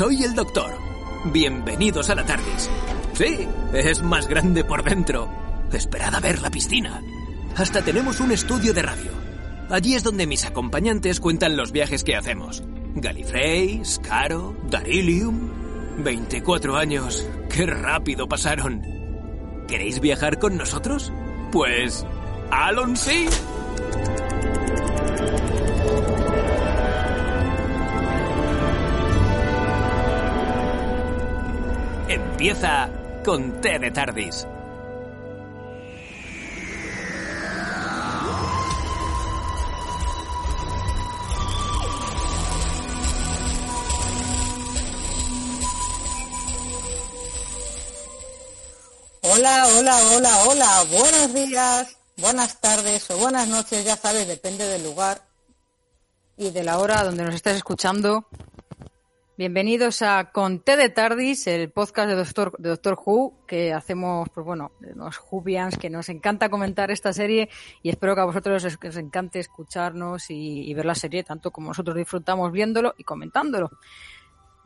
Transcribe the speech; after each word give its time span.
Soy 0.00 0.24
el 0.24 0.34
doctor. 0.34 0.78
Bienvenidos 1.26 2.08
a 2.08 2.14
la 2.14 2.24
TARDIS. 2.24 2.70
Sí, 3.12 3.46
es 3.74 4.00
más 4.00 4.28
grande 4.28 4.64
por 4.64 4.82
dentro. 4.82 5.28
Esperad 5.74 6.14
a 6.14 6.20
ver 6.20 6.40
la 6.40 6.48
piscina. 6.48 7.02
Hasta 7.54 7.82
tenemos 7.82 8.18
un 8.20 8.32
estudio 8.32 8.72
de 8.72 8.80
radio. 8.80 9.10
Allí 9.68 9.94
es 9.94 10.02
donde 10.02 10.26
mis 10.26 10.46
acompañantes 10.46 11.20
cuentan 11.20 11.54
los 11.54 11.70
viajes 11.70 12.02
que 12.02 12.16
hacemos. 12.16 12.62
Galifrey, 12.94 13.84
Scaro, 13.84 14.56
Darilium. 14.70 15.50
24 15.98 16.78
años. 16.78 17.28
¡Qué 17.50 17.66
rápido 17.66 18.26
pasaron! 18.26 18.80
¿Queréis 19.68 20.00
viajar 20.00 20.38
con 20.38 20.56
nosotros? 20.56 21.12
Pues... 21.52 22.06
¡Alon 22.50 22.96
sí! 22.96 23.26
Empieza 32.40 32.88
con 33.22 33.60
T 33.60 33.78
de 33.78 33.90
Tardis. 33.90 34.46
Hola, 49.20 49.66
hola, 49.76 49.98
hola, 50.14 50.44
hola. 50.46 50.84
Buenos 50.90 51.34
días, 51.34 51.94
buenas 52.16 52.58
tardes 52.58 53.10
o 53.10 53.18
buenas 53.18 53.48
noches, 53.48 53.84
ya 53.84 53.98
sabes, 53.98 54.26
depende 54.26 54.66
del 54.66 54.82
lugar 54.84 55.20
y 56.38 56.48
de 56.48 56.64
la 56.64 56.78
hora 56.78 57.04
donde 57.04 57.22
nos 57.22 57.34
estés 57.34 57.58
escuchando. 57.58 58.24
Bienvenidos 59.40 60.02
a 60.02 60.32
Con 60.32 60.60
T 60.60 60.76
de 60.76 60.90
Tardis, 60.90 61.46
el 61.46 61.70
podcast 61.70 62.10
de 62.10 62.14
Doctor, 62.14 62.52
de 62.58 62.68
Doctor 62.68 62.98
Who, 63.02 63.46
que 63.46 63.72
hacemos, 63.72 64.28
pues 64.34 64.44
bueno, 64.44 64.72
los 64.80 65.18
Whovians, 65.30 65.78
que 65.78 65.88
nos 65.88 66.10
encanta 66.10 66.50
comentar 66.50 66.90
esta 66.90 67.14
serie 67.14 67.48
y 67.82 67.88
espero 67.88 68.14
que 68.14 68.20
a 68.20 68.26
vosotros 68.26 68.62
os, 68.62 68.96
encante 68.98 69.38
escucharnos 69.38 70.30
y, 70.30 70.70
y 70.70 70.74
ver 70.74 70.84
la 70.84 70.94
serie 70.94 71.24
tanto 71.24 71.52
como 71.52 71.68
nosotros 71.68 71.96
disfrutamos 71.96 72.52
viéndolo 72.52 72.94
y 72.98 73.04
comentándolo. 73.04 73.70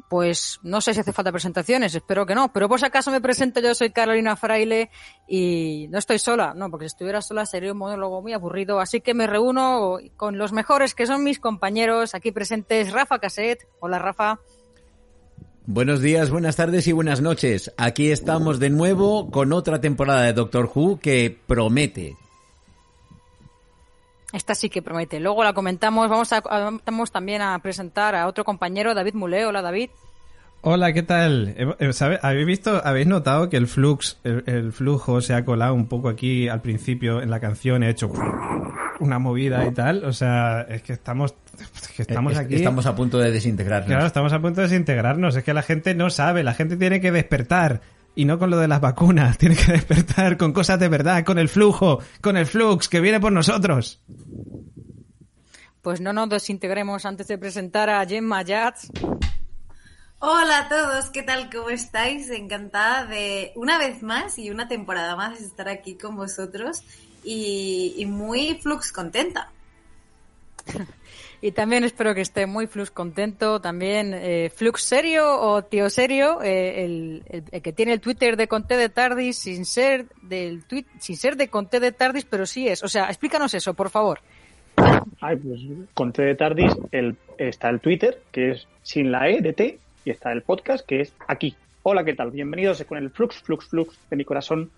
Pues 0.09 0.59
no 0.65 0.81
sé 0.81 0.93
si 0.93 0.99
hace 0.99 1.13
falta 1.13 1.31
presentaciones, 1.31 1.95
espero 1.95 2.27
que 2.27 2.35
no, 2.35 2.53
pero 2.53 2.69
por 2.69 2.81
si 2.81 2.87
acaso 2.87 3.13
me 3.13 3.21
presento, 3.21 3.61
yo 3.61 3.77
soy 3.77 3.91
Carolina 3.91 4.35
Fraile 4.35 4.91
y 5.29 5.87
no 5.91 5.99
estoy 5.99 6.19
sola, 6.19 6.53
no, 6.53 6.69
porque 6.69 6.87
si 6.87 6.95
estuviera 6.95 7.23
sola 7.23 7.47
sería 7.47 7.71
un 7.71 7.79
monólogo 7.79 8.21
muy 8.23 8.33
aburrido, 8.33 8.81
así 8.81 9.01
que 9.01 9.15
me 9.15 9.29
reúno 9.29 9.99
con 10.17 10.37
los 10.37 10.53
mejores 10.53 10.97
que 10.97 11.07
son 11.07 11.23
mis 11.23 11.39
compañeros 11.39 12.17
aquí 12.17 12.33
presentes, 12.33 12.93
Rafa 12.93 13.21
Caset. 13.21 13.69
Hola 13.79 14.01
Rafa. 14.01 14.41
Buenos 15.67 16.03
días, 16.03 16.31
buenas 16.31 16.57
tardes 16.57 16.87
y 16.89 16.93
buenas 16.93 17.23
noches. 17.23 17.73
Aquí 17.79 18.11
estamos 18.11 18.59
de 18.61 18.69
nuevo 18.71 19.31
con 19.31 19.53
otra 19.53 19.81
temporada 19.81 20.23
de 20.23 20.35
Doctor 20.35 20.71
Who 20.75 21.01
que 21.01 21.37
promete. 21.47 22.17
Esta 24.33 24.55
sí 24.55 24.69
que 24.69 24.83
promete. 24.83 25.21
Luego 25.21 25.43
la 25.43 25.55
comentamos. 25.55 26.09
Vamos, 26.11 26.33
a, 26.33 26.41
vamos 26.87 27.11
también 27.13 27.41
a 27.41 27.59
presentar 27.61 28.15
a 28.15 28.27
otro 28.27 28.45
compañero, 28.45 28.93
David 28.95 29.15
Muleo. 29.15 29.49
Hola, 29.49 29.63
David. 29.63 29.91
Hola, 30.61 30.93
¿qué 30.93 31.03
tal? 31.03 31.55
Eh, 31.79 31.93
¿sabe- 31.93 32.19
¿Habéis 32.23 32.47
visto, 32.47 32.81
habéis 32.85 33.07
notado 33.07 33.49
que 33.49 33.57
el 33.57 33.67
flux, 33.67 34.19
el, 34.25 34.43
el 34.47 34.73
flujo 34.73 35.21
se 35.21 35.35
ha 35.35 35.45
colado 35.45 35.75
un 35.75 35.87
poco 35.89 36.09
aquí 36.09 36.49
al 36.49 36.63
principio 36.63 37.21
en 37.23 37.31
la 37.31 37.39
canción, 37.39 37.83
he 37.83 37.91
hecho 37.91 38.11
una 39.01 39.19
movida 39.19 39.65
y 39.67 39.73
tal? 39.73 40.05
O 40.05 40.13
sea, 40.13 40.63
es 40.63 40.83
que 40.83 40.93
estamos, 40.95 41.35
es 41.59 41.89
que 41.89 42.03
estamos 42.03 42.33
Es- 42.35 42.39
aquí. 42.39 42.55
Estamos 42.57 42.87
a 42.87 42.95
punto 42.95 43.19
de 43.19 43.31
desintegrarnos. 43.31 43.89
Claro, 43.89 44.07
estamos 44.07 44.33
a 44.33 44.41
punto 44.41 44.61
de 44.61 44.69
desintegrarnos. 44.69 45.37
Es 45.37 45.45
que 45.45 45.55
la 45.55 45.63
gente 45.63 45.95
no 45.95 46.11
sabe, 46.11 46.43
la 46.43 46.55
gente 46.55 46.77
tiene 46.77 47.01
que 47.01 47.13
despertar. 47.13 47.81
Y 48.17 48.27
no 48.27 48.39
con 48.39 48.49
lo 48.51 48.59
de 48.59 48.69
las 48.69 48.81
vacunas, 48.81 49.37
tiene 49.39 49.57
que 49.57 49.73
despertar 49.73 50.37
con 50.37 50.53
cosas 50.53 50.79
de 50.79 50.89
verdad, 50.89 51.25
con 51.25 51.39
el 51.39 51.49
flujo, 51.49 51.99
con 52.21 52.37
el 52.37 52.47
flux 52.47 52.89
que 52.89 53.01
viene 53.01 53.19
por 53.21 53.33
nosotros. 53.33 54.01
Pues 55.83 56.01
no 56.01 56.13
nos 56.13 56.29
desintegremos 56.31 57.05
antes 57.05 57.27
de 57.29 57.37
presentar 57.39 57.91
a 57.91 58.07
Gemma 58.07 58.43
Yats. 58.43 58.91
Hola 60.21 60.61
a 60.61 60.69
todos, 60.71 61.11
¿qué 61.11 61.23
tal? 61.23 61.51
¿Cómo 61.53 61.69
estáis? 61.69 62.31
Encantada 62.31 63.05
de 63.05 63.53
una 63.57 63.77
vez 63.77 64.03
más 64.03 64.39
y 64.39 64.49
una 64.49 64.69
temporada 64.69 65.17
más 65.17 65.41
estar 65.43 65.69
aquí 65.69 65.99
con 65.99 66.17
vosotros 66.17 66.83
y, 67.25 67.95
y 67.99 68.07
muy 68.07 68.59
flux 68.63 68.93
contenta. 68.93 69.51
Y 71.43 71.53
también 71.53 71.85
espero 71.85 72.15
que 72.15 72.23
esté 72.23 72.47
muy 72.47 72.67
Flux 72.67 72.91
contento. 72.91 73.61
También 73.61 74.15
eh, 74.15 74.51
Flux 74.55 74.83
serio 74.83 75.39
o 75.43 75.63
tío 75.63 75.91
serio, 75.91 76.41
eh, 76.43 76.87
el, 76.87 77.23
el- 77.29 77.45
el 77.53 77.61
que 77.61 77.75
tiene 77.75 77.93
el 77.93 78.01
Twitter 78.01 78.39
de 78.39 78.49
Conté 78.49 78.79
de 78.79 78.89
Tardis 78.89 79.37
sin 79.37 79.67
ser 79.67 80.07
del 80.23 80.65
tweet, 80.65 80.87
sin 81.01 81.19
ser 81.19 81.37
de 81.37 81.49
Conté 81.49 81.81
de 81.81 81.93
Tardis, 81.93 82.25
pero 82.25 82.47
sí 82.47 82.67
es. 82.67 82.83
O 82.83 82.89
sea, 82.89 83.09
explícanos 83.09 83.53
eso, 83.53 83.75
por 83.75 83.91
favor. 83.91 84.21
Ay, 85.21 85.37
pues 85.37 85.61
con 85.93 86.15
T 86.15 86.23
de 86.23 86.35
Tardis 86.35 86.73
el, 86.93 87.15
está 87.37 87.69
el 87.69 87.81
Twitter, 87.81 88.23
que 88.33 88.53
es 88.53 88.67
sin 88.83 89.13
la 89.13 89.29
E 89.29 89.43
de 89.43 89.53
T, 89.53 89.79
y 90.07 90.11
está 90.11 90.33
el 90.33 90.41
podcast, 90.41 90.87
que 90.87 91.03
es 91.03 91.13
aquí. 91.29 91.55
Hola, 91.83 92.05
¿qué 92.05 92.15
tal? 92.15 92.31
Bienvenidos 92.31 92.83
con 92.85 92.97
el 92.97 93.11
Flux, 93.11 93.37
Flux, 93.43 93.67
Flux 93.67 93.95
de 94.09 94.17
mi 94.17 94.25
corazón 94.25 94.71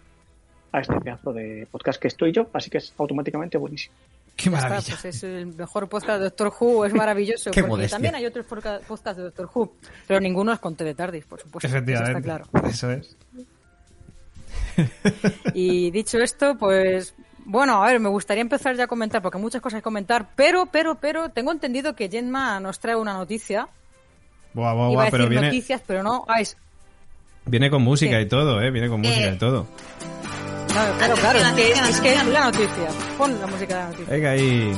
a 0.76 0.80
este 0.80 1.00
pedazo 1.00 1.32
de 1.32 1.66
podcast 1.70 2.00
que 2.00 2.08
estoy 2.08 2.32
yo, 2.32 2.48
así 2.52 2.68
que 2.70 2.78
es 2.78 2.92
automáticamente 2.98 3.56
buenísimo. 3.58 3.94
Qué 4.36 4.50
Ya 4.50 4.56
está, 4.56 4.68
maravilla. 4.68 4.98
pues 5.00 5.14
es 5.16 5.22
el 5.24 5.46
mejor 5.46 5.88
podcast 5.88 6.18
de 6.18 6.24
Doctor 6.24 6.52
Who, 6.60 6.84
es 6.84 6.92
maravilloso. 6.92 7.50
Qué 7.52 7.60
porque 7.62 7.68
modestia. 7.70 7.96
también 7.96 8.14
hay 8.14 8.26
otros 8.26 8.44
podcasts 8.46 9.16
de 9.16 9.22
Doctor 9.22 9.48
Who, 9.54 9.72
pero 10.06 10.20
ninguno 10.20 10.52
es 10.52 10.58
Conté 10.58 10.84
de 10.84 10.94
Tardis, 10.94 11.24
por 11.24 11.40
supuesto. 11.40 11.66
eso 11.66 11.76
Efectivamente. 11.76 12.18
está 12.18 12.22
claro. 12.22 12.68
Eso 12.68 12.90
es. 12.90 13.16
Y 15.54 15.90
dicho 15.90 16.18
esto, 16.18 16.56
pues 16.58 17.14
bueno, 17.44 17.82
a 17.82 17.86
ver, 17.86 18.00
me 18.00 18.08
gustaría 18.08 18.42
empezar 18.42 18.76
ya 18.76 18.84
a 18.84 18.86
comentar, 18.88 19.22
porque 19.22 19.38
hay 19.38 19.42
muchas 19.42 19.62
cosas 19.62 19.78
que 19.78 19.82
comentar, 19.82 20.28
pero, 20.36 20.66
pero, 20.66 20.96
pero, 20.96 21.30
tengo 21.30 21.52
entendido 21.52 21.94
que 21.94 22.08
Jenma 22.10 22.60
nos 22.60 22.78
trae 22.80 22.96
una 22.96 23.14
noticia. 23.14 23.68
Buah, 24.52 24.72
buah, 24.74 24.90
Iba 24.90 24.94
buah, 24.94 25.06
a 25.06 25.10
pero 25.10 25.24
decir 25.24 25.30
viene, 25.30 25.46
noticias, 25.46 25.82
pero 25.86 26.02
no. 26.02 26.24
Ah, 26.28 26.40
es- 26.40 26.56
viene 27.46 27.70
con 27.70 27.82
música 27.82 28.20
y 28.20 28.26
todo, 28.26 28.60
¿eh? 28.60 28.70
Viene 28.70 28.88
con 28.88 29.00
música 29.00 29.28
Eh. 29.28 29.34
y 29.34 29.38
todo. 29.38 29.66
Claro, 30.76 30.94
claro, 30.98 31.14
claro, 31.14 31.38
es 31.38 31.44
que, 31.44 31.62
atención, 31.72 31.88
es 31.88 32.00
que 32.02 32.08
es 32.12 32.18
atención. 32.18 32.32
la 32.34 32.44
noticia. 32.44 32.88
Pon 33.16 33.40
la 33.40 33.46
música 33.46 33.74
de 33.74 33.80
la 33.80 33.88
noticia. 33.88 34.12
Venga 34.12 34.30
ahí. 34.30 34.74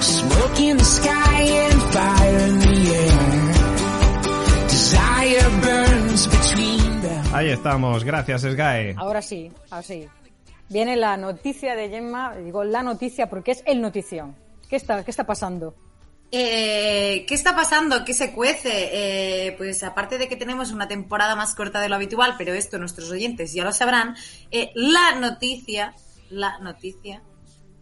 Smoke 0.00 0.60
in 0.60 0.76
the 0.76 0.84
sky 0.84 1.68
and 1.70 1.82
fire 1.92 2.48
in 2.48 2.58
the 2.58 2.94
air. 2.96 3.12
Desire 4.66 5.48
burns 5.62 6.26
between 6.26 7.00
them. 7.02 7.24
Ahí 7.32 7.50
estamos. 7.50 8.02
Gracias, 8.02 8.42
Sky. 8.42 8.94
Ahora 8.96 9.22
sí, 9.22 9.52
ahora 9.70 9.84
sí. 9.84 10.08
Viene 10.68 10.96
la 10.96 11.16
noticia 11.16 11.76
de 11.76 11.88
Gemma, 11.88 12.34
digo 12.34 12.64
la 12.64 12.82
noticia 12.82 13.30
porque 13.30 13.52
es 13.52 13.62
el 13.66 13.80
notición. 13.80 14.34
¿Qué 14.68 14.74
está, 14.74 15.04
qué 15.04 15.12
está 15.12 15.24
pasando? 15.24 15.76
Eh, 16.32 17.24
¿Qué 17.26 17.34
está 17.34 17.56
pasando? 17.56 18.04
¿Qué 18.04 18.14
se 18.14 18.32
cuece? 18.32 18.70
Eh, 19.48 19.54
pues 19.58 19.82
aparte 19.82 20.16
de 20.16 20.28
que 20.28 20.36
tenemos 20.36 20.70
una 20.70 20.86
temporada 20.86 21.34
más 21.34 21.54
corta 21.54 21.80
de 21.80 21.88
lo 21.88 21.96
habitual, 21.96 22.34
pero 22.38 22.54
esto 22.54 22.78
nuestros 22.78 23.10
oyentes 23.10 23.52
ya 23.52 23.64
lo 23.64 23.72
sabrán, 23.72 24.14
eh, 24.52 24.70
la 24.74 25.16
noticia, 25.16 25.94
la 26.30 26.58
noticia 26.60 27.22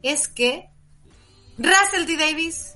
es 0.03 0.29
que 0.29 0.71
Russell 1.59 2.07
T. 2.07 2.17
Davis 2.17 2.75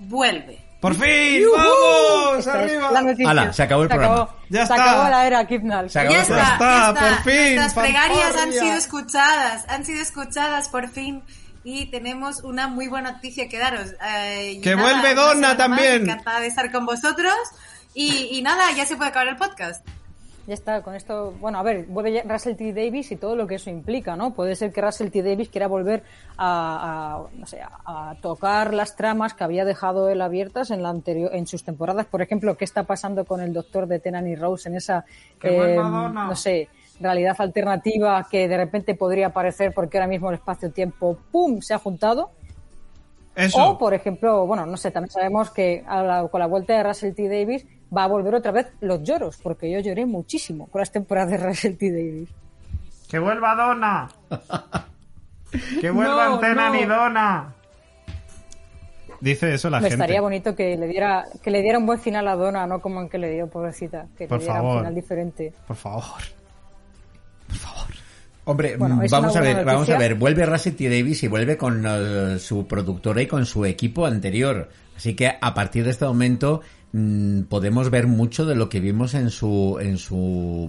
vuelve. 0.00 0.64
¡Por 0.80 0.94
fin! 0.94 1.40
¡Yujú! 1.42 1.56
¡Vamos! 1.56 2.38
Esta 2.38 2.64
es 2.64 2.70
¡Arriba! 2.72 2.90
la 2.92 3.02
noticia. 3.02 3.30
Hala, 3.30 3.52
se 3.52 3.62
acabó 3.64 3.82
el 3.82 3.88
programa. 3.88 4.28
Ya 4.48 4.66
se 4.66 4.72
está. 4.74 4.84
acabó 4.84 5.08
la 5.10 5.26
era 5.26 5.46
Kipnal. 5.46 5.90
Se 5.90 5.98
acabó 5.98 6.14
Ya 6.14 6.20
el 6.20 6.22
está, 6.30 6.56
programa. 6.58 6.70
ya 6.70 6.88
está, 6.88 7.08
por 7.22 7.32
fin, 7.32 7.54
Nuestras 7.56 7.84
plegarias 7.86 8.36
han 8.36 8.52
sido 8.52 8.72
escuchadas, 8.76 9.64
han 9.68 9.84
sido 9.84 10.02
escuchadas 10.02 10.68
por 10.68 10.88
fin. 10.88 11.22
Y 11.70 11.84
tenemos 11.90 12.42
una 12.44 12.66
muy 12.66 12.88
buena 12.88 13.12
noticia 13.12 13.46
que 13.46 13.58
daros. 13.58 13.92
Eh, 14.02 14.58
¡Que 14.62 14.74
nada, 14.74 14.88
vuelve 14.90 15.14
Donna 15.14 15.48
más, 15.48 15.56
también! 15.58 16.02
Encantada 16.04 16.40
de 16.40 16.46
estar 16.46 16.72
con 16.72 16.86
vosotros. 16.86 17.34
Y, 17.92 18.38
y 18.38 18.40
nada, 18.40 18.72
ya 18.74 18.86
se 18.86 18.96
puede 18.96 19.10
acabar 19.10 19.28
el 19.28 19.36
podcast. 19.36 19.86
Ya 20.46 20.54
está, 20.54 20.80
con 20.80 20.94
esto, 20.94 21.34
bueno, 21.40 21.58
a 21.58 21.62
ver, 21.62 21.84
vuelve 21.84 22.10
ya 22.10 22.22
Russell 22.22 22.56
T. 22.56 22.72
Davis 22.72 23.12
y 23.12 23.16
todo 23.16 23.36
lo 23.36 23.46
que 23.46 23.56
eso 23.56 23.68
implica, 23.68 24.16
¿no? 24.16 24.32
Puede 24.32 24.56
ser 24.56 24.72
que 24.72 24.80
Russell 24.80 25.10
T. 25.10 25.22
Davis 25.22 25.50
quiera 25.50 25.66
volver 25.66 26.04
a, 26.38 27.18
a, 27.18 27.36
no 27.36 27.46
sé, 27.46 27.60
a, 27.60 27.68
a 27.84 28.14
tocar 28.14 28.72
las 28.72 28.96
tramas 28.96 29.34
que 29.34 29.44
había 29.44 29.66
dejado 29.66 30.08
él 30.08 30.22
abiertas 30.22 30.70
en 30.70 30.82
la 30.82 30.88
anterior, 30.88 31.32
en 31.34 31.46
sus 31.46 31.64
temporadas. 31.64 32.06
Por 32.06 32.22
ejemplo, 32.22 32.56
¿qué 32.56 32.64
está 32.64 32.84
pasando 32.84 33.26
con 33.26 33.42
el 33.42 33.52
doctor 33.52 33.86
de 33.86 33.98
Tenan 33.98 34.26
y 34.26 34.36
Rose 34.36 34.70
en 34.70 34.76
esa, 34.76 35.04
eh, 35.42 35.76
no 35.76 36.34
sé, 36.34 36.70
realidad 37.00 37.36
alternativa 37.38 38.26
que 38.30 38.48
de 38.48 38.56
repente 38.56 38.94
podría 38.94 39.28
aparecer 39.28 39.72
porque 39.74 39.98
ahora 39.98 40.08
mismo 40.08 40.28
el 40.30 40.36
espacio-tiempo, 40.36 41.18
¡pum!, 41.30 41.60
se 41.60 41.74
ha 41.74 41.78
juntado? 41.78 42.30
Eso. 43.36 43.62
O, 43.70 43.78
por 43.78 43.94
ejemplo, 43.94 44.46
bueno, 44.46 44.66
no 44.66 44.76
sé, 44.76 44.90
también 44.90 45.10
sabemos 45.12 45.50
que 45.50 45.84
a 45.86 46.02
la- 46.02 46.28
con 46.28 46.40
la 46.40 46.46
vuelta 46.46 46.72
de 46.74 46.82
Russell 46.82 47.14
T. 47.14 47.28
Davis 47.28 47.64
va 47.96 48.04
a 48.04 48.08
volver 48.08 48.34
otra 48.34 48.50
vez 48.50 48.66
los 48.80 49.02
lloros, 49.04 49.38
porque 49.42 49.70
yo 49.70 49.78
lloré 49.80 50.06
muchísimo 50.06 50.66
con 50.66 50.80
las 50.80 50.90
temporadas 50.90 51.30
de 51.30 51.36
Russell 51.38 51.76
T. 51.76 51.90
Davis. 51.92 52.28
¡Que 53.08 53.18
vuelva 53.20 53.54
Donna! 53.54 54.08
¡Que 55.80 55.90
vuelva 55.90 56.26
No, 56.28 56.34
Antena 56.34 56.68
no. 56.68 56.74
ni 56.74 56.84
Donna! 56.84 57.54
Dice 59.20 59.54
eso 59.54 59.68
la 59.70 59.80
Me 59.80 59.88
gente. 59.88 60.02
estaría 60.04 60.20
bonito 60.20 60.54
que 60.54 60.76
le 60.76 60.86
diera 60.86 61.24
que 61.42 61.50
le 61.50 61.60
diera 61.62 61.78
un 61.78 61.86
buen 61.86 61.98
final 61.98 62.28
a 62.28 62.36
Donna, 62.36 62.66
no 62.68 62.80
como 62.80 63.00
en 63.00 63.08
que 63.08 63.18
le 63.18 63.30
dio, 63.30 63.48
pobrecita. 63.48 64.06
Que 64.16 64.28
Por 64.28 64.38
le 64.38 64.44
diera 64.44 64.60
favor. 64.60 64.72
un 64.74 64.78
final 64.80 64.94
diferente. 64.94 65.52
Por 65.66 65.76
favor. 65.76 66.04
Por 67.48 67.56
favor. 67.56 67.86
Hombre, 68.44 68.76
Bueno, 68.76 69.02
vamos 69.10 69.36
a 69.36 69.40
ver, 69.40 69.64
vamos 69.64 69.88
a 69.90 69.98
ver. 69.98 70.14
Vuelve 70.14 70.46
Russell 70.46 70.74
T. 70.74 70.88
Davis 70.88 71.22
y 71.22 71.28
vuelve 71.28 71.58
con 71.58 71.84
eh, 71.86 72.38
su 72.38 72.66
productora 72.66 73.20
y 73.20 73.26
con 73.26 73.44
su 73.44 73.66
equipo 73.66 74.06
anterior. 74.06 74.70
Así 74.96 75.14
que 75.14 75.36
a 75.40 75.54
partir 75.54 75.84
de 75.84 75.90
este 75.90 76.06
momento 76.06 76.62
mm, 76.92 77.42
podemos 77.42 77.90
ver 77.90 78.06
mucho 78.06 78.46
de 78.46 78.54
lo 78.54 78.68
que 78.68 78.80
vimos 78.80 79.14
en 79.14 79.30
su 79.30 79.78
en 79.80 79.98
su 79.98 80.16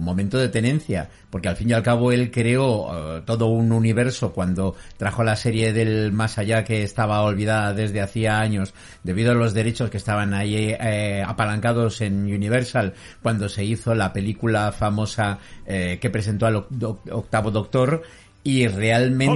momento 0.02 0.38
de 0.38 0.48
tenencia, 0.48 1.08
porque 1.30 1.48
al 1.48 1.56
fin 1.56 1.70
y 1.70 1.72
al 1.72 1.82
cabo 1.82 2.12
él 2.12 2.30
creó 2.30 3.16
eh, 3.18 3.22
todo 3.24 3.46
un 3.46 3.72
universo 3.72 4.32
cuando 4.32 4.74
trajo 4.96 5.24
la 5.24 5.36
serie 5.36 5.72
del 5.72 6.12
más 6.12 6.38
allá 6.38 6.64
que 6.64 6.82
estaba 6.82 7.22
olvidada 7.22 7.72
desde 7.74 8.00
hacía 8.00 8.40
años 8.40 8.74
debido 9.02 9.32
a 9.32 9.34
los 9.34 9.54
derechos 9.54 9.90
que 9.90 9.96
estaban 9.96 10.34
ahí 10.34 10.74
eh, 10.78 11.22
apalancados 11.26 12.00
en 12.00 12.24
Universal 12.24 12.94
cuando 13.22 13.48
se 13.48 13.64
hizo 13.64 13.94
la 13.94 14.12
película 14.12 14.72
famosa 14.72 15.38
eh, 15.66 15.98
que 16.00 16.10
presentó 16.10 16.46
al 16.46 16.56
oc- 16.56 17.00
octavo 17.10 17.50
doctor 17.50 18.02
y 18.42 18.66
realmente 18.68 19.32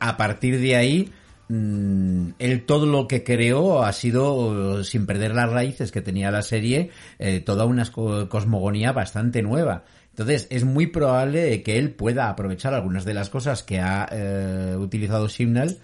a 0.00 0.16
partir 0.16 0.60
de 0.60 0.76
ahí 0.76 1.12
él 2.38 2.64
todo 2.66 2.86
lo 2.86 3.06
que 3.06 3.24
creó 3.24 3.82
ha 3.82 3.92
sido, 3.92 4.80
eh, 4.80 4.84
sin 4.84 5.06
perder 5.06 5.34
las 5.34 5.50
raíces 5.50 5.92
que 5.92 6.02
tenía 6.02 6.30
la 6.30 6.42
serie, 6.42 6.90
eh, 7.18 7.40
toda 7.40 7.64
una 7.64 7.84
co- 7.90 8.28
cosmogonía 8.28 8.92
bastante 8.92 9.42
nueva. 9.42 9.84
Entonces, 10.10 10.46
es 10.50 10.64
muy 10.64 10.86
probable 10.86 11.62
que 11.62 11.76
él 11.78 11.90
pueda 11.90 12.28
aprovechar 12.28 12.72
algunas 12.72 13.04
de 13.04 13.14
las 13.14 13.30
cosas 13.30 13.62
que 13.62 13.80
ha 13.80 14.08
eh, 14.12 14.76
utilizado 14.78 15.28
Signal, 15.28 15.78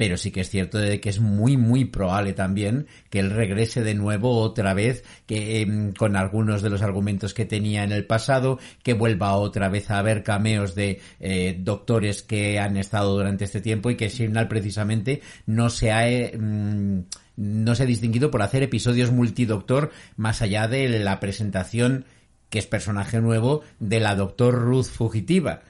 pero 0.00 0.16
sí 0.16 0.30
que 0.30 0.40
es 0.40 0.48
cierto 0.48 0.78
de 0.78 0.98
que 0.98 1.10
es 1.10 1.20
muy, 1.20 1.58
muy 1.58 1.84
probable 1.84 2.32
también 2.32 2.86
que 3.10 3.18
él 3.18 3.28
regrese 3.28 3.82
de 3.82 3.94
nuevo 3.94 4.40
otra 4.40 4.72
vez, 4.72 5.04
que 5.26 5.60
em, 5.60 5.92
con 5.92 6.16
algunos 6.16 6.62
de 6.62 6.70
los 6.70 6.80
argumentos 6.80 7.34
que 7.34 7.44
tenía 7.44 7.84
en 7.84 7.92
el 7.92 8.06
pasado, 8.06 8.58
que 8.82 8.94
vuelva 8.94 9.36
otra 9.36 9.68
vez 9.68 9.90
a 9.90 9.98
haber 9.98 10.22
cameos 10.22 10.74
de 10.74 11.02
eh, 11.20 11.54
doctores 11.60 12.22
que 12.22 12.58
han 12.58 12.78
estado 12.78 13.14
durante 13.14 13.44
este 13.44 13.60
tiempo 13.60 13.90
y 13.90 13.96
que 13.96 14.08
Signal 14.08 14.48
precisamente 14.48 15.20
no 15.44 15.68
se 15.68 15.92
ha... 15.92 16.08
eh, 16.08 16.34
mm, 16.34 17.00
no 17.36 17.74
se 17.74 17.82
ha 17.82 17.86
distinguido 17.86 18.30
por 18.30 18.40
hacer 18.40 18.62
episodios 18.62 19.10
multidoctor 19.10 19.90
más 20.16 20.40
allá 20.40 20.66
de 20.66 20.88
la 20.98 21.20
presentación 21.20 22.06
que 22.48 22.58
es 22.58 22.66
personaje 22.66 23.20
nuevo 23.20 23.64
de 23.80 24.00
la 24.00 24.14
doctor 24.14 24.54
Ruth 24.54 24.86
Fugitiva. 24.86 25.60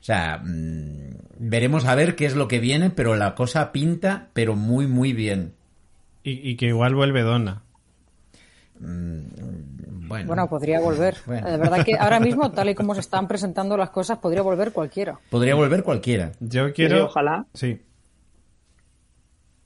O 0.00 0.04
sea, 0.04 0.40
mm, 0.44 1.16
veremos 1.38 1.84
a 1.86 1.94
ver 1.94 2.14
qué 2.16 2.26
es 2.26 2.34
lo 2.36 2.48
que 2.48 2.60
viene, 2.60 2.90
pero 2.90 3.14
la 3.16 3.34
cosa 3.34 3.72
pinta, 3.72 4.28
pero 4.32 4.54
muy, 4.56 4.86
muy 4.86 5.12
bien. 5.12 5.54
Y, 6.22 6.48
y 6.50 6.56
que 6.56 6.66
igual 6.66 6.94
vuelve 6.94 7.22
Donna. 7.22 7.62
Bueno, 8.80 10.26
Bueno, 10.28 10.48
podría 10.48 10.80
volver. 10.80 11.16
Bueno. 11.26 11.50
De 11.50 11.56
verdad 11.56 11.84
que 11.84 11.96
ahora 11.98 12.20
mismo, 12.20 12.50
tal 12.52 12.70
y 12.70 12.74
como 12.74 12.94
se 12.94 13.00
están 13.00 13.26
presentando 13.28 13.76
las 13.76 13.90
cosas, 13.90 14.18
podría 14.18 14.42
volver 14.42 14.72
cualquiera. 14.72 15.18
podría 15.30 15.54
volver 15.54 15.82
cualquiera. 15.82 16.32
Yo 16.40 16.72
quiero. 16.72 17.06
ojalá, 17.06 17.46
Sí. 17.54 17.80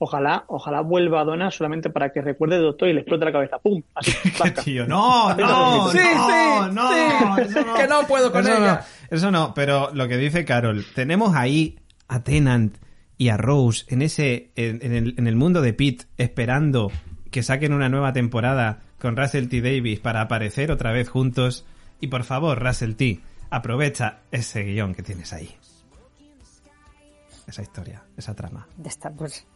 Ojalá, 0.02 0.44
ojalá 0.48 0.80
vuelva 0.80 1.20
a 1.20 1.24
Donna 1.24 1.50
solamente 1.52 1.88
para 1.88 2.12
que 2.12 2.20
recuerde 2.20 2.56
al 2.56 2.62
doctor 2.62 2.88
y 2.88 2.92
le 2.92 3.00
explote 3.00 3.24
la 3.24 3.30
cabeza. 3.32 3.58
¡Pum! 3.58 3.80
Así. 3.94 4.12
Tío, 4.64 4.84
no, 4.86 5.32
no, 5.36 5.90
Sí, 5.90 5.98
no, 5.98 6.28
sí, 6.28 6.74
no, 6.74 6.92
sí. 6.92 7.54
no. 7.66 7.74
Que 7.74 7.86
no 7.86 8.02
puedo 8.08 8.32
con 8.32 8.40
eso 8.40 8.58
ella. 8.58 8.84
No, 9.10 9.16
eso 9.16 9.30
no, 9.30 9.54
pero 9.54 9.90
lo 9.94 10.08
que 10.08 10.16
dice 10.16 10.44
Carol, 10.44 10.84
tenemos 10.94 11.36
ahí 11.36 11.78
a 12.08 12.24
Tennant 12.24 12.78
y 13.16 13.28
a 13.28 13.36
Rose 13.36 13.84
en 13.88 14.02
ese, 14.02 14.50
en, 14.56 14.80
en 14.82 14.92
el, 14.92 15.14
en 15.18 15.28
el 15.28 15.36
mundo 15.36 15.62
de 15.62 15.72
Pete 15.72 16.06
esperando 16.18 16.90
que 17.30 17.44
saquen 17.44 17.72
una 17.72 17.88
nueva 17.88 18.12
temporada 18.12 18.80
con 19.00 19.16
Russell 19.16 19.46
T. 19.48 19.60
Davis 19.60 20.00
para 20.00 20.20
aparecer 20.20 20.72
otra 20.72 20.90
vez 20.90 21.08
juntos. 21.08 21.64
Y 22.00 22.08
por 22.08 22.24
favor, 22.24 22.60
Russell 22.60 22.94
T., 22.94 23.20
aprovecha 23.50 24.22
ese 24.32 24.64
guion 24.64 24.94
que 24.94 25.04
tienes 25.04 25.32
ahí. 25.32 25.54
Esa 27.46 27.62
historia, 27.62 28.02
esa 28.16 28.34
trama. 28.34 28.66
Ya 28.78 28.88
está, 28.88 29.10
pues. 29.10 29.46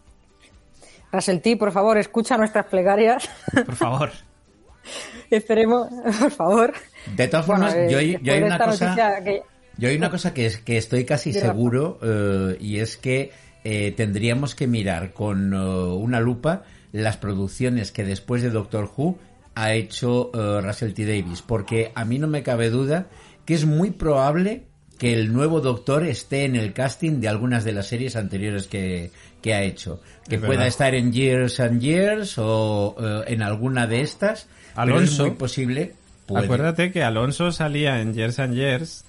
Russell 1.12 1.38
T, 1.38 1.56
por 1.56 1.72
favor, 1.72 1.96
escucha 1.98 2.36
nuestras 2.36 2.66
plegarias. 2.66 3.28
Por 3.52 3.74
favor. 3.74 4.10
Esperemos, 5.30 5.88
por 6.20 6.30
favor. 6.30 6.72
De 7.16 7.28
todas 7.28 7.46
formas, 7.46 7.74
eh, 7.74 7.88
yo, 7.90 7.98
hay- 7.98 8.18
yo 8.22 8.36
una 8.46 8.58
cosa... 8.58 9.20
que- 9.24 9.42
Yo 9.78 9.88
hay 9.88 9.96
una 9.96 10.10
cosa 10.10 10.32
que, 10.32 10.46
es, 10.46 10.58
que 10.58 10.76
estoy 10.76 11.04
casi 11.04 11.32
seguro 11.32 11.98
eh, 12.02 12.56
y 12.60 12.78
es 12.78 12.96
que 12.96 13.32
eh, 13.64 13.92
tendríamos 13.96 14.54
que 14.54 14.66
mirar 14.66 15.12
con 15.12 15.52
una 15.52 16.20
lupa 16.20 16.62
las 16.92 17.16
producciones 17.16 17.90
que 17.92 18.04
después 18.04 18.42
de 18.42 18.50
Doctor 18.50 18.90
Who 18.96 19.18
ha 19.54 19.72
hecho 19.74 20.30
eh, 20.34 20.60
Russell 20.62 20.92
T. 20.94 21.04
Davis, 21.04 21.42
porque 21.42 21.90
a 21.94 22.04
mí 22.04 22.18
no 22.18 22.28
me 22.28 22.42
cabe 22.42 22.70
duda 22.70 23.06
que 23.44 23.54
es 23.54 23.64
muy 23.66 23.90
probable 23.90 24.64
que 24.98 25.12
el 25.12 25.32
nuevo 25.32 25.60
Doctor 25.60 26.04
esté 26.04 26.44
en 26.44 26.56
el 26.56 26.72
casting 26.72 27.20
de 27.20 27.28
algunas 27.28 27.64
de 27.64 27.72
las 27.72 27.86
series 27.88 28.16
anteriores 28.16 28.66
que, 28.66 29.10
que 29.46 29.54
ha 29.54 29.62
hecho. 29.62 30.00
Que 30.28 30.34
Es 30.34 30.40
pueda 30.40 30.50
verdad. 30.52 30.66
estar 30.66 30.94
en 30.94 31.12
Years 31.12 31.60
and 31.60 31.80
Years 31.80 32.34
o 32.38 32.96
eh, 33.00 33.24
en 33.28 33.42
alguna 33.42 33.86
de 33.86 34.00
estas. 34.00 34.48
pero 34.74 34.88
es 35.00 35.10
Alonso. 35.10 35.26
muy 35.26 35.36
posible. 35.36 35.94
puede. 36.26 36.44
Acuérdate 36.46 36.90
que 36.92 37.02
Alonso 37.04 37.52
salía 37.52 38.00
en 38.00 38.12
Years 38.12 38.38
and 38.40 38.54
Years. 38.54 39.04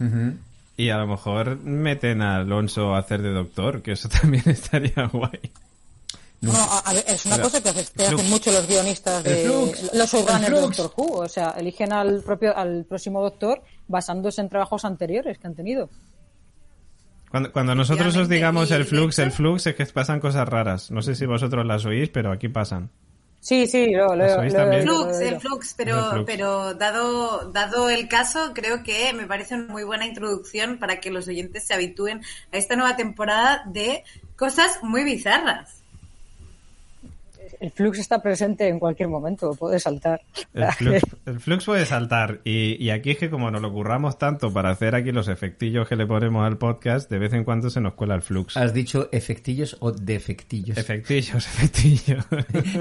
Y 0.77 0.89
a 0.91 0.97
lo 0.99 1.07
mejor 1.07 1.57
meten 1.63 2.21
a 2.21 2.35
Alonso 2.35 2.93
a 2.93 2.99
hacer 2.99 3.23
de 3.23 3.31
doctor, 3.31 3.81
que 3.81 3.93
eso 3.93 4.07
también 4.21 4.43
estaría 4.45 5.07
guay. 5.11 5.39
No, 6.39 6.51
a, 6.53 6.77
a 6.85 6.93
ver, 6.93 7.03
es 7.07 7.25
una 7.25 7.37
Pero- 7.37 7.47
cosa 7.49 7.63
que, 7.63 7.69
hace- 7.69 7.85
que 7.97 8.03
Flux. 8.03 8.13
hacen 8.13 8.29
mucho 8.29 8.51
los 8.51 8.67
guionistas 8.67 9.23
de 9.23 9.35
Flux. 9.43 9.89
los 9.95 10.11
showrunners 10.11 10.47
El 10.49 10.53
de. 10.53 10.61
Doctor 10.61 10.91
Who. 10.95 11.13
O 11.23 11.27
sea, 11.27 11.55
eligen 11.57 11.91
al 11.91 12.21
propio 12.21 12.55
al 12.55 12.85
próximo 12.85 13.23
doctor 13.23 13.63
basándose 13.87 14.41
en 14.41 14.49
trabajos 14.49 14.85
anteriores 14.85 15.39
que 15.39 15.47
han 15.47 15.55
tenido. 15.55 15.89
Cuando, 17.29 17.51
cuando 17.51 17.75
nosotros 17.75 18.15
os 18.15 18.29
digamos 18.29 18.71
el 18.71 18.85
flux, 18.85 19.19
el 19.19 19.31
flux, 19.31 19.67
es 19.67 19.75
que 19.75 19.85
pasan 19.87 20.19
cosas 20.19 20.47
raras. 20.47 20.91
No 20.91 21.01
sé 21.01 21.13
si 21.15 21.25
vosotros 21.25 21.65
las 21.65 21.85
oís, 21.85 22.09
pero 22.09 22.31
aquí 22.31 22.47
pasan. 22.47 22.89
Sí, 23.39 23.67
sí, 23.67 23.91
lo, 23.91 24.15
lo, 24.15 24.25
¿Lo 24.25 24.43
lo- 24.43 24.81
Flux, 24.81 24.85
lo- 24.85 25.19
el 25.21 25.39
flux, 25.39 25.69
El 25.71 25.75
pero, 25.77 26.09
flux. 26.11 26.23
pero 26.25 26.73
dado, 26.73 27.51
dado 27.51 27.89
el 27.89 28.07
caso, 28.07 28.51
creo 28.53 28.83
que 28.83 29.13
me 29.13 29.27
parece 29.27 29.55
una 29.55 29.71
muy 29.71 29.83
buena 29.83 30.05
introducción 30.07 30.79
para 30.79 30.99
que 30.99 31.11
los 31.11 31.27
oyentes 31.27 31.65
se 31.65 31.73
habitúen 31.73 32.21
a 32.51 32.57
esta 32.57 32.75
nueva 32.75 32.95
temporada 32.95 33.63
de 33.67 34.03
cosas 34.35 34.79
muy 34.81 35.03
bizarras. 35.03 35.76
El 37.59 37.71
flux 37.71 37.99
está 37.99 38.21
presente 38.21 38.67
en 38.67 38.79
cualquier 38.79 39.09
momento, 39.09 39.55
puede 39.55 39.79
saltar. 39.79 40.21
El 40.53 40.71
flux, 40.73 41.01
el 41.25 41.39
flux 41.39 41.65
puede 41.65 41.85
saltar. 41.85 42.39
Y, 42.43 42.75
y 42.83 42.89
aquí 42.91 43.11
es 43.11 43.17
que 43.17 43.29
como 43.29 43.49
nos 43.51 43.61
lo 43.61 43.71
curramos 43.71 44.17
tanto 44.17 44.53
para 44.53 44.69
hacer 44.69 44.93
aquí 44.95 45.11
los 45.11 45.27
efectillos 45.27 45.87
que 45.87 45.95
le 45.95 46.05
ponemos 46.05 46.45
al 46.45 46.57
podcast, 46.57 47.09
de 47.09 47.19
vez 47.19 47.33
en 47.33 47.43
cuando 47.43 47.69
se 47.69 47.81
nos 47.81 47.93
cuela 47.93 48.15
el 48.15 48.21
flux. 48.21 48.57
¿Has 48.57 48.73
dicho 48.73 49.09
efectillos 49.11 49.77
o 49.79 49.91
defectillos? 49.91 50.77
Efectillos, 50.77 51.35
efectillos. 51.47 52.25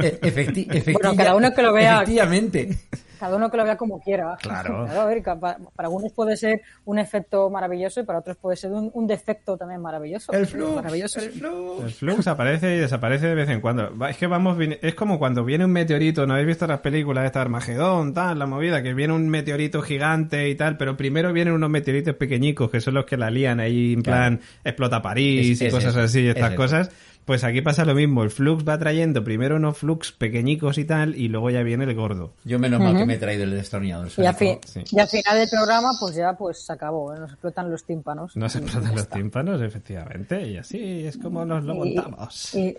E- 0.02 0.20
efecti- 0.20 0.66
efectilla- 0.70 1.16
cada 1.16 1.34
uno 1.36 1.52
que 1.54 1.62
lo 1.62 1.72
vea. 1.72 1.96
Efectivamente. 2.02 2.76
Cada 3.18 3.36
uno 3.36 3.50
que 3.50 3.56
lo 3.56 3.64
vea 3.64 3.76
como 3.76 4.00
quiera. 4.00 4.36
Claro. 4.42 4.86
a 4.88 5.04
ver, 5.06 5.22
ca- 5.22 5.38
pa- 5.38 5.58
para 5.74 5.88
algunos 5.88 6.12
puede 6.12 6.36
ser 6.36 6.60
un 6.84 6.98
efecto 6.98 7.48
maravilloso 7.50 8.00
y 8.00 8.04
para 8.04 8.18
otros 8.20 8.36
puede 8.36 8.56
ser 8.56 8.72
un, 8.72 8.90
un 8.94 9.06
defecto 9.06 9.56
también 9.56 9.80
maravilloso. 9.80 10.32
El 10.32 10.46
flux. 10.46 10.76
Maravilloso. 10.76 11.20
El 11.20 11.30
flux. 11.30 11.82
El 11.84 11.90
flux 11.90 12.26
aparece 12.26 12.74
y 12.76 12.78
desaparece 12.78 13.26
de 13.28 13.34
vez 13.34 13.48
en 13.48 13.60
cuando. 13.60 13.90
Es 14.06 14.16
que 14.16 14.26
vamos, 14.26 14.56
es 14.82 14.94
como 14.94 15.18
cuando 15.18 15.44
viene 15.44 15.64
un 15.64 15.72
meteorito, 15.72 16.26
¿no 16.26 16.34
habéis 16.34 16.48
visto 16.48 16.66
las 16.66 16.80
películas 16.80 17.22
de 17.22 17.26
esta 17.26 17.40
Armagedón, 17.42 18.14
tal, 18.14 18.38
la 18.38 18.46
movida, 18.46 18.82
que 18.82 18.94
viene 18.94 19.12
un 19.12 19.28
meteorito 19.28 19.82
gigante 19.82 20.48
y 20.48 20.54
tal, 20.54 20.76
pero 20.76 20.96
primero 20.96 21.32
vienen 21.32 21.54
unos 21.54 21.70
meteoritos 21.70 22.14
pequeñicos 22.16 22.70
que 22.70 22.80
son 22.80 22.94
los 22.94 23.04
que 23.06 23.16
la 23.16 23.30
lían 23.30 23.60
ahí 23.60 23.94
en 23.94 24.02
Claro. 24.02 24.18
plan 24.36 24.40
explota 24.64 25.02
París 25.02 25.52
Es- 25.52 25.62
y 25.62 25.66
es 25.66 25.72
cosas 25.74 25.96
así, 25.96 26.26
estas 26.28 26.52
es 26.52 26.72
eso. 26.72 26.90
Pues 27.26 27.42
aquí 27.42 27.60
pasa 27.60 27.84
lo 27.84 27.94
mismo, 27.94 28.22
el 28.22 28.30
flux 28.30 28.66
va 28.66 28.78
trayendo 28.78 29.22
primero 29.24 29.56
unos 29.56 29.76
flux 29.76 30.12
pequeñicos 30.12 30.78
y 30.78 30.84
tal, 30.84 31.16
y 31.16 31.26
luego 31.28 31.50
ya 31.50 31.62
viene 31.64 31.82
el 31.84 31.92
gordo. 31.94 32.32
Yo 32.44 32.58
menos 32.60 32.80
mal 32.80 32.96
que 32.96 33.04
me 33.04 33.14
he 33.14 33.18
traído 33.18 33.42
el 33.42 33.50
destornillador. 33.50 34.08
Y 34.16 34.24
al, 34.26 34.34
fin- 34.36 34.60
Sí. 34.64 34.84
y 34.92 35.00
al 35.00 35.08
final 35.08 35.36
del 35.36 35.48
programa, 35.50 35.90
pues 35.98 36.14
ya 36.14 36.32
pues 36.34 36.64
se 36.64 36.72
acabó, 36.72 37.12
¿eh? 37.12 37.18
nos 37.18 37.32
explotan 37.32 37.68
los 37.68 37.82
tímpanos. 37.84 38.36
No 38.36 38.48
se 38.48 38.58
Y 38.60 38.62
explotan 38.62 38.92
los 38.92 39.00
está. 39.02 39.16
tímpanos, 39.16 39.60
efectivamente, 39.60 40.40
y 40.48 40.56
así 40.56 41.04
es 41.04 41.18
como 41.18 41.44
nos 41.44 41.64
lo 41.64 41.74
Y- 41.84 41.94
montamos. 41.96 42.54
Y, 42.54 42.78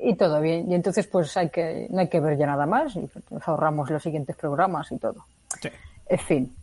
y 0.00 0.14
todo 0.14 0.40
bien. 0.40 0.70
Y 0.70 0.76
entonces, 0.76 1.08
pues 1.08 1.36
hay 1.36 1.48
que, 1.50 1.88
no 1.90 1.98
hay 1.98 2.08
que 2.08 2.20
ver 2.20 2.38
ya 2.38 2.46
nada 2.46 2.66
más. 2.66 2.94
Y 2.94 3.00
nos 3.30 3.48
ahorramos 3.48 3.90
los 3.90 4.00
siguientes 4.00 4.36
programas 4.36 4.92
y 4.92 4.96
todo. 4.98 5.24
Sí. 5.60 5.68
En 6.08 6.18
fin. 6.20 6.54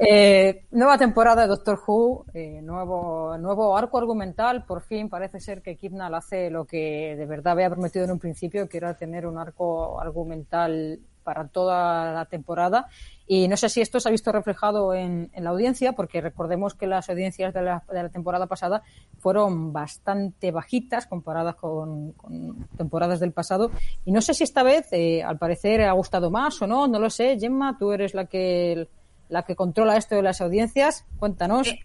Eh, 0.00 0.64
nueva 0.70 0.98
temporada 0.98 1.42
de 1.42 1.48
Doctor 1.48 1.78
Who, 1.86 2.24
eh, 2.34 2.60
nuevo, 2.62 3.36
nuevo 3.38 3.76
arco 3.76 3.98
argumental. 3.98 4.64
Por 4.64 4.82
fin 4.82 5.08
parece 5.08 5.40
ser 5.40 5.62
que 5.62 5.76
Kidnall 5.76 6.14
hace 6.14 6.50
lo 6.50 6.64
que 6.64 7.14
de 7.16 7.26
verdad 7.26 7.52
había 7.52 7.70
prometido 7.70 8.04
en 8.04 8.12
un 8.12 8.18
principio, 8.18 8.68
que 8.68 8.78
era 8.78 8.96
tener 8.96 9.26
un 9.26 9.38
arco 9.38 10.00
argumental 10.00 11.00
para 11.22 11.48
toda 11.48 12.12
la 12.12 12.26
temporada. 12.26 12.86
Y 13.26 13.48
no 13.48 13.56
sé 13.56 13.70
si 13.70 13.80
esto 13.80 13.98
se 13.98 14.08
ha 14.08 14.12
visto 14.12 14.30
reflejado 14.30 14.92
en, 14.94 15.30
la 15.34 15.50
audiencia, 15.50 15.92
porque 15.92 16.20
recordemos 16.20 16.74
que 16.74 16.86
las 16.86 17.08
audiencias 17.08 17.54
de 17.54 17.62
la, 17.62 17.82
temporada 18.12 18.46
pasada 18.46 18.82
fueron 19.18 19.72
bastante 19.72 20.50
bajitas 20.50 21.06
comparadas 21.06 21.56
con, 21.56 22.12
con 22.12 22.68
temporadas 22.76 23.20
del 23.20 23.32
pasado. 23.32 23.70
Y 24.04 24.12
no 24.12 24.20
sé 24.20 24.34
si 24.34 24.44
esta 24.44 24.62
vez, 24.62 24.92
eh, 24.92 25.22
al 25.22 25.38
parecer, 25.38 25.80
ha 25.82 25.92
gustado 25.92 26.30
más 26.30 26.60
o 26.60 26.66
no, 26.66 26.86
no 26.86 26.98
lo 26.98 27.08
sé. 27.08 27.38
Gemma, 27.40 27.78
tú 27.78 27.92
eres 27.92 28.12
la 28.12 28.26
que, 28.26 28.86
la 29.28 29.42
que 29.44 29.56
controla 29.56 29.96
esto 29.96 30.14
de 30.14 30.22
las 30.22 30.40
audiencias. 30.40 31.04
Cuéntanos. 31.18 31.68
Eh, 31.68 31.82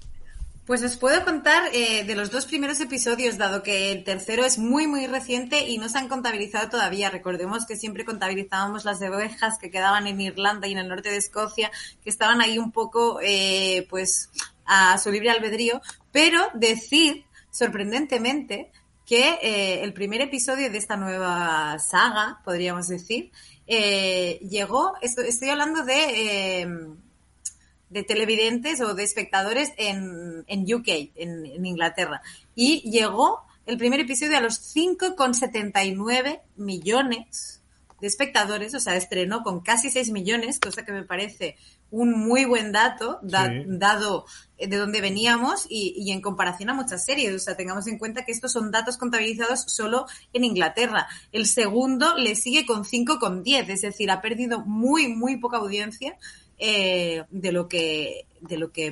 Pues 0.66 0.84
os 0.84 0.98
puedo 0.98 1.26
contar 1.26 1.64
eh, 1.74 2.04
de 2.04 2.14
los 2.16 2.30
dos 2.30 2.46
primeros 2.46 2.80
episodios, 2.80 3.40
dado 3.40 3.64
que 3.64 3.92
el 3.92 4.04
tercero 4.04 4.46
es 4.46 4.60
muy, 4.60 4.86
muy 4.86 5.08
reciente 5.08 5.68
y 5.68 5.80
no 5.80 5.90
se 5.90 5.98
han 5.98 6.08
contabilizado 6.10 6.70
todavía. 6.70 7.10
Recordemos 7.10 7.66
que 7.66 7.76
siempre 7.76 8.06
contabilizábamos 8.06 8.86
las 8.86 9.02
ovejas 9.02 9.58
que 9.58 9.72
quedaban 9.72 10.06
en 10.06 10.22
Irlanda 10.22 10.68
y 10.68 10.74
en 10.74 10.78
el 10.78 10.88
norte 10.88 11.10
de 11.10 11.18
Escocia, 11.18 11.72
que 12.04 12.12
estaban 12.12 12.40
ahí 12.40 12.60
un 12.60 12.72
poco, 12.72 13.20
eh, 13.24 13.88
pues, 13.90 14.30
a 14.66 14.96
su 15.00 15.10
libre 15.12 15.32
albedrío. 15.32 15.82
Pero 16.12 16.40
decir, 16.54 17.26
sorprendentemente, 17.50 18.72
que 19.08 19.82
el 19.82 19.92
primer 19.94 20.22
episodio 20.22 20.70
de 20.70 20.78
esta 20.78 20.96
nueva 20.98 21.80
saga, 21.80 22.42
podríamos 22.46 22.88
decir, 22.88 23.32
llegó, 23.68 24.94
esto- 25.02 25.22
estoy 25.24 25.50
hablando 25.50 25.84
de... 25.84 26.96
de 27.90 28.04
televidentes 28.04 28.82
o 28.82 28.94
de 28.94 29.04
espectadores 29.04 29.72
en, 29.78 30.44
en 30.48 30.74
UK, 30.74 30.88
en, 31.16 31.46
en 31.46 31.66
Inglaterra. 31.66 32.22
Y 32.56 32.82
llegó 32.90 33.42
el 33.66 33.78
primer 33.78 34.00
episodio 34.00 34.38
a 34.38 34.42
los 34.42 34.60
5,79 34.76 36.42
millones 36.58 37.62
de 38.02 38.08
espectadores, 38.08 38.74
o 38.76 38.80
sea, 38.80 38.96
estrenó 38.96 39.44
con 39.44 39.60
casi 39.60 39.90
6 39.92 40.12
millones, 40.12 40.60
cosa 40.60 40.86
que 40.86 40.94
me 40.94 41.04
parece 41.04 41.58
un 41.92 42.12
muy 42.18 42.46
buen 42.46 42.72
dato, 42.72 43.20
da- 43.24 43.48
Sí. 43.50 43.64
dado 43.68 44.26
eh, 44.58 44.68
de 44.68 44.78
dónde 44.78 45.02
veníamos 45.02 45.66
y, 45.70 45.94
y 45.98 46.12
en 46.12 46.22
comparación 46.22 46.70
a 46.70 46.74
muchas 46.76 47.04
series. 47.04 47.34
O 47.34 47.40
sea, 47.40 47.58
tengamos 47.58 47.88
en 47.88 47.98
cuenta 47.98 48.24
que 48.24 48.32
estos 48.32 48.54
son 48.54 48.72
datos 48.72 48.96
contabilizados 48.98 49.62
solo 49.68 50.06
en 50.32 50.46
Inglaterra. 50.46 51.08
El 51.34 51.46
segundo 51.46 52.16
le 52.16 52.36
sigue 52.36 52.66
con 52.66 52.86
5,10, 52.86 53.70
es 53.70 53.82
decir, 53.82 54.12
ha 54.12 54.22
perdido 54.22 54.62
muy, 54.62 55.08
muy 55.10 55.36
poca 55.38 55.58
audiencia 55.58 56.16
eh, 56.60 57.24
de 57.30 57.52
lo 57.52 57.68
que 57.68 58.26
de 58.42 58.58
lo 58.58 58.72
que 58.72 58.92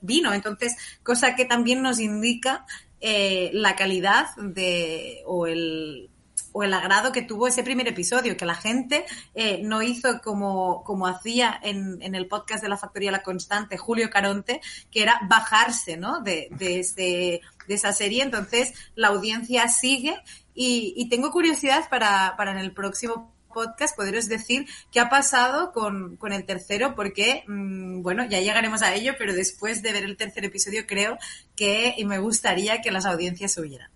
vino. 0.00 0.32
Entonces, 0.32 0.76
cosa 1.02 1.34
que 1.34 1.44
también 1.44 1.82
nos 1.82 1.98
indica 2.00 2.64
eh, 3.00 3.50
la 3.52 3.74
calidad 3.76 4.34
de 4.36 5.22
o 5.26 5.46
el 5.46 6.08
o 6.52 6.62
el 6.62 6.72
agrado 6.72 7.12
que 7.12 7.20
tuvo 7.20 7.48
ese 7.48 7.62
primer 7.62 7.86
episodio, 7.86 8.34
que 8.34 8.46
la 8.46 8.54
gente 8.54 9.04
eh, 9.34 9.60
no 9.62 9.82
hizo 9.82 10.22
como, 10.22 10.82
como 10.84 11.06
hacía 11.06 11.60
en, 11.62 11.98
en 12.00 12.14
el 12.14 12.28
podcast 12.28 12.62
de 12.62 12.70
la 12.70 12.78
Factoría 12.78 13.10
La 13.12 13.22
Constante, 13.22 13.76
Julio 13.76 14.08
Caronte, 14.08 14.62
que 14.90 15.02
era 15.02 15.20
bajarse 15.28 15.98
¿no? 15.98 16.20
de, 16.22 16.48
de, 16.52 16.78
ese- 16.80 17.42
de 17.68 17.74
esa 17.74 17.92
serie. 17.92 18.22
Entonces, 18.22 18.72
la 18.94 19.08
audiencia 19.08 19.68
sigue 19.68 20.16
y, 20.54 20.94
y 20.96 21.10
tengo 21.10 21.30
curiosidad 21.30 21.90
para, 21.90 22.32
para 22.38 22.52
en 22.52 22.58
el 22.58 22.72
próximo 22.72 23.35
podcast 23.56 23.96
poderos 23.96 24.28
decir 24.28 24.66
qué 24.92 25.00
ha 25.00 25.08
pasado 25.08 25.72
con, 25.72 26.16
con 26.16 26.34
el 26.34 26.44
tercero, 26.44 26.94
porque, 26.94 27.42
mm, 27.48 28.02
bueno, 28.02 28.26
ya 28.26 28.40
llegaremos 28.40 28.82
a 28.82 28.94
ello, 28.94 29.14
pero 29.18 29.32
después 29.32 29.82
de 29.82 29.92
ver 29.92 30.04
el 30.04 30.18
tercer 30.18 30.44
episodio 30.44 30.86
creo 30.86 31.16
que 31.56 31.94
y 31.96 32.04
me 32.04 32.18
gustaría 32.18 32.82
que 32.82 32.90
las 32.90 33.06
audiencias 33.06 33.54
subieran. 33.54 33.90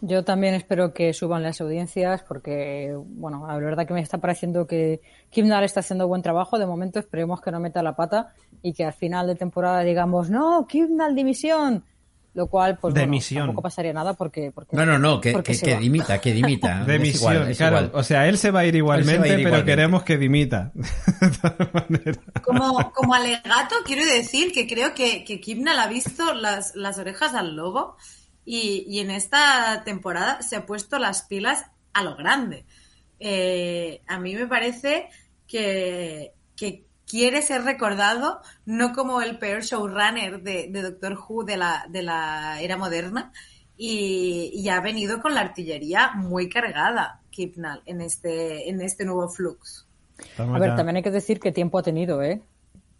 Yo 0.00 0.24
también 0.24 0.54
espero 0.54 0.92
que 0.92 1.12
suban 1.12 1.44
las 1.44 1.60
audiencias 1.60 2.24
porque, 2.24 2.94
bueno, 2.94 3.46
la 3.46 3.56
verdad 3.56 3.86
que 3.86 3.94
me 3.94 4.02
está 4.02 4.18
pareciendo 4.18 4.66
que 4.66 5.00
Kimnal 5.30 5.62
está 5.62 5.80
haciendo 5.80 6.08
buen 6.08 6.20
trabajo. 6.20 6.58
De 6.58 6.66
momento 6.66 6.98
esperemos 6.98 7.40
que 7.40 7.52
no 7.52 7.60
meta 7.60 7.82
la 7.82 7.94
pata 7.94 8.34
y 8.60 8.74
que 8.74 8.84
al 8.84 8.92
final 8.92 9.28
de 9.28 9.36
temporada 9.36 9.80
digamos, 9.80 10.30
no, 10.30 10.66
Kimnal 10.66 11.14
dimisión. 11.14 11.84
Lo 12.34 12.48
cual, 12.48 12.78
pues 12.78 12.92
bueno, 12.92 13.06
Demisión. 13.06 13.46
tampoco 13.46 13.62
pasaría 13.62 13.92
nada 13.92 14.14
porque... 14.14 14.50
porque 14.52 14.76
No, 14.76 14.84
no, 14.84 14.98
no, 14.98 15.20
que, 15.20 15.40
que, 15.42 15.76
dimita, 15.78 16.20
que 16.20 16.32
dimita. 16.32 16.84
De 16.84 16.96
Es 16.96 17.00
misión, 17.00 17.32
igual, 17.34 17.50
es 17.50 17.56
claro. 17.58 17.76
igual. 17.76 17.90
O 17.94 18.02
sea, 18.02 18.28
él 18.28 18.38
se 18.38 18.50
va 18.50 18.60
a 18.60 18.64
ir 18.66 18.74
igualmente, 18.74 19.28
ir 19.28 19.34
pero 19.36 19.38
igualmente. 19.38 19.64
queremos 19.70 20.02
que 20.02 20.18
dimita. 20.18 20.72
De 20.74 21.30
todas 21.30 21.74
maneras. 21.74 22.18
Como, 22.42 22.92
como 22.92 23.14
alegato, 23.14 23.76
quiero 23.86 24.04
decir 24.04 24.52
que 24.52 24.66
creo 24.66 24.94
que, 24.94 25.22
que 25.24 25.40
Kipnal 25.40 25.78
ha 25.78 25.86
visto 25.86 26.34
las, 26.34 26.74
las 26.74 26.98
orejas 26.98 27.34
al 27.34 27.54
lobo 27.54 27.96
y, 28.44 28.84
y 28.88 28.98
en 28.98 29.12
esta 29.12 29.82
temporada 29.84 30.42
se 30.42 30.56
ha 30.56 30.66
puesto 30.66 30.98
las 30.98 31.22
pilas 31.22 31.64
a 31.92 32.02
lo 32.02 32.16
grande. 32.16 32.66
Eh, 33.20 34.02
a 34.08 34.18
mí 34.18 34.34
me 34.34 34.48
parece 34.48 35.08
que, 35.46 36.32
que 36.56 36.84
quiere 37.14 37.42
ser 37.42 37.62
recordado 37.62 38.40
no 38.66 38.92
como 38.92 39.22
el 39.22 39.38
peor 39.38 39.62
showrunner 39.62 40.42
de, 40.42 40.66
de 40.68 40.82
Doctor 40.82 41.16
Who 41.16 41.44
de 41.44 41.56
la, 41.56 41.86
de 41.88 42.02
la 42.02 42.60
era 42.60 42.76
moderna 42.76 43.30
y, 43.76 44.50
y 44.52 44.68
ha 44.68 44.80
venido 44.80 45.22
con 45.22 45.32
la 45.32 45.42
artillería 45.42 46.10
muy 46.16 46.48
cargada, 46.48 47.20
Kipnal, 47.30 47.82
en 47.86 48.00
este, 48.00 48.68
en 48.68 48.80
este 48.80 49.04
nuevo 49.04 49.28
flux. 49.28 49.86
Estamos 50.18 50.56
A 50.56 50.58
ver, 50.58 50.70
ya- 50.70 50.76
también 50.76 50.96
hay 50.96 51.02
que 51.04 51.12
decir 51.12 51.38
que 51.38 51.52
tiempo 51.52 51.78
ha 51.78 51.84
tenido, 51.84 52.20
¿eh? 52.20 52.40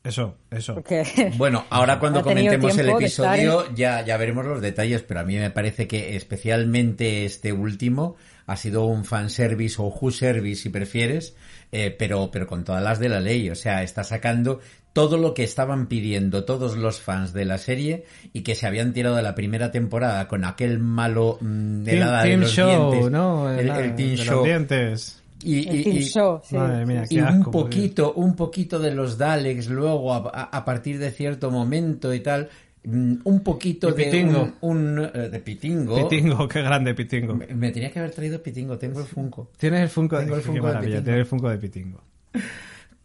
Eso, 0.04 0.37
eso. 0.49 0.75
Porque 0.75 1.33
Bueno, 1.37 1.64
ahora 1.71 1.99
cuando 1.99 2.23
comentemos 2.23 2.78
el 2.78 2.90
episodio 2.90 3.75
ya, 3.75 4.04
ya 4.04 4.16
veremos 4.16 4.44
los 4.47 4.61
detalles, 4.61 5.02
pero 5.02 5.21
a 5.21 5.25
mí 5.25 5.37
me 5.38 5.50
parece 5.50 5.88
que 5.88 6.14
especialmente 6.14 7.25
este 7.25 7.52
último 7.52 8.14
ha 8.47 8.57
sido 8.57 8.85
un 8.87 9.05
fanservice 9.05 9.77
o 9.81 9.87
who 9.87 10.11
service 10.11 10.63
si 10.63 10.69
prefieres, 10.69 11.35
eh, 11.73 11.95
pero, 11.99 12.31
pero 12.31 12.47
con 12.47 12.65
todas 12.65 12.83
las 12.83 12.99
de 12.99 13.09
la 13.09 13.21
ley. 13.21 13.49
O 13.51 13.55
sea, 13.55 13.83
está 13.83 14.05
sacando 14.05 14.61
todo 14.93 15.17
lo 15.17 15.35
que 15.35 15.43
estaban 15.43 15.87
pidiendo 15.89 16.45
todos 16.45 16.77
los 16.77 17.01
fans 17.01 17.33
de 17.33 17.45
la 17.47 17.59
serie 17.59 18.05
y 18.33 18.43
que 18.43 18.55
se 18.55 18.67
habían 18.67 18.93
tirado 18.93 19.17
de 19.17 19.23
la 19.23 19.35
primera 19.35 19.71
temporada 19.73 20.29
con 20.29 20.45
aquel 20.45 20.79
malo 20.79 21.39
mm, 21.41 21.83
Team, 21.85 21.97
helada 21.97 22.23
de 22.23 22.29
team 22.29 22.41
los 22.41 22.51
show, 22.53 22.91
dientes, 22.93 23.11
¿no? 23.11 23.51
el, 23.59 23.67
La- 23.67 23.81
el 23.81 23.95
team 23.97 24.11
de 24.11 24.17
los 24.19 24.27
show. 24.27 24.45
dientes. 24.45 25.21
Y, 25.43 25.69
el 25.69 25.77
y- 25.81 25.85
Team 25.85 25.97
y- 25.97 26.05
Show, 26.05 26.41
sí. 26.43 26.57
Madre 26.57 26.87
mía, 26.87 27.05
y 27.11 27.17
qué 27.17 27.23
un 27.23 27.29
asco, 27.29 27.51
poquito, 27.51 28.13
un 28.15 28.35
poquito 28.37 28.79
de 28.79 28.93
los 28.95 29.19
Daleks 29.19 29.69
luego 29.69 30.15
a, 30.15 30.19
a- 30.33 30.45
a 30.57 30.65
partir 30.65 30.99
de 30.99 31.11
cierto 31.11 31.51
momento 31.51 32.15
y 32.15 32.21
tal, 32.21 32.49
un 32.87 33.41
poquito 33.43 33.91
De 33.93 34.05
Pitingo. 34.05 34.53
un, 34.61 34.99
un, 34.99 35.11
eh, 35.14 35.29
de 35.31 35.41
Pitingo. 35.41 36.09
Pitingo, 36.09 36.47
qué 36.49 36.62
grande 36.62 36.95
Pitingo. 36.95 37.35
Me, 37.35 37.47
me 37.47 37.71
tenía 37.71 37.91
que 37.91 37.99
haber 37.99 38.11
traído 38.11 38.43
Pitingo, 38.43 38.76
tengo 38.79 39.00
el 39.00 39.07
Funko. 39.07 39.50
Tienes 39.57 39.81
el 39.83 39.88
Funko, 39.88 40.19
Tengo 40.19 40.37
el 40.37 40.43
Funko 40.43 40.69
de 40.69 40.79
Pitingo. 40.79 41.03
tienes 41.03 41.21
el 41.21 41.26
Funko 41.26 41.49
de 41.49 41.59
Pitingo. 41.59 42.00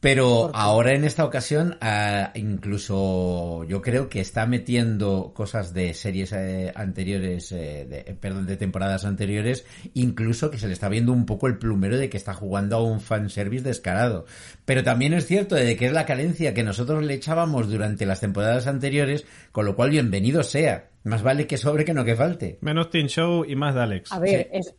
Pero 0.01 0.49
ahora 0.53 0.93
en 0.93 1.03
esta 1.03 1.25
ocasión, 1.25 1.77
ah, 1.81 2.31
incluso 2.35 3.65
yo 3.65 3.81
creo 3.81 4.07
que 4.07 4.21
está 4.21 4.45
metiendo 4.45 5.33
cosas 5.33 5.73
de 5.73 5.93
series 5.93 6.31
eh, 6.31 6.71
anteriores, 6.73 7.51
eh, 7.51 7.85
de- 7.89 7.99
eh, 8.07 8.17
perdón, 8.19 8.45
de 8.45 8.55
temporadas 8.55 9.03
anteriores, 9.03 9.65
incluso 9.93 10.49
que 10.51 10.57
se 10.57 10.67
le 10.67 10.73
está 10.73 10.87
viendo 10.87 11.11
un 11.11 11.25
poco 11.25 11.47
el 11.47 11.57
plumero 11.57 11.97
de 11.97 12.09
que 12.09 12.15
está 12.15 12.33
jugando 12.33 12.77
a 12.77 12.81
un 12.83 13.01
fanservice 13.01 13.63
descarado. 13.65 14.25
Pero 14.63 14.83
también 14.83 15.13
es 15.13 15.25
cierto 15.25 15.55
de 15.55 15.75
que 15.75 15.87
es 15.87 15.91
la 15.93 16.05
carencia 16.05 16.53
que 16.53 16.63
nosotros 16.63 17.03
le 17.03 17.15
echábamos 17.15 17.69
durante 17.69 18.05
las 18.05 18.21
temporadas 18.21 18.67
anteriores, 18.67 19.25
con 19.51 19.65
lo 19.65 19.75
cual 19.75 19.89
bienvenido 19.89 20.43
sea. 20.43 20.89
Más 21.03 21.23
vale 21.23 21.45
que 21.45 21.57
sobre 21.57 21.83
que 21.83 21.93
no 21.93 22.05
que 22.05 22.15
falte. 22.15 22.57
Menos 22.61 22.89
Team 22.89 23.07
Show 23.07 23.43
y 23.45 23.55
más 23.55 23.75
Daleks. 23.75 24.11
A 24.13 24.19
ver, 24.19 24.49
es, 24.53 24.73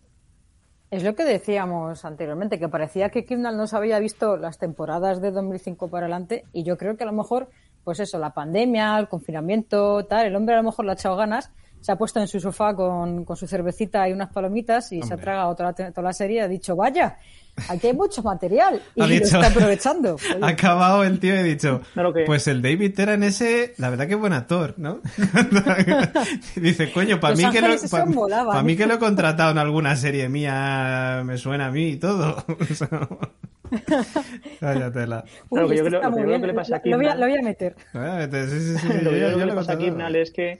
es 0.91 1.05
lo 1.05 1.15
que 1.15 1.25
decíamos 1.25 2.05
anteriormente, 2.05 2.59
que 2.59 2.69
parecía 2.69 3.11
que 3.11 3.25
Kimnal 3.25 3.57
no 3.57 3.67
se 3.67 3.77
había 3.77 3.99
visto 4.01 4.37
las 4.37 4.59
temporadas 4.59 5.21
de 5.21 5.31
2005 5.31 5.89
para 5.89 6.07
adelante 6.07 6.45
y 6.53 6.65
yo 6.65 6.77
creo 6.77 6.97
que 6.97 7.05
a 7.05 7.07
lo 7.07 7.13
mejor, 7.13 7.49
pues 7.85 8.01
eso, 8.01 8.19
la 8.19 8.35
pandemia, 8.35 8.99
el 8.99 9.09
confinamiento, 9.09 10.05
tal, 10.07 10.27
el 10.27 10.35
hombre 10.35 10.55
a 10.55 10.59
lo 10.59 10.65
mejor 10.65 10.85
le 10.85 10.93
ha 10.93 10.95
echado 10.95 11.17
ganas, 11.17 11.53
se 11.81 11.93
ha 11.93 11.97
puesto 11.97 12.21
en 12.21 12.27
su 12.27 12.41
sofá 12.41 12.75
con, 12.75 13.25
con 13.25 13.37
su 13.37 13.47
cervecita 13.47 14.09
y 14.09 14.13
unas 14.13 14.33
palomitas 14.33 14.91
y 14.93 15.01
se 15.03 15.15
ha 15.15 15.17
tragado 15.17 15.55
toda 15.55 15.73
la, 15.79 15.93
toda 15.93 16.03
la 16.03 16.13
serie 16.13 16.39
y 16.39 16.41
ha 16.41 16.49
dicho, 16.49 16.75
vaya, 16.75 17.19
aquí 17.69 17.89
hay 17.89 17.93
mucho 17.95 18.23
material 18.23 18.81
y 18.95 19.01
Ha 19.03 19.07
lo 19.07 19.13
está 19.15 19.47
aprovechando. 19.49 20.15
Oye, 20.17 20.39
Ha 20.43 20.49
acabado 20.49 21.05
el 21.05 21.19
tío 21.21 21.35
y 21.35 21.39
ha 21.39 21.43
dicho, 21.43 21.83
que- 22.13 22.25
pues 22.25 22.47
el 22.49 22.63
David 22.63 22.95
Tennant 22.95 23.25
ese, 23.25 23.75
la 23.79 23.91
verdad 23.91 24.07
que 24.07 24.15
es 24.15 24.21
buen 24.21 24.33
actor, 24.33 24.75
¿no? 24.79 25.01
Dice, 26.57 26.93
coño, 26.93 27.21
para 27.21 27.35
mí, 27.37 27.45
que 27.51 27.61
lo, 27.61 27.69
pa- 27.91 28.05
mí 28.63 28.77
que 28.77 28.87
lo 28.87 28.95
he 28.95 28.99
contratado 28.99 29.51
en 29.51 29.59
alguna 29.59 29.97
serie 29.97 30.29
mía, 30.29 31.23
me 31.25 31.37
suena 31.39 31.67
a 31.67 31.71
mí 31.71 31.89
y 31.91 31.97
todo. 31.97 32.45
O 32.61 32.75
sea, 32.75 32.89
Vaya 34.61 34.91
tela. 34.93 35.25
uy, 35.49 35.59
Claro, 35.61 35.69
yo 35.69 35.75
este 35.75 35.89
creo- 35.89 36.01
lo 36.01 36.01
que 36.01 36.11
muy 36.11 36.19
yo 36.19 36.25
creo 36.25 36.27
bien, 36.27 36.41
que 36.41 36.47
le 36.49 36.55
pasa 36.55 36.77
a 36.77 36.81
lo, 36.85 36.97
voy 36.97 37.07
a, 37.07 37.11
Kimnal- 37.15 37.19
lo 37.21 37.27
voy 37.27 37.39
a 37.39 37.43
meter. 37.43 37.77
Vaya, 37.95 38.49
sí, 38.49 38.61
sí, 38.61 38.79
sí, 38.79 38.89
Lo 39.03 39.11
que 39.11 39.21
yo- 39.21 39.39
que 39.39 39.47
le 39.47 39.53
pasa 39.55 39.73
a 39.73 39.75
he 39.75 39.79
contratado. 39.79 39.79
Kipnal 39.79 40.17
es 40.17 40.31
que 40.33 40.59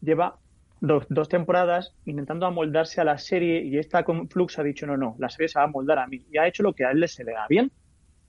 lleva 0.00 0.38
dos, 0.86 1.06
dos 1.08 1.28
temporadas 1.28 1.94
intentando 2.04 2.46
amoldarse 2.46 3.00
a 3.00 3.04
la 3.04 3.18
serie 3.18 3.62
y 3.64 3.78
esta 3.78 4.04
con 4.04 4.28
Flux 4.28 4.58
ha 4.58 4.62
dicho 4.62 4.86
no, 4.86 4.96
no, 4.96 5.16
la 5.18 5.28
serie 5.28 5.48
se 5.48 5.58
va 5.58 5.64
a 5.64 5.68
amoldar 5.68 5.98
a 5.98 6.06
mí. 6.06 6.24
Y 6.30 6.38
ha 6.38 6.46
hecho 6.46 6.62
lo 6.62 6.72
que 6.74 6.84
a 6.84 6.90
él 6.90 7.06
se 7.08 7.24
le 7.24 7.32
da 7.32 7.46
bien, 7.48 7.70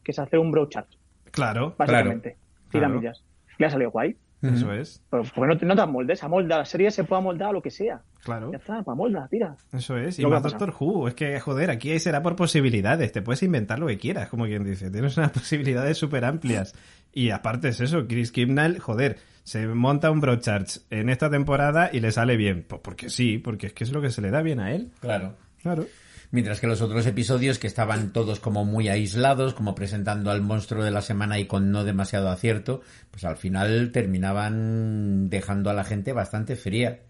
que 0.04 0.12
es 0.12 0.20
hacer 0.20 0.40
un 0.40 0.52
brochart, 0.52 0.90
Claro, 1.32 1.76
básicamente. 1.78 2.38
Claro. 2.70 2.88
Tiramillas. 2.88 3.24
Le 3.58 3.66
ha 3.66 3.70
salido 3.70 3.92
guay. 3.92 4.16
eso 4.42 4.72
es. 4.74 5.02
Pero 5.10 5.24
¿por 5.24 5.34
qué 5.44 5.54
no 5.54 5.58
te, 5.58 5.66
no 5.66 5.76
te 5.76 5.82
amoldes? 5.82 6.24
Amolda, 6.24 6.60
la 6.60 6.66
serie 6.66 6.92
se 6.92 7.04
puede 7.04 7.22
amoldar 7.22 7.50
a 7.50 7.52
lo 7.52 7.62
que 7.62 7.72
sea. 7.72 8.02
Claro. 8.24 8.52
Ya 8.52 8.58
está, 8.58 8.82
vamos, 8.82 9.12
la 9.12 9.28
tira. 9.28 9.56
Eso 9.74 9.98
es, 9.98 10.20
y 10.20 10.26
más. 10.26 10.44
Doctor 10.44 10.74
Who. 10.80 11.08
Es 11.08 11.14
que, 11.14 11.40
joder, 11.40 11.70
aquí 11.72 11.98
será 12.00 12.22
por 12.22 12.36
posibilidades. 12.36 13.12
Te 13.12 13.22
puedes 13.22 13.44
inventar 13.44 13.80
lo 13.80 13.88
que 13.88 13.98
quieras, 13.98 14.30
como 14.30 14.46
quien 14.46 14.64
dice. 14.64 14.90
Tienes 14.90 15.18
unas 15.18 15.32
posibilidades 15.34 15.98
súper 15.98 16.26
amplias. 16.26 16.74
Y 17.12 17.32
aparte 17.32 17.70
es 17.70 17.82
eso, 17.82 18.08
Chris 18.08 18.32
Kimnall, 18.32 18.80
joder, 18.80 19.18
se 19.46 19.68
monta 19.68 20.10
un 20.10 20.22
Broadchurch 20.22 20.82
en 20.90 21.08
esta 21.08 21.30
temporada 21.30 21.92
y 21.94 22.00
le 22.00 22.12
sale 22.12 22.36
bien. 22.36 22.66
Pues 22.68 22.82
porque 22.84 23.10
sí, 23.10 23.38
porque 23.38 23.68
es 23.68 23.74
que 23.74 23.84
es 23.84 23.92
lo 23.92 24.02
que 24.02 24.10
se 24.10 24.22
le 24.22 24.32
da 24.32 24.42
bien 24.42 24.60
a 24.60 24.74
él. 24.74 24.90
Claro. 25.00 25.38
Claro. 25.62 25.86
Mientras 26.32 26.60
que 26.60 26.66
los 26.66 26.82
otros 26.82 27.06
episodios 27.06 27.60
que 27.60 27.68
estaban 27.68 28.12
todos 28.12 28.40
como 28.40 28.66
muy 28.66 28.90
aislados, 28.90 29.54
como 29.54 29.76
presentando 29.76 30.32
al 30.32 30.42
monstruo 30.42 30.84
de 30.84 30.90
la 30.90 31.02
semana 31.02 31.38
y 31.38 31.46
con 31.46 31.72
no 31.72 31.84
demasiado 31.84 32.30
acierto, 32.30 32.82
pues 33.12 33.24
al 33.24 33.38
final 33.38 33.92
terminaban 33.92 35.30
dejando 35.30 35.70
a 35.70 35.74
la 35.74 35.84
gente 35.84 36.12
bastante 36.12 36.56
fría. 36.56 37.02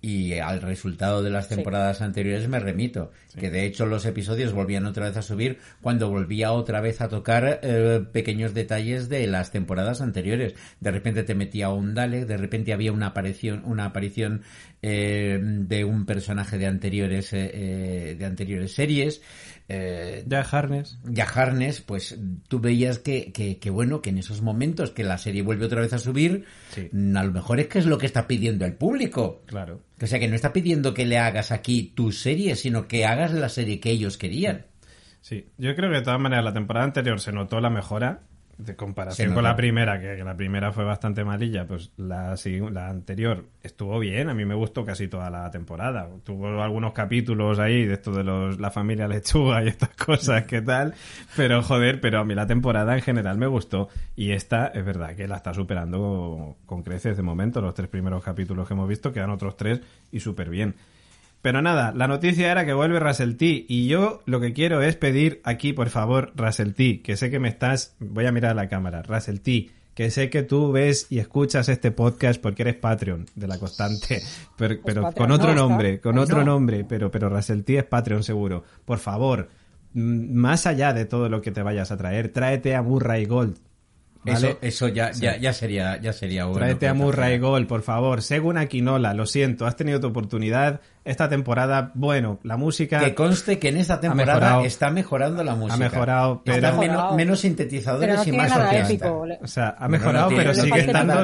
Y 0.00 0.34
al 0.34 0.62
resultado 0.62 1.22
de 1.22 1.30
las 1.30 1.48
temporadas 1.48 2.02
anteriores 2.02 2.48
me 2.48 2.58
remito, 2.58 3.10
que 3.38 3.50
de 3.50 3.64
hecho 3.64 3.86
los 3.86 4.06
episodios 4.06 4.52
volvían 4.52 4.86
otra 4.86 5.06
vez 5.06 5.16
a 5.16 5.22
subir 5.22 5.58
cuando 5.80 6.10
volvía 6.10 6.52
otra 6.52 6.80
vez 6.80 7.00
a 7.00 7.08
tocar 7.08 7.60
eh, 7.62 8.04
pequeños 8.12 8.54
detalles 8.54 9.08
de 9.08 9.26
las 9.26 9.50
temporadas 9.50 10.00
anteriores. 10.00 10.54
De 10.80 10.90
repente 10.90 11.22
te 11.22 11.34
metía 11.34 11.70
un 11.70 11.94
Dalek, 11.94 12.26
de 12.26 12.36
repente 12.36 12.72
había 12.72 12.92
una 12.92 13.08
aparición, 13.08 13.62
una 13.64 13.86
aparición 13.86 14.42
eh, 14.86 15.40
de 15.40 15.82
un 15.82 16.04
personaje 16.04 16.58
de 16.58 16.66
anteriores 16.66 17.32
eh, 17.32 17.50
eh, 17.54 18.16
de 18.18 18.24
anteriores 18.26 18.74
series. 18.74 19.22
Eh, 19.68 20.24
Ya 20.26 20.40
Harness. 20.42 20.98
ya 21.04 21.24
Harness, 21.24 21.80
pues 21.80 22.18
tú 22.48 22.60
veías 22.60 22.98
que, 22.98 23.32
que, 23.32 23.58
que, 23.58 23.70
bueno, 23.70 24.02
que 24.02 24.10
en 24.10 24.18
esos 24.18 24.42
momentos 24.42 24.90
que 24.90 25.04
la 25.04 25.16
serie 25.16 25.42
vuelve 25.42 25.64
otra 25.66 25.80
vez 25.80 25.92
a 25.94 25.98
subir, 25.98 26.44
Sí. 26.70 26.90
a 26.92 27.24
lo 27.24 27.32
mejor 27.32 27.60
es 27.60 27.68
que 27.68 27.78
es 27.78 27.86
lo 27.86 27.96
que 27.96 28.06
está 28.06 28.26
pidiendo 28.26 28.66
el 28.66 28.74
público. 28.74 29.42
Claro. 29.46 29.80
O 30.02 30.06
sea, 30.06 30.18
que 30.18 30.28
no 30.28 30.34
está 30.36 30.52
pidiendo 30.52 30.92
que 30.92 31.06
le 31.06 31.16
hagas 31.18 31.50
aquí 31.50 31.92
tu 31.94 32.12
serie, 32.12 32.56
sino 32.56 32.86
que 32.88 33.06
hagas 33.06 33.32
la 33.32 33.48
serie 33.48 33.80
que 33.80 33.90
ellos 33.90 34.18
querían. 34.18 34.66
Sí, 35.22 35.46
yo 35.56 35.74
creo 35.74 35.88
que 35.90 35.96
de 35.96 36.02
todas 36.02 36.20
maneras 36.20 36.44
la 36.44 36.52
temporada 36.52 36.84
anterior 36.84 37.18
se 37.18 37.32
notó 37.32 37.58
la 37.60 37.70
mejora 37.70 38.20
de 38.58 38.76
comparación 38.76 39.34
con 39.34 39.44
la 39.44 39.56
primera, 39.56 40.00
que, 40.00 40.16
que 40.16 40.24
la 40.24 40.36
primera 40.36 40.72
fue 40.72 40.84
bastante 40.84 41.24
malilla, 41.24 41.66
pues 41.66 41.92
la, 41.96 42.34
la 42.70 42.88
anterior 42.88 43.44
estuvo 43.62 43.98
bien, 43.98 44.28
a 44.28 44.34
mí 44.34 44.44
me 44.44 44.54
gustó 44.54 44.84
casi 44.84 45.08
toda 45.08 45.30
la 45.30 45.50
temporada. 45.50 46.08
Tuvo 46.24 46.62
algunos 46.62 46.92
capítulos 46.92 47.58
ahí 47.58 47.84
de 47.84 47.94
esto 47.94 48.12
de 48.12 48.24
los, 48.24 48.60
la 48.60 48.70
familia 48.70 49.08
lechuga 49.08 49.64
y 49.64 49.68
estas 49.68 49.90
cosas, 49.90 50.44
¿qué 50.44 50.62
tal? 50.62 50.94
Pero 51.36 51.62
joder, 51.62 52.00
pero 52.00 52.20
a 52.20 52.24
mí 52.24 52.34
la 52.34 52.46
temporada 52.46 52.94
en 52.94 53.02
general 53.02 53.38
me 53.38 53.46
gustó 53.46 53.88
y 54.16 54.32
esta 54.32 54.68
es 54.68 54.84
verdad 54.84 55.16
que 55.16 55.26
la 55.26 55.36
está 55.36 55.54
superando 55.54 56.56
con 56.66 56.82
creces 56.82 57.16
de 57.16 57.22
momento, 57.22 57.60
los 57.60 57.74
tres 57.74 57.88
primeros 57.88 58.22
capítulos 58.22 58.68
que 58.68 58.74
hemos 58.74 58.88
visto, 58.88 59.12
quedan 59.12 59.30
otros 59.30 59.56
tres 59.56 59.80
y 60.12 60.20
súper 60.20 60.50
bien. 60.50 60.74
Pero 61.44 61.60
nada, 61.60 61.92
la 61.94 62.08
noticia 62.08 62.50
era 62.50 62.64
que 62.64 62.72
vuelve 62.72 62.98
Russell 62.98 63.34
T. 63.34 63.66
Y 63.68 63.86
yo 63.86 64.22
lo 64.24 64.40
que 64.40 64.54
quiero 64.54 64.80
es 64.80 64.96
pedir 64.96 65.42
aquí, 65.44 65.74
por 65.74 65.90
favor, 65.90 66.32
Russell 66.36 66.72
T. 66.72 67.02
Que 67.02 67.18
sé 67.18 67.30
que 67.30 67.38
me 67.38 67.50
estás. 67.50 67.96
Voy 67.98 68.24
a 68.24 68.32
mirar 68.32 68.52
a 68.52 68.54
la 68.54 68.70
cámara. 68.70 69.02
Russell 69.02 69.40
T. 69.40 69.68
Que 69.92 70.10
sé 70.10 70.30
que 70.30 70.42
tú 70.42 70.72
ves 70.72 71.06
y 71.10 71.18
escuchas 71.18 71.68
este 71.68 71.90
podcast 71.90 72.40
porque 72.40 72.62
eres 72.62 72.76
Patreon 72.76 73.26
de 73.34 73.46
la 73.46 73.58
constante. 73.58 74.22
Pero, 74.56 74.76
pero 74.82 75.02
Patreon 75.02 75.12
con 75.12 75.32
otro 75.32 75.54
no, 75.54 75.68
nombre, 75.68 76.00
con 76.00 76.16
otro 76.16 76.38
no. 76.38 76.44
nombre. 76.46 76.82
Pero, 76.88 77.10
pero 77.10 77.28
Russell 77.28 77.60
T 77.60 77.76
es 77.76 77.84
Patreon 77.84 78.22
seguro. 78.22 78.64
Por 78.86 78.98
favor, 78.98 79.50
más 79.92 80.66
allá 80.66 80.94
de 80.94 81.04
todo 81.04 81.28
lo 81.28 81.42
que 81.42 81.50
te 81.50 81.62
vayas 81.62 81.92
a 81.92 81.98
traer, 81.98 82.30
tráete 82.30 82.74
a 82.74 82.80
Murray 82.80 83.26
Gold. 83.26 83.58
¿Vale? 84.24 84.48
Eso, 84.48 84.58
eso 84.62 84.88
ya, 84.88 85.12
ya, 85.12 85.36
ya 85.36 85.52
sería, 85.52 86.00
ya 86.00 86.12
sería 86.12 86.44
bueno. 86.46 86.58
Tráete 86.58 86.88
a 86.88 86.94
Murray. 86.94 87.38
Gold, 87.38 87.66
por 87.66 87.82
favor. 87.82 88.22
Según 88.22 88.58
Aquinola, 88.58 89.14
lo 89.14 89.26
siento, 89.26 89.66
has 89.66 89.76
tenido 89.76 90.00
tu 90.00 90.06
oportunidad. 90.08 90.80
Esta 91.04 91.28
temporada, 91.28 91.90
bueno, 91.94 92.38
la 92.44 92.56
música 92.56 92.98
Que 93.00 93.14
conste 93.14 93.58
que 93.58 93.68
en 93.68 93.76
esta 93.76 94.00
temporada 94.00 94.34
mejorado. 94.40 94.64
está 94.64 94.88
mejorando 94.90 95.44
la 95.44 95.54
música. 95.54 95.76
mejorado, 95.76 96.42
pero- 96.42 96.66
Ha 96.66 96.70
mejorado. 96.70 96.80
menos, 96.80 97.16
menos 97.16 97.40
Pero 97.42 97.48
sintetizadores 97.48 98.16
no 98.16 98.24
y 98.24 98.32
más 98.32 98.56
orquesta. 98.56 99.12
O 99.42 99.46
sea, 99.46 99.76
ha 99.78 99.82
No, 99.84 99.88
mejorado, 99.90 100.22
no 100.22 100.28
tiene- 100.28 100.42
pero 100.44 100.54
sigue 100.54 100.80
estando 100.80 101.14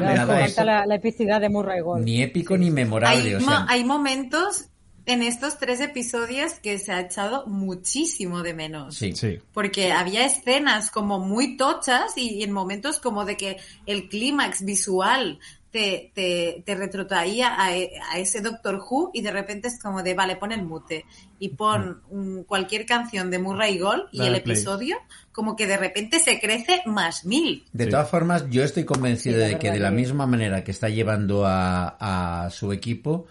la, 0.63 0.85
la 0.85 0.95
epicidad 0.95 1.41
de 1.41 1.49
Murray 1.49 1.81
Gold. 1.81 2.05
Ni 2.05 2.21
épico 2.21 2.57
ni 2.57 2.69
memorable. 2.69 3.29
Hay, 3.29 3.33
o 3.35 3.39
sea, 3.41 3.65
hay 3.67 3.83
momentos 3.83 4.69
en 5.11 5.23
estos 5.23 5.57
tres 5.59 5.79
episodios 5.81 6.53
que 6.53 6.77
se 6.79 6.91
ha 6.91 7.01
echado 7.01 7.45
muchísimo 7.47 8.41
de 8.43 8.53
menos. 8.53 8.95
sí. 8.95 9.13
Sí. 9.15 9.39
Porque 9.53 9.91
había 9.91 10.25
escenas 10.25 10.89
como 10.91 11.19
muy 11.19 11.57
tochas 11.57 12.13
y, 12.17 12.35
y 12.35 12.43
en 12.43 12.51
momentos 12.51 12.99
como 12.99 13.25
de 13.25 13.37
que 13.37 13.57
el 13.85 14.09
clímax 14.09 14.63
visual 14.65 15.39
te, 15.71 16.11
te, 16.13 16.63
te 16.65 16.75
retrotraía 16.75 17.55
a, 17.61 17.73
e- 17.77 17.91
a 18.11 18.19
ese 18.19 18.41
Doctor 18.41 18.81
Who 18.89 19.11
y 19.13 19.21
de 19.21 19.31
repente 19.31 19.69
es 19.69 19.79
como 19.81 20.03
de, 20.03 20.13
vale, 20.13 20.35
pon 20.35 20.51
el 20.51 20.63
mute 20.63 21.05
y 21.39 21.49
pon 21.49 22.01
cualquier 22.45 22.85
canción 22.85 23.31
de 23.31 23.39
Murray 23.39 23.77
Gold 23.79 24.03
y 24.11 24.17
Dale 24.19 24.37
el 24.37 24.43
play. 24.43 24.55
episodio 24.57 24.97
como 25.31 25.55
que 25.55 25.67
de 25.67 25.77
repente 25.77 26.19
se 26.19 26.41
crece 26.41 26.81
más 26.85 27.23
mil. 27.25 27.63
De 27.71 27.85
Sí. 27.85 27.89
todas 27.89 28.09
formas, 28.09 28.49
yo 28.49 28.63
estoy 28.65 28.83
convencido 28.83 29.39
Sí, 29.45 29.47
de 29.53 29.59
que 29.59 29.71
de 29.71 29.79
la 29.79 29.89
que- 29.91 29.95
misma 29.95 30.25
manera 30.27 30.61
que 30.63 30.71
está 30.71 30.89
llevando 30.89 31.45
a, 31.45 32.43
a 32.45 32.49
su 32.49 32.73
equipo, 32.73 33.27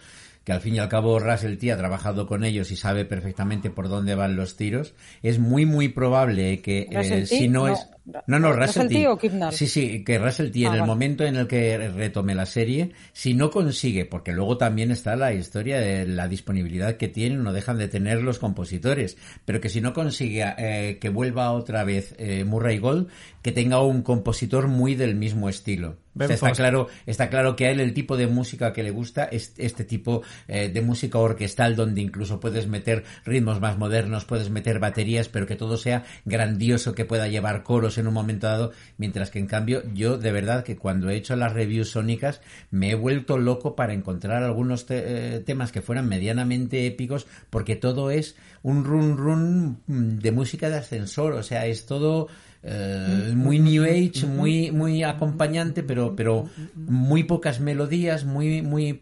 que 0.51 0.55
al 0.55 0.61
fin 0.61 0.75
y 0.75 0.79
al 0.81 0.89
cabo 0.89 1.19
Russell 1.21 1.57
T 1.59 1.71
ha 1.71 1.77
trabajado 1.77 2.27
con 2.27 2.43
ellos 2.43 2.73
y 2.73 2.77
sabe 2.77 3.05
perfectamente 3.05 3.71
por 3.71 3.89
dónde 3.89 4.17
van 4.17 4.35
los 4.35 4.57
tiros, 4.57 4.95
es 5.23 5.39
muy 5.39 5.65
muy 5.65 5.89
probable 5.91 6.61
que 6.61 6.81
eh, 6.81 6.89
¿Russell 6.93 7.21
T? 7.21 7.27
si 7.27 7.49
no, 7.49 7.69
No. 7.69 7.73
es 7.75 7.87
no 8.27 8.41
no 8.41 8.53
Russell, 8.53 8.83
¿Russell 8.85 8.89
T 9.03 9.09
o 9.09 9.17
Kidnar? 9.19 9.53
sí 9.55 9.69
sí 9.69 10.03
que 10.03 10.19
Russell 10.19 10.51
T 10.51 10.61
en 10.65 10.73
Ah, 10.73 10.77
el 10.77 10.83
momento 10.85 11.23
en 11.25 11.37
el 11.37 11.47
que 11.47 11.79
retome 11.91 12.35
la 12.35 12.47
serie 12.47 12.91
si 13.13 13.35
no 13.35 13.51
consigue 13.51 14.05
porque 14.07 14.33
luego 14.33 14.57
también 14.59 14.91
está 14.91 15.15
la 15.15 15.33
historia 15.33 15.79
de 15.79 16.07
la 16.09 16.27
disponibilidad 16.27 16.97
que 16.97 17.07
tienen 17.07 17.45
no 17.45 17.53
dejan 17.53 17.79
de 17.79 17.87
tener 17.87 18.21
los 18.23 18.41
compositores 18.41 19.17
pero 19.45 19.61
que 19.61 19.69
si 19.69 19.81
no 19.81 19.93
consigue 19.93 20.45
eh, 20.59 20.99
que 21.01 21.09
vuelva 21.11 21.53
otra 21.53 21.85
vez 21.85 22.15
eh, 22.19 22.43
Murray 22.45 22.79
Gold 22.79 23.07
que 23.42 23.53
tenga 23.53 23.81
un 23.83 24.03
compositor 24.03 24.68
muy 24.68 24.94
del 24.94 25.14
mismo 25.14 25.48
estilo. 25.48 25.96
O 26.14 26.18
sea, 26.26 26.35
está 26.35 26.46
claro 26.62 26.88
está 27.07 27.31
claro 27.31 27.55
que 27.57 27.66
a 27.66 27.70
él 27.70 27.79
el 27.81 27.94
tipo 27.94 28.16
de 28.16 28.26
música 28.26 28.72
que 28.72 28.83
le 28.83 28.90
gusta 28.90 29.24
es 29.24 29.55
este 29.59 29.85
tipo 29.85 30.22
eh, 30.48 30.68
de 30.68 30.83
música 30.83 31.18
orquestal 31.18 31.76
donde 31.76 32.00
incluso 32.00 32.40
puedes 32.40 32.66
meter 32.66 33.05
ritmos 33.24 33.61
más 33.61 33.79
modernos 33.79 34.24
puedes 34.24 34.50
meter 34.50 34.81
baterías 34.81 35.29
pero 35.29 35.46
que 35.46 35.55
todo 35.55 35.76
sea 35.76 36.05
grandioso 36.24 36.94
que 36.96 37.05
pueda 37.05 37.29
llevar 37.29 37.62
coros 37.62 37.96
en 37.96 38.09
un 38.09 38.14
momento 38.14 38.48
dado. 38.48 38.72
Mientras 38.98 39.31
que 39.31 39.38
en 39.38 39.46
cambio 39.46 39.83
yo 39.94 40.18
de 40.18 40.33
verdad 40.33 40.64
que 40.64 40.76
cuando 40.76 41.09
he 41.11 41.14
hecho 41.16 41.37
las 41.37 41.53
reviews 41.53 41.90
sónicas 41.90 42.40
me 42.72 42.90
he 42.90 42.94
vuelto 42.96 43.38
loco 43.38 43.76
para 43.76 43.94
encontrar 43.94 44.42
algunos 44.42 44.87
te- 44.87 45.37
eh, 45.37 45.40
temas 45.40 45.70
que 45.70 45.81
fueran 45.81 46.09
medianamente 46.09 46.87
épicos 46.87 47.26
porque 47.50 47.76
todo 47.76 48.11
es 48.11 48.35
un 48.62 48.85
run 48.85 49.16
run 49.16 49.79
mm, 49.87 50.18
de 50.18 50.33
música 50.33 50.68
de 50.68 50.79
ascensor. 50.79 51.35
O 51.35 51.42
sea 51.44 51.66
es 51.66 51.87
todo 51.87 52.26
eh, 52.62 53.33
muy 53.35 53.59
new 53.59 53.85
age 53.85 54.27
muy 54.27 54.70
muy 54.70 55.03
acompañante 55.03 55.83
pero 55.83 56.14
pero 56.14 56.49
muy 56.75 57.25
pocas 57.25 57.61
melodías 57.61 58.25
muy 58.25 58.61
muy 58.61 59.01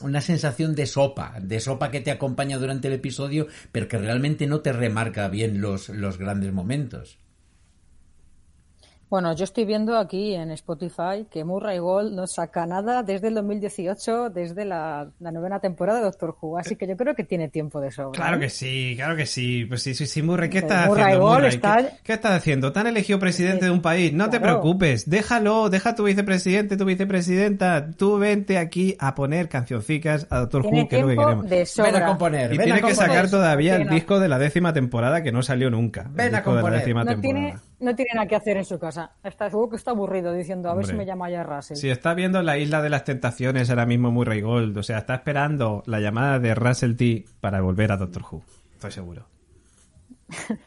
una 0.00 0.20
sensación 0.20 0.74
de 0.74 0.86
sopa, 0.86 1.34
de 1.40 1.60
sopa 1.60 1.90
que 1.90 2.00
te 2.00 2.10
acompaña 2.10 2.58
durante 2.58 2.88
el 2.88 2.94
episodio, 2.94 3.46
pero 3.72 3.88
que 3.88 3.96
realmente 3.96 4.46
no 4.46 4.60
te 4.60 4.72
remarca 4.72 5.28
bien 5.28 5.60
los, 5.60 5.88
los 5.88 6.18
grandes 6.18 6.52
momentos. 6.52 7.18
Bueno, 9.10 9.32
yo 9.34 9.44
estoy 9.44 9.64
viendo 9.64 9.96
aquí 9.96 10.34
en 10.34 10.50
Spotify 10.52 11.26
que 11.30 11.44
Murray 11.44 11.78
Gold 11.78 12.12
no 12.14 12.26
saca 12.26 12.66
nada 12.66 13.02
desde 13.02 13.28
el 13.28 13.34
2018, 13.34 14.30
desde 14.30 14.64
la, 14.64 15.08
la 15.20 15.30
novena 15.30 15.60
temporada 15.60 15.98
de 16.00 16.06
Doctor 16.06 16.34
Who, 16.40 16.58
así 16.58 16.74
que 16.74 16.86
yo 16.88 16.96
creo 16.96 17.14
que 17.14 17.22
tiene 17.22 17.48
tiempo 17.48 17.80
de 17.80 17.90
sobra. 17.92 18.12
Claro 18.12 18.36
¿eh? 18.36 18.40
que 18.40 18.50
sí, 18.50 18.94
claro 18.96 19.14
que 19.14 19.26
sí. 19.26 19.66
Pues 19.66 19.82
sí, 19.82 19.94
sí, 19.94 20.06
sí, 20.06 20.22
Murray, 20.22 20.48
¿qué 20.50 20.62
Pero 20.62 20.72
estás 20.74 20.86
Murray 20.88 21.04
haciendo, 21.04 21.24
Gold 21.26 21.36
Murray? 21.36 21.54
está- 21.54 21.76
¿Qué, 21.76 21.88
qué 22.02 22.12
estás 22.14 22.32
haciendo? 22.32 22.72
Te 22.72 22.80
han 22.80 22.86
elegido 22.88 23.18
presidente 23.18 23.66
de 23.66 23.70
un 23.70 23.82
país, 23.82 24.12
no 24.12 24.30
te 24.30 24.40
preocupes, 24.40 25.08
déjalo, 25.08 25.70
deja 25.70 25.94
tu 25.94 26.04
vicepresidente, 26.04 26.76
tu 26.76 26.84
vicepresidenta, 26.84 27.90
tú 27.96 28.18
vente 28.18 28.58
aquí 28.58 28.96
a 28.98 29.14
poner 29.14 29.48
cancioncicas 29.48 30.26
a 30.30 30.40
Doctor 30.40 30.62
Tiene 30.62 30.82
Who, 30.82 30.88
que 30.88 30.96
es 30.96 31.02
lo 31.02 31.08
que 31.08 31.14
tiempo 31.14 31.26
queremos. 31.28 31.50
de 31.50 31.66
sobra. 31.66 31.92
Ven 31.92 32.02
a 32.02 32.06
componer, 32.06 32.52
Y 32.54 32.56
ven 32.58 32.64
tiene 32.64 32.72
a 32.72 32.76
que 32.76 32.82
componer. 32.94 33.10
sacar 33.10 33.30
todavía 33.30 33.76
el 33.76 33.88
disco 33.88 34.18
de 34.18 34.28
la 34.28 34.38
décima 34.38 34.72
temporada 34.72 35.22
que 35.22 35.30
no 35.32 35.42
salió 35.42 35.70
nunca. 35.70 36.02
El 36.02 36.10
Ven 36.12 36.34
a 36.34 36.38
disco 36.38 36.50
de 36.50 36.56
la 36.56 36.60
componer. 36.62 36.78
décima 36.80 37.04
No 37.04 37.10
temporada. 37.12 37.40
tiene, 37.40 37.56
no 37.80 37.94
tiene 37.94 38.10
nada 38.14 38.26
que 38.26 38.36
hacer 38.36 38.56
en 38.56 38.64
su 38.64 38.78
casa. 38.78 39.12
Está, 39.22 39.50
seguro 39.50 39.70
que 39.70 39.76
está 39.76 39.90
aburrido 39.90 40.32
diciendo, 40.32 40.68
a 40.70 40.74
ver 40.74 40.86
si 40.86 40.94
me 40.94 41.04
llama 41.06 41.30
ya 41.30 41.42
Russell. 41.42 41.76
Si 41.76 41.90
está 41.90 42.14
viendo 42.14 42.42
la 42.42 42.56
isla 42.58 42.80
de 42.82 42.90
las 42.90 43.04
tentaciones 43.04 43.68
ahora 43.70 43.86
mismo 43.86 44.10
Murray 44.10 44.40
Gold, 44.40 44.76
o 44.78 44.82
sea, 44.82 44.98
está 44.98 45.14
esperando 45.16 45.82
la 45.86 46.00
llamada 46.00 46.38
de 46.38 46.54
Russell 46.54 46.94
T 46.96 47.24
para 47.40 47.60
volver 47.60 47.92
a 47.92 47.96
Doctor 47.96 48.22
Who. 48.30 48.42
Estoy 48.74 48.92
seguro. 48.92 49.26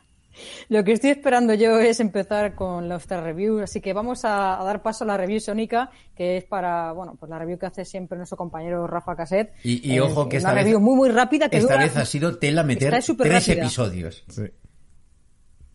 Lo 0.69 0.83
que 0.83 0.91
estoy 0.91 1.09
esperando 1.09 1.55
yo 1.55 1.79
es 1.79 1.99
empezar 1.99 2.53
con 2.53 2.87
nuestra 2.87 3.21
review, 3.21 3.59
así 3.61 3.81
que 3.81 3.91
vamos 3.93 4.23
a, 4.23 4.61
a 4.61 4.63
dar 4.63 4.83
paso 4.83 5.03
a 5.03 5.07
la 5.07 5.17
review 5.17 5.39
sónica, 5.39 5.89
que 6.15 6.37
es 6.37 6.43
para, 6.43 6.91
bueno, 6.91 7.15
pues 7.19 7.27
la 7.27 7.39
review 7.39 7.57
que 7.57 7.65
hace 7.65 7.85
siempre 7.85 8.17
nuestro 8.19 8.37
compañero 8.37 8.85
Rafa 8.85 9.15
Caset. 9.15 9.51
Y, 9.63 9.91
y 9.91 9.95
Eh, 9.97 10.01
ojo 10.01 10.29
que 10.29 10.35
una 10.37 10.49
esta 10.49 10.53
vez, 10.53 10.63
review 10.65 10.79
muy 10.79 10.95
muy 10.95 11.09
rápida 11.09 11.49
que 11.49 11.57
esta 11.57 11.73
dura- 11.73 11.85
vez 11.85 11.97
ha 11.97 12.05
sido 12.05 12.37
tela 12.37 12.61
meter 12.63 12.91
tres 12.91 13.07
rápida. 13.17 13.63
episodios. 13.63 14.23
Sí. 14.29 14.43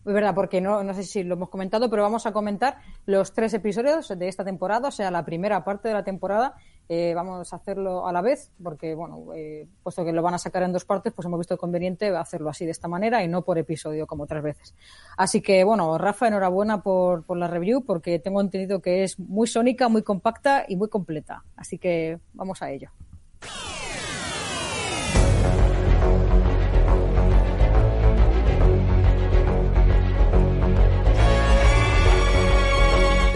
Es 0.05 0.13
verdad, 0.13 0.35
porque 0.35 0.59
no, 0.59 0.83
no 0.83 0.93
sé 0.93 1.03
si 1.03 1.23
lo 1.23 1.35
hemos 1.35 1.49
comentado, 1.49 1.89
pero 1.89 2.03
vamos 2.03 2.25
a 2.25 2.33
comentar 2.33 2.77
los 3.05 3.31
tres 3.31 3.53
episodios 3.53 4.09
de 4.09 4.27
esta 4.27 4.43
temporada, 4.43 4.89
o 4.89 4.91
sea, 4.91 5.09
la 5.09 5.23
primera 5.23 5.63
parte 5.63 5.87
de 5.87 5.93
la 5.93 6.03
temporada, 6.03 6.55
eh, 6.89 7.13
vamos 7.15 7.53
a 7.53 7.55
hacerlo 7.55 8.05
a 8.05 8.11
la 8.11 8.21
vez, 8.21 8.51
porque, 8.61 8.95
bueno, 8.95 9.33
eh, 9.33 9.65
puesto 9.81 10.03
que 10.03 10.11
lo 10.11 10.21
van 10.21 10.33
a 10.33 10.37
sacar 10.37 10.63
en 10.63 10.73
dos 10.73 10.83
partes, 10.83 11.13
pues 11.13 11.25
hemos 11.25 11.39
visto 11.39 11.57
conveniente 11.57 12.09
hacerlo 12.09 12.49
así, 12.49 12.65
de 12.65 12.71
esta 12.71 12.89
manera, 12.89 13.23
y 13.23 13.29
no 13.29 13.43
por 13.43 13.57
episodio, 13.57 14.05
como 14.05 14.23
otras 14.23 14.43
veces. 14.43 14.75
Así 15.17 15.41
que, 15.41 15.63
bueno, 15.63 15.97
Rafa, 15.97 16.27
enhorabuena 16.27 16.81
por, 16.83 17.23
por 17.23 17.37
la 17.37 17.47
review, 17.47 17.85
porque 17.85 18.19
tengo 18.19 18.41
entendido 18.41 18.81
que 18.81 19.03
es 19.03 19.17
muy 19.17 19.47
sónica, 19.47 19.87
muy 19.87 20.03
compacta 20.03 20.65
y 20.67 20.75
muy 20.75 20.89
completa. 20.89 21.45
Así 21.55 21.77
que 21.77 22.19
vamos 22.33 22.61
a 22.61 22.71
ello. 22.71 22.89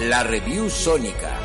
La 0.07 0.23
review 0.23 0.69
sónica. 0.69 1.37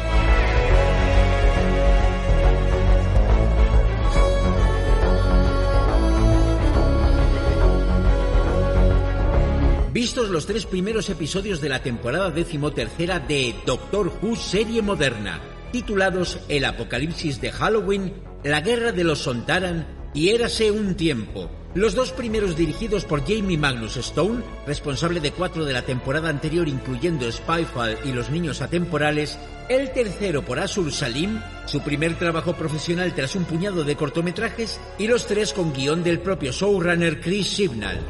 Vistos 9.92 10.31
los 10.31 10.46
tres 10.46 10.66
primeros 10.66 11.11
episodios 11.11 11.61
de 11.61 11.70
la 11.70 11.83
temporada 11.83 12.31
decimotercera 12.31 13.18
de 13.18 13.53
Doctor 13.66 14.12
Who 14.22 14.37
serie 14.37 14.81
moderna, 14.81 15.40
titulados 15.72 16.38
El 16.48 16.64
apocalipsis 16.64 17.40
de 17.40 17.51
Halloween, 17.51 18.14
La 18.44 18.61
guerra 18.61 18.92
de 18.92 19.03
los 19.03 19.18
Sontaran 19.18 20.01
y 20.14 20.31
Érase 20.31 20.70
un 20.70 20.94
tiempo. 20.94 21.51
Los 21.75 21.94
dos 21.94 22.12
primeros 22.12 22.57
dirigidos 22.57 23.05
por 23.07 23.27
Jamie 23.27 23.57
Magnus 23.57 23.96
Stone, 23.96 24.42
responsable 24.66 25.20
de 25.20 25.33
cuatro 25.33 25.64
de 25.64 25.72
la 25.72 25.83
temporada 25.83 26.29
anterior 26.29 26.68
incluyendo 26.68 27.31
Spyfall 27.31 27.96
y 28.05 28.12
Los 28.12 28.29
Niños 28.29 28.61
Atemporales, 28.61 29.38
el 29.70 29.90
tercero 29.92 30.42
por 30.42 30.59
Asur 30.59 30.92
Salim, 30.92 31.40
su 31.64 31.81
primer 31.81 32.18
trabajo 32.18 32.55
profesional 32.55 33.14
tras 33.14 33.37
un 33.37 33.44
puñado 33.44 33.85
de 33.85 33.96
cortometrajes, 33.96 34.79
y 34.98 35.07
los 35.07 35.27
tres 35.27 35.55
con 35.55 35.72
guion 35.72 36.03
del 36.05 36.20
propio 36.20 36.53
showrunner 36.53 37.20
Chris 37.20 37.51
Chibnall. 37.55 38.01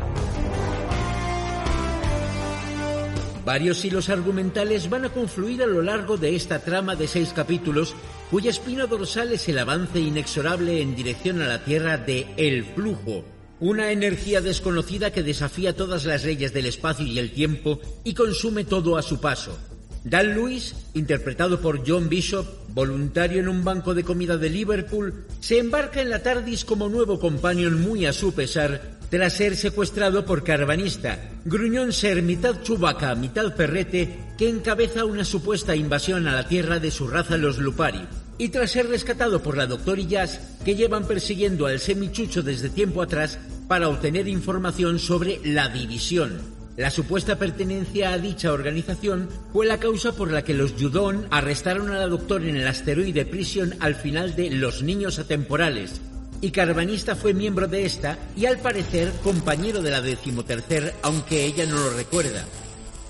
Varios 3.45 3.85
hilos 3.85 4.09
argumentales 4.09 4.89
van 4.89 5.05
a 5.05 5.09
confluir 5.11 5.63
a 5.63 5.67
lo 5.67 5.83
largo 5.83 6.17
de 6.17 6.35
esta 6.35 6.61
trama 6.61 6.97
de 6.97 7.07
seis 7.09 7.33
capítulos, 7.35 7.95
cuya 8.33 8.49
espina 8.49 8.87
dorsal 8.87 9.31
es 9.33 9.47
el 9.51 9.59
avance 9.59 10.01
inexorable 10.01 10.81
en 10.81 10.97
dirección 10.97 11.43
a 11.43 11.47
la 11.47 11.67
Tierra 11.67 11.99
de 11.99 12.29
El 12.39 12.65
Flujo, 12.65 13.27
una 13.61 13.93
energía 13.93 14.41
desconocida 14.41 15.13
que 15.13 15.23
desafía 15.23 15.77
todas 15.77 16.07
las 16.07 16.25
leyes 16.25 16.55
del 16.55 16.65
espacio 16.65 17.05
y 17.05 17.19
el 17.19 17.33
tiempo 17.33 17.79
y 18.05 18.15
consume 18.15 18.65
todo 18.65 18.97
a 18.97 19.03
su 19.03 19.21
paso. 19.21 19.59
Dan 20.05 20.35
Lewis, 20.35 20.75
interpretado 20.95 21.61
por 21.61 21.89
John 21.89 22.09
Bishop, 22.09 22.47
voluntario 22.75 23.41
en 23.41 23.49
un 23.49 23.63
banco 23.63 23.95
de 23.95 24.03
comida 24.03 24.37
de 24.37 24.51
Liverpool, 24.51 25.27
se 25.41 25.59
embarca 25.59 26.01
en 26.01 26.11
la 26.11 26.23
TARDIS 26.23 26.65
como 26.65 26.89
nuevo 26.89 27.21
companion 27.21 27.81
muy 27.81 28.07
a 28.07 28.13
su 28.13 28.35
pesar, 28.35 28.99
tras 29.11 29.35
ser 29.35 29.57
secuestrado 29.57 30.25
por 30.25 30.43
Carvanista, 30.43 31.31
gruñón 31.45 31.93
ser 31.93 32.23
mitad 32.23 32.63
chubaca, 32.63 33.15
mitad 33.15 33.55
perrete, 33.55 34.19
que 34.37 34.49
encabeza 34.49 35.05
una 35.05 35.25
supuesta 35.25 35.77
invasión 35.77 36.27
a 36.27 36.35
la 36.35 36.49
Tierra 36.49 36.81
de 36.81 36.91
su 36.91 37.07
raza 37.07 37.37
los 37.37 37.59
Lupari. 37.59 38.01
Y 38.39 38.49
tras 38.49 38.73
ser 38.73 38.89
rescatado 38.89 39.43
por 39.43 39.57
la 39.57 39.67
Doctor 39.67 40.01
y 40.01 40.07
Jazz, 40.07 40.41
que 40.65 40.75
llevan 40.75 41.07
persiguiendo 41.07 41.67
al 41.67 41.79
semichucho 41.79 42.43
desde 42.43 42.71
tiempo 42.71 43.03
atrás 43.03 43.39
para 43.69 43.89
obtener 43.89 44.27
información 44.27 44.99
sobre 44.99 45.41
la 45.45 45.69
división, 45.69 46.41
la 46.77 46.91
supuesta 46.91 47.39
pertenencia 47.39 48.13
a 48.13 48.19
dicha 48.19 48.51
organización 48.51 49.29
fue 49.53 49.67
la 49.67 49.79
causa 49.79 50.13
por 50.13 50.31
la 50.31 50.43
que 50.43 50.55
los 50.55 50.75
Yudon 50.77 51.27
arrestaron 51.31 51.91
a 51.91 51.99
la 51.99 52.07
doctora 52.07 52.47
en 52.47 52.57
el 52.57 52.67
asteroide 52.67 53.27
Prison 53.27 53.75
al 53.81 53.95
final 53.95 54.35
de 54.37 54.51
Los 54.51 54.83
Niños 54.83 55.19
Atemporales. 55.19 56.01
Y 56.41 56.51
Carvanista 56.51 57.15
fue 57.15 57.35
miembro 57.35 57.69
de 57.69 57.85
esta 57.85 58.19
y 58.37 58.47
al 58.47 58.59
parecer 58.59 59.13
compañero 59.23 59.83
de 59.83 59.91
la 59.91 60.01
decimotercer, 60.01 60.95
aunque 61.03 61.45
ella 61.45 61.67
no 61.67 61.77
lo 61.77 61.91
recuerda. 61.91 62.47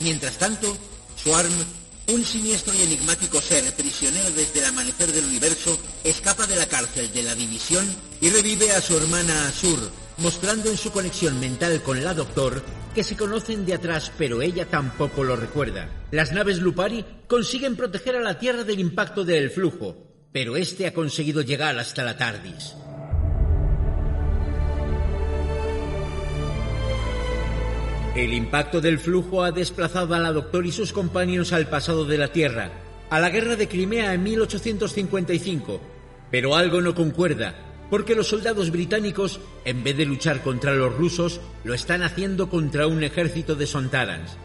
Mientras 0.01 0.39
tanto, 0.39 0.77
Swarm, 1.17 1.53
un 2.09 2.25
siniestro 2.25 2.75
y 2.75 2.83
enigmático 2.83 3.41
ser 3.41 3.73
prisionero 3.75 4.29
desde 4.33 4.59
el 4.59 4.67
amanecer 4.67 5.13
del 5.13 5.25
universo, 5.25 5.79
escapa 6.03 6.49
de 6.49 6.57
la 6.57 6.67
cárcel 6.67 7.13
de 7.13 7.23
la 7.23 7.37
división 7.37 7.87
y 8.21 8.29
revive 8.29 8.73
a 8.73 8.81
su 8.81 8.97
hermana 8.97 9.47
Asur, 9.47 9.79
mostrando 10.19 10.69
en 10.69 10.77
su 10.77 10.91
conexión 10.91 11.39
mental 11.39 11.81
con 11.83 12.03
la 12.03 12.13
Doctor 12.13 12.61
que 12.95 13.05
se 13.05 13.17
conocen 13.17 13.65
de 13.65 13.75
atrás, 13.75 14.13
pero 14.19 14.43
ella 14.43 14.67
tampoco 14.67 15.25
lo 15.25 15.37
recuerda. 15.37 15.89
Las 16.11 16.33
naves 16.33 16.61
Lupari 16.61 17.05
consiguen 17.27 17.77
proteger 17.77 18.17
a 18.17 18.21
la 18.21 18.39
Tierra 18.39 18.65
del 18.65 18.81
impacto 18.81 19.25
del 19.25 19.51
flujo, 19.51 19.97
pero 20.33 20.57
este 20.57 20.87
ha 20.87 20.95
conseguido 20.95 21.43
llegar 21.43 21.79
hasta 21.79 22.05
la 22.05 22.17
TARDIS. 22.17 22.77
El 28.15 28.35
impacto 28.35 28.83
del 28.83 28.99
flujo 28.99 29.43
ha 29.43 29.53
desplazado 29.53 30.15
a 30.15 30.19
la 30.19 30.33
Doctor 30.33 30.67
y 30.67 30.73
sus 30.73 30.93
compañeros 30.93 31.55
al 31.55 31.69
pasado 31.69 32.05
de 32.05 32.19
la 32.19 32.29
Tierra, 32.29 32.71
a 33.09 33.19
la 33.21 33.31
guerra 33.31 33.57
de 33.57 33.69
Crimea 33.69 34.13
en 34.13 34.23
1855. 34.23 35.81
Pero 36.31 36.55
algo 36.55 36.83
no 36.83 36.95
concuerda, 36.95 37.72
porque 37.93 38.15
los 38.15 38.29
soldados 38.29 38.71
británicos, 38.71 39.39
en 39.67 39.85
vez 39.85 39.95
de 39.99 40.07
luchar 40.07 40.41
contra 40.41 40.73
los 40.73 40.97
rusos, 40.97 41.43
lo 41.63 41.75
están 41.75 42.03
haciendo 42.03 42.49
contra 42.49 42.87
un 42.87 43.05
ejército 43.05 43.55
de 43.55 43.67
Sontarans. 43.67 44.39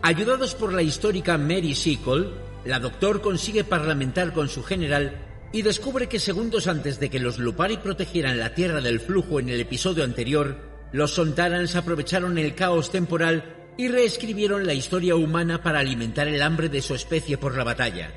Ayudados 0.00 0.54
por 0.54 0.72
la 0.72 0.80
histórica 0.80 1.36
Mary 1.36 1.74
Seacole, 1.74 2.30
la 2.64 2.80
Doctor 2.80 3.20
consigue 3.20 3.62
parlamentar 3.62 4.32
con 4.32 4.48
su 4.48 4.62
general 4.62 5.20
y 5.52 5.60
descubre 5.60 6.08
que 6.08 6.18
segundos 6.18 6.66
antes 6.66 6.98
de 6.98 7.10
que 7.10 7.18
los 7.18 7.38
Lupari 7.38 7.76
protegieran 7.76 8.38
la 8.38 8.54
Tierra 8.54 8.80
del 8.80 9.00
flujo 9.00 9.38
en 9.38 9.50
el 9.50 9.60
episodio 9.60 10.02
anterior, 10.02 10.56
los 10.90 11.10
Sontarans 11.10 11.76
aprovecharon 11.76 12.38
el 12.38 12.54
caos 12.54 12.90
temporal 12.90 13.54
y 13.76 13.88
reescribieron 13.88 14.66
la 14.66 14.72
historia 14.72 15.14
humana 15.14 15.62
para 15.62 15.80
alimentar 15.80 16.26
el 16.26 16.40
hambre 16.40 16.70
de 16.70 16.80
su 16.80 16.94
especie 16.94 17.36
por 17.36 17.54
la 17.54 17.64
batalla. 17.64 18.14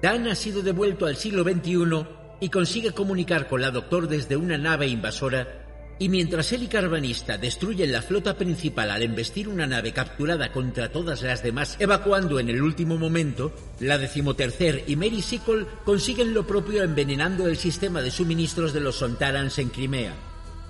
Dan 0.00 0.26
ha 0.26 0.34
sido 0.34 0.62
devuelto 0.62 1.04
al 1.04 1.16
siglo 1.16 1.42
XXI 1.42 2.19
y 2.40 2.48
consigue 2.48 2.92
comunicar 2.92 3.46
con 3.48 3.60
la 3.60 3.70
Doctor 3.70 4.08
desde 4.08 4.36
una 4.36 4.58
nave 4.58 4.86
invasora, 4.88 5.60
y 6.00 6.08
mientras 6.08 6.50
él 6.52 6.62
y 6.62 6.66
Carvanista 6.66 7.36
destruyen 7.36 7.92
la 7.92 8.00
flota 8.00 8.34
principal 8.38 8.90
al 8.90 9.02
embestir 9.02 9.48
una 9.48 9.66
nave 9.66 9.92
capturada 9.92 10.50
contra 10.50 10.90
todas 10.90 11.20
las 11.20 11.42
demás, 11.42 11.76
evacuando 11.78 12.40
en 12.40 12.48
el 12.48 12.62
último 12.62 12.96
momento, 12.96 13.52
la 13.80 13.98
decimotercer 13.98 14.84
y 14.86 14.96
Mary 14.96 15.20
Sickle 15.20 15.66
consiguen 15.84 16.32
lo 16.32 16.46
propio 16.46 16.82
envenenando 16.82 17.46
el 17.46 17.58
sistema 17.58 18.00
de 18.00 18.10
suministros 18.10 18.72
de 18.72 18.80
los 18.80 18.96
Sontarans 18.96 19.58
en 19.58 19.68
Crimea. 19.68 20.14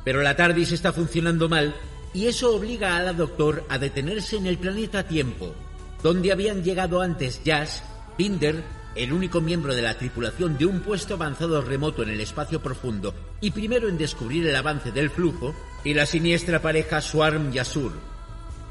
Pero 0.05 0.21
la 0.21 0.35
TARDIS 0.35 0.73
está 0.73 0.93
funcionando 0.93 1.49
mal 1.49 1.77
y 2.13 2.27
eso 2.27 2.53
obliga 2.57 2.97
a 2.97 3.03
la 3.03 3.13
Doctor 3.13 3.65
a 3.69 3.79
detenerse 3.79 4.37
en 4.37 4.47
el 4.47 4.59
planeta 4.59 5.07
tiempo, 5.07 5.55
donde 6.03 6.33
habían 6.33 6.65
llegado 6.65 7.03
antes 7.03 7.45
Jazz, 7.45 7.85
Binder, 8.19 8.65
el 9.03 9.15
único 9.15 9.41
miembro 9.41 9.75
de 9.75 9.81
la 9.81 9.97
tripulación 9.97 10.59
de 10.59 10.67
un 10.67 10.81
puesto 10.81 11.15
avanzado 11.15 11.63
remoto 11.63 12.03
en 12.03 12.11
el 12.11 12.21
espacio 12.21 12.61
profundo 12.61 13.15
y 13.41 13.51
primero 13.51 13.89
en 13.89 13.97
descubrir 13.97 14.47
el 14.47 14.55
avance 14.55 14.93
del 14.93 15.09
flujo, 15.09 15.55
y 15.83 15.95
la 15.95 16.05
siniestra 16.05 16.61
pareja 16.61 17.01
Swarm 17.01 17.51
y 17.55 17.59
Asur. 17.59 17.93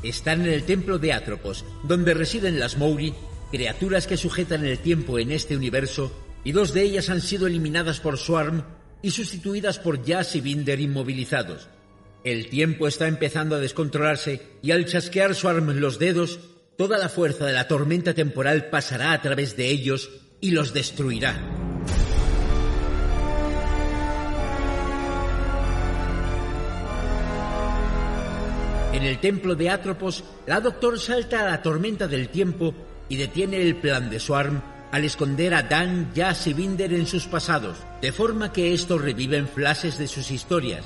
Están 0.04 0.42
en 0.42 0.54
el 0.54 0.64
templo 0.64 1.00
de 1.00 1.14
Atropos, 1.14 1.66
donde 1.84 2.14
residen 2.14 2.60
las 2.60 2.78
Mouri, 2.78 3.16
criaturas 3.52 4.06
que 4.06 4.18
sujetan 4.18 4.64
el 4.64 4.78
tiempo 4.78 5.18
en 5.18 5.32
este 5.32 5.58
universo, 5.58 6.12
y 6.44 6.52
dos 6.52 6.74
de 6.74 6.84
ellas 6.84 7.10
han 7.10 7.22
sido 7.22 7.48
eliminadas 7.48 8.00
por 8.00 8.20
Swarm 8.20 8.64
y 9.02 9.10
sustituidas 9.10 9.80
por 9.80 10.04
Jazz 10.04 10.36
y 10.36 10.42
Binder 10.42 10.80
inmovilizados. 10.80 11.68
El 12.24 12.50
tiempo 12.50 12.88
está 12.88 13.08
empezando 13.08 13.56
a 13.56 13.60
descontrolarse 13.60 14.42
y 14.62 14.70
al 14.70 14.86
chasquear 14.86 15.34
Swarm 15.34 15.80
los 15.80 15.98
dedos, 15.98 16.40
toda 16.80 16.98
la 16.98 17.10
fuerza 17.10 17.46
de 17.46 17.52
la 17.52 17.68
tormenta 17.68 18.14
temporal 18.14 18.70
pasará 18.70 19.12
a 19.12 19.22
través 19.22 19.58
de 19.58 19.70
ellos 19.70 20.12
y 20.40 20.52
los 20.52 20.72
destruirá. 20.74 21.38
En 28.94 29.04
el 29.04 29.20
templo 29.20 29.56
de 29.56 29.70
Atropos, 29.70 30.24
la 30.48 30.62
Doctor 30.62 30.98
salta 31.02 31.42
a 31.42 31.50
la 31.50 31.62
tormenta 31.62 32.08
del 32.08 32.30
tiempo 32.30 32.74
y 33.10 33.18
detiene 33.18 33.62
el 33.62 33.76
plan 33.76 34.10
de 34.10 34.22
Swarm 34.22 34.62
al 34.94 35.04
esconder 35.04 35.56
a 35.56 35.64
Dan, 35.64 36.14
Jazz 36.16 36.48
y 36.48 36.54
Binder 36.54 36.94
en 36.94 37.08
sus 37.08 37.26
pasados, 37.26 37.76
de 38.02 38.14
forma 38.14 38.54
que 38.54 38.74
estos 38.74 39.02
reviven 39.02 39.50
flashes 39.50 39.98
de 39.98 40.08
sus 40.08 40.32
historias. 40.32 40.86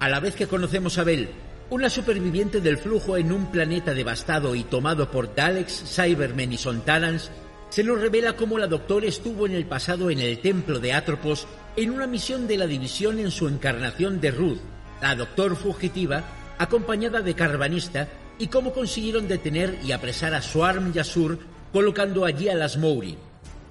A 0.00 0.08
la 0.08 0.18
vez 0.18 0.34
que 0.34 0.46
conocemos 0.46 0.96
a 0.96 1.04
Bell, 1.04 1.28
una 1.68 1.90
superviviente 1.90 2.60
del 2.60 2.78
flujo 2.78 3.16
en 3.16 3.32
un 3.32 3.46
planeta 3.50 3.92
devastado 3.92 4.54
y 4.54 4.62
tomado 4.62 5.10
por 5.10 5.34
Daleks, 5.34 5.82
Cybermen 5.84 6.52
y 6.52 6.58
Sontarans, 6.58 7.30
se 7.70 7.82
nos 7.82 8.00
revela 8.00 8.36
cómo 8.36 8.58
la 8.58 8.68
Doctor 8.68 9.04
estuvo 9.04 9.46
en 9.46 9.52
el 9.52 9.66
pasado 9.66 10.10
en 10.10 10.20
el 10.20 10.38
templo 10.38 10.78
de 10.78 10.92
Atropos 10.92 11.46
en 11.76 11.90
una 11.90 12.06
misión 12.06 12.46
de 12.46 12.56
la 12.56 12.66
división 12.66 13.18
en 13.18 13.32
su 13.32 13.48
encarnación 13.48 14.20
de 14.20 14.30
Ruth, 14.30 14.60
la 15.02 15.16
Doctor 15.16 15.56
fugitiva, 15.56 16.22
acompañada 16.58 17.20
de 17.20 17.34
Carvanista, 17.34 18.08
y 18.38 18.46
cómo 18.46 18.72
consiguieron 18.72 19.28
detener 19.28 19.78
y 19.82 19.92
apresar 19.92 20.34
a 20.34 20.42
Swarm 20.42 20.92
y 20.94 20.98
Asur 20.98 21.38
colocando 21.72 22.24
allí 22.24 22.48
a 22.48 22.54
las 22.54 22.76
Mouri. 22.76 23.18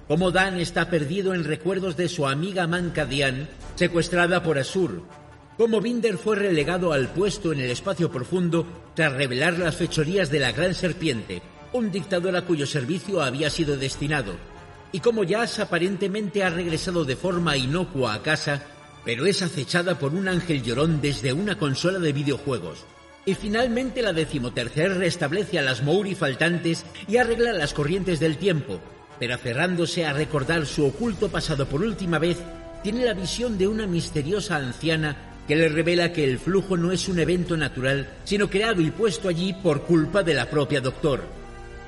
cómo 0.06 0.30
Dan 0.30 0.60
está 0.60 0.90
perdido 0.90 1.34
en 1.34 1.44
recuerdos 1.44 1.96
de 1.96 2.08
su 2.08 2.26
amiga 2.26 2.66
manca 2.66 3.06
Diane, 3.06 3.46
secuestrada 3.76 4.42
por 4.42 4.58
Asur, 4.58 5.02
cómo 5.56 5.80
Binder 5.80 6.18
fue 6.18 6.36
relegado 6.36 6.92
al 6.92 7.08
puesto 7.08 7.52
en 7.52 7.60
el 7.60 7.70
espacio 7.70 8.10
profundo 8.10 8.66
tras 8.94 9.12
revelar 9.12 9.58
las 9.58 9.76
fechorías 9.76 10.30
de 10.30 10.40
la 10.40 10.52
Gran 10.52 10.74
Serpiente, 10.74 11.42
un 11.72 11.90
dictador 11.90 12.36
a 12.36 12.42
cuyo 12.42 12.66
servicio 12.66 13.22
había 13.22 13.50
sido 13.50 13.76
destinado, 13.76 14.36
y 14.92 15.00
cómo 15.00 15.24
Jazz 15.24 15.58
aparentemente 15.58 16.44
ha 16.44 16.50
regresado 16.50 17.04
de 17.04 17.16
forma 17.16 17.56
inocua 17.56 18.14
a 18.14 18.22
casa, 18.22 18.62
pero 19.04 19.26
es 19.26 19.42
acechada 19.42 19.98
por 19.98 20.14
un 20.14 20.28
ángel 20.28 20.62
llorón 20.62 21.00
desde 21.00 21.32
una 21.32 21.58
consola 21.58 21.98
de 21.98 22.12
videojuegos. 22.12 22.84
Y 23.24 23.34
finalmente 23.34 24.02
la 24.02 24.12
decimotercer 24.12 24.98
restablece 24.98 25.58
a 25.58 25.62
las 25.62 25.82
Mouri 25.82 26.14
faltantes 26.14 26.84
y 27.08 27.16
arregla 27.16 27.52
las 27.52 27.72
corrientes 27.72 28.20
del 28.20 28.36
tiempo, 28.36 28.78
pero 29.18 29.34
aferrándose 29.34 30.04
a 30.04 30.12
recordar 30.12 30.66
su 30.66 30.86
oculto 30.86 31.28
pasado 31.28 31.66
por 31.66 31.82
última 31.82 32.18
vez, 32.18 32.38
tiene 32.82 33.04
la 33.04 33.14
visión 33.14 33.58
de 33.58 33.66
una 33.66 33.86
misteriosa 33.86 34.56
anciana 34.56 35.35
que 35.46 35.56
le 35.56 35.68
revela 35.68 36.12
que 36.12 36.24
el 36.24 36.38
flujo 36.38 36.76
no 36.76 36.92
es 36.92 37.08
un 37.08 37.18
evento 37.18 37.56
natural, 37.56 38.08
sino 38.24 38.50
creado 38.50 38.80
y 38.80 38.90
puesto 38.90 39.28
allí 39.28 39.52
por 39.52 39.82
culpa 39.82 40.22
de 40.22 40.34
la 40.34 40.50
propia 40.50 40.80
Doctor. 40.80 41.22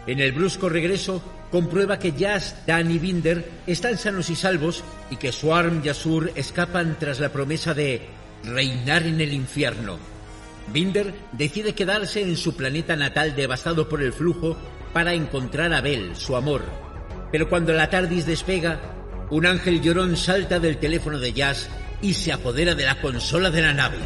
En 0.06 0.20
el 0.20 0.32
brusco 0.32 0.68
regreso, 0.68 1.22
comprueba 1.50 1.98
que 1.98 2.12
Jazz, 2.12 2.56
Dan 2.66 2.90
y 2.90 2.98
Binder 2.98 3.44
están 3.66 3.98
sanos 3.98 4.30
y 4.30 4.36
salvos 4.36 4.84
y 5.10 5.16
que 5.16 5.32
Swarm 5.32 5.82
y 5.84 5.88
Asur 5.88 6.30
escapan 6.34 6.96
tras 6.98 7.20
la 7.20 7.30
promesa 7.30 7.74
de 7.74 8.02
reinar 8.44 9.02
en 9.02 9.20
el 9.20 9.32
infierno. 9.32 9.98
Binder 10.72 11.14
decide 11.32 11.74
quedarse 11.74 12.22
en 12.22 12.36
su 12.36 12.56
planeta 12.56 12.94
natal 12.94 13.34
devastado 13.34 13.88
por 13.88 14.02
el 14.02 14.12
flujo 14.12 14.56
para 14.92 15.14
encontrar 15.14 15.72
a 15.72 15.80
Bell, 15.80 16.14
su 16.16 16.36
amor. 16.36 16.62
Pero 17.32 17.48
cuando 17.48 17.72
la 17.72 17.90
TARDIS 17.90 18.26
despega, 18.26 18.80
un 19.30 19.46
ángel 19.46 19.82
llorón 19.82 20.16
salta 20.16 20.58
del 20.58 20.78
teléfono 20.78 21.18
de 21.18 21.32
Jazz 21.32 21.68
y 22.00 22.14
se 22.14 22.32
apodera 22.32 22.74
de 22.74 22.84
la 22.84 23.00
consola 23.00 23.50
de 23.50 23.62
la 23.62 23.72
nave. 23.72 23.98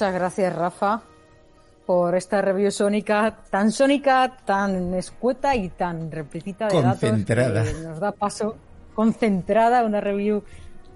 Muchas 0.00 0.14
gracias, 0.14 0.54
Rafa, 0.54 1.02
por 1.84 2.14
esta 2.14 2.40
review 2.40 2.70
sónica, 2.70 3.38
tan 3.50 3.72
sónica, 3.72 4.36
tan 4.44 4.94
escueta 4.94 5.56
y 5.56 5.70
tan 5.70 6.12
repletita 6.12 6.68
de 6.68 6.80
Concentrada. 6.82 7.52
datos 7.64 7.72
que 7.74 7.80
nos 7.82 7.98
da 7.98 8.12
paso 8.12 8.54
concentrada, 8.94 9.82
una 9.84 10.00
review 10.00 10.44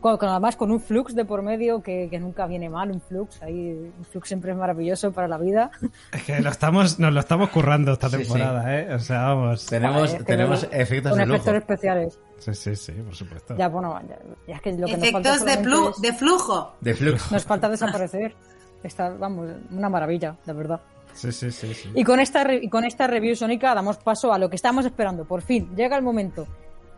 con, 0.01 0.19
con- 0.19 0.29
además 0.29 0.55
con 0.55 0.71
un 0.71 0.79
flux 0.79 1.17
de 1.17 1.25
por 1.25 1.43
medio 1.43 1.83
que, 1.83 2.07
que 2.09 2.21
nunca 2.21 2.47
viene 2.47 2.71
mal, 2.71 2.93
un 2.93 3.01
flux, 3.01 3.43
ahí 3.43 3.73
un 3.99 4.05
flux 4.05 4.29
siempre 4.29 4.53
es 4.53 4.57
maravilloso 4.57 5.11
para 5.11 5.27
la 5.27 5.37
vida. 5.39 5.73
Es 6.13 6.23
que 6.23 6.39
lo 6.41 6.51
estamos, 6.51 7.01
nos 7.01 7.13
lo 7.13 7.19
estamos 7.19 7.49
currando 7.51 7.95
esta 7.95 8.09
Sí, 8.09 8.19
temporada, 8.19 8.79
¿eh? 8.79 8.95
O 8.95 9.01
sea, 9.01 9.23
vamos. 9.35 9.67
Tenemos, 9.67 10.17
tenemos 10.25 10.69
efectos 10.71 11.11
con 11.11 11.19
de 11.19 11.25
efectos 11.25 11.47
lujo. 11.47 11.59
especiales. 11.59 12.21
Sí, 12.39 12.55
sí, 12.55 12.77
sí, 12.77 12.93
por 12.93 13.17
supuesto. 13.17 13.57
Ya, 13.57 13.67
bueno, 13.67 14.01
ya, 14.09 14.17
ya 14.47 14.55
es 14.55 14.63
que 14.63 14.73
lo 14.75 14.87
que 14.87 14.97
nos 14.97 15.11
falta 15.11 15.35
Efectos 15.35 15.45
de, 15.45 15.69
plu- 15.69 15.91
es- 15.91 16.01
de 16.01 16.13
flujo. 16.13 16.77
De 16.81 16.95
flujo. 16.95 17.35
nos 17.35 17.45
falta 17.45 17.69
desaparecer. 17.69 18.37
Está, 18.83 19.11
vamos, 19.11 19.49
una 19.71 19.89
maravilla, 19.89 20.37
de 20.45 20.53
verdad. 20.53 20.81
Sí, 21.15 21.31
sí, 21.31 21.51
sí, 21.51 21.75
sí. 21.75 21.91
Y 21.95 22.05
con 22.05 22.21
esta 22.21 22.53
y 22.55 22.69
con 22.69 22.85
esta 22.85 23.07
review 23.07 23.37
sónica 23.37 23.75
damos 23.75 23.99
paso 23.99 24.33
a 24.33 24.39
lo 24.39 24.49
que 24.49 24.57
estamos 24.57 24.85
esperando. 24.87 25.25
Por 25.25 25.43
fin, 25.43 25.75
llega 25.77 25.97
el 25.97 26.03
momento. 26.03 26.47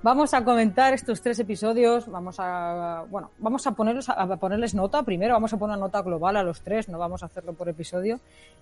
Vamos 0.02 0.34
a 0.34 0.44
comentar 0.44 0.92
estos 0.92 1.20
tres 1.22 1.38
episodios. 1.38 2.06
Vamos 2.08 2.36
a 2.38 3.04
bueno, 3.10 3.30
vamos 3.38 3.66
a 3.66 3.72
ponerlos 3.72 4.08
a 4.08 4.36
ponerles 4.36 4.74
nota 4.74 5.02
primero. 5.02 5.34
Vamos 5.34 5.52
a 5.52 5.56
poner 5.56 5.78
nota 5.78 6.02
global 6.02 6.36
a 6.36 6.42
los 6.42 6.60
tres. 6.60 6.88
No 6.88 6.98
vamos 6.98 7.22
a 7.22 7.26
hacerlo 7.26 7.54
por 7.54 7.68
episodio. 7.68 8.20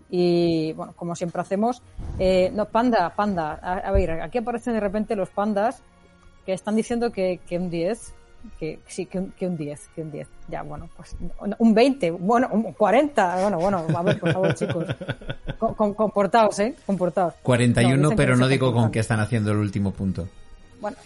Y 0.08 0.72
bueno, 0.72 0.94
como 0.96 1.14
siempre 1.14 1.42
hacemos. 1.42 1.82
eh, 2.18 2.50
no, 2.54 2.64
panda, 2.66 3.10
panda. 3.10 3.58
A, 3.60 3.74
a 3.74 3.90
ver, 3.90 4.22
aquí 4.22 4.38
aparecen 4.38 4.74
de 4.74 4.80
repente 4.80 5.16
los 5.16 5.30
pandas 5.30 5.82
que 6.46 6.52
están 6.54 6.76
diciendo 6.76 7.12
que, 7.12 7.40
que 7.46 7.58
un 7.58 7.68
10. 7.70 8.14
Que 8.58 8.80
sí, 8.86 9.06
que 9.06 9.18
un, 9.18 9.30
que 9.32 9.46
un 9.46 9.56
10, 9.56 9.88
que 9.94 10.02
un 10.02 10.10
10. 10.10 10.28
Ya, 10.48 10.62
bueno, 10.62 10.88
pues 10.96 11.14
un 11.58 11.74
20, 11.74 12.10
bueno, 12.12 12.48
un 12.50 12.72
40. 12.72 13.40
Bueno, 13.42 13.58
bueno, 13.58 13.84
a 13.96 14.02
ver, 14.02 14.18
por 14.18 14.32
favor, 14.32 14.54
chicos. 14.54 14.84
Con- 15.58 15.74
con- 15.74 15.94
comportaos, 15.94 16.58
¿eh? 16.58 16.74
Comportaos. 16.86 17.34
41, 17.42 17.96
No, 18.10 18.16
pero 18.16 18.36
no 18.36 18.48
digo 18.48 18.72
con 18.72 18.90
qué 18.90 18.98
están 18.98 19.20
haciendo 19.20 19.52
el 19.52 19.58
último 19.58 19.92
punto. 19.92 20.28
Bueno, 20.80 20.96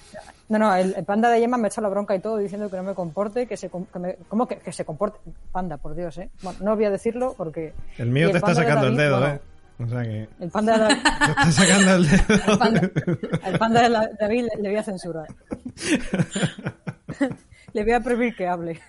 no, 0.48 0.58
no, 0.58 0.74
el, 0.74 0.94
el 0.96 1.04
panda 1.04 1.28
de 1.28 1.40
Yema 1.40 1.58
me 1.58 1.68
echa 1.68 1.80
la 1.82 1.88
bronca 1.90 2.14
y 2.14 2.20
todo 2.20 2.38
diciendo 2.38 2.70
que 2.70 2.76
no 2.76 2.82
me 2.82 2.94
comporte, 2.94 3.46
que 3.46 3.56
se, 3.58 3.68
que 3.68 3.98
me, 3.98 4.16
¿cómo 4.28 4.46
que, 4.48 4.56
que 4.56 4.72
se 4.72 4.84
comporte? 4.86 5.18
Panda, 5.52 5.76
por 5.76 5.94
Dios, 5.94 6.16
¿eh? 6.18 6.30
Bueno, 6.42 6.58
no 6.62 6.74
voy 6.76 6.86
a 6.86 6.90
decirlo 6.90 7.34
porque... 7.36 7.74
El 7.98 8.08
mío 8.10 8.30
te 8.30 8.38
está 8.38 8.54
sacando 8.54 8.86
el 8.86 8.96
dedo, 8.96 9.18
bueno, 9.18 9.34
¿eh? 9.34 9.40
O 9.78 9.86
sea 9.88 10.02
que. 10.02 10.28
El 10.40 10.50
panda 10.50 10.72
de 10.72 10.78
David, 10.78 10.98
está 11.38 11.52
sacando 11.52 11.94
el 11.96 12.08
dedo. 12.08 12.24
el 12.28 12.58
panda, 12.58 12.90
el 13.44 13.58
panda 13.58 13.82
de 13.82 13.88
la- 13.90 14.10
David 14.18 14.44
le, 14.54 14.62
le 14.62 14.68
voy 14.70 14.78
a 14.78 14.82
censurar. 14.82 15.26
le 17.72 17.82
voy 17.84 17.92
a 17.92 18.00
prohibir 18.00 18.34
que 18.34 18.46
hable. 18.46 18.80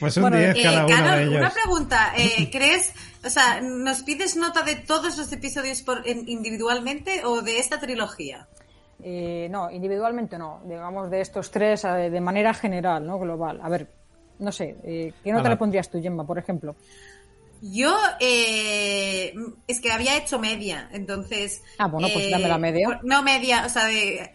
Pues 0.00 0.16
un 0.16 0.22
Bueno, 0.22 0.36
10 0.38 0.56
Eh, 0.56 0.62
cada 0.62 0.86
uno 0.86 0.96
Carol, 0.96 1.16
de 1.18 1.22
ellos. 1.24 1.36
una 1.38 1.50
pregunta. 1.50 2.12
eh, 2.16 2.50
¿Crees, 2.50 2.92
o 3.24 3.30
sea, 3.30 3.60
nos 3.60 4.02
pides 4.02 4.36
nota 4.36 4.62
de 4.62 4.76
todos 4.76 5.16
los 5.16 5.32
episodios 5.32 5.82
por, 5.82 6.06
en- 6.08 6.28
individualmente 6.28 7.24
o 7.24 7.40
de 7.40 7.58
esta 7.58 7.78
trilogía? 7.78 8.48
Eh, 9.04 9.48
no, 9.50 9.70
individualmente 9.70 10.38
no. 10.38 10.60
Digamos 10.66 11.10
de 11.10 11.20
estos 11.20 11.50
tres 11.50 11.82
de 11.82 12.20
manera 12.20 12.52
general, 12.52 13.06
¿no? 13.06 13.18
Global. 13.18 13.60
A 13.62 13.68
ver, 13.68 13.86
no 14.40 14.50
sé, 14.50 14.76
eh, 14.82 15.12
¿qué 15.22 15.32
nota 15.32 15.48
le 15.48 15.56
pondrías 15.56 15.88
tú, 15.88 16.02
Gemma, 16.02 16.26
por 16.26 16.38
ejemplo? 16.38 16.74
Yo, 17.64 17.96
eh, 18.18 19.34
es 19.68 19.80
que 19.80 19.92
había 19.92 20.16
hecho 20.16 20.40
media, 20.40 20.88
entonces... 20.92 21.62
Ah, 21.78 21.86
bueno, 21.86 22.08
pues 22.12 22.26
eh, 22.26 22.30
dame 22.30 22.48
la 22.48 22.58
media. 22.58 22.88
por- 22.88 23.04
No 23.04 23.22
media, 23.22 23.64
o 23.64 23.68
sea, 23.68 23.84
de, 23.86 24.32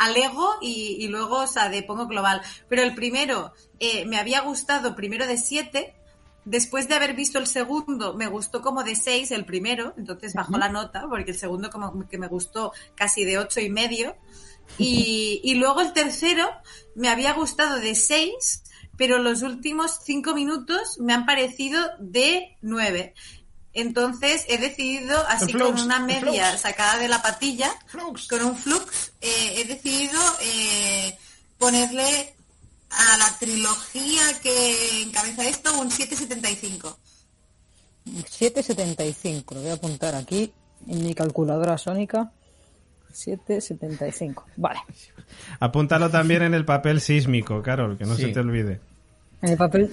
alego 0.00 0.54
y, 0.60 0.96
y 0.98 1.06
luego, 1.06 1.38
o 1.42 1.46
sea, 1.46 1.68
de 1.68 1.84
pongo 1.84 2.08
global. 2.08 2.42
Pero 2.68 2.82
el 2.82 2.94
primero 2.96 3.52
eh, 3.78 4.04
me 4.06 4.16
había 4.18 4.40
gustado 4.40 4.96
primero 4.96 5.26
de 5.28 5.36
7, 5.38 5.94
después 6.44 6.88
de 6.88 6.96
haber 6.96 7.14
visto 7.14 7.38
el 7.38 7.46
segundo 7.46 8.14
me 8.14 8.26
gustó 8.26 8.60
como 8.60 8.82
de 8.82 8.96
6 8.96 9.30
el 9.30 9.44
primero, 9.44 9.94
entonces 9.96 10.34
bajó 10.34 10.58
la 10.58 10.68
nota, 10.68 11.04
porque 11.08 11.30
el 11.30 11.38
segundo 11.38 11.70
como 11.70 12.08
que 12.08 12.18
me 12.18 12.26
gustó 12.26 12.72
casi 12.96 13.24
de 13.24 13.38
ocho 13.38 13.60
y 13.60 13.70
medio. 13.70 14.16
Y, 14.78 15.40
y 15.44 15.54
luego 15.54 15.80
el 15.82 15.92
tercero 15.92 16.48
me 16.96 17.08
había 17.08 17.34
gustado 17.34 17.76
de 17.78 17.94
6, 17.94 18.62
pero 18.96 19.18
los 19.18 19.42
últimos 19.42 20.00
cinco 20.04 20.34
minutos 20.34 20.98
me 21.00 21.12
han 21.12 21.26
parecido 21.26 21.80
de 21.98 22.56
9. 22.62 23.14
Entonces 23.72 24.44
he 24.48 24.58
decidido, 24.58 25.18
así 25.28 25.52
flux, 25.52 25.72
con 25.72 25.80
una 25.80 25.98
media 25.98 26.56
sacada 26.56 26.98
de 26.98 27.08
la 27.08 27.20
patilla, 27.22 27.74
Flux. 27.86 28.28
con 28.28 28.44
un 28.44 28.56
flux, 28.56 29.12
eh, 29.20 29.54
he 29.56 29.64
decidido 29.64 30.20
eh, 30.40 31.18
ponerle 31.58 32.34
a 32.90 33.18
la 33.18 33.36
trilogía 33.38 34.22
que 34.40 35.02
encabeza 35.02 35.44
esto 35.48 35.76
un 35.80 35.90
775. 35.90 36.98
775, 38.04 39.54
lo 39.54 39.60
voy 39.62 39.70
a 39.70 39.74
apuntar 39.74 40.14
aquí 40.14 40.52
en 40.86 41.04
mi 41.04 41.14
calculadora 41.14 41.76
sónica. 41.76 42.30
775, 43.14 44.44
vale. 44.56 44.80
Apúntalo 45.60 46.10
también 46.10 46.42
en 46.42 46.54
el 46.54 46.64
papel 46.64 47.00
sísmico, 47.00 47.62
Carol, 47.62 47.96
que 47.96 48.04
no 48.04 48.14
Sí. 48.14 48.22
se 48.22 48.28
te 48.28 48.40
olvide. 48.40 48.80
En 49.42 49.50
el 49.50 49.56
papel, 49.58 49.90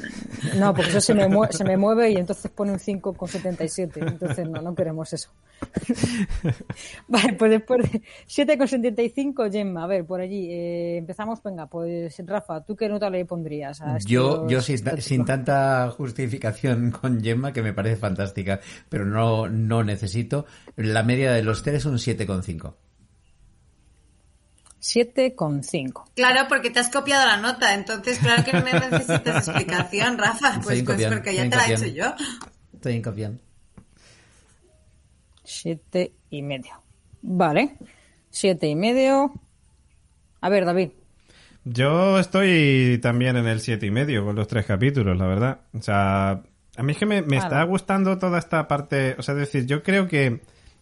no, 0.58 0.74
porque 0.74 0.92
eso 0.92 1.02
se 1.02 1.14
me, 1.14 1.28
mue- 1.28 1.52
se 1.52 1.66
me 1.66 1.76
mueve 1.76 2.10
y 2.10 2.16
entonces 2.16 2.50
pone 2.52 2.72
un 2.72 2.80
5 2.80 3.12
con 3.14 3.28
77. 3.28 4.00
Entonces 4.00 4.48
no, 4.48 4.62
no 4.62 4.74
queremos 4.74 5.12
eso. 5.12 5.30
vale, 7.10 7.34
pues 7.34 7.52
después 7.52 7.92
de 7.92 8.02
7 8.28 8.58
con 8.58 8.68
75, 8.70 9.52
Gemma, 9.52 9.84
a 9.84 9.88
ver, 9.88 10.06
por 10.06 10.22
allí. 10.22 10.48
eh, 10.52 10.98
empezamos, 10.98 11.44
venga, 11.44 11.68
pues 11.68 12.16
Rafa, 12.26 12.64
¿tú 12.64 12.78
qué 12.78 12.88
nota 12.88 13.10
le 13.10 13.26
pondrías 13.26 13.82
a 13.82 13.98
Yo, 14.06 14.48
yo 14.48 14.62
sin, 14.62 14.78
sin 15.02 15.26
tanta 15.26 15.90
justificación 15.98 16.92
con 16.92 17.22
Gemma, 17.22 17.52
que 17.52 17.62
me 17.62 17.74
parece 17.74 17.98
fantástica, 17.98 18.62
pero 18.88 19.06
no, 19.06 19.50
no 19.50 19.84
necesito, 19.84 20.46
la 20.78 21.04
media 21.04 21.34
de 21.34 21.44
los 21.44 21.62
tres 21.62 21.76
es 21.76 21.86
un 21.86 21.98
7,5. 21.98 22.74
7,5. 24.82 26.12
Claro, 26.16 26.48
porque 26.50 26.72
te 26.72 26.80
has 26.80 26.90
copiado 26.90 27.26
la 27.28 27.38
nota, 27.38 27.76
entonces 27.76 28.18
claro 28.18 28.44
que 28.44 28.54
no 28.54 28.62
necesitas 28.64 29.48
explicación, 29.48 30.18
Rafa, 30.18 30.54
pues, 30.56 30.66
pues 30.66 30.84
copión, 30.84 31.14
porque 31.14 31.36
ya 31.36 31.50
te 31.50 31.56
la 31.56 31.68
he 31.68 31.74
hecho 31.74 31.86
copión. 31.86 31.96
yo. 31.96 32.26
Estoy 32.74 32.96
en 32.96 33.02
confianza. 33.02 33.44
Siete 35.44 36.14
y 36.32 36.42
medio. 36.42 36.82
Vale. 37.22 37.78
siete 38.32 38.68
y 38.68 38.76
medio. 38.76 39.34
A 40.40 40.50
ver, 40.50 40.66
David. 40.66 40.90
Yo 41.64 42.18
estoy 42.18 43.00
también 43.04 43.38
en 43.38 43.46
el 43.46 43.60
siete 43.60 43.86
y 43.86 43.92
medio 43.92 44.26
con 44.26 44.36
los 44.36 44.48
tres 44.48 44.66
capítulos, 44.66 45.16
la 45.16 45.28
verdad. 45.28 45.60
O 45.74 45.82
sea, 45.82 46.42
a 46.76 46.84
mí 46.84 46.94
es 46.94 46.98
que 46.98 47.06
me, 47.06 47.22
me 47.22 47.38
está 47.38 47.62
gustando 47.64 48.18
toda 48.18 48.40
esta 48.40 48.68
parte. 48.68 49.16
O 49.20 49.22
sea, 49.22 49.36
es 49.36 49.42
decir, 49.42 49.68
yo 49.68 49.84
creo 49.84 50.08
que 50.08 50.42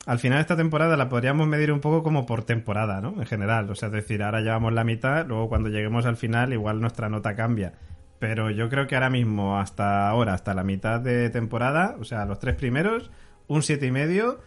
al 0.09 0.17
final 0.17 0.39
de 0.39 0.41
esta 0.41 0.57
temporada 0.57 0.97
la 0.97 1.07
podríamos 1.07 1.47
medir 1.47 1.71
un 1.71 1.81
poco 1.81 2.01
como 2.01 2.25
por 2.25 2.43
temporada, 2.43 2.99
¿no? 2.99 3.13
En 3.19 3.27
general. 3.27 3.69
O 3.69 3.75
sea, 3.75 3.89
es 3.89 3.93
decir, 3.93 4.23
ahora 4.23 4.41
llevamos 4.41 4.73
la 4.73 4.83
mitad, 4.83 5.27
luego 5.27 5.47
cuando 5.49 5.69
lleguemos 5.69 6.07
al 6.07 6.17
final, 6.17 6.51
igual 6.51 6.81
nuestra 6.81 7.09
nota 7.09 7.35
cambia. 7.35 7.73
Pero 8.17 8.49
yo 8.49 8.69
creo 8.69 8.87
que 8.87 8.95
ahora 8.95 9.11
mismo, 9.11 9.59
hasta 9.59 10.09
ahora, 10.09 10.33
hasta 10.33 10.55
la 10.55 10.63
mitad 10.63 10.99
de 10.99 11.29
temporada, 11.29 11.95
o 11.99 12.05
sea, 12.05 12.25
los 12.25 12.39
tres 12.39 12.55
primeros, 12.55 13.11
un 13.45 13.61
siete 13.61 13.85
y 13.85 13.91
medio. 13.91 14.39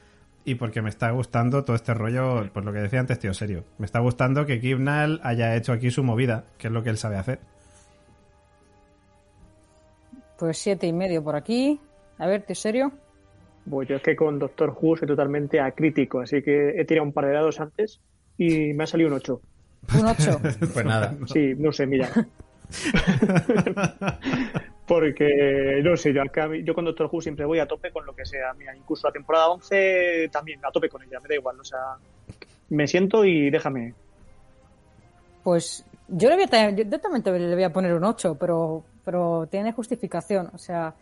Y 0.45 0.57
porque 0.57 0.83
me 0.83 0.89
está 0.89 1.13
gustando 1.13 1.63
todo 1.63 1.77
este 1.77 1.95
rollo, 1.95 2.51
pues 2.53 2.67
lo 2.67 2.73
que 2.73 2.81
decía 2.81 2.99
antes, 2.99 3.21
tío, 3.21 3.33
serio. 3.33 3.63
Me 3.79 3.87
está 3.87 4.01
gustando 4.01 4.45
que 4.47 4.59
Kibnal 4.59 5.21
haya 5.23 5.55
hecho 5.55 5.73
aquí 5.73 5.93
su 5.93 6.03
movida, 6.03 6.45
que 6.59 6.67
es 6.67 6.73
lo 6.73 6.83
que 6.83 6.91
él 6.91 6.99
sabe 6.99 7.19
hacer. 7.19 7.39
Pues 10.41 10.59
siete 10.59 10.89
y 10.89 10.93
medio 10.93 11.23
por 11.23 11.37
aquí. 11.37 11.81
A 12.19 12.27
ver, 12.27 12.43
¿te 12.43 12.57
serio? 12.57 12.93
Pues 13.69 13.89
yo 13.89 13.97
es 13.97 14.03
que 14.03 14.17
con 14.17 14.39
Doctor 14.39 14.77
Who 14.81 14.97
soy 14.97 15.09
totalmente 15.09 15.61
acrítico, 15.61 16.21
así 16.21 16.43
que 16.43 16.81
he 16.81 16.85
tirado 16.85 17.07
un 17.07 17.13
par 17.13 17.27
de 17.27 17.33
dados 17.33 17.61
antes 17.61 18.01
y 18.37 18.73
me 18.73 18.85
ha 18.85 18.87
salido 18.87 19.09
un 19.09 19.17
8. 19.17 19.41
Un 19.99 20.07
8. 20.07 20.41
Pues 20.73 20.85
nada. 20.85 21.15
Sí, 21.33 21.55
no 21.57 21.73
sé, 21.73 21.87
mira. 21.87 22.11
Porque, 24.87 25.81
no 25.83 25.97
sé, 25.97 26.13
yo, 26.13 26.23
yo 26.65 26.75
con 26.75 26.85
Doctor 26.85 27.09
Who 27.11 27.21
siempre 27.21 27.45
voy 27.45 27.61
a 27.61 27.67
tope 27.67 27.91
con 27.93 28.05
lo 28.05 28.15
que 28.15 28.25
sea. 28.27 28.53
Mira, 28.55 28.77
incluso 28.77 29.07
la 29.07 29.13
temporada 29.13 29.49
11 29.49 30.29
también 30.33 30.61
a 30.65 30.71
tope 30.71 30.89
con 30.89 31.03
ella, 31.03 31.21
me 31.21 31.29
da 31.29 31.35
igual. 31.35 31.59
O 31.61 31.65
sea, 31.65 31.97
me 32.71 32.87
siento 32.87 33.25
y 33.25 33.51
déjame. 33.51 33.95
Pues 35.45 35.85
yo 36.09 36.29
le 36.29 36.37
voy 36.37 36.45
a 36.51 36.71
yo, 36.71 36.85
yo 36.85 37.01
también 37.01 37.23
le 37.51 37.55
voy 37.55 37.65
a 37.65 37.73
poner 37.73 37.95
un 37.95 38.05
8, 38.05 38.37
pero, 38.39 38.85
pero 39.05 39.47
tiene 39.51 39.73
justificación. 39.73 40.51
O 40.53 40.59
sea, 40.59 40.95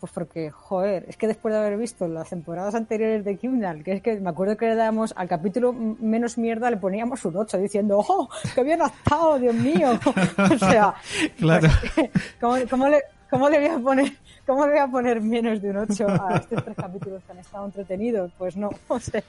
pues 0.00 0.12
porque, 0.12 0.50
joder, 0.50 1.06
es 1.08 1.16
que 1.16 1.26
después 1.26 1.54
de 1.54 1.60
haber 1.60 1.78
visto 1.78 2.06
las 2.08 2.28
temporadas 2.28 2.74
anteriores 2.74 3.24
de 3.24 3.36
Kimnal, 3.36 3.82
que 3.82 3.92
es 3.92 4.02
que 4.02 4.20
me 4.20 4.28
acuerdo 4.30 4.56
que 4.56 4.66
le 4.66 4.74
dábamos 4.74 5.14
al 5.16 5.28
capítulo 5.28 5.72
menos 5.72 6.36
mierda, 6.36 6.70
le 6.70 6.76
poníamos 6.76 7.24
un 7.24 7.36
8 7.36 7.56
diciendo, 7.58 8.04
¡oh, 8.06 8.28
qué 8.54 8.62
bien 8.62 8.82
ha 8.82 8.86
estado, 8.86 9.38
Dios 9.38 9.54
mío! 9.54 9.98
o 10.54 10.58
sea, 10.58 10.94
Claro. 11.38 11.68
¿cómo, 12.40 12.56
cómo 12.68 12.88
le, 12.88 13.02
cómo 13.30 13.48
le 13.48 13.58
voy 13.60 13.68
a 13.68 13.78
poner, 13.78 14.12
¿cómo 14.46 14.66
le 14.66 14.72
voy 14.72 14.80
a 14.80 14.86
poner 14.88 15.20
menos 15.22 15.62
de 15.62 15.70
un 15.70 15.76
8 15.78 16.06
a 16.08 16.36
estos 16.36 16.62
tres 16.64 16.76
capítulos 16.76 17.22
que 17.24 17.32
han 17.32 17.38
estado 17.38 17.64
entretenidos? 17.64 18.30
Pues 18.36 18.56
no, 18.56 18.70
o 18.88 19.00
sea, 19.00 19.22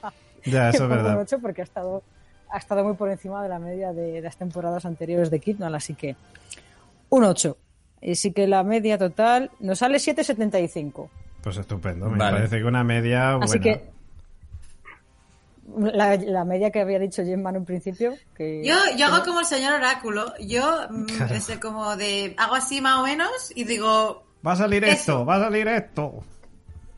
Ya, 0.44 0.68
eso 0.68 0.76
es 0.76 0.80
pongo 0.82 0.94
un 0.94 1.02
verdad. 1.04 1.20
8 1.20 1.38
porque 1.40 1.62
ha 1.62 1.64
estado, 1.64 2.02
ha 2.50 2.58
estado 2.58 2.84
muy 2.84 2.94
por 2.94 3.10
encima 3.10 3.42
de 3.42 3.48
la 3.48 3.58
media 3.58 3.92
de 3.94 4.20
las 4.20 4.36
temporadas 4.36 4.84
anteriores 4.84 5.30
de 5.30 5.40
Kidnal, 5.40 5.74
así 5.74 5.94
que 5.94 6.16
un 7.08 7.24
8. 7.24 7.56
Y 8.00 8.14
sí 8.16 8.32
que 8.32 8.46
la 8.46 8.62
media 8.62 8.98
total 8.98 9.50
nos 9.60 9.78
sale 9.78 9.98
7,75. 9.98 11.08
Pues 11.42 11.56
estupendo. 11.56 12.10
Me 12.10 12.18
Vale. 12.18 12.36
parece 12.38 12.58
que 12.58 12.64
una 12.64 12.84
media 12.84 13.32
buena. 13.36 13.44
Así 13.46 13.60
que 13.60 13.82
la, 15.76 16.16
la 16.16 16.44
media 16.44 16.70
que 16.70 16.80
había 16.80 16.98
dicho 16.98 17.24
Gemma 17.24 17.50
en 17.50 17.58
un 17.58 17.64
principio, 17.64 18.14
que 18.36 18.62
Yo, 18.64 18.74
yo 18.96 19.06
hago 19.06 19.24
como 19.24 19.40
el 19.40 19.46
señor 19.46 19.74
oráculo. 19.74 20.32
Yo 20.40 20.86
mm, 20.90 21.04
Claro. 21.16 21.34
es 21.34 21.58
como 21.58 21.96
de 21.96 22.34
hago 22.38 22.54
así 22.54 22.80
más 22.80 22.98
o 22.98 23.02
menos 23.04 23.52
y 23.54 23.64
digo 23.64 24.24
Va 24.46 24.52
a 24.52 24.56
salir 24.56 24.84
Eso. 24.84 24.92
esto, 24.94 25.26
va 25.26 25.36
a 25.36 25.40
salir 25.40 25.66
esto. 25.66 26.22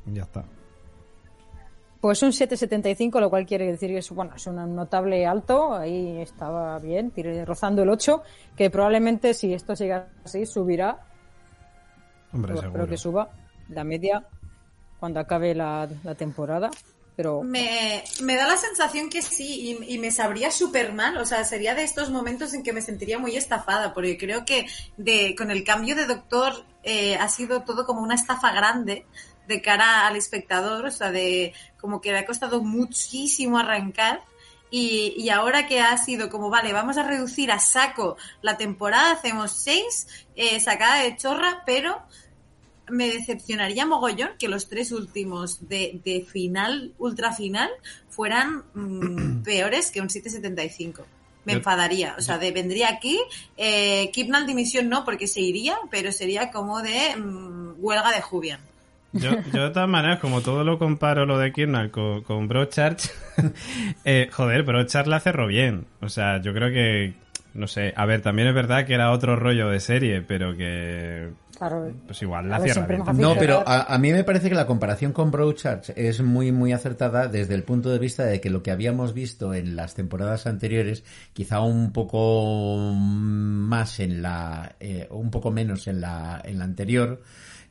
Ya 0.06 0.22
está. 0.22 0.44
Pues 2.00 2.22
un 2.22 2.30
7,75, 2.30 3.18
lo 3.20 3.28
cual 3.28 3.44
quiere 3.44 3.66
decir 3.66 3.90
que 3.90 3.98
es, 3.98 4.10
bueno, 4.10 4.32
es 4.36 4.46
un 4.46 4.74
notable 4.76 5.26
alto, 5.26 5.74
ahí 5.74 6.20
estaba 6.20 6.78
bien, 6.78 7.10
tiré- 7.10 7.44
rozando 7.44 7.82
el 7.82 7.90
8, 7.90 8.22
que 8.56 8.70
probablemente 8.70 9.34
si 9.34 9.52
esto 9.52 9.74
sigue 9.74 10.00
así 10.24 10.46
subirá, 10.46 11.00
Hombre, 12.32 12.52
Pues 12.52 12.60
seguro. 12.60 12.82
espero 12.84 12.90
que 12.90 12.98
suba 12.98 13.30
la 13.70 13.84
media 13.84 14.24
cuando 15.00 15.18
acabe 15.18 15.54
la, 15.54 15.88
la 16.04 16.14
temporada, 16.14 16.70
pero 17.16 17.42
Me, 17.42 18.04
me 18.22 18.36
da 18.36 18.46
la 18.46 18.56
sensación 18.56 19.08
que 19.10 19.22
sí, 19.22 19.78
y, 19.80 19.94
y 19.94 19.98
me 19.98 20.10
sabría 20.12 20.50
súper 20.52 20.92
mal. 20.92 21.16
O 21.16 21.24
sea, 21.24 21.42
sería 21.44 21.74
de 21.74 21.82
estos 21.84 22.10
momentos 22.10 22.54
en 22.54 22.62
que 22.62 22.72
me 22.72 22.80
sentiría 22.82 23.18
muy 23.18 23.34
estafada, 23.36 23.92
porque 23.94 24.16
creo 24.18 24.44
que 24.44 24.66
de, 24.98 25.34
con 25.36 25.50
el 25.50 25.64
cambio 25.64 25.96
de 25.96 26.06
doctor 26.06 26.52
eh, 26.84 27.16
ha 27.16 27.28
sido 27.28 27.62
todo 27.62 27.86
como 27.86 28.02
una 28.02 28.14
estafa 28.14 28.52
grande 28.52 29.04
de 29.48 29.60
cara 29.60 30.06
al 30.06 30.14
espectador, 30.16 30.86
o 30.86 30.90
sea, 30.92 31.10
de 31.10 31.52
como 31.80 32.00
que 32.00 32.12
le 32.12 32.18
ha 32.18 32.26
costado 32.26 32.62
muchísimo 32.62 33.58
arrancar. 33.58 34.20
Y, 34.70 35.14
y 35.16 35.30
ahora 35.30 35.66
que 35.66 35.80
ha 35.80 35.96
sido 35.96 36.28
como, 36.28 36.50
vale, 36.50 36.74
vamos 36.74 36.98
a 36.98 37.02
reducir 37.02 37.50
a 37.50 37.58
saco 37.58 38.16
la 38.42 38.58
temporada, 38.58 39.12
hacemos 39.12 39.50
seis, 39.52 40.06
eh, 40.36 40.60
sacada 40.60 41.02
de 41.02 41.16
chorra, 41.16 41.62
pero 41.64 42.02
me 42.90 43.08
decepcionaría 43.08 43.86
mogollón 43.86 44.30
que 44.38 44.48
los 44.48 44.68
tres 44.68 44.92
últimos 44.92 45.68
de, 45.68 46.00
de 46.04 46.22
final, 46.30 46.92
ultra 46.98 47.32
final, 47.32 47.70
fueran 48.10 48.64
mm, 48.74 49.42
peores 49.44 49.90
que 49.90 50.02
un 50.02 50.10
775. 50.10 51.06
Me 51.46 51.52
Yo- 51.54 51.58
enfadaría. 51.60 52.14
O 52.18 52.20
sea, 52.20 52.36
de, 52.36 52.50
vendría 52.52 52.90
aquí, 52.90 53.18
eh, 53.56 54.10
Kipnal 54.12 54.46
dimisión 54.46 54.90
no, 54.90 55.02
porque 55.06 55.26
se 55.26 55.40
iría, 55.40 55.78
pero 55.90 56.12
sería 56.12 56.50
como 56.50 56.82
de 56.82 57.16
mm, 57.16 57.76
huelga 57.78 58.10
de 58.10 58.20
Jubian. 58.20 58.60
Yo, 59.12 59.30
yo 59.52 59.64
de 59.64 59.70
todas 59.70 59.88
maneras, 59.88 60.18
como 60.18 60.42
todo 60.42 60.64
lo 60.64 60.78
comparo 60.78 61.24
lo 61.24 61.38
de 61.38 61.52
Kirnal 61.52 61.90
con, 61.90 62.22
con 62.22 62.46
Broadchurch, 62.46 63.10
eh, 64.04 64.28
joder, 64.30 64.62
Broadchurch 64.64 65.06
la 65.06 65.20
cerró 65.20 65.46
bien. 65.46 65.86
O 66.00 66.08
sea, 66.08 66.40
yo 66.42 66.52
creo 66.52 66.70
que, 66.70 67.14
no 67.54 67.66
sé, 67.66 67.94
a 67.96 68.04
ver, 68.04 68.20
también 68.20 68.48
es 68.48 68.54
verdad 68.54 68.84
que 68.84 68.94
era 68.94 69.10
otro 69.10 69.34
rollo 69.34 69.70
de 69.70 69.80
serie, 69.80 70.20
pero 70.20 70.54
que, 70.54 71.30
claro, 71.56 71.90
pues 72.06 72.20
igual 72.20 72.50
la 72.50 72.60
cierra 72.60 72.86
bien. 72.86 73.02
No, 73.16 73.34
pero 73.34 73.64
a, 73.66 73.94
a 73.94 73.98
mí 73.98 74.12
me 74.12 74.24
parece 74.24 74.50
que 74.50 74.54
la 74.54 74.66
comparación 74.66 75.12
con 75.12 75.30
Broadchurch 75.30 75.90
es 75.96 76.20
muy, 76.20 76.52
muy 76.52 76.72
acertada 76.72 77.28
desde 77.28 77.54
el 77.54 77.62
punto 77.62 77.88
de 77.88 77.98
vista 77.98 78.24
de 78.24 78.42
que 78.42 78.50
lo 78.50 78.62
que 78.62 78.70
habíamos 78.70 79.14
visto 79.14 79.54
en 79.54 79.74
las 79.74 79.94
temporadas 79.94 80.46
anteriores, 80.46 81.02
quizá 81.32 81.62
un 81.62 81.92
poco 81.92 82.92
más 82.94 84.00
en 84.00 84.20
la, 84.20 84.76
eh, 84.80 85.08
un 85.10 85.30
poco 85.30 85.50
menos 85.50 85.86
en 85.88 86.02
la, 86.02 86.42
en 86.44 86.58
la 86.58 86.64
anterior, 86.64 87.22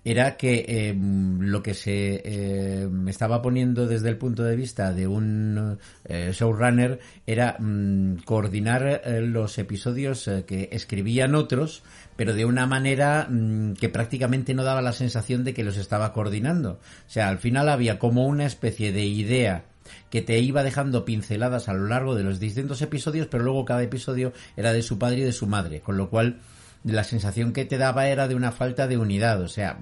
era 0.09 0.37
que 0.37 0.63
eh, 0.69 0.95
lo 0.97 1.61
que 1.61 1.73
se 1.73 2.21
eh, 2.23 2.89
estaba 3.07 3.41
poniendo 3.41 3.87
desde 3.87 4.07
el 4.07 4.17
punto 4.17 4.45
de 4.45 4.55
vista 4.55 4.93
de 4.93 5.05
un 5.05 5.77
eh, 6.05 6.31
showrunner 6.31 7.01
era 7.25 7.57
mm, 7.59 8.19
coordinar 8.23 9.01
eh, 9.03 9.19
los 9.19 9.57
episodios 9.57 10.29
eh, 10.29 10.45
que 10.47 10.69
escribían 10.71 11.35
otros, 11.35 11.83
pero 12.15 12.33
de 12.33 12.45
una 12.45 12.65
manera 12.65 13.27
mm, 13.29 13.73
que 13.73 13.89
prácticamente 13.89 14.53
no 14.53 14.63
daba 14.63 14.81
la 14.81 14.93
sensación 14.93 15.43
de 15.43 15.53
que 15.53 15.65
los 15.65 15.75
estaba 15.75 16.13
coordinando. 16.13 16.79
O 16.79 17.09
sea, 17.09 17.27
al 17.27 17.39
final 17.39 17.67
había 17.67 17.99
como 17.99 18.27
una 18.27 18.45
especie 18.45 18.93
de 18.93 19.05
idea 19.05 19.65
que 20.09 20.21
te 20.21 20.39
iba 20.39 20.63
dejando 20.63 21.03
pinceladas 21.03 21.67
a 21.67 21.73
lo 21.73 21.85
largo 21.85 22.15
de 22.15 22.23
los 22.23 22.39
distintos 22.39 22.81
episodios, 22.81 23.27
pero 23.27 23.43
luego 23.43 23.65
cada 23.65 23.83
episodio 23.83 24.31
era 24.55 24.71
de 24.71 24.83
su 24.83 24.97
padre 24.97 25.17
y 25.17 25.23
de 25.23 25.33
su 25.33 25.47
madre, 25.47 25.81
con 25.81 25.97
lo 25.97 26.09
cual 26.09 26.39
la 26.83 27.03
sensación 27.03 27.53
que 27.53 27.65
te 27.65 27.77
daba 27.77 28.07
era 28.07 28.27
de 28.27 28.35
una 28.35 28.51
falta 28.51 28.87
de 28.87 28.97
unidad. 28.97 29.41
O 29.41 29.47
sea, 29.47 29.79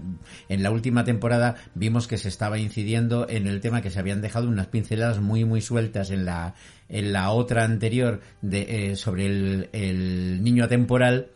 en 0.49 0.63
la 0.63 0.71
última 0.71 1.03
temporada 1.03 1.55
vimos 1.73 2.07
que 2.07 2.17
se 2.17 2.29
estaba 2.29 2.57
incidiendo 2.57 3.27
en 3.29 3.47
el 3.47 3.61
tema 3.61 3.81
que 3.81 3.89
se 3.89 3.99
habían 3.99 4.21
dejado 4.21 4.47
unas 4.47 4.67
pinceladas 4.67 5.19
muy, 5.19 5.45
muy 5.45 5.61
sueltas 5.61 6.09
en 6.11 6.25
la, 6.25 6.55
en 6.89 7.13
la 7.13 7.31
otra 7.31 7.63
anterior 7.63 8.21
de, 8.41 8.91
eh, 8.91 8.95
sobre 8.95 9.25
el, 9.25 9.69
el 9.73 10.43
niño 10.43 10.63
atemporal. 10.63 11.31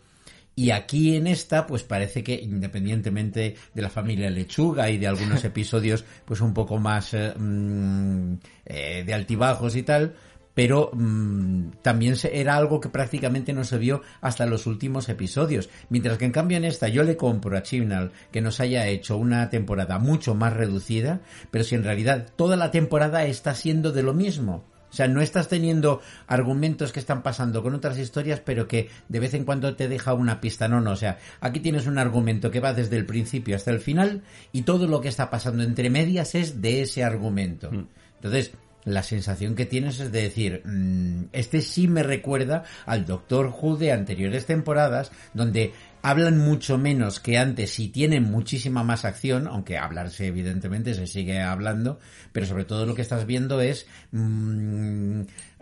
Y 0.60 0.72
aquí 0.72 1.15
en 1.15 1.28
esta, 1.28 1.65
pues 1.65 1.84
parece 1.84 2.22
que 2.22 2.34
independientemente 2.34 3.56
de 3.74 3.82
la 3.82 3.89
familia 3.89 4.30
Lechuga 4.30 4.89
y 4.89 4.98
de 4.98 5.08
algunos 5.08 5.41
episodios, 5.45 6.04
pues 6.26 6.41
un 6.41 6.54
poco 6.54 6.78
más 6.78 7.13
eh, 7.13 7.34
mm, 7.34 8.34
eh, 8.65 9.04
de 9.06 9.13
altibajos 9.13 9.78
y 9.78 9.84
tal, 9.84 10.15
pero 10.53 10.91
mm, 10.93 11.69
también 11.81 12.15
era 12.31 12.55
algo 12.55 12.79
que 12.79 12.89
prácticamente 12.89 13.53
no 13.53 13.63
se 13.63 13.77
vio 13.77 14.01
hasta 14.21 14.45
los 14.45 14.67
últimos 14.67 15.09
episodios. 15.09 15.69
Mientras 15.89 16.17
que 16.17 16.25
en 16.25 16.31
cambio 16.31 16.57
en 16.57 16.65
esta 16.65 16.88
yo 16.88 17.03
le 17.03 17.17
compro 17.17 17.57
a 17.57 17.63
Chibnall 17.63 18.12
que 18.31 18.41
nos 18.41 18.59
haya 18.59 18.88
hecho 18.88 19.17
una 19.17 19.49
temporada 19.49 19.99
mucho 19.99 20.36
más 20.36 20.53
reducida, 20.53 21.21
pero 21.51 21.63
si 21.63 21.76
en 21.76 21.84
realidad 21.84 22.28
toda 22.36 22.57
la 22.57 22.71
temporada 22.71 23.26
está 23.26 23.55
siendo 23.55 23.91
de 23.91 24.03
lo 24.03 24.13
mismo. 24.13 24.63
O 24.91 24.93
sea, 24.93 25.07
no 25.07 25.21
estás 25.21 25.47
teniendo 25.47 26.01
argumentos 26.28 26.91
que 26.91 26.99
están 26.99 27.21
pasando 27.21 27.61
con 27.61 27.76
otras 27.76 27.97
historias, 27.99 28.39
pero 28.39 28.67
que 28.67 28.89
de 29.07 29.19
vez 29.19 29.34
en 29.36 29.45
cuando 29.45 29.76
te 29.76 29.88
deja 29.88 30.13
una 30.13 30.41
pista. 30.41 30.67
No, 30.67 30.82
no, 30.82 30.91
o 30.91 30.95
sea, 30.95 31.19
aquí 31.41 31.59
tienes 31.59 31.86
un 31.86 31.99
argumento 31.99 32.49
que 32.49 32.59
va 32.59 32.74
desde 32.74 32.97
el 32.97 33.05
principio 33.05 33.55
hasta 33.55 33.71
el 33.71 33.80
final 33.80 34.24
y 34.51 34.63
todo 34.63 34.88
lo 34.88 34.99
que 34.99 35.09
está 35.09 35.30
pasando 35.30 35.63
entre 35.63 35.89
medias 35.89 36.34
es 36.34 36.61
de 36.61 36.82
ese 36.82 37.03
argumento. 37.03 37.69
Entonces, 38.15 38.51
la 38.93 39.03
sensación 39.03 39.55
que 39.55 39.65
tienes 39.65 39.99
es 39.99 40.11
de 40.11 40.21
decir, 40.23 40.61
mm, 40.65 41.25
este 41.33 41.61
sí 41.61 41.87
me 41.87 42.03
recuerda 42.03 42.63
al 42.85 43.05
Doctor 43.05 43.53
Who 43.61 43.77
de 43.77 43.91
anteriores 43.91 44.45
temporadas, 44.45 45.11
donde 45.33 45.73
hablan 46.01 46.37
mucho 46.37 46.77
menos 46.77 47.19
que 47.19 47.37
antes 47.37 47.77
y 47.79 47.89
tienen 47.89 48.23
muchísima 48.23 48.83
más 48.83 49.03
acción, 49.05 49.47
aunque 49.47 49.77
hablarse 49.77 50.27
evidentemente 50.27 50.93
se 50.93 51.07
sigue 51.07 51.41
hablando, 51.41 51.99
pero 52.31 52.45
sobre 52.45 52.63
todo 52.65 52.85
lo 52.85 52.95
que 52.95 53.01
estás 53.01 53.25
viendo 53.25 53.59
es 53.61 53.85
mm, 54.11 55.21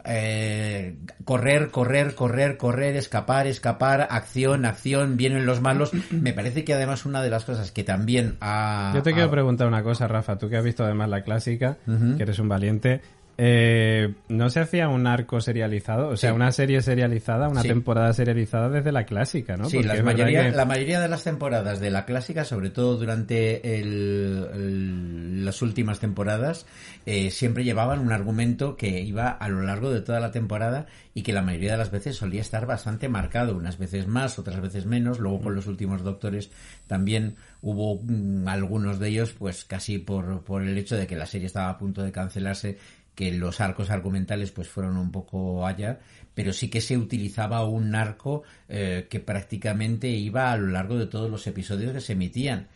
eh, 0.10 0.96
correr, 1.26 1.70
correr, 1.70 2.16
correr, 2.16 2.56
correr, 2.58 2.96
escapar, 2.96 3.46
escapar, 3.48 4.08
acción, 4.10 4.66
acción, 4.66 5.18
vienen 5.18 5.46
los 5.46 5.60
malos. 5.60 5.92
Me 6.12 6.34
parece 6.34 6.64
que 6.64 6.74
además 6.74 7.06
una 7.06 7.22
de 7.22 7.30
las 7.30 7.44
cosas 7.44 7.72
que 7.72 7.84
también 7.84 8.38
ha... 8.40 8.92
Yo 8.96 9.02
te 9.04 9.12
quiero 9.14 9.28
ha- 9.28 9.32
preguntar 9.32 9.68
una 9.68 9.84
cosa, 9.84 10.08
Rafa, 10.08 10.38
tú 10.38 10.50
que 10.50 10.58
has 10.58 10.64
visto 10.64 10.84
además 10.84 11.10
la 11.10 11.24
clásica, 11.24 11.78
que 12.16 12.24
eres 12.24 12.40
un 12.40 12.48
valiente. 12.48 13.02
Eh, 13.40 14.16
¿No 14.30 14.50
se 14.50 14.60
hacía 14.62 14.90
un 14.90 15.06
arco 15.06 15.40
serializado? 15.42 16.10
O 16.10 16.18
sea, 16.18 16.32
Sí. 16.32 16.36
una 16.36 16.52
serie 16.52 16.82
serializada, 16.82 17.50
una 17.50 17.62
Sí. 17.62 17.68
temporada 17.68 18.12
serializada 18.14 18.68
desde 18.70 18.92
la 18.92 19.06
clásica, 19.06 19.56
¿no? 19.58 19.70
Sí, 19.70 19.78
verdad 19.78 20.04
mayoría- 20.04 20.50
que- 20.50 20.58
la 20.58 20.66
mayoría 20.66 21.00
de 21.00 21.08
las 21.08 21.24
temporadas 21.24 21.80
de 21.80 21.92
la 21.92 22.06
clásica, 22.06 22.44
sobre 22.46 22.72
todo 22.72 22.98
durante 22.98 23.80
el- 23.80 24.48
el- 24.54 25.46
las 25.46 25.62
últimas 25.62 26.00
temporadas, 26.00 26.66
eh, 27.06 27.30
siempre 27.30 27.64
llevaban 27.64 28.00
un 28.00 28.12
argumento 28.12 28.76
que 28.76 29.02
iba 29.02 29.30
a 29.30 29.50
lo 29.50 29.62
largo 29.62 29.92
de 29.92 30.02
toda 30.02 30.20
la 30.20 30.32
temporada 30.32 30.88
y 31.14 31.22
que 31.22 31.32
la 31.34 31.42
mayoría 31.44 31.74
de 31.74 31.78
las 31.78 31.92
veces 31.92 32.16
solía 32.16 32.42
estar 32.42 32.66
bastante 32.66 33.08
marcado, 33.08 33.56
unas 33.56 33.78
veces 33.78 34.08
más, 34.08 34.40
otras 34.40 34.60
veces 34.62 34.86
menos. 34.88 35.20
Luego 35.20 35.42
con 35.42 35.56
los 35.56 35.68
últimos 35.68 36.04
doctores 36.04 36.50
también 36.88 37.36
hubo 37.62 38.02
mm, 38.04 38.48
algunos 38.48 39.00
de 39.00 39.10
ellos, 39.10 39.34
pues 39.38 39.64
casi 39.64 40.00
por, 40.00 40.44
por 40.44 40.64
el 40.64 40.78
hecho 40.78 40.96
de 40.96 41.06
que 41.08 41.16
la 41.16 41.26
serie 41.28 41.48
estaba 41.48 41.70
a 41.70 41.78
punto 41.78 42.02
de 42.04 42.12
cancelarse, 42.12 42.78
que 43.18 43.32
los 43.32 43.60
arcos 43.62 43.90
argumentales 43.90 44.52
pues 44.52 44.70
fueron 44.70 44.96
un 44.96 45.12
poco 45.12 45.66
allá, 45.66 45.98
pero 46.36 46.54
sí 46.54 46.70
que 46.70 46.82
se 46.82 46.96
utilizaba 46.98 47.66
un 47.66 47.96
arco 47.96 48.44
eh, 48.70 49.08
que 49.10 49.20
prácticamente 49.20 50.08
iba 50.08 50.52
a 50.52 50.58
lo 50.58 50.68
largo 50.68 50.98
de 51.00 51.08
todos 51.08 51.28
los 51.32 51.48
episodios 51.48 51.94
que 51.94 52.00
se 52.02 52.14
emitían. 52.14 52.68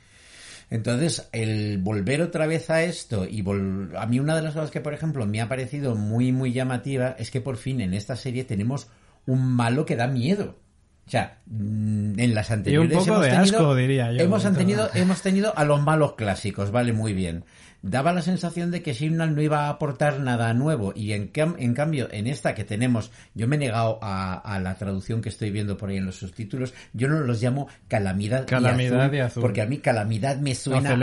Entonces, 0.72 1.30
el 1.32 1.78
volver 1.78 2.22
otra 2.24 2.48
vez 2.48 2.72
a 2.72 2.82
esto 2.82 3.28
y 3.30 3.44
vol- 3.44 3.92
a 3.96 4.08
mí 4.08 4.20
una 4.20 4.36
de 4.36 4.42
las 4.42 4.54
cosas 4.56 4.72
que, 4.72 4.82
por 4.82 4.94
ejemplo, 4.96 5.28
me 5.28 5.42
ha 5.42 5.48
parecido 5.48 5.94
muy, 5.96 6.32
muy 6.32 6.54
llamativa 6.54 7.16
es 7.20 7.30
que 7.30 7.40
por 7.42 7.58
fin 7.58 7.80
en 7.82 7.94
esta 7.94 8.16
serie 8.16 8.44
tenemos 8.44 8.88
un 9.28 9.46
malo 9.54 9.86
que 9.86 9.96
da 9.96 10.08
miedo. 10.08 10.58
O 11.06 11.10
sea, 11.12 11.40
mm, 11.46 12.20
en 12.20 12.34
las 12.34 12.50
anteriores 12.52 12.90
poco 12.98 13.12
hemos 13.12 13.26
de 13.26 13.32
tenido, 13.32 13.58
asco, 13.60 13.76
diría 13.76 14.12
yo, 14.14 14.22
hemos 14.24 14.44
tenido, 14.58 14.90
hemos 14.96 15.22
tenido 15.22 15.58
a 15.58 15.66
los 15.66 15.82
malos 15.84 16.14
clásicos, 16.14 16.72
vale, 16.72 16.94
muy 16.94 17.14
bien. 17.14 17.44
Daba 17.84 18.14
la 18.14 18.22
sensación 18.22 18.70
de 18.70 18.84
que 18.84 18.94
Simnal 18.94 19.34
no 19.36 19.42
iba 19.42 19.66
a 19.66 19.70
aportar 19.70 20.20
nada 20.20 20.54
nuevo 20.54 20.94
y 20.96 21.14
en, 21.14 21.34
cam- 21.34 21.56
en 21.58 21.74
cambio 21.74 22.08
en 22.12 22.28
esta 22.28 22.54
que 22.54 22.64
tenemos, 22.64 23.12
yo 23.34 23.48
me 23.48 23.56
he 23.56 23.60
negado 23.60 23.98
a, 24.04 24.36
a 24.36 24.60
la 24.60 24.76
traducción 24.76 25.20
que 25.22 25.30
estoy 25.30 25.50
viendo 25.50 25.78
por 25.78 25.90
ahí 25.90 25.98
en 25.98 26.06
los 26.06 26.18
subtítulos, 26.18 26.74
yo 26.94 27.08
no 27.08 27.20
los 27.22 27.42
llamo 27.42 27.68
calamidad, 27.88 28.46
Calamidad 28.46 29.12
y, 29.12 29.16
y 29.16 29.20
azul, 29.20 29.28
azul. 29.32 29.42
porque 29.42 29.62
a 29.62 29.66
mí 29.66 29.80
calamidad 29.80 30.38
me 30.38 30.54
suena 30.54 30.90
a, 30.90 30.94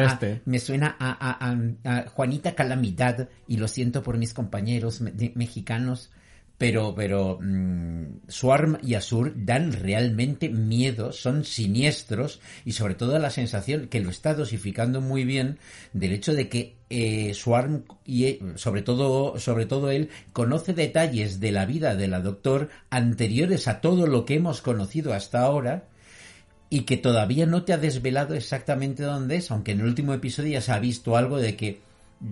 me 0.45 0.59
suena 0.61 0.97
a, 1.01 1.49
a- 1.85 2.09
Juanita 2.11 2.55
Calamidad 2.55 3.29
y 3.49 3.57
lo 3.57 3.67
siento 3.67 4.03
por 4.05 4.17
mis 4.17 4.33
compañeros 4.33 5.01
me- 5.01 5.33
mexicanos. 5.35 6.11
Pero, 6.59 6.95
pero 6.97 7.39
mm, 7.41 8.29
Swarm 8.29 8.79
y 8.83 8.95
Azur 8.95 9.33
dan 9.37 9.73
realmente 9.73 10.49
miedo, 10.49 11.13
son 11.13 11.45
siniestros 11.45 12.41
y 12.65 12.73
sobre 12.73 12.97
todo 12.97 13.17
la 13.21 13.31
sensación 13.31 13.87
que 13.87 14.01
lo 14.01 14.11
está 14.11 14.35
dosificando 14.35 15.01
muy 15.01 15.25
bien 15.25 15.59
del 15.93 16.13
hecho 16.13 16.35
de 16.35 16.49
que 16.49 16.75
eh, 16.91 17.33
Swarm 17.35 17.85
y 18.05 18.25
eh, 18.25 18.41
sobre 18.57 18.83
todo, 18.83 19.39
sobre 19.39 19.67
todo 19.67 19.91
él 19.91 20.11
conoce 20.33 20.75
detalles 20.75 21.39
de 21.39 21.53
la 21.53 21.65
vida 21.65 21.95
de 21.95 22.09
la 22.09 22.21
Doctor 22.21 22.71
anteriores 22.91 23.69
a 23.69 23.81
todo 23.81 24.09
lo 24.09 24.25
que 24.25 24.35
hemos 24.35 24.61
conocido 24.61 25.13
hasta 25.13 25.43
ahora 25.43 25.85
y 26.71 26.81
que 26.83 26.97
todavía 26.97 27.47
no 27.47 27.65
te 27.65 27.73
ha 27.73 27.79
desvelado 27.79 28.35
exactamente 28.35 29.03
dónde 29.03 29.37
es, 29.37 29.51
aunque 29.51 29.73
en 29.73 29.81
el 29.81 29.87
último 29.87 30.13
episodio 30.13 30.53
ya 30.53 30.61
se 30.61 30.73
ha 30.73 30.79
visto 30.79 31.17
algo 31.17 31.39
de 31.39 31.57
que 31.57 31.81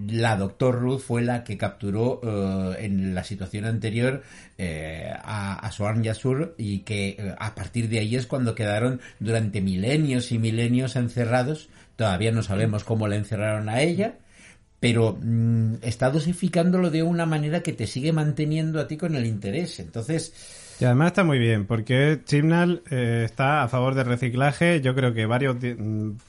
la 0.09 0.37
Doctor 0.37 0.81
Ruth 0.81 1.01
fue 1.01 1.23
la 1.23 1.45
que 1.45 1.57
capturó 1.57 2.21
eh, 2.23 2.85
en 2.85 3.15
la 3.15 3.23
situación 3.23 3.65
anterior 3.65 4.23
eh, 4.59 5.13
a, 5.23 5.55
a 5.55 5.73
Swarm 5.73 6.03
Yasur 6.03 6.55
y 6.59 6.81
que 6.81 7.11
eh, 7.11 7.35
a 7.39 7.55
partir 7.55 7.89
de 7.89 8.01
ahí 8.01 8.17
es 8.17 8.27
cuando 8.27 8.55
quedaron 8.55 9.01
durante 9.21 9.61
milenios 9.61 10.33
y 10.33 10.39
milenios 10.39 10.97
encerrados. 10.97 11.69
Todavía 11.95 12.33
no 12.33 12.43
sabemos 12.43 12.85
cómo 12.85 13.07
la 13.07 13.17
encerraron 13.17 13.69
a 13.69 13.81
ella, 13.81 14.19
pero 14.81 15.19
mm, 15.21 15.77
está 15.83 16.11
dosificándolo 16.11 16.91
de 16.91 17.03
una 17.03 17.27
manera 17.27 17.63
que 17.63 17.73
te 17.73 17.87
sigue 17.87 18.13
manteniendo 18.13 18.81
a 18.81 18.89
ti 18.89 18.97
con 18.97 19.15
el 19.15 19.27
interés. 19.27 19.79
Entonces, 19.79 20.33
Y 20.79 20.85
además 20.85 21.09
está 21.09 21.25
muy 21.25 21.39
bien, 21.39 21.67
porque 21.67 22.21
Chibnall 22.25 22.83
eh, 22.91 23.23
está 23.25 23.63
a 23.63 23.69
favor 23.69 23.95
del 23.95 24.07
reciclaje. 24.07 24.81
Yo 24.83 24.95
creo 24.95 25.15
que 25.15 25.25
varias 25.25 25.57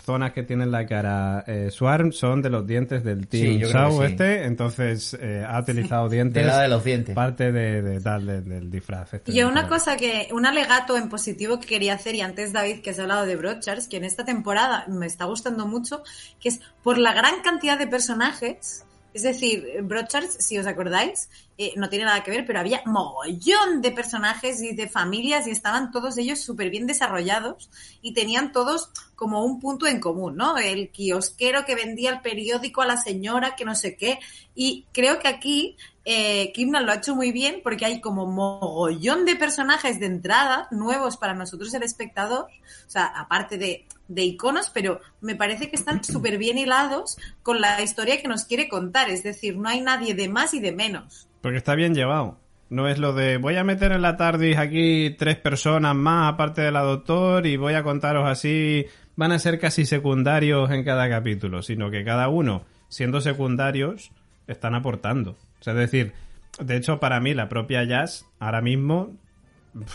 zonas 0.06 0.32
que 0.32 0.44
tienen 0.44 0.72
la 0.72 0.86
cara 0.86 1.44
eh, 1.48 1.70
Swarm 1.70 2.14
son 2.14 2.42
de 2.42 2.50
los 2.50 2.66
dientes 2.66 3.04
del 3.04 3.28
Team 3.28 3.60
Sí, 3.60 3.72
Shaw 3.74 4.00
sí. 4.00 4.06
este, 4.06 4.46
entonces 4.46 5.18
eh, 5.20 5.46
ha 5.48 5.60
utilizado 5.60 6.08
dientes. 6.10 6.42
de 6.42 6.48
la 6.48 6.62
de 6.62 6.68
los 6.70 6.84
dientes. 6.84 7.14
Parte 7.14 7.52
de, 7.52 7.82
de 7.82 8.00
del 8.42 8.72
disfraz. 8.72 9.14
este 9.14 9.32
Y 9.32 9.44
una 9.44 9.68
cosa 9.68 9.98
que, 9.98 10.30
un 10.32 10.46
alegato 10.46 10.98
en 10.98 11.10
positivo 11.10 11.60
que 11.60 11.68
quería 11.68 11.94
hacer, 11.96 12.16
y 12.16 12.22
antes 12.22 12.54
David, 12.54 12.82
que 12.82 12.92
has 12.92 13.00
hablado 13.00 13.26
de 13.26 13.36
Brochars, 13.36 13.88
que 13.88 13.98
en 13.98 14.06
esta 14.06 14.24
temporada 14.24 14.86
me 14.88 15.06
está 15.06 15.26
gustando 15.26 15.68
mucho, 15.68 16.04
que 16.40 16.50
es 16.50 16.62
por 16.84 16.98
la 16.98 17.14
gran 17.14 17.42
cantidad 17.42 17.78
de 17.78 17.88
personajes. 17.88 18.86
Es 19.14 19.24
decir, 19.24 19.66
Brochars, 19.84 20.36
si 20.40 20.58
os 20.58 20.68
acordáis, 20.68 21.30
eh, 21.60 21.74
no 21.76 21.90
tiene 21.90 22.06
nada 22.06 22.24
que 22.24 22.30
ver, 22.30 22.46
pero 22.46 22.60
había 22.60 22.84
mogollón 22.86 23.82
de 23.82 23.92
personajes 23.92 24.62
y 24.62 24.76
de 24.76 24.88
familias 24.88 25.48
y 25.48 25.52
estaban 25.52 25.90
todos 25.90 26.18
ellos 26.20 26.40
súper 26.40 26.70
bien 26.70 26.86
desarrollados 26.86 27.72
y 28.02 28.14
tenían 28.14 28.52
todos 28.52 28.92
como 29.16 29.44
un 29.44 29.60
punto 29.60 29.88
en 29.88 30.00
común, 30.00 30.36
¿no? 30.36 30.60
El 30.60 30.92
kiosquero 30.92 31.66
que 31.66 31.74
vendía 31.74 32.12
el 32.12 32.22
periódico 32.22 32.84
a 32.84 32.86
la 32.86 32.98
señora, 32.98 33.56
que 33.56 33.66
no 33.66 33.74
sé 33.74 33.96
qué. 33.96 34.20
Y 34.54 34.86
creo 34.92 35.18
que 35.18 35.28
aquí 35.28 35.78
eh, 36.06 36.52
Kimnall 36.54 36.86
lo 36.86 36.92
ha 36.92 36.98
hecho 36.98 37.16
muy 37.16 37.32
bien 37.32 37.62
porque 37.64 37.86
hay 37.86 38.02
como 38.02 38.28
mogollón 38.28 39.26
de 39.26 39.36
personajes 39.36 40.00
de 40.00 40.06
entrada 40.06 40.68
nuevos 40.70 41.18
para 41.18 41.34
nosotros 41.34 41.74
el 41.74 41.82
espectador, 41.82 42.46
o 42.46 42.90
sea, 42.90 43.08
aparte 43.08 43.58
de, 43.58 43.88
de 44.08 44.24
iconos, 44.24 44.70
pero 44.70 45.02
me 45.22 45.36
parece 45.36 45.70
que 45.70 45.76
están 45.76 46.04
súper 46.04 46.38
bien 46.38 46.58
hilados 46.60 47.18
con 47.42 47.60
la 47.60 47.82
historia 47.82 48.22
que 48.22 48.28
nos 48.28 48.46
quiere 48.46 48.70
contar, 48.70 49.10
es 49.10 49.24
decir, 49.24 49.58
no 49.58 49.70
hay 49.70 49.82
nadie 49.82 50.14
de 50.14 50.30
más 50.30 50.54
y 50.54 50.60
de 50.60 50.72
menos. 50.72 51.28
Porque 51.48 51.60
está 51.60 51.76
bien 51.76 51.96
llevado. 51.96 52.38
No 52.70 52.90
es 52.90 52.98
lo 52.98 53.14
de 53.14 53.38
voy 53.38 53.56
a 53.56 53.64
meter 53.64 53.94
en 53.94 54.02
la 54.02 54.18
TARDIS 54.18 54.58
aquí 54.58 55.16
tres 55.18 55.38
personas 55.38 55.96
más 55.96 56.34
aparte 56.34 56.62
de 56.62 56.74
la 56.74 56.82
doctor 56.82 57.48
y 57.48 57.56
voy 57.56 57.74
a 57.74 57.84
contaros 57.84 58.28
así. 58.28 58.86
Van 59.16 59.32
a 59.32 59.40
ser 59.40 59.58
casi 59.58 59.86
secundarios 59.86 60.70
en 60.72 60.84
cada 60.84 61.10
capítulo, 61.10 61.62
sino 61.62 61.90
que 61.90 62.04
cada 62.04 62.28
uno, 62.28 62.64
siendo 62.90 63.22
secundarios, 63.22 64.12
están 64.48 64.76
aportando. 64.76 65.38
O 65.62 65.64
sea, 65.64 65.72
es 65.72 65.80
decir, 65.80 66.12
de 66.60 66.76
hecho, 66.76 67.00
para 67.00 67.22
mí, 67.22 67.34
la 67.34 67.48
propia 67.48 67.86
Jazz, 67.86 68.26
ahora 68.40 68.60
mismo, 68.60 69.16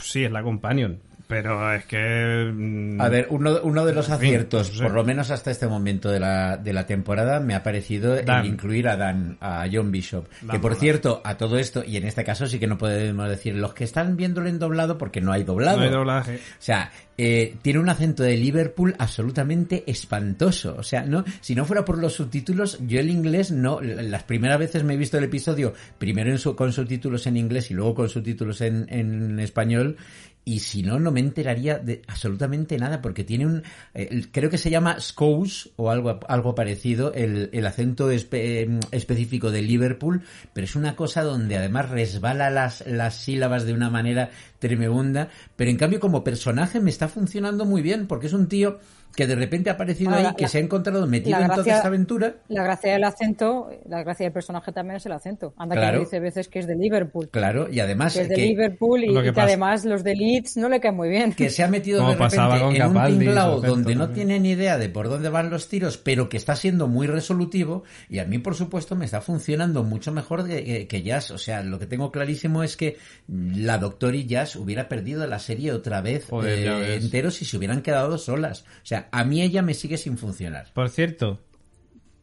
sí, 0.00 0.24
es 0.24 0.32
la 0.32 0.42
companion. 0.42 1.00
Pero 1.32 1.72
es 1.74 1.86
que. 1.86 2.52
mm, 2.54 3.00
A 3.00 3.08
ver, 3.08 3.26
uno, 3.30 3.58
uno 3.62 3.86
de 3.86 3.94
los 3.94 4.10
En 4.10 4.18
fin, 4.18 4.28
aciertos, 4.28 4.68
no 4.72 4.76
sé. 4.76 4.82
por 4.82 4.92
lo 4.92 5.02
menos 5.02 5.30
hasta 5.30 5.50
este 5.50 5.66
momento 5.66 6.10
de 6.10 6.20
la, 6.20 6.58
de 6.58 6.72
la 6.74 6.84
temporada, 6.86 7.40
me 7.40 7.54
ha 7.54 7.62
parecido 7.62 8.14
el 8.18 8.26
Dan. 8.26 8.44
incluir 8.44 8.86
a 8.86 8.96
Dan, 8.98 9.38
a 9.40 9.64
John 9.72 9.90
Bishop. 9.90 10.26
Dan 10.42 10.50
que 10.50 10.58
por 10.60 10.72
Mola. 10.72 10.80
cierto, 10.80 11.22
a 11.24 11.38
todo 11.38 11.56
esto, 11.58 11.82
y 11.86 11.96
en 11.96 12.04
este 12.06 12.22
caso 12.22 12.46
sí 12.46 12.58
que 12.58 12.66
no 12.66 12.76
podemos 12.76 13.28
decir 13.30 13.54
los 13.56 13.72
que 13.72 13.84
están 13.84 14.14
viéndolo 14.16 14.48
en 14.50 14.58
doblado 14.58 14.98
porque 14.98 15.22
no 15.22 15.32
hay 15.32 15.42
doblado. 15.44 15.78
no 15.78 15.84
hay 15.84 15.90
doblaje. 15.90 16.34
O 16.36 16.38
sea, 16.58 16.90
eh, 17.16 17.54
tiene 17.62 17.78
un 17.78 17.88
acento 17.88 18.22
de 18.24 18.36
Liverpool 18.36 18.94
absolutamente 18.98 19.84
espantoso. 19.86 20.74
O 20.78 20.82
sea, 20.82 21.02
no, 21.04 21.24
si 21.40 21.54
no 21.54 21.64
fuera 21.64 21.84
por 21.84 21.98
los 21.98 22.12
subtítulos, 22.14 22.78
yo 22.86 23.00
el 23.00 23.08
inglés 23.10 23.50
no. 23.50 23.80
Las 23.80 24.24
primeras 24.24 24.58
veces 24.58 24.84
me 24.84 24.94
he 24.94 24.96
visto 24.96 25.16
el 25.18 25.24
episodio 25.24 25.72
primero 25.98 26.30
en 26.30 26.38
su- 26.38 26.54
con 26.56 26.72
subtítulos 26.72 27.26
en 27.26 27.36
inglés 27.36 27.70
y 27.70 27.74
luego 27.74 27.94
con 27.94 28.08
subtítulos 28.08 28.60
en, 28.60 28.86
en 28.88 29.38
español. 29.40 29.96
Y 30.44 30.58
si 30.58 30.82
no, 30.82 30.98
no 30.98 31.12
me 31.12 31.20
enteraría 31.20 31.78
de 31.78 32.02
absolutamente 32.08 32.76
nada, 32.76 33.00
porque 33.00 33.22
tiene 33.22 33.46
un. 33.46 33.62
eh, 33.94 34.26
creo 34.32 34.50
que 34.50 34.58
se 34.58 34.70
llama 34.70 35.00
Scouse 35.00 35.70
o 35.76 35.90
algo, 35.90 36.18
algo 36.28 36.54
parecido, 36.54 37.12
el, 37.14 37.48
el 37.52 37.66
acento 37.66 38.10
em, 38.10 38.80
específico 38.90 39.50
de 39.52 39.62
Liverpool, 39.62 40.22
pero 40.52 40.64
es 40.64 40.74
una 40.74 40.96
cosa 40.96 41.22
donde 41.22 41.56
además 41.56 41.90
resbala 41.90 42.50
las, 42.50 42.84
las 42.86 43.16
sílabas 43.16 43.64
de 43.64 43.72
una 43.72 43.88
manera 43.88 44.30
tremenda. 44.58 45.28
Pero 45.54 45.70
en 45.70 45.76
cambio, 45.76 46.00
como 46.00 46.24
personaje, 46.24 46.80
me 46.80 46.90
está 46.90 47.06
funcionando 47.06 47.64
muy 47.64 47.82
bien, 47.82 48.08
porque 48.08 48.26
es 48.26 48.32
un 48.32 48.48
tío 48.48 48.80
que 49.14 49.26
de 49.26 49.34
repente 49.34 49.70
ha 49.70 49.74
aparecido 49.74 50.10
Ahora, 50.10 50.30
ahí, 50.30 50.34
que 50.36 50.42
la- 50.42 50.48
se 50.48 50.58
ha 50.58 50.60
encontrado 50.60 51.06
metido 51.06 51.38
la 51.38 51.44
en 51.44 51.50
toda 51.50 51.56
gracia- 51.56 51.76
esta 51.76 51.88
aventura. 51.88 52.34
La 52.48 52.62
gracia 52.62 52.92
del 52.92 53.04
acento, 53.04 53.70
la 53.88 54.02
gracia 54.02 54.24
del 54.24 54.32
personaje 54.32 54.72
también 54.72 54.96
es 54.96 55.06
el 55.06 55.12
acento. 55.12 55.54
Anda 55.56 55.74
Claro. 55.76 55.98
que 55.98 56.04
dice 56.04 56.20
veces 56.20 56.48
que 56.48 56.58
es 56.60 56.66
de 56.66 56.74
Liverpool. 56.76 57.28
Claro, 57.30 57.68
y 57.70 57.80
además 57.80 58.14
Que 58.14 58.22
es 58.22 58.28
de 58.28 58.34
que, 58.34 58.42
Liverpool 58.42 59.04
y, 59.04 59.06
Lo 59.12 59.20
que 59.22 59.28
y 59.28 59.30
que 59.30 59.32
pasa- 59.34 59.46
además 59.48 59.84
los 59.84 60.02
de 60.04 60.14
Leeds 60.16 60.56
no 60.56 60.68
le 60.68 60.80
caen 60.80 60.96
muy 60.96 61.08
bien. 61.08 61.32
que 61.32 61.50
se 61.50 61.62
ha 61.62 61.68
metido 61.68 61.98
Como 62.00 62.12
de 62.12 62.18
repente 62.18 62.36
en 62.36 62.62
un 62.66 62.74
Capaldi, 62.76 63.18
tinglao 63.18 63.50
su 63.52 63.58
acento 63.58 63.74
donde 63.74 63.94
no 63.94 64.04
también. 64.06 64.26
tiene 64.28 64.40
ni 64.40 64.50
idea 64.52 64.78
de 64.78 64.88
por 64.88 65.08
dónde 65.08 65.28
van 65.28 65.50
los 65.50 65.68
tiros, 65.68 65.98
pero 65.98 66.28
que 66.28 66.36
está 66.36 66.56
siendo 66.56 66.88
muy 66.88 67.06
resolutivo 67.06 67.84
y 68.08 68.18
a 68.18 68.24
mí, 68.24 68.38
por 68.38 68.54
supuesto, 68.54 68.96
me 68.96 69.04
está 69.04 69.20
funcionando 69.20 69.82
mucho 69.84 70.12
mejor 70.12 70.46
que, 70.46 70.86
que 70.86 71.02
Jazz. 71.02 71.30
O 71.32 71.38
sea, 71.38 71.62
lo 71.62 71.78
que 71.78 71.86
tengo 71.86 72.10
clarísimo 72.10 72.62
es 72.62 72.76
que 72.76 72.96
la 73.28 73.78
Doctor 73.78 74.14
y 74.14 74.26
Jazz 74.26 74.56
hubiera 74.56 74.88
perdido 74.88 75.26
la 75.26 75.38
serie 75.38 75.72
otra 75.72 76.00
vez 76.00 76.26
Joder, 76.30 76.58
eh, 76.68 76.94
entero 76.96 77.30
si 77.30 77.44
se 77.44 77.56
hubieran 77.56 77.82
quedado 77.82 78.18
solas. 78.18 78.62
O 78.62 78.84
sea, 78.86 79.01
a 79.10 79.24
mí 79.24 79.42
ella 79.42 79.62
me 79.62 79.74
sigue 79.74 79.96
sin 79.98 80.16
funcionar. 80.18 80.66
Por 80.74 80.88
cierto, 80.90 81.40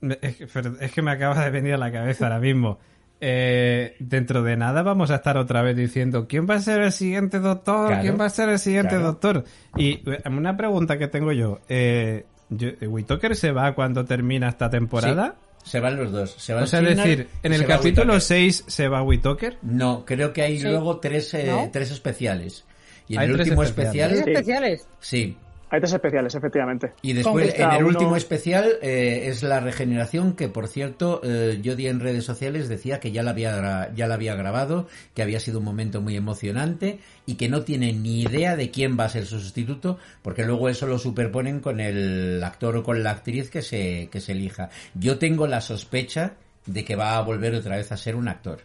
es 0.02 0.92
que, 0.94 1.02
me 1.02 1.12
acaba 1.12 1.44
de 1.44 1.50
venir 1.50 1.74
a 1.74 1.78
la 1.78 1.92
cabeza 1.92 2.26
ahora 2.26 2.40
mismo. 2.40 2.80
eh, 3.22 3.98
dentro 4.00 4.44
de 4.44 4.56
nada 4.56 4.82
vamos 4.82 5.12
a 5.12 5.16
estar 5.16 5.36
otra 5.38 5.62
vez 5.62 5.76
diciendo 5.76 6.26
quién 6.26 6.48
va 6.50 6.56
a 6.56 6.60
ser 6.62 6.82
el 6.84 6.92
siguiente 6.94 7.40
doctor, 7.40 7.88
Claro. 7.88 8.02
quién 8.02 8.18
va 8.18 8.26
a 8.26 8.30
ser 8.30 8.48
el 8.48 8.60
siguiente 8.60 8.92
Claro. 8.96 9.04
doctor. 9.08 9.44
Y 9.76 9.96
eh, 10.10 10.22
una 10.30 10.56
pregunta 10.56 10.98
que 10.98 11.10
tengo 11.10 11.34
yo, 11.34 11.60
eh, 11.68 12.26
yo 12.50 12.70
¿Whittaker 12.82 13.36
se 13.36 13.52
va 13.52 13.76
cuando 13.76 14.06
termina 14.06 14.48
esta 14.48 14.70
temporada? 14.70 15.36
Se 15.66 15.82
van 15.82 15.98
los 15.98 16.14
dos. 16.14 16.32
Se 16.38 16.54
va 16.54 16.64
O 16.64 16.66
sea, 16.68 16.80
es 16.80 16.96
decir, 16.96 17.28
en 17.44 17.52
el 17.54 17.66
capítulo 17.66 18.14
Whittaker. 18.14 18.22
6 18.22 18.64
se 18.68 18.88
va 18.88 19.04
Whittaker. 19.04 19.58
No, 19.64 20.06
creo 20.06 20.32
que 20.32 20.42
hay 20.44 20.58
Sí. 20.58 20.64
luego 20.68 21.00
tres, 21.02 21.34
eh, 21.34 21.48
¿No? 21.48 21.70
tres 21.74 21.92
especiales. 21.92 22.64
Y 23.10 23.16
en 23.16 23.20
Hay 23.20 23.28
el 23.28 23.34
tres 23.36 23.48
último 23.48 23.64
especiales. 23.64 24.20
especial, 24.20 24.24
¿Tres 24.24 24.38
especiales? 24.38 24.88
sí. 25.02 25.38
Hay 25.72 25.80
tres 25.80 25.94
especiales, 25.94 26.34
efectivamente. 26.34 26.94
Y 27.04 27.14
después, 27.14 27.54
en 27.56 27.70
el 27.72 27.78
uno- 27.78 27.88
último 27.90 28.16
especial, 28.16 28.74
eh, 28.82 29.26
es 29.28 29.44
la 29.44 29.60
regeneración, 29.60 30.34
que 30.34 30.50
por 30.50 30.68
cierto, 30.68 31.22
eh, 31.24 31.60
yo 31.62 31.76
di 31.76 31.88
en 31.88 32.00
redes 32.00 32.26
sociales, 32.26 32.70
decía 32.70 33.00
que 33.00 33.12
ya 33.12 33.22
la, 33.22 33.32
había, 33.32 33.92
ya 33.94 34.08
la 34.08 34.16
había 34.16 34.34
grabado, 34.36 34.88
que 35.14 35.22
había 35.22 35.40
sido 35.40 35.60
un 35.60 35.66
momento 35.66 36.02
muy 36.02 36.16
emocionante 36.16 37.00
y 37.28 37.36
que 37.36 37.50
no 37.50 37.62
tiene 37.62 37.94
ni 37.94 38.22
idea 38.22 38.56
de 38.56 38.72
quién 38.72 38.98
va 39.00 39.06
a 39.06 39.10
ser 39.10 39.26
su 39.28 39.40
sustituto, 39.40 40.00
porque 40.24 40.44
luego 40.44 40.70
eso 40.70 40.88
lo 40.88 40.98
superponen 40.98 41.60
con 41.60 41.80
el 41.80 42.44
actor 42.44 42.76
o 42.78 42.84
con 42.84 43.04
la 43.04 43.12
actriz 43.12 43.50
que 43.52 43.62
se, 43.62 44.10
que 44.12 44.20
se 44.22 44.32
elija. 44.32 44.70
Yo 44.96 45.20
tengo 45.20 45.46
la 45.46 45.62
sospecha 45.62 46.34
de 46.66 46.84
que 46.84 46.96
va 46.96 47.16
a 47.18 47.22
volver 47.22 47.54
otra 47.54 47.78
vez 47.78 47.92
a 47.92 47.98
ser 47.98 48.16
un 48.16 48.28
actor. 48.28 48.62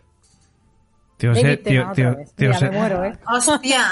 Tío, 1.19 1.33
Mira, 2.39 2.61
me 2.61 2.71
muero, 2.71 3.05
¿eh? 3.05 3.13
¡Hostia! 3.29 3.85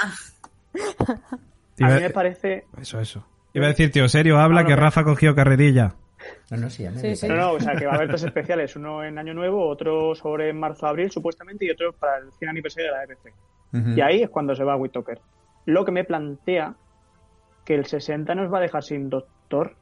A 1.81 1.87
mí 1.87 2.01
me 2.01 2.09
parece... 2.09 2.65
Eso, 2.79 2.99
eso. 2.99 3.25
Iba 3.53 3.65
a 3.65 3.69
decir, 3.69 3.91
tío, 3.91 4.07
serio, 4.07 4.39
habla 4.39 4.61
Ah, 4.61 4.63
no, 4.63 4.69
que 4.69 4.75
Rafa 4.75 5.03
cogió 5.03 5.35
carrerilla. 5.35 5.95
No, 6.49 6.57
no, 6.57 6.69
sí, 6.69 6.83
ya 6.83 6.91
me 6.91 7.15
Sí. 7.15 7.27
No, 7.27 7.35
no, 7.35 7.51
o 7.53 7.59
sea, 7.59 7.75
que 7.75 7.85
va 7.85 7.93
a 7.93 7.95
haber 7.95 8.07
tres 8.09 8.23
especiales, 8.23 8.75
uno 8.75 9.03
en 9.03 9.17
Año 9.17 9.33
Nuevo, 9.33 9.67
otro 9.67 10.15
sobre 10.15 10.53
marzo-abril, 10.53 11.11
supuestamente, 11.11 11.65
y 11.65 11.69
otro 11.69 11.93
para 11.93 12.17
el 12.17 12.31
100 12.31 12.49
aniversario 12.49 12.91
de 12.91 12.97
la 12.97 13.03
EBC. 13.03 13.33
Ujú. 13.73 13.97
Y 13.97 14.01
ahí 14.01 14.23
es 14.23 14.29
cuando 14.29 14.55
se 14.55 14.63
va 14.63 14.75
Whittaker. 14.75 15.19
Lo 15.65 15.85
que 15.85 15.91
me 15.91 16.03
plantea 16.03 16.75
que 17.65 17.75
el 17.75 17.85
60 17.85 18.35
nos 18.35 18.53
va 18.53 18.57
a 18.57 18.61
dejar 18.61 18.83
sin 18.83 19.09
doctor. 19.09 19.75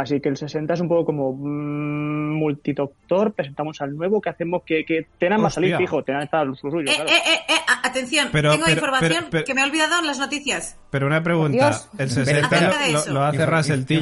Así 0.00 0.20
que 0.20 0.28
el 0.28 0.36
60 0.36 0.74
es 0.74 0.80
un 0.80 0.88
poco 0.88 1.06
como 1.06 1.32
mm, 1.32 2.32
multidoctor, 2.38 3.32
presentamos 3.32 3.80
al 3.80 3.96
nuevo, 3.96 4.20
¿qué 4.20 4.30
hacemos? 4.30 4.62
Que, 4.64 4.84
que 4.84 5.08
Tenan 5.18 5.42
va 5.42 5.48
a 5.48 5.50
salir 5.50 5.76
fijo, 5.76 6.04
Tenan 6.04 6.22
está 6.22 6.44
lo 6.44 6.54
suyo, 6.54 6.78
Eh, 6.80 6.94
claro. 6.94 7.10
eh, 7.10 7.14
eh, 7.26 7.38
eh, 7.48 7.54
atención, 7.82 8.28
Pero- 8.30 8.52
tengo 8.52 8.64
pero- 8.66 8.76
información 8.76 9.12
pero- 9.18 9.30
pero- 9.30 9.44
que 9.44 9.54
me 9.54 9.60
he 9.60 9.64
olvidado 9.64 9.98
en 9.98 10.06
las 10.06 10.18
noticias. 10.20 10.78
Pero 10.90 11.06
una 11.08 11.22
pregunta, 11.24 11.68
Dios. 11.70 11.88
el 11.98 12.06
Espera, 12.06 12.24
60 12.26 12.56
espera. 12.56 12.88
lo, 12.92 13.06
lo- 13.06 13.12
lo 13.14 13.24
hace 13.24 13.38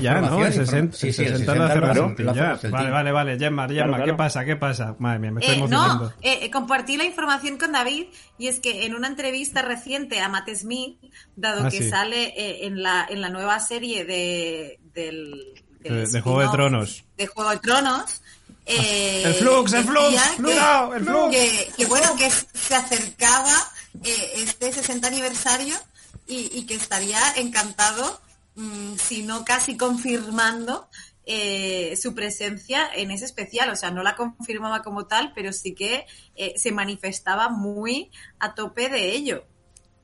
ya, 0.03 0.13
¿no? 0.13 0.19
El 0.19 0.25
información, 0.25 0.67
60, 0.67 0.97
sí, 0.97 1.07
el 1.09 1.13
sí, 1.15 1.23
el 1.23 1.29
60 1.31 1.55
lo 1.55 1.65
hace 1.65 1.73
60 1.73 1.89
Russell 1.89 2.03
lo 2.03 2.15
T 2.15 2.23
hace 2.31 2.41
ya. 2.41 2.53
Russell 2.53 2.71
T. 2.71 2.77
Vale, 2.77 2.91
vale, 2.91 3.13
vale, 3.13 3.39
Gemma, 3.39 3.63
Gemma, 3.67 3.75
Claro, 3.87 3.93
¿qué 3.97 4.03
claro. 4.03 4.17
pasa? 4.19 4.45
¿Qué 4.45 4.57
pasa? 4.57 4.97
Madre 4.99 5.19
mía, 5.19 5.31
me 5.33 5.41
estoy 5.41 5.55
Eh, 5.55 5.59
emocionando. 5.59 6.05
no, 6.05 6.13
eh, 6.21 6.51
compartí 6.51 6.97
la 6.99 7.05
información 7.05 7.57
con 7.57 7.73
David 7.73 8.05
y 8.39 8.49
es 8.49 8.61
que 8.61 8.85
en 8.85 8.95
una 8.95 9.09
entrevista 9.09 9.63
reciente 9.63 10.21
a 10.21 10.29
Matt 10.29 10.51
Smith, 10.55 10.99
dado 11.37 11.65
Ah, 11.65 11.71
que 11.71 11.79
sí. 11.83 11.89
sale 11.89 12.35
eh, 12.37 12.67
en, 12.67 12.83
la, 12.83 13.07
en 13.09 13.21
la 13.23 13.31
nueva 13.31 13.59
serie 13.61 14.05
de, 14.05 14.79
del 14.95 15.55
De- 15.89 16.07
de 16.07 16.21
Juego 16.21 16.41
de 16.41 16.49
Tronos. 16.49 17.05
De 17.17 17.27
Juego 17.27 17.51
de 17.51 17.59
Tronos. 17.59 18.21
eh, 18.67 19.23
El 19.25 19.35
Flux, 19.35 19.73
el 19.75 19.85
Flux, 19.85 20.21
que- 20.37 20.43
cuidado, 20.43 20.95
el 20.95 21.05
Flux. 21.05 21.31
Que, 21.37 21.73
que 21.77 21.87
bueno, 21.87 22.17
que 22.17 22.31
se 22.31 22.75
acercaba 22.75 23.53
eh, 24.05 24.33
este 24.37 24.73
60 24.73 25.07
aniversario 25.07 25.75
y, 26.27 26.51
y 26.59 26.67
que 26.67 26.75
estaría 26.75 27.21
encantado, 27.37 28.21
mm, 28.57 28.97
si 28.97 29.23
no 29.23 29.45
casi 29.45 29.77
confirmando 29.77 30.89
eh, 31.29 31.97
su 32.01 32.15
presencia 32.15 32.89
en 32.95 33.11
ese 33.11 33.25
especial. 33.25 33.71
O 33.71 33.77
sea, 33.77 33.91
no 33.91 34.03
la 34.03 34.15
confirmaba 34.17 34.83
como 34.83 35.07
tal, 35.07 35.33
pero 35.35 35.53
sí 35.53 35.75
que 35.75 36.07
eh, 36.37 36.55
se 36.57 36.73
manifestaba 36.73 37.49
muy 37.49 38.11
a 38.39 38.55
tope 38.55 38.89
de 38.89 39.11
ello. 39.13 39.45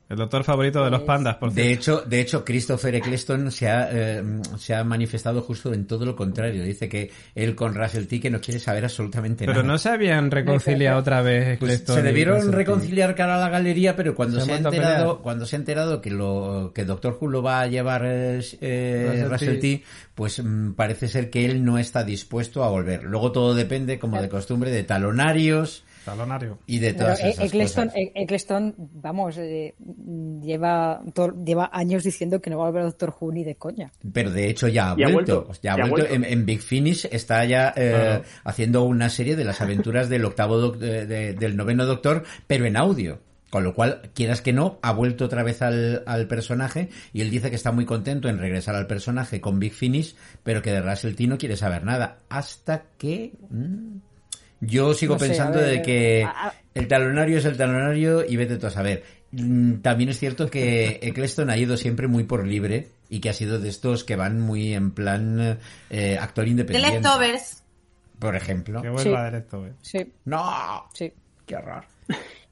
El 0.09 0.17
doctor 0.17 0.43
favorito 0.43 0.83
de 0.83 0.91
los 0.91 1.01
pandas, 1.03 1.37
por 1.37 1.51
De 1.53 1.63
cierto. 1.63 1.79
hecho, 1.79 2.01
de 2.09 2.19
hecho, 2.19 2.43
Christopher 2.45 2.93
Eccleston 2.95 3.49
se 3.51 3.69
ha, 3.69 3.89
eh, 3.91 4.23
se 4.57 4.75
ha 4.75 4.83
manifestado 4.83 5.41
justo 5.41 5.73
en 5.73 5.87
todo 5.87 6.05
lo 6.05 6.15
contrario. 6.15 6.63
Dice 6.63 6.89
que 6.89 7.09
él 7.33 7.55
con 7.55 7.73
Russell 7.73 8.05
T 8.05 8.19
que 8.19 8.29
no 8.29 8.39
quiere 8.41 8.59
saber 8.59 8.83
absolutamente 8.83 9.45
Pero 9.45 9.61
nada. 9.63 9.73
no 9.73 9.77
se 9.77 9.89
habían 9.89 10.29
reconciliado 10.29 10.99
otra 10.99 11.21
vez 11.21 11.57
Pues 11.57 11.71
Eccleston 11.71 11.95
se 11.95 12.01
y 12.01 12.03
debieron 12.03 12.35
Russell 12.35 12.51
T. 12.51 12.57
reconciliar 12.57 13.15
cara 13.15 13.35
a 13.35 13.39
la 13.39 13.49
galería, 13.49 13.95
pero 13.95 14.13
cuando 14.13 14.39
Se 14.39 14.45
se, 14.45 14.51
ha 14.51 14.57
enterado, 14.57 15.21
cuando 15.21 15.45
se 15.45 15.55
ha 15.55 15.59
enterado 15.59 16.01
que 16.01 16.11
lo 16.11 16.71
que 16.75 16.83
Doctor 16.85 17.17
Who 17.19 17.29
lo 17.29 17.41
va 17.41 17.61
a 17.61 17.67
llevar 17.67 18.03
eh, 18.05 18.41
eh, 18.61 19.25
Russell 19.29 19.29
Russell 19.31 19.59
T. 19.59 19.77
T, 19.77 19.83
pues 20.13 20.43
mm, 20.43 20.73
parece 20.73 21.07
ser 21.07 21.29
que 21.29 21.45
él 21.45 21.63
no 21.63 21.77
está 21.79 22.03
dispuesto 22.03 22.63
a 22.63 22.69
volver. 22.69 23.03
Luego 23.05 23.31
todo 23.31 23.55
depende, 23.55 23.97
como 23.99 24.21
de 24.21 24.29
costumbre, 24.29 24.69
de 24.69 24.83
talonarios 24.83 25.85
Talonario. 26.05 26.59
y 26.67 26.79
de 26.79 26.93
Pero 26.93 27.05
todas 27.05 27.19
E- 27.21 27.29
esas 27.29 27.45
Eccleston, 27.45 27.85
cosas. 27.89 27.99
E- 28.01 28.11
Eccleston, 28.15 28.75
vamos, 28.77 29.37
eh, 29.37 29.73
lleva, 30.41 31.01
to- 31.13 31.33
lleva 31.43 31.69
años 31.73 32.03
diciendo 32.03 32.41
que 32.41 32.49
no 32.49 32.57
va 32.57 32.65
a 32.65 32.67
volver 32.67 32.81
a 32.83 32.85
Doctor 32.85 33.15
Who 33.19 33.31
ni 33.31 33.43
de 33.43 33.55
coña. 33.55 33.91
Pero 34.11 34.31
de 34.31 34.49
hecho 34.49 34.67
ya 34.67 34.91
ha 34.91 34.97
Ya 34.97 35.07
ha 35.07 35.11
vuelto. 35.11 35.43
vuelto, 35.45 35.61
Ya 35.61 35.73
ha 35.73 35.77
ya 35.77 35.83
ha 35.83 35.87
vuelto. 35.89 36.07
vuelto. 36.09 36.27
En, 36.27 36.31
en 36.39 36.45
Big 36.45 36.61
Finish 36.61 37.07
está 37.11 37.45
ya 37.45 37.73
eh, 37.75 38.21
haciendo 38.43 38.83
una 38.83 39.09
serie 39.09 39.35
de 39.35 39.43
las 39.45 39.61
aventuras 39.61 40.09
del 40.09 40.25
octavo 40.25 40.57
doc- 40.57 40.77
de- 40.77 41.05
de- 41.05 41.33
del 41.33 41.55
noveno 41.55 41.85
doctor, 41.85 42.23
pero 42.47 42.65
en 42.65 42.77
audio. 42.77 43.19
Con 43.49 43.63
lo 43.63 43.75
cual, 43.75 44.09
quieras 44.15 44.41
que 44.41 44.51
no, 44.51 44.79
ha 44.81 44.93
vuelto 44.93 45.25
otra 45.25 45.43
vez 45.43 45.61
al, 45.61 46.01
al 46.07 46.27
personaje 46.27 46.89
y 47.13 47.21
él 47.21 47.29
dice 47.29 47.51
que 47.51 47.55
está 47.55 47.71
muy 47.71 47.85
contento 47.85 48.27
en 48.27 48.39
regresar 48.39 48.73
al 48.75 48.87
personaje 48.87 49.41
con 49.41 49.59
Big 49.59 49.73
Finish, 49.73 50.15
pero 50.41 50.63
que 50.63 50.71
de 50.71 50.81
Russell 50.81 51.13
T 51.13 51.27
no 51.27 51.37
quiere 51.37 51.55
saber 51.55 51.83
nada. 51.83 52.17
Hasta 52.29 52.81
que... 52.97 53.31
mm, 53.51 53.97
yo 54.65 54.93
sigo 54.93 55.15
No 55.15 55.19
sé, 55.19 55.27
pensando 55.27 55.59
ver, 55.59 55.69
de 55.69 55.81
que 55.81 56.27
el 56.73 56.87
talonario 56.87 57.37
es 57.37 57.45
el 57.45 57.57
talonario 57.57 58.25
y 58.27 58.35
vete 58.35 58.57
tú 58.57 58.67
a 58.67 58.71
saber. 58.71 59.03
Mm, 59.31 59.75
También 59.81 60.09
es 60.09 60.19
cierto 60.19 60.49
que 60.49 60.99
Eccleston 61.03 61.49
ha 61.49 61.57
ido 61.57 61.77
siempre 61.77 62.07
muy 62.07 62.23
por 62.23 62.45
libre 62.45 62.89
y 63.09 63.19
que 63.19 63.29
ha 63.29 63.33
sido 63.33 63.59
de 63.59 63.69
estos 63.69 64.03
que 64.03 64.15
van 64.15 64.39
muy 64.39 64.73
en 64.73 64.91
plan 64.91 65.59
eh, 65.89 66.17
actor 66.19 66.45
De 66.45 66.51
independiente. 66.51 66.99
Leftovers. 66.99 67.63
Por 68.19 68.35
ejemplo. 68.35 68.81
Que 68.81 68.89
vuelva 68.89 69.19
Sí. 69.19 69.25
directo, 69.31 69.65
eh. 69.67 69.73
Sí, 69.81 70.11
¡No! 70.25 70.85
sí. 70.93 71.11
¡Qué 71.45 71.55
horror! 71.55 71.83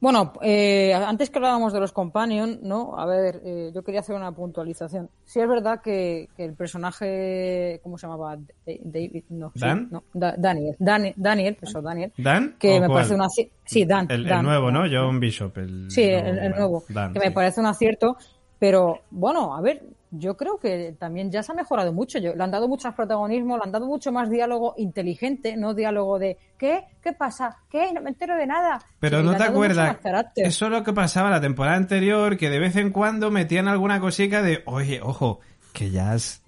Bueno, 0.00 0.32
eh, 0.40 0.94
antes 0.94 1.28
que 1.28 1.38
hablábamos 1.38 1.74
de 1.74 1.80
los 1.80 1.92
Companion, 1.92 2.58
¿no? 2.62 2.98
A 2.98 3.04
ver, 3.04 3.42
eh, 3.44 3.70
yo 3.74 3.82
quería 3.82 4.00
hacer 4.00 4.16
una 4.16 4.32
puntualización. 4.32 5.10
Sí 5.26 5.40
es 5.40 5.46
verdad 5.48 5.82
que, 5.82 6.28
que 6.36 6.46
el 6.46 6.54
personaje, 6.54 7.80
¿cómo 7.82 7.98
se 7.98 8.06
llamaba? 8.06 8.36
Da- 8.36 8.44
David, 8.82 9.24
no, 9.28 9.52
sí, 9.54 9.60
¿Dan? 9.60 9.88
no, 9.90 10.04
Da- 10.14 10.34
Daniel, 10.38 10.74
Dani- 10.78 11.12
Daniel, 11.16 11.58
eso, 11.60 11.82
Daniel. 11.82 12.12
¿Dan? 12.16 12.56
Que 12.58 12.78
¿O 12.78 12.80
me 12.80 12.86
cuál? 12.86 12.98
parece 12.98 13.14
una... 13.14 13.28
Sí, 13.28 13.84
Dan. 13.84 14.06
El, 14.10 14.22
el 14.22 14.28
Dan, 14.28 14.44
nuevo, 14.46 14.70
¿no? 14.70 14.84
John 14.90 15.20
Bishop. 15.20 15.58
El, 15.58 15.90
Sí, 15.90 16.02
el, 16.04 16.38
el 16.38 16.50
nuevo. 16.52 16.82
Dan, 16.88 17.12
que 17.12 17.20
me 17.20 17.30
parece 17.30 17.60
un 17.60 17.66
acierto, 17.66 18.16
pero 18.58 19.00
bueno, 19.10 19.54
a 19.54 19.60
ver, 19.60 19.82
yo 20.10 20.36
creo 20.36 20.58
que 20.58 20.96
también 20.98 21.30
ya 21.30 21.42
se 21.42 21.52
ha 21.52 21.54
mejorado 21.54 21.92
mucho. 21.92 22.18
Yo, 22.18 22.34
le 22.34 22.42
han 22.42 22.50
dado 22.50 22.68
mucho 22.68 22.88
más 22.88 22.96
protagonismo, 22.96 23.56
le 23.56 23.62
han 23.64 23.72
dado 23.72 23.86
mucho 23.86 24.12
más 24.12 24.28
diálogo 24.28 24.74
inteligente, 24.76 25.56
no 25.56 25.74
diálogo 25.74 26.18
de 26.18 26.36
¿qué? 26.58 26.84
¿Qué 27.02 27.12
pasa? 27.12 27.56
¿Qué? 27.70 27.92
No 27.92 28.00
me 28.00 28.10
entero 28.10 28.36
de 28.36 28.46
nada. 28.46 28.80
Pero 28.98 29.22
no 29.22 29.36
te 29.36 29.44
acuerdas, 29.44 29.98
eso 30.36 30.66
es 30.66 30.70
lo 30.70 30.82
que 30.82 30.92
pasaba 30.92 31.30
la 31.30 31.40
temporada 31.40 31.76
anterior, 31.76 32.36
que 32.36 32.50
de 32.50 32.58
vez 32.58 32.76
en 32.76 32.90
cuando 32.90 33.30
metían 33.30 33.68
alguna 33.68 34.00
cosica 34.00 34.42
de, 34.42 34.62
oye, 34.66 35.00
ojo, 35.02 35.40
que 35.72 35.90
ya 35.90 36.14
es, 36.14 36.39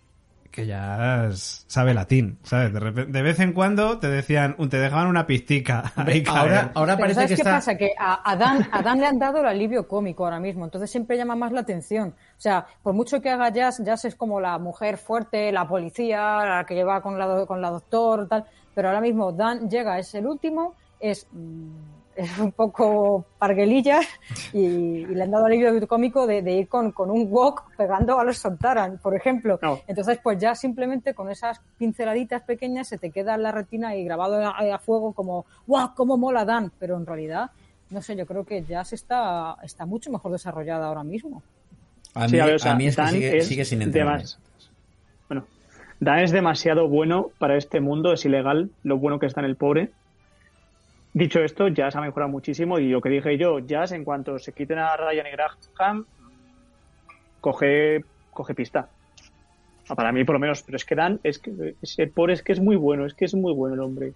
que 0.52 0.66
ya 0.66 1.26
es- 1.26 1.64
sabe 1.66 1.94
latín, 1.94 2.38
¿sabes? 2.44 2.72
De, 2.72 2.78
repe- 2.78 3.06
de 3.06 3.22
vez 3.22 3.40
en 3.40 3.52
cuando 3.54 3.98
te 3.98 4.08
decían, 4.08 4.54
te 4.68 4.78
dejaban 4.78 5.08
una 5.08 5.26
pistica. 5.26 5.92
ahí. 5.96 6.22
Ahora, 6.28 6.70
ahora 6.74 6.96
parece 6.96 7.14
¿sabes 7.14 7.30
que 7.30 7.34
qué 7.36 7.40
está... 7.42 7.52
pasa? 7.54 7.76
Que 7.76 7.90
a, 7.98 8.30
a 8.30 8.36
Dan, 8.36 8.68
a 8.70 8.82
Dan 8.82 9.00
le 9.00 9.06
han 9.06 9.18
dado 9.18 9.38
el 9.40 9.46
alivio 9.46 9.88
cómico 9.88 10.24
ahora 10.24 10.38
mismo, 10.38 10.64
entonces 10.64 10.90
siempre 10.90 11.16
llama 11.16 11.34
más 11.34 11.50
la 11.50 11.60
atención. 11.62 12.10
O 12.10 12.40
sea, 12.40 12.64
por 12.82 12.92
mucho 12.94 13.20
que 13.20 13.30
haga 13.30 13.48
Jazz, 13.48 13.82
Jazz 13.84 14.04
es 14.04 14.14
como 14.14 14.40
la 14.40 14.58
mujer 14.58 14.98
fuerte, 14.98 15.50
la 15.50 15.66
policía, 15.66 16.20
la 16.44 16.64
que 16.68 16.74
lleva 16.74 17.00
con 17.00 17.18
la, 17.18 17.26
do- 17.26 17.46
con 17.46 17.60
la 17.60 17.70
doctor, 17.70 18.28
tal. 18.28 18.44
Pero 18.74 18.88
ahora 18.88 19.00
mismo 19.00 19.32
Dan 19.32 19.68
llega, 19.68 19.98
es 19.98 20.14
el 20.14 20.26
último, 20.26 20.74
es, 21.00 21.26
mm, 21.32 21.68
es 22.16 22.38
un 22.38 22.52
poco 22.52 23.24
parguelilla 23.38 24.00
y, 24.52 24.58
y 24.60 25.06
le 25.06 25.22
han 25.22 25.30
dado 25.30 25.46
alivio 25.46 25.86
cómico 25.88 26.26
de, 26.26 26.42
de 26.42 26.52
ir 26.52 26.68
con, 26.68 26.92
con 26.92 27.10
un 27.10 27.26
wok 27.30 27.62
pegando 27.76 28.18
a 28.18 28.24
los 28.24 28.38
Sontaran, 28.38 28.98
por 28.98 29.14
ejemplo. 29.16 29.58
No. 29.62 29.80
Entonces, 29.86 30.18
pues 30.22 30.38
ya 30.38 30.54
simplemente 30.54 31.14
con 31.14 31.30
esas 31.30 31.60
pinceladitas 31.78 32.42
pequeñas 32.42 32.88
se 32.88 32.98
te 32.98 33.10
queda 33.10 33.34
en 33.34 33.42
la 33.42 33.52
retina 33.52 33.96
y 33.96 34.04
grabado 34.04 34.36
a, 34.44 34.50
a 34.74 34.78
fuego 34.78 35.12
como, 35.12 35.46
¡guau! 35.66 35.94
¡Cómo 35.94 36.16
mola 36.16 36.44
Dan! 36.44 36.70
Pero 36.78 36.96
en 36.96 37.06
realidad, 37.06 37.50
no 37.90 38.00
sé, 38.02 38.16
yo 38.16 38.26
creo 38.26 38.44
que 38.44 38.62
Jazz 38.64 38.92
está, 38.92 39.56
está 39.62 39.86
mucho 39.86 40.10
mejor 40.10 40.32
desarrollada 40.32 40.86
ahora 40.86 41.04
mismo. 41.04 41.42
A 42.14 42.24
mí, 42.24 42.28
Sí, 42.30 42.40
a 42.40 42.46
ver, 42.46 42.54
o 42.56 42.58
sea, 42.58 42.72
a 42.72 42.76
mí 42.76 42.86
es 42.86 42.96
que 42.96 43.06
sigue, 43.08 43.36
es 43.38 43.46
sigue 43.46 43.64
sin 43.64 43.78
demas- 43.90 44.38
Bueno, 45.28 45.44
Dan 45.98 46.18
es 46.18 46.30
demasiado 46.30 46.88
bueno 46.88 47.30
para 47.38 47.56
este 47.56 47.80
mundo, 47.80 48.12
es 48.12 48.24
ilegal 48.24 48.70
lo 48.82 48.98
bueno 48.98 49.18
que 49.18 49.26
está 49.26 49.40
en 49.40 49.46
el 49.46 49.56
pobre. 49.56 49.90
Dicho 51.14 51.40
esto, 51.40 51.68
Jazz 51.68 51.94
ha 51.96 52.00
mejorado 52.00 52.30
muchísimo 52.30 52.78
y 52.78 52.88
lo 52.88 53.00
que 53.02 53.10
dije 53.10 53.36
yo, 53.36 53.58
Jazz 53.58 53.92
en 53.92 54.04
cuanto 54.04 54.38
se 54.38 54.52
quiten 54.52 54.78
a 54.78 54.96
Ryan 54.96 55.26
y 55.26 55.30
Graham, 55.30 56.06
coge, 57.40 58.04
coge 58.30 58.54
pista. 58.54 58.88
Ah, 59.88 59.94
Para 59.94 60.12
mí 60.12 60.24
por 60.24 60.34
lo 60.34 60.38
menos, 60.40 60.62
pero 60.62 60.76
es 60.76 60.84
que 60.84 60.94
Dan, 60.94 61.20
es 61.22 61.38
que 61.38 61.74
ese 61.82 62.06
pobre 62.06 62.34
es 62.34 62.42
que 62.42 62.52
es 62.52 62.60
muy 62.60 62.76
bueno, 62.76 63.04
es 63.04 63.14
que 63.14 63.24
es 63.26 63.34
muy 63.34 63.52
bueno 63.52 63.74
el 63.74 63.80
hombre. 63.80 64.14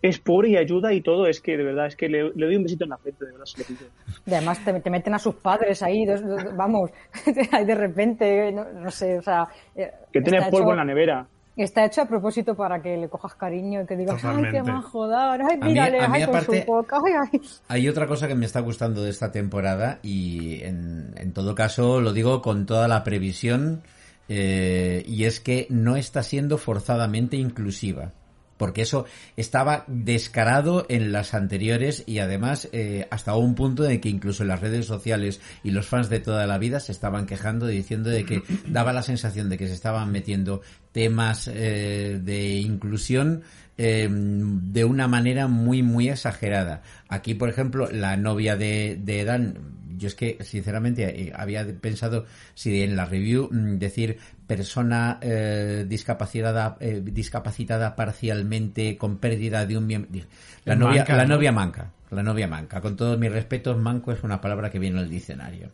es 0.00 0.20
pobre 0.20 0.50
y 0.50 0.56
ayuda 0.56 0.92
y 0.92 1.00
todo. 1.00 1.26
Es 1.26 1.40
que 1.40 1.56
de 1.56 1.64
verdad, 1.64 1.86
es 1.86 1.96
que 1.96 2.08
le, 2.08 2.30
le 2.34 2.46
doy 2.46 2.54
un 2.56 2.62
besito 2.62 2.84
en 2.84 2.90
la 2.90 2.98
frente, 2.98 3.24
de 3.24 3.32
verdad. 3.32 3.46
se 3.46 3.58
lo 3.58 3.64
pido. 3.66 3.90
Y 4.26 4.32
además 4.34 4.64
te, 4.64 4.72
te 4.80 4.90
meten 4.90 5.14
a 5.14 5.18
sus 5.18 5.34
padres 5.36 5.82
ahí, 5.82 6.04
dos- 6.06 6.22
dos- 6.24 6.54
vamos, 6.56 6.90
ahí 7.52 7.64
de 7.64 7.74
repente, 7.74 8.52
no, 8.52 8.64
no 8.64 8.90
sé, 8.92 9.18
o 9.18 9.22
sea... 9.22 9.48
eh, 9.74 9.90
Que 10.12 10.20
tiene 10.20 10.38
polvo 10.50 10.58
hecho- 10.68 10.70
en 10.70 10.76
la 10.76 10.84
nevera. 10.84 11.26
Está 11.58 11.84
hecho 11.84 12.02
a 12.02 12.06
propósito 12.06 12.54
para 12.54 12.80
que 12.80 12.96
le 12.96 13.08
cojas 13.08 13.34
cariño 13.34 13.82
y 13.82 13.86
que 13.86 13.96
digas, 13.96 14.14
ay, 14.16 14.20
Totalmente. 14.36 14.56
qué 14.58 14.62
majo, 14.62 15.08
Dan, 15.08 15.40
ay, 15.42 15.58
mírale, 15.58 15.98
ay, 16.00 16.24
con 16.24 16.36
aparte- 16.36 16.60
su 16.64 16.66
boca, 16.66 17.00
ay, 17.04 17.12
ay. 17.32 17.40
Hay 17.66 17.88
otra 17.88 18.06
cosa 18.06 18.28
que 18.28 18.34
me 18.36 18.46
está 18.46 18.60
gustando 18.60 19.02
de 19.02 19.10
esta 19.10 19.32
temporada 19.32 19.98
y 20.02 20.62
en, 20.62 21.12
en 21.16 21.32
todo 21.32 21.54
caso 21.56 22.00
lo 22.00 22.12
digo 22.12 22.42
con 22.42 22.64
toda 22.64 22.86
la 22.86 23.02
previsión 23.02 23.82
eh, 24.28 25.02
y 25.06 25.24
es 25.24 25.40
que 25.40 25.66
no 25.70 25.96
está 25.96 26.22
siendo 26.22 26.58
forzadamente 26.58 27.36
inclusiva. 27.36 28.12
Porque 28.58 28.82
eso 28.82 29.06
estaba 29.36 29.84
descarado 29.86 30.84
en 30.90 31.12
las 31.12 31.32
anteriores 31.32 32.02
y 32.06 32.18
además 32.18 32.68
eh, 32.72 33.06
hasta 33.10 33.34
un 33.36 33.54
punto 33.54 33.84
de 33.84 34.00
que 34.00 34.10
incluso 34.10 34.42
en 34.42 34.48
las 34.48 34.60
redes 34.60 34.84
sociales 34.84 35.40
y 35.64 35.70
los 35.70 35.86
fans 35.86 36.10
de 36.10 36.20
toda 36.20 36.46
la 36.46 36.58
vida 36.58 36.80
se 36.80 36.92
estaban 36.92 37.24
quejando 37.24 37.66
diciendo 37.66 38.10
de 38.10 38.24
que 38.24 38.42
daba 38.68 38.92
la 38.92 39.02
sensación 39.02 39.48
de 39.48 39.56
que 39.56 39.68
se 39.68 39.74
estaban 39.74 40.12
metiendo 40.12 40.60
temas 40.92 41.48
eh, 41.48 42.20
de 42.22 42.56
inclusión 42.56 43.42
eh, 43.80 44.08
de 44.10 44.84
una 44.84 45.06
manera 45.06 45.46
muy 45.46 45.84
muy 45.84 46.08
exagerada. 46.08 46.82
Aquí, 47.08 47.34
por 47.34 47.48
ejemplo, 47.48 47.88
la 47.92 48.16
novia 48.16 48.56
de, 48.56 48.98
de 49.00 49.24
Dan, 49.24 49.77
yo 49.98 50.08
es 50.08 50.14
que 50.14 50.38
sinceramente 50.40 51.04
eh, 51.28 51.32
había 51.36 51.66
pensado 51.80 52.24
si 52.54 52.82
en 52.82 52.96
la 52.96 53.04
review 53.04 53.48
mm, 53.52 53.78
decir 53.78 54.18
persona 54.46 55.18
eh, 55.20 55.84
discapacitada 55.86 56.76
eh, 56.80 57.02
discapacitada 57.04 57.94
parcialmente 57.96 58.96
con 58.96 59.18
pérdida 59.18 59.66
de 59.66 59.76
un 59.76 59.86
miembro. 59.86 60.22
La 60.64 60.74
novia, 60.76 61.00
manca, 61.00 61.16
la 61.16 61.24
¿no? 61.26 61.34
novia 61.34 61.52
manca, 61.52 61.90
la 62.10 62.22
novia 62.22 62.46
manca. 62.48 62.80
Con 62.80 62.96
todos 62.96 63.18
mis 63.18 63.30
respetos, 63.30 63.76
manco 63.76 64.12
es 64.12 64.22
una 64.22 64.40
palabra 64.40 64.70
que 64.70 64.78
viene 64.78 64.98
en 64.98 65.04
el 65.04 65.10
diccionario. 65.10 65.70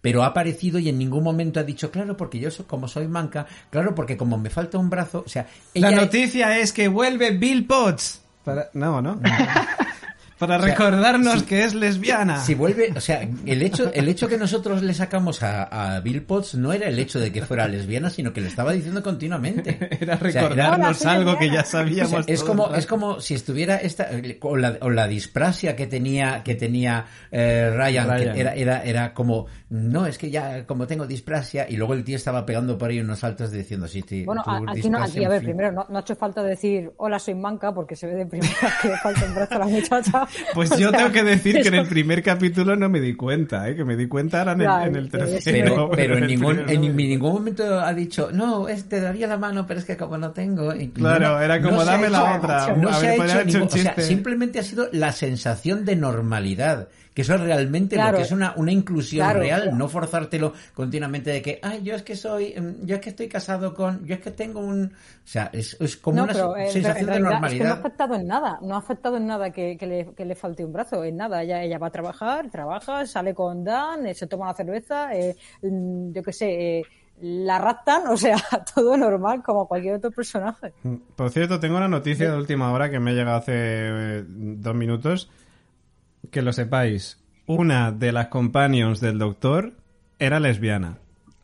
Pero 0.00 0.22
ha 0.22 0.26
aparecido 0.26 0.78
y 0.78 0.88
en 0.90 0.98
ningún 0.98 1.24
momento 1.24 1.58
ha 1.58 1.64
dicho, 1.64 1.90
claro, 1.90 2.16
porque 2.16 2.38
yo 2.38 2.50
so- 2.50 2.66
como 2.66 2.86
soy 2.86 3.08
manca, 3.08 3.46
claro, 3.70 3.94
porque 3.94 4.16
como 4.16 4.36
me 4.38 4.50
falta 4.50 4.78
un 4.78 4.90
brazo, 4.90 5.22
o 5.26 5.28
sea, 5.28 5.46
La 5.74 5.90
noticia 5.90 6.58
es 6.58 6.72
que 6.72 6.88
vuelve 6.88 7.30
Bill 7.32 7.66
Potts. 7.66 8.22
Para... 8.44 8.68
No, 8.74 9.00
no. 9.00 9.18
Para 10.42 10.58
recordarnos 10.58 11.42
que 11.44 11.64
es 11.64 11.72
lesbiana. 11.74 12.40
Si 12.40 12.54
vuelve, 12.54 12.92
o 12.96 13.00
sea, 13.00 13.22
el 13.46 13.62
hecho, 13.62 13.92
el 13.94 14.08
hecho 14.08 14.26
que 14.28 14.36
nosotros 14.36 14.82
le 14.82 14.92
sacamos 14.92 15.42
a, 15.42 15.94
a 15.96 16.00
Bill 16.00 16.22
Potts 16.22 16.56
no 16.56 16.72
era 16.72 16.88
el 16.88 16.98
hecho 16.98 17.20
de 17.20 17.30
que 17.30 17.42
fuera 17.42 17.68
lesbiana, 17.68 18.10
sino 18.10 18.32
que 18.32 18.40
lo 18.40 18.48
estaba 18.48 18.72
diciendo 18.72 19.02
continuamente. 19.02 19.78
Era 20.00 20.14
O 20.16 20.18
sea, 20.18 20.28
era- 20.30 20.40
recordarnos 20.42 21.06
algo 21.06 21.38
que 21.38 21.46
ya 21.46 21.60
o 21.60 21.64
sea, 21.64 21.80
sabíamos. 21.80 22.24
es 22.26 22.40
todo 22.40 22.46
como 22.48 22.74
es 22.74 22.86
como 22.86 23.20
si 23.20 23.34
estuviera 23.34 23.76
esta 23.76 24.08
o 24.40 24.56
la, 24.56 24.78
o 24.80 24.90
la 24.90 25.06
disprasia 25.06 25.76
que 25.76 25.86
tenía 25.86 26.42
que 26.42 26.54
tenía 26.56 27.04
eh, 27.30 27.70
Ryan, 27.76 28.16
que 28.16 28.40
era, 28.40 28.54
era 28.54 28.82
era 28.84 29.14
como 29.14 29.46
no 29.70 30.06
es 30.06 30.18
que 30.18 30.30
ya 30.30 30.66
como 30.66 30.86
tengo 30.86 31.06
disprasia 31.06 31.66
y 31.68 31.76
luego 31.76 31.94
el 31.94 32.02
tío 32.04 32.16
estaba 32.16 32.44
pegando 32.44 32.76
por 32.76 32.90
ahí 32.90 33.00
unos 33.00 33.20
saltos 33.20 33.50
diciendo 33.52 33.86
sí, 33.86 34.02
sí 34.06 34.24
Bueno, 34.24 34.42
aquí, 34.68 34.90
no, 34.90 35.02
aquí, 35.02 35.24
a 35.24 35.28
ver, 35.28 35.40
fin". 35.40 35.50
primero, 35.50 35.72
no, 35.72 35.86
no 35.88 35.98
ha 35.98 36.00
hecho 36.00 36.16
falta 36.16 36.42
decir, 36.42 36.92
hola, 36.96 37.18
soy 37.18 37.34
manca, 37.34 37.72
porque 37.72 37.94
se 37.96 38.06
ve 38.06 38.14
de 38.14 38.26
primera 38.26 38.52
que 38.82 38.88
le 38.88 38.96
falta 38.98 39.24
un 39.24 39.34
brazo 39.34 39.54
a 39.54 39.58
la 39.60 39.66
muchacha. 39.66 40.26
Pues 40.54 40.70
yo 40.78 40.90
sea, 40.90 40.98
tengo 40.98 41.12
que 41.12 41.22
decir 41.22 41.60
que 41.62 41.68
en 41.68 41.74
el 41.74 41.86
primer 41.86 42.22
capítulo 42.22 42.76
no 42.76 42.88
me 42.88 43.00
di 43.00 43.14
cuenta, 43.14 43.68
¿eh? 43.68 43.76
que 43.76 43.84
me 43.84 43.96
di 43.96 44.06
cuenta 44.08 44.38
ahora 44.40 44.52
en 44.52 44.60
el, 44.62 44.68
en 44.88 44.96
el 44.96 45.08
tercero. 45.10 45.40
pero, 45.64 45.90
pero 45.90 46.16
en 46.16 46.22
el 46.24 46.28
ningún 46.30 46.56
primero 46.56 46.72
en 46.72 46.80
no 46.80 46.92
ningún 47.08 47.32
momento 47.32 47.80
ha 47.80 47.92
dicho 47.94 48.30
no 48.32 48.68
es, 48.68 48.88
te 48.88 49.00
daría 49.00 49.26
la 49.26 49.36
mano 49.36 49.66
pero 49.66 49.80
es 49.80 49.86
que 49.86 49.96
como 49.96 50.16
no 50.18 50.30
tengo 50.32 50.74
y- 50.74 50.88
Claro, 50.90 51.30
no, 51.34 51.40
era 51.40 51.60
como, 51.62 51.80
ha 51.80 51.84
dame 51.84 52.08
la 52.10 52.18
hecho- 52.36 52.36
otra. 52.38 52.76
no 52.76 52.88
A 52.88 52.94
se 52.94 53.06
ver, 53.06 53.10
ha 53.10 53.14
hecho 53.24 53.32
haber 53.34 53.48
hecho 53.48 53.58
un 53.58 53.64
ningún- 53.64 53.78
o 53.80 53.82
sea, 53.82 53.94
simplemente 54.04 54.58
ha 54.58 54.62
sido 54.62 54.88
la 54.92 55.12
sensación 55.12 55.84
de 55.84 55.96
normalidad 55.96 56.88
que 57.14 57.22
eso 57.22 57.34
es 57.34 57.40
realmente 57.40 57.96
Claro. 57.96 58.12
lo 58.12 58.18
que 58.18 58.24
es 58.24 58.32
una, 58.32 58.54
una 58.56 58.72
inclusión 58.72 59.24
Claro, 59.26 59.40
real 59.40 59.62
claro. 59.62 59.76
no 59.76 59.88
forzártelo 59.88 60.52
continuamente 60.74 61.30
de 61.30 61.42
que 61.42 61.58
ay 61.62 61.82
yo 61.82 61.94
es 61.94 62.02
que 62.02 62.16
soy 62.16 62.52
em, 62.56 62.76
yo 62.84 62.94
es 62.96 63.00
que 63.02 63.10
estoy 63.10 63.28
casado 63.28 63.74
con 63.74 64.04
yo 64.06 64.14
es 64.14 64.20
que 64.20 64.30
tengo 64.30 64.60
un 64.60 64.84
o 64.86 65.26
sea 65.26 65.50
es, 65.52 65.76
es 65.80 65.96
como 65.96 66.18
No, 66.18 66.24
una 66.24 66.32
pero 66.32 66.56
eh, 66.56 66.68
sensación 66.70 67.00
en 67.00 67.06
de 67.06 67.12
realidad 67.28 67.44
es 67.44 67.52
que 67.52 67.58
no 67.64 67.64
ha 67.64 67.68
normalidad 67.68 67.72
afectado 67.78 68.14
en 68.14 68.26
nada, 68.26 68.58
no 68.62 68.74
ha 68.74 68.78
afectado 68.78 69.16
en 69.16 69.26
nada 69.26 69.50
que, 69.50 69.76
que 69.76 69.86
le, 69.86 70.06
que 70.14 70.24
le 70.24 70.34
falte 70.34 70.64
un 70.64 70.72
brazo, 70.72 71.04
en 71.04 71.16
nada. 71.16 71.42
Ella, 71.42 71.62
ella 71.62 71.78
va 71.78 71.88
a 71.88 71.90
trabajar, 71.90 72.50
trabaja, 72.50 73.06
sale 73.06 73.34
con 73.34 73.62
Dan, 73.64 74.06
eh, 74.06 74.14
se 74.14 74.26
toma 74.26 74.44
una 74.46 74.54
cerveza, 74.54 75.14
eh, 75.14 75.36
mm, 75.62 76.12
yo 76.12 76.22
qué 76.22 76.32
sé, 76.32 76.78
eh, 76.78 76.82
la 77.20 77.58
raptan, 77.58 78.06
o 78.08 78.16
sea, 78.16 78.36
todo 78.74 78.96
normal 78.96 79.42
como 79.42 79.68
cualquier 79.68 79.94
otro 79.96 80.10
personaje. 80.10 80.72
Por 81.14 81.30
cierto, 81.30 81.60
tengo 81.60 81.76
una 81.76 81.88
noticia 81.88 82.30
de 82.30 82.36
última 82.36 82.72
hora 82.72 82.90
que 82.90 82.98
me 82.98 83.10
ha 83.10 83.14
llegado 83.14 83.36
hace 83.36 83.52
eh, 83.54 84.24
dos 84.26 84.74
minutos. 84.74 85.30
Que 86.30 86.42
lo 86.42 86.52
sepáis. 86.52 87.18
Una 87.46 87.90
de 87.92 88.12
las 88.12 88.28
companions 88.28 89.00
del 89.00 89.18
doctor 89.18 89.72
era 90.18 90.40
lesbiana. 90.40 90.98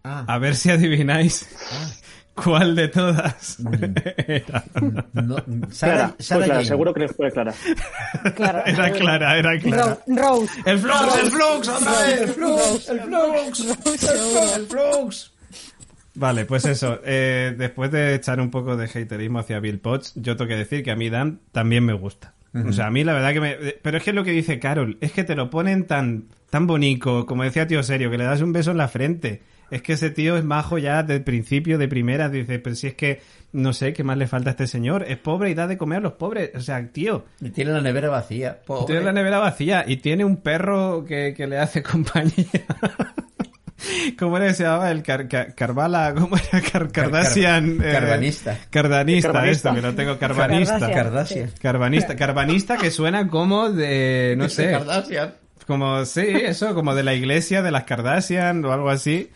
Ah. 0.04 0.24
A 0.28 0.38
ver 0.38 0.54
si 0.54 0.70
adivináis 0.70 1.46
cuál 2.34 2.76
de 2.76 2.88
todas 2.88 3.58
era. 4.28 4.64
No, 5.12 5.36
Clara, 5.78 6.14
Sarah 6.20 6.44
Clara, 6.44 6.64
seguro 6.64 6.94
que 6.94 7.00
les 7.00 7.14
fue 7.16 7.30
Clara. 7.32 7.52
Era 8.64 8.92
clara, 8.92 9.36
era 9.38 9.58
clara. 9.58 9.98
Ro- 10.06 10.16
Rose. 10.16 10.52
¡El 10.64 10.78
Flux, 10.78 11.16
el 11.22 11.30
Flux, 11.30 11.68
otra 11.68 11.92
vez! 12.02 12.20
el 12.20 12.28
flux 12.28 12.88
el 12.88 13.00
flux 13.00 13.60
el 13.60 13.76
flux 13.76 14.56
el 14.56 14.66
flux 14.66 15.32
Vale, 16.14 16.44
pues 16.46 16.64
eso. 16.64 17.00
eh, 17.04 17.54
después 17.56 17.90
de 17.92 18.14
echar 18.14 18.40
un 18.40 18.50
poco 18.50 18.76
de 18.76 18.86
haterismo 18.86 19.38
hacia 19.40 19.60
Bill 19.60 19.78
Potts, 19.78 20.14
yo 20.16 20.36
tengo 20.36 20.48
que 20.48 20.56
decir 20.56 20.82
que 20.82 20.90
a 20.90 20.96
mí 20.96 21.10
Dan 21.10 21.40
también 21.52 21.84
me 21.84 21.92
gusta. 21.92 22.34
O 22.55 22.72
sea, 22.72 22.86
a 22.86 22.90
mí 22.90 23.05
la 23.05 23.12
verdad 23.12 23.32
que 23.32 23.40
me... 23.40 23.57
Pero 23.82 23.99
es 23.99 24.03
que 24.03 24.11
es 24.11 24.16
lo 24.16 24.24
que 24.24 24.32
dice 24.32 24.59
Carol, 24.59 24.96
es 25.01 25.12
que 25.12 25.24
te 25.24 25.34
lo 25.34 25.51
ponen 25.51 25.86
tan, 25.86 26.24
tan 26.51 26.66
bonito, 26.66 27.26
como 27.26 27.44
decía 27.44 27.66
tío 27.66 27.82
Serio, 27.82 28.11
que 28.11 28.18
le 28.18 28.24
das 28.24 28.40
un 28.40 28.53
beso 28.53 28.70
en 28.70 28.78
la 28.78 28.88
frente. 28.88 29.42
Es 29.70 29.82
que 29.82 29.92
ese 29.92 30.11
tío 30.11 30.36
es 30.36 30.44
majo 30.44 30.78
ya 30.78 31.03
del 31.03 31.22
principio, 31.22 31.76
de 31.76 31.88
primera. 31.88 32.28
Dice, 32.28 32.59
pero 32.59 32.74
si 32.74 32.86
es 32.86 32.94
que 32.94 33.20
no 33.53 33.72
sé 33.72 33.92
qué 33.92 34.03
más 34.03 34.16
le 34.16 34.26
falta 34.26 34.51
a 34.51 34.53
este 34.53 34.66
señor. 34.66 35.05
Es 35.07 35.18
pobre 35.18 35.51
y 35.51 35.55
da 35.55 35.66
de 35.66 35.76
comer 35.76 35.99
a 35.99 36.03
los 36.03 36.12
pobres. 36.14 36.51
O 36.55 36.61
sea, 36.61 36.86
tío, 36.88 37.26
y 37.40 37.51
tiene 37.51 37.72
la 37.72 37.80
nevera 37.80 38.09
vacía 38.09 38.61
pobre. 38.64 38.86
tiene 38.86 39.03
la 39.03 39.12
nevera 39.12 39.38
vacía 39.38 39.84
y 39.86 39.99
tiene 39.99 40.24
un 40.24 40.38
perro 40.38 41.05
que, 41.05 41.34
que 41.36 41.46
le 41.46 41.59
hace 41.59 41.82
compañía. 41.84 42.64
¿Cómo 44.18 44.36
era 44.36 44.48
que 44.48 44.54
se 44.54 44.64
llamaba? 44.64 44.90
El 44.90 45.02
Car 45.02 45.28
Car- 45.28 45.54
Carvala, 45.54 46.14
¿cómo 46.16 46.36
era? 46.36 46.60
Car 46.60 46.90
Kardashian. 46.90 47.78
Car- 47.78 47.92
carbanista. 47.92 48.58
Cardanista, 48.70 49.46
esto, 49.48 49.74
que 49.74 49.82
lo 49.82 49.94
tengo. 49.94 50.18
Kardashian 50.18 50.80
Carbanista. 51.60 52.16
Carbanista 52.16 52.76
que 52.76 52.90
suena 52.90 53.28
como 53.28 53.70
de, 53.70 54.34
no 54.36 54.48
sé, 54.48 54.70
Kardashian 54.72 55.34
como, 55.66 56.04
sí, 56.06 56.22
eso, 56.26 56.74
como 56.74 56.94
de 56.94 57.02
la 57.02 57.12
iglesia 57.14 57.60
de 57.60 57.70
las 57.70 57.84
Kardashian 57.84 58.64
o 58.64 58.72
algo 58.72 58.88
así. 58.90 59.30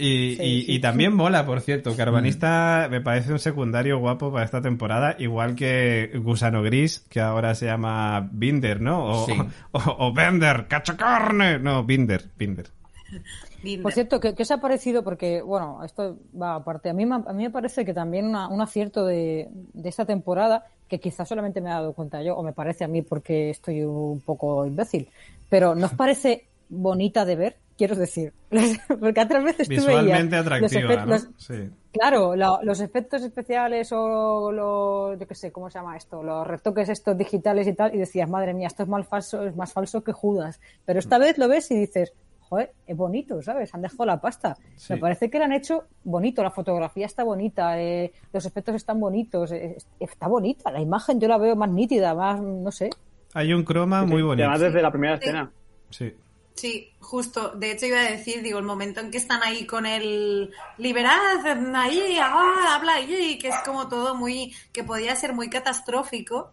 Y, 0.00 0.36
Sí, 0.36 0.42
y, 0.42 0.60
sí, 0.62 0.64
y 0.74 0.78
también 0.80 1.12
mola, 1.12 1.44
por 1.46 1.60
cierto. 1.60 1.96
Carbanista 1.96 2.86
me 2.90 3.00
parece 3.00 3.32
un 3.32 3.38
secundario 3.40 3.98
guapo 3.98 4.32
para 4.32 4.44
esta 4.44 4.60
temporada, 4.60 5.16
igual 5.18 5.54
que 5.56 6.12
Gusano 6.22 6.62
Gris, 6.62 7.04
que 7.08 7.20
ahora 7.20 7.54
se 7.56 7.66
llama 7.66 8.28
Binder, 8.32 8.80
¿no? 8.80 9.04
O, 9.06 9.26
Sí. 9.26 9.32
o, 9.72 9.80
o 9.98 10.12
Bender, 10.12 10.66
cachacarne. 10.68 11.58
No, 11.58 11.82
Binder, 11.84 12.24
Binder. 12.38 12.66
Binder. 13.62 13.82
Por 13.82 13.92
cierto, 13.92 14.20
¿qué, 14.20 14.34
qué 14.34 14.42
os 14.44 14.50
ha 14.50 14.58
parecido? 14.60 15.02
Porque, 15.02 15.42
bueno, 15.42 15.82
esto 15.84 16.16
va 16.40 16.54
aparte. 16.56 16.90
A 16.90 16.92
mí, 16.92 17.04
me- 17.06 17.16
a 17.16 17.32
mí 17.32 17.42
me 17.44 17.50
parece 17.50 17.84
que 17.84 17.92
también 17.94 18.26
una- 18.26 18.48
un 18.48 18.60
acierto 18.60 19.04
de, 19.04 19.48
de 19.52 19.88
esta 19.88 20.04
temporada, 20.04 20.66
que 20.88 21.00
quizás 21.00 21.28
solamente 21.28 21.60
me 21.60 21.68
he 21.68 21.72
dado 21.72 21.92
cuenta 21.92 22.22
yo, 22.22 22.36
o 22.36 22.42
me 22.42 22.52
parece 22.52 22.84
a 22.84 22.88
mí 22.88 23.02
porque 23.02 23.50
estoy 23.50 23.82
un 23.82 24.20
poco 24.20 24.64
imbécil, 24.64 25.08
pero 25.50 25.74
¿no 25.74 25.86
os 25.86 25.92
parece 25.94 26.46
bonita 26.68 27.24
de 27.24 27.36
ver? 27.36 27.56
Quiero 27.76 27.94
decir, 27.94 28.32
porque 29.00 29.20
otras 29.20 29.44
veces 29.44 29.68
tú 29.68 29.74
Visualmente 29.74 30.36
veías 30.42 30.44
los 30.44 30.46
atractiva, 30.46 30.92
efectos- 30.94 31.06
¿no? 31.06 31.12
los- 31.12 31.28
Sí. 31.36 31.70
Claro, 31.92 32.36
la- 32.36 32.58
los 32.62 32.80
efectos 32.80 33.22
especiales 33.22 33.90
o 33.92 34.52
los, 34.52 35.18
yo 35.18 35.26
qué 35.26 35.34
sé, 35.34 35.50
¿cómo 35.52 35.70
se 35.70 35.78
llama 35.78 35.96
esto? 35.96 36.22
Los 36.22 36.46
retoques 36.46 36.88
estos 36.88 37.16
digitales 37.16 37.66
y 37.66 37.72
tal, 37.72 37.94
y 37.94 37.98
decías, 37.98 38.28
madre 38.28 38.52
mía, 38.54 38.66
esto 38.68 38.82
es 38.82 38.88
más 38.88 39.06
falso, 39.06 39.44
es 39.46 39.56
más 39.56 39.72
falso 39.72 40.02
que 40.04 40.12
Judas. 40.12 40.60
Pero 40.84 40.98
esta 41.00 41.18
vez 41.18 41.38
lo 41.38 41.48
ves 41.48 41.70
y 41.70 41.76
dices, 41.78 42.12
joder, 42.48 42.72
es 42.86 42.96
bonito, 42.96 43.42
¿sabes? 43.42 43.74
Han 43.74 43.82
dejado 43.82 44.06
la 44.06 44.20
pasta. 44.20 44.56
Sí. 44.76 44.94
Me 44.94 44.98
parece 44.98 45.30
que 45.30 45.38
lo 45.38 45.44
han 45.44 45.52
hecho 45.52 45.84
bonito, 46.04 46.42
la 46.42 46.50
fotografía 46.50 47.06
está 47.06 47.24
bonita, 47.24 47.80
eh, 47.80 48.12
los 48.32 48.44
efectos 48.46 48.74
están 48.74 48.98
bonitos, 49.00 49.52
eh, 49.52 49.76
está 50.00 50.28
bonita, 50.28 50.70
la 50.70 50.80
imagen 50.80 51.20
yo 51.20 51.28
la 51.28 51.38
veo 51.38 51.56
más 51.56 51.70
nítida, 51.70 52.14
más, 52.14 52.40
no 52.40 52.70
sé. 52.70 52.90
Hay 53.34 53.52
un 53.52 53.64
croma 53.64 54.04
muy 54.04 54.22
bonito. 54.22 54.44
además 54.44 54.60
desde 54.60 54.82
la 54.82 54.90
primera 54.90 55.14
escena. 55.16 55.50
Sí. 55.90 56.14
Sí, 56.58 56.92
justo. 56.98 57.50
De 57.50 57.70
hecho, 57.70 57.86
iba 57.86 58.00
a 58.00 58.10
decir, 58.10 58.42
digo, 58.42 58.58
el 58.58 58.64
momento 58.64 58.98
en 58.98 59.12
que 59.12 59.18
están 59.18 59.44
ahí 59.44 59.64
con 59.64 59.86
el 59.86 60.50
liberad, 60.76 61.46
ahí, 61.76 62.18
ah, 62.20 62.74
habla 62.74 62.94
ahí, 62.94 63.38
que 63.38 63.46
es 63.46 63.54
como 63.64 63.88
todo 63.88 64.16
muy, 64.16 64.52
que 64.72 64.82
podía 64.82 65.14
ser 65.14 65.34
muy 65.34 65.48
catastrófico, 65.50 66.50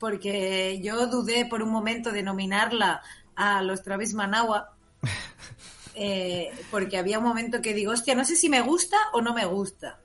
porque 0.00 0.80
yo 0.82 1.06
dudé 1.06 1.46
por 1.46 1.62
un 1.62 1.70
momento 1.70 2.10
de 2.10 2.24
nominarla 2.24 3.02
a 3.36 3.62
los 3.62 3.84
Travis 3.84 4.14
Manawa, 4.14 4.74
eh, 5.94 6.50
porque 6.70 6.98
había 6.98 7.18
un 7.18 7.24
momento 7.24 7.60
que 7.60 7.74
digo, 7.74 7.92
hostia, 7.92 8.14
no 8.14 8.24
sé 8.24 8.36
si 8.36 8.48
me 8.48 8.60
gusta 8.60 8.96
o 9.12 9.20
no 9.20 9.34
me 9.34 9.44
gusta. 9.44 9.98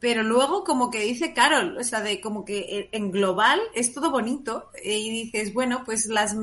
pero 0.00 0.22
luego 0.22 0.62
como 0.62 0.90
que 0.90 1.00
dice 1.00 1.34
Carol, 1.34 1.76
o 1.76 1.82
sea, 1.82 2.00
de 2.00 2.20
como 2.20 2.44
que 2.44 2.88
en 2.92 3.10
global 3.10 3.58
es 3.74 3.92
todo 3.92 4.10
bonito 4.10 4.70
eh, 4.84 4.98
y 4.98 5.10
dices, 5.10 5.52
bueno, 5.52 5.82
pues 5.84 6.06
las, 6.06 6.36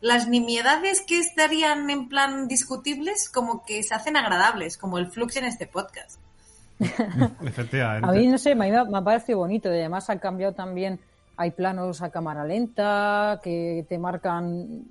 las 0.00 0.28
nimiedades 0.28 1.00
que 1.00 1.18
estarían 1.18 1.88
en 1.88 2.08
plan 2.08 2.48
discutibles 2.48 3.30
como 3.30 3.64
que 3.64 3.82
se 3.82 3.94
hacen 3.94 4.16
agradables, 4.16 4.76
como 4.76 4.98
el 4.98 5.06
flux 5.06 5.36
en 5.36 5.46
este 5.46 5.66
podcast. 5.66 6.20
Efectivamente. 7.44 8.08
A 8.08 8.12
mí, 8.12 8.26
no 8.26 8.38
sé, 8.38 8.54
me 8.54 8.74
ha, 8.76 8.84
me 8.84 8.98
ha 8.98 9.02
parecido 9.02 9.38
bonito. 9.38 9.68
Y 9.70 9.78
además 9.78 10.10
ha 10.10 10.18
cambiado 10.18 10.52
también. 10.52 11.00
Hay 11.36 11.50
planos 11.50 12.02
a 12.02 12.10
cámara 12.10 12.44
lenta 12.44 13.40
que 13.42 13.84
te 13.88 13.98
marcan, 13.98 14.84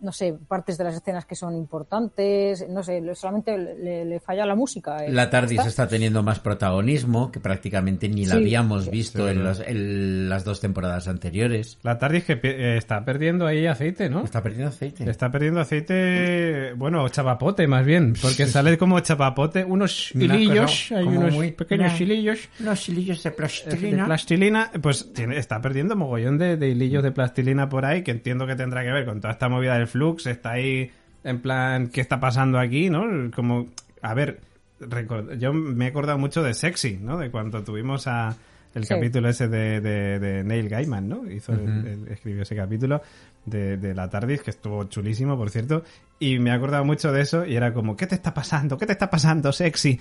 no 0.00 0.12
sé, 0.12 0.34
partes 0.46 0.78
de 0.78 0.84
las 0.84 0.94
escenas 0.96 1.24
que 1.26 1.34
son 1.34 1.54
importantes. 1.56 2.68
No 2.68 2.82
sé, 2.82 3.02
solamente 3.14 3.56
le, 3.58 4.04
le 4.04 4.20
falla 4.20 4.46
la 4.46 4.54
música. 4.54 5.04
eh. 5.04 5.10
La 5.12 5.28
TARDIS 5.30 5.58
¿Está? 5.58 5.68
está 5.68 5.88
teniendo 5.88 6.22
más 6.22 6.38
protagonismo, 6.40 7.30
que 7.32 7.40
prácticamente 7.40 8.08
ni 8.08 8.24
la 8.24 8.32
Sí. 8.36 8.36
habíamos 8.42 8.90
visto 8.90 9.24
Sí, 9.26 9.32
en, 9.32 9.44
los- 9.44 9.60
en 9.60 10.28
las 10.28 10.44
dos 10.44 10.60
temporadas 10.60 11.08
anteriores. 11.08 11.78
La 11.82 11.98
TARDIS 11.98 12.24
que 12.24 12.40
eh, 12.42 12.76
está 12.76 13.04
perdiendo 13.04 13.46
ahí 13.46 13.66
aceite, 13.66 14.08
¿no? 14.08 14.24
Está 14.24 14.42
perdiendo 14.42 14.68
aceite. 14.68 15.08
Está 15.10 15.30
perdiendo 15.30 15.60
aceite, 15.60 16.72
bueno, 16.74 17.08
chapapote 17.08 17.66
más 17.66 17.84
bien, 17.84 18.14
porque 18.20 18.46
sale 18.46 18.78
como 18.78 19.00
chapapote, 19.00 19.64
unos 19.64 20.14
hilillos, 20.14 20.92
hay 20.92 21.04
unos 21.04 21.34
muy- 21.34 21.52
pequeños 21.52 22.00
hilillos 22.00 22.48
Los 22.60 22.88
hilillos 22.88 23.22
de 23.22 23.30
de 23.30 23.36
plastilina. 23.36 24.04
plastilina, 24.06 24.70
pues 24.80 25.12
tiene, 25.12 25.38
está 25.38 25.60
perdiendo 25.60 25.96
mogollón 25.96 26.38
de, 26.38 26.56
de 26.56 26.68
hilillos 26.70 27.02
de 27.02 27.10
plastilina 27.12 27.68
por 27.68 27.84
ahí, 27.84 28.02
que 28.02 28.10
entiendo 28.12 28.46
que 28.46 28.54
tendrá 28.54 28.82
que 28.84 28.92
ver 28.92 29.04
con 29.04 29.20
toda 29.20 29.32
esta 29.32 29.48
movida 29.48 29.74
del 29.76 29.87
flux, 29.88 30.26
está 30.26 30.52
ahí 30.52 30.90
en 31.24 31.40
plan, 31.40 31.88
¿qué 31.88 32.00
está 32.00 32.20
pasando 32.20 32.58
aquí? 32.58 32.90
¿No? 32.90 33.30
Como, 33.34 33.66
a 34.02 34.14
ver, 34.14 34.40
record- 34.80 35.38
yo 35.38 35.52
me 35.52 35.86
he 35.86 35.88
acordado 35.88 36.18
mucho 36.18 36.42
de 36.42 36.54
Sexy, 36.54 36.98
¿no? 37.02 37.18
De 37.18 37.30
cuando 37.30 37.62
tuvimos 37.64 38.06
a 38.06 38.36
el 38.74 38.84
Sí. 38.84 38.94
capítulo 38.94 39.28
ese 39.28 39.48
de, 39.48 39.80
de- 39.80 40.18
de 40.20 40.44
Neil 40.44 40.68
Gaiman, 40.68 41.08
¿no? 41.08 41.28
Hizo 41.30 41.52
el- 41.52 41.86
el- 41.86 42.08
escribió 42.08 42.42
ese 42.42 42.54
capítulo 42.54 43.02
de, 43.44 43.76
de 43.78 43.94
la 43.94 44.08
TARDIS, 44.08 44.42
que 44.42 44.50
estuvo 44.50 44.84
chulísimo, 44.84 45.36
por 45.36 45.50
cierto, 45.50 45.82
y 46.20 46.38
me 46.38 46.50
he 46.50 46.52
acordado 46.52 46.84
mucho 46.84 47.10
de 47.10 47.22
eso 47.22 47.44
y 47.46 47.56
era 47.56 47.72
como, 47.72 47.96
¿qué 47.96 48.06
te 48.06 48.14
está 48.14 48.32
pasando? 48.34 48.76
¿Qué 48.78 48.86
te 48.86 48.92
está 48.92 49.10
pasando, 49.10 49.50
Sexy? 49.52 49.98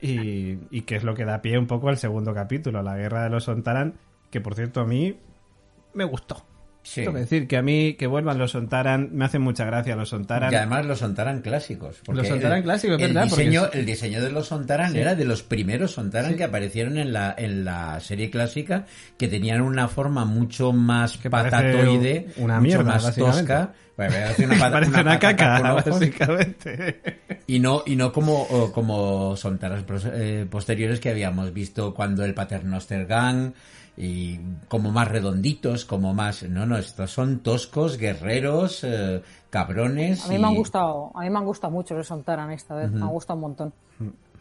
Y, 0.00 0.58
y 0.70 0.82
que 0.82 0.96
es 0.96 1.04
lo 1.04 1.14
que 1.14 1.24
da 1.24 1.42
pie 1.42 1.58
un 1.58 1.66
poco 1.66 1.88
al 1.88 1.98
segundo 1.98 2.32
capítulo, 2.34 2.82
la 2.82 2.96
guerra 2.96 3.24
de 3.24 3.30
los 3.30 3.44
Sontaran, 3.44 3.94
que 4.30 4.40
por 4.40 4.54
cierto 4.54 4.80
a 4.80 4.86
mí 4.86 5.16
me 5.92 6.04
gustó. 6.04 6.44
Sí. 6.84 7.00
Tengo 7.00 7.14
que 7.14 7.20
decir 7.20 7.48
que 7.48 7.56
a 7.56 7.62
mí 7.62 7.94
que 7.94 8.06
vuelvan 8.06 8.36
los 8.38 8.50
Sontaran 8.52 9.08
me 9.12 9.24
hacen 9.24 9.40
mucha 9.42 9.64
gracia 9.64 9.96
los 9.96 10.10
Sontaran. 10.10 10.52
Y 10.52 10.56
además 10.56 10.84
los 10.86 10.98
Sontaran 11.00 11.40
clásicos. 11.40 12.00
Los 12.06 12.28
Sontaran 12.28 12.58
el- 12.58 12.62
clásicos, 12.64 13.00
el 13.00 13.08
¿verdad? 13.08 13.26
Porque 13.30 13.44
Diseño, 13.44 13.70
el 13.72 13.86
diseño 13.86 14.22
de 14.22 14.30
los 14.30 14.46
Sontaran 14.48 14.92
Sí. 14.92 14.98
era 14.98 15.14
de 15.14 15.24
los 15.24 15.42
primeros 15.42 15.92
Sontaran 15.92 16.32
Sí. 16.32 16.36
que 16.36 16.44
aparecieron 16.44 16.98
en 16.98 17.12
la, 17.12 17.34
en 17.36 17.64
la 17.64 17.98
serie 18.00 18.30
clásica, 18.30 18.84
que 19.16 19.28
tenían 19.28 19.62
una 19.62 19.88
forma 19.88 20.24
mucho 20.26 20.72
más 20.72 21.16
Que 21.16 21.30
patatoide, 21.30 22.28
una 22.36 22.60
mucho 22.60 22.82
mierda, 22.82 22.84
más 23.00 23.14
tosca. 23.16 23.72
Bueno, 23.96 24.14
una, 24.38 24.54
pata- 24.58 24.70
Parece 24.72 25.00
una 25.00 25.18
caca, 25.20 25.72
básicamente. 25.72 27.00
Y 27.46 27.60
no, 27.60 27.82
y 27.86 27.96
no 27.96 28.12
como, 28.12 28.72
como 28.72 29.36
Sontaras 29.36 29.84
pros- 29.84 30.10
eh, 30.12 30.46
posteriores 30.50 31.00
que 31.00 31.10
habíamos 31.10 31.52
visto 31.52 31.94
cuando 31.94 32.24
el 32.24 32.34
Paternoster 32.34 33.06
Gang 33.06 33.52
y 33.96 34.38
como 34.68 34.90
más 34.90 35.08
redonditos, 35.08 35.84
como 35.84 36.14
más... 36.14 36.42
No, 36.44 36.66
no, 36.66 36.76
estos 36.76 37.10
son 37.10 37.40
toscos, 37.40 37.96
guerreros, 37.96 38.82
eh, 38.84 39.22
cabrones. 39.50 40.24
A 40.24 40.28
mí 40.28 40.36
y- 40.36 40.38
me 40.38 40.46
han 40.48 40.54
gustado, 40.54 41.10
a 41.14 41.20
mí 41.22 41.30
me 41.30 41.38
han 41.38 41.44
gustado 41.44 41.72
mucho 41.72 41.94
los 41.94 42.06
Sontaran 42.06 42.50
esta 42.50 42.74
vez, 42.74 42.90
me 42.90 43.02
han 43.02 43.08
gustado 43.10 43.36
un 43.36 43.40
montón. 43.42 43.72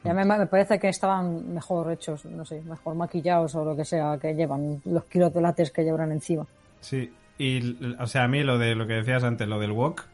Y 0.05 0.09
a 0.09 0.13
mí 0.13 0.25
me 0.25 0.37
me 0.37 0.47
parece 0.47 0.79
que 0.79 0.89
estaban 0.89 1.53
mejor 1.53 1.91
hechos, 1.91 2.25
no 2.25 2.43
sé, 2.43 2.61
mejor 2.61 2.95
maquillados 2.95 3.55
o 3.55 3.63
lo 3.63 3.75
que 3.75 3.85
sea 3.85 4.17
que 4.19 4.33
llevan, 4.33 4.81
los 4.85 5.05
kilos 5.05 5.33
de 5.33 5.41
látex 5.41 5.71
que 5.71 5.83
llevan 5.83 6.11
encima. 6.11 6.45
Sí, 6.81 7.09
y 7.37 7.77
o 7.99 8.07
sea, 8.07 8.23
a 8.23 8.27
mí 8.27 8.43
lo 8.43 8.57
de 8.57 8.75
lo 8.75 8.85
que 8.85 8.93
decías 8.95 9.23
antes, 9.23 9.47
lo 9.47 9.59
del 9.59 9.71
walk, 9.71 10.05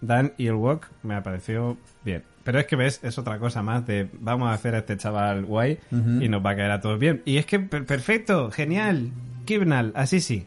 Dan 0.00 0.32
y 0.36 0.46
el 0.48 0.54
walk 0.54 0.88
me 1.02 1.14
ha 1.14 1.22
parecido 1.22 1.76
bien. 2.04 2.22
Pero 2.48 2.60
es 2.60 2.66
que 2.66 2.76
ves, 2.76 3.00
es 3.02 3.18
otra 3.18 3.38
cosa 3.38 3.62
más 3.62 3.86
de 3.86 4.08
vamos 4.20 4.48
a 4.48 4.54
hacer 4.54 4.74
a 4.74 4.78
este 4.78 4.96
chaval 4.96 5.44
guay 5.44 5.78
y 5.90 6.30
nos 6.30 6.42
va 6.42 6.52
a 6.52 6.56
caer 6.56 6.70
a 6.70 6.80
todos 6.80 6.98
bien. 6.98 7.20
Y 7.26 7.36
es 7.36 7.44
que 7.44 7.60
per- 7.60 7.84
perfecto, 7.84 8.50
genial, 8.50 9.10
Kibnal, 9.44 9.92
así 9.94 10.22
sí, 10.22 10.46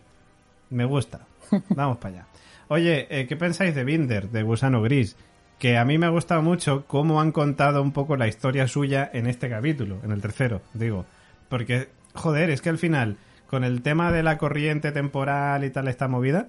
me 0.71 0.85
gusta. 0.85 1.27
Vamos 1.69 1.97
para 1.99 2.15
allá. 2.15 2.25
Oye, 2.69 3.05
eh, 3.11 3.27
¿qué 3.27 3.35
pensáis 3.35 3.75
de 3.75 3.83
Binder, 3.83 4.31
de 4.31 4.41
Gusano 4.41 4.81
Gris? 4.81 5.15
Que 5.59 5.77
a 5.77 5.85
mí 5.85 5.99
me 5.99 6.07
ha 6.07 6.09
gustado 6.09 6.41
mucho 6.41 6.85
cómo 6.87 7.21
han 7.21 7.31
contado 7.31 7.83
un 7.83 7.91
poco 7.91 8.17
la 8.17 8.27
historia 8.27 8.67
suya 8.67 9.07
en 9.13 9.27
este 9.27 9.47
capítulo, 9.47 9.99
en 10.03 10.11
el 10.11 10.21
tercero, 10.23 10.63
digo. 10.73 11.05
Porque, 11.49 11.89
joder, 12.15 12.49
es 12.49 12.63
que 12.63 12.69
al 12.69 12.79
final, 12.79 13.17
con 13.45 13.63
el 13.63 13.83
tema 13.83 14.11
de 14.11 14.23
la 14.23 14.39
corriente 14.39 14.91
temporal 14.91 15.63
y 15.65 15.69
tal, 15.69 15.87
esta 15.87 16.07
movida, 16.07 16.47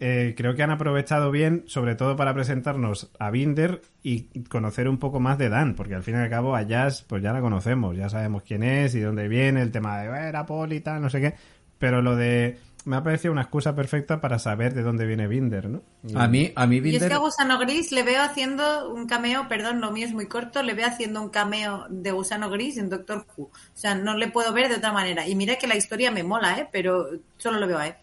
eh, 0.00 0.34
creo 0.36 0.54
que 0.54 0.62
han 0.62 0.70
aprovechado 0.70 1.30
bien, 1.30 1.64
sobre 1.66 1.94
todo 1.94 2.16
para 2.16 2.32
presentarnos 2.32 3.10
a 3.18 3.30
Binder 3.30 3.82
y 4.02 4.42
conocer 4.44 4.88
un 4.88 4.98
poco 4.98 5.20
más 5.20 5.36
de 5.36 5.50
Dan, 5.50 5.74
porque 5.74 5.94
al 5.94 6.02
fin 6.02 6.14
y 6.14 6.18
al 6.18 6.30
cabo 6.30 6.56
a 6.56 6.62
Jazz, 6.62 7.04
pues 7.06 7.22
ya 7.22 7.34
la 7.34 7.42
conocemos, 7.42 7.96
ya 7.96 8.08
sabemos 8.08 8.42
quién 8.42 8.62
es 8.62 8.94
y 8.94 9.00
dónde 9.00 9.28
viene, 9.28 9.60
el 9.60 9.70
tema 9.70 10.00
de 10.00 10.08
"Eh, 10.08 10.28
era 10.30 10.46
tal, 10.82 11.02
no 11.02 11.10
sé 11.10 11.20
qué, 11.20 11.34
pero 11.78 12.00
lo 12.00 12.16
de 12.16 12.58
me 12.86 12.96
ha 12.96 13.02
parecido 13.02 13.32
una 13.32 13.42
excusa 13.42 13.74
perfecta 13.74 14.22
para 14.22 14.38
saber 14.38 14.72
de 14.72 14.82
dónde 14.82 15.04
viene 15.04 15.26
Binder, 15.26 15.68
¿no? 15.68 15.82
A 16.14 16.28
mí, 16.28 16.50
a 16.56 16.66
mí 16.66 16.76
Y 16.76 16.78
es 16.78 16.84
Binder... 16.84 17.08
que 17.08 17.14
a 17.14 17.18
Gusano 17.18 17.58
Gris 17.58 17.92
le 17.92 18.02
veo 18.02 18.22
haciendo 18.22 18.90
un 18.92 19.06
cameo, 19.06 19.48
perdón, 19.48 19.82
lo 19.82 19.90
mío 19.90 20.06
es 20.06 20.14
muy 20.14 20.26
corto, 20.26 20.62
le 20.62 20.74
veo 20.74 20.86
haciendo 20.86 21.20
un 21.20 21.28
cameo 21.28 21.84
de 21.90 22.10
Gusano 22.12 22.48
Gris 22.48 22.78
en 22.78 22.88
Doctor 22.88 23.26
Who. 23.36 23.44
O 23.44 23.50
sea, 23.74 23.94
no 23.94 24.16
le 24.16 24.28
puedo 24.28 24.52
ver 24.52 24.68
de 24.70 24.76
otra 24.76 24.92
manera. 24.92 25.28
Y 25.28 25.34
mira 25.34 25.56
que 25.56 25.66
la 25.66 25.76
historia 25.76 26.10
me 26.10 26.22
mola, 26.22 26.58
¿eh? 26.58 26.68
Pero 26.72 27.06
solo 27.36 27.60
lo 27.60 27.66
veo 27.66 27.78
a 27.78 27.88
él. 27.88 27.94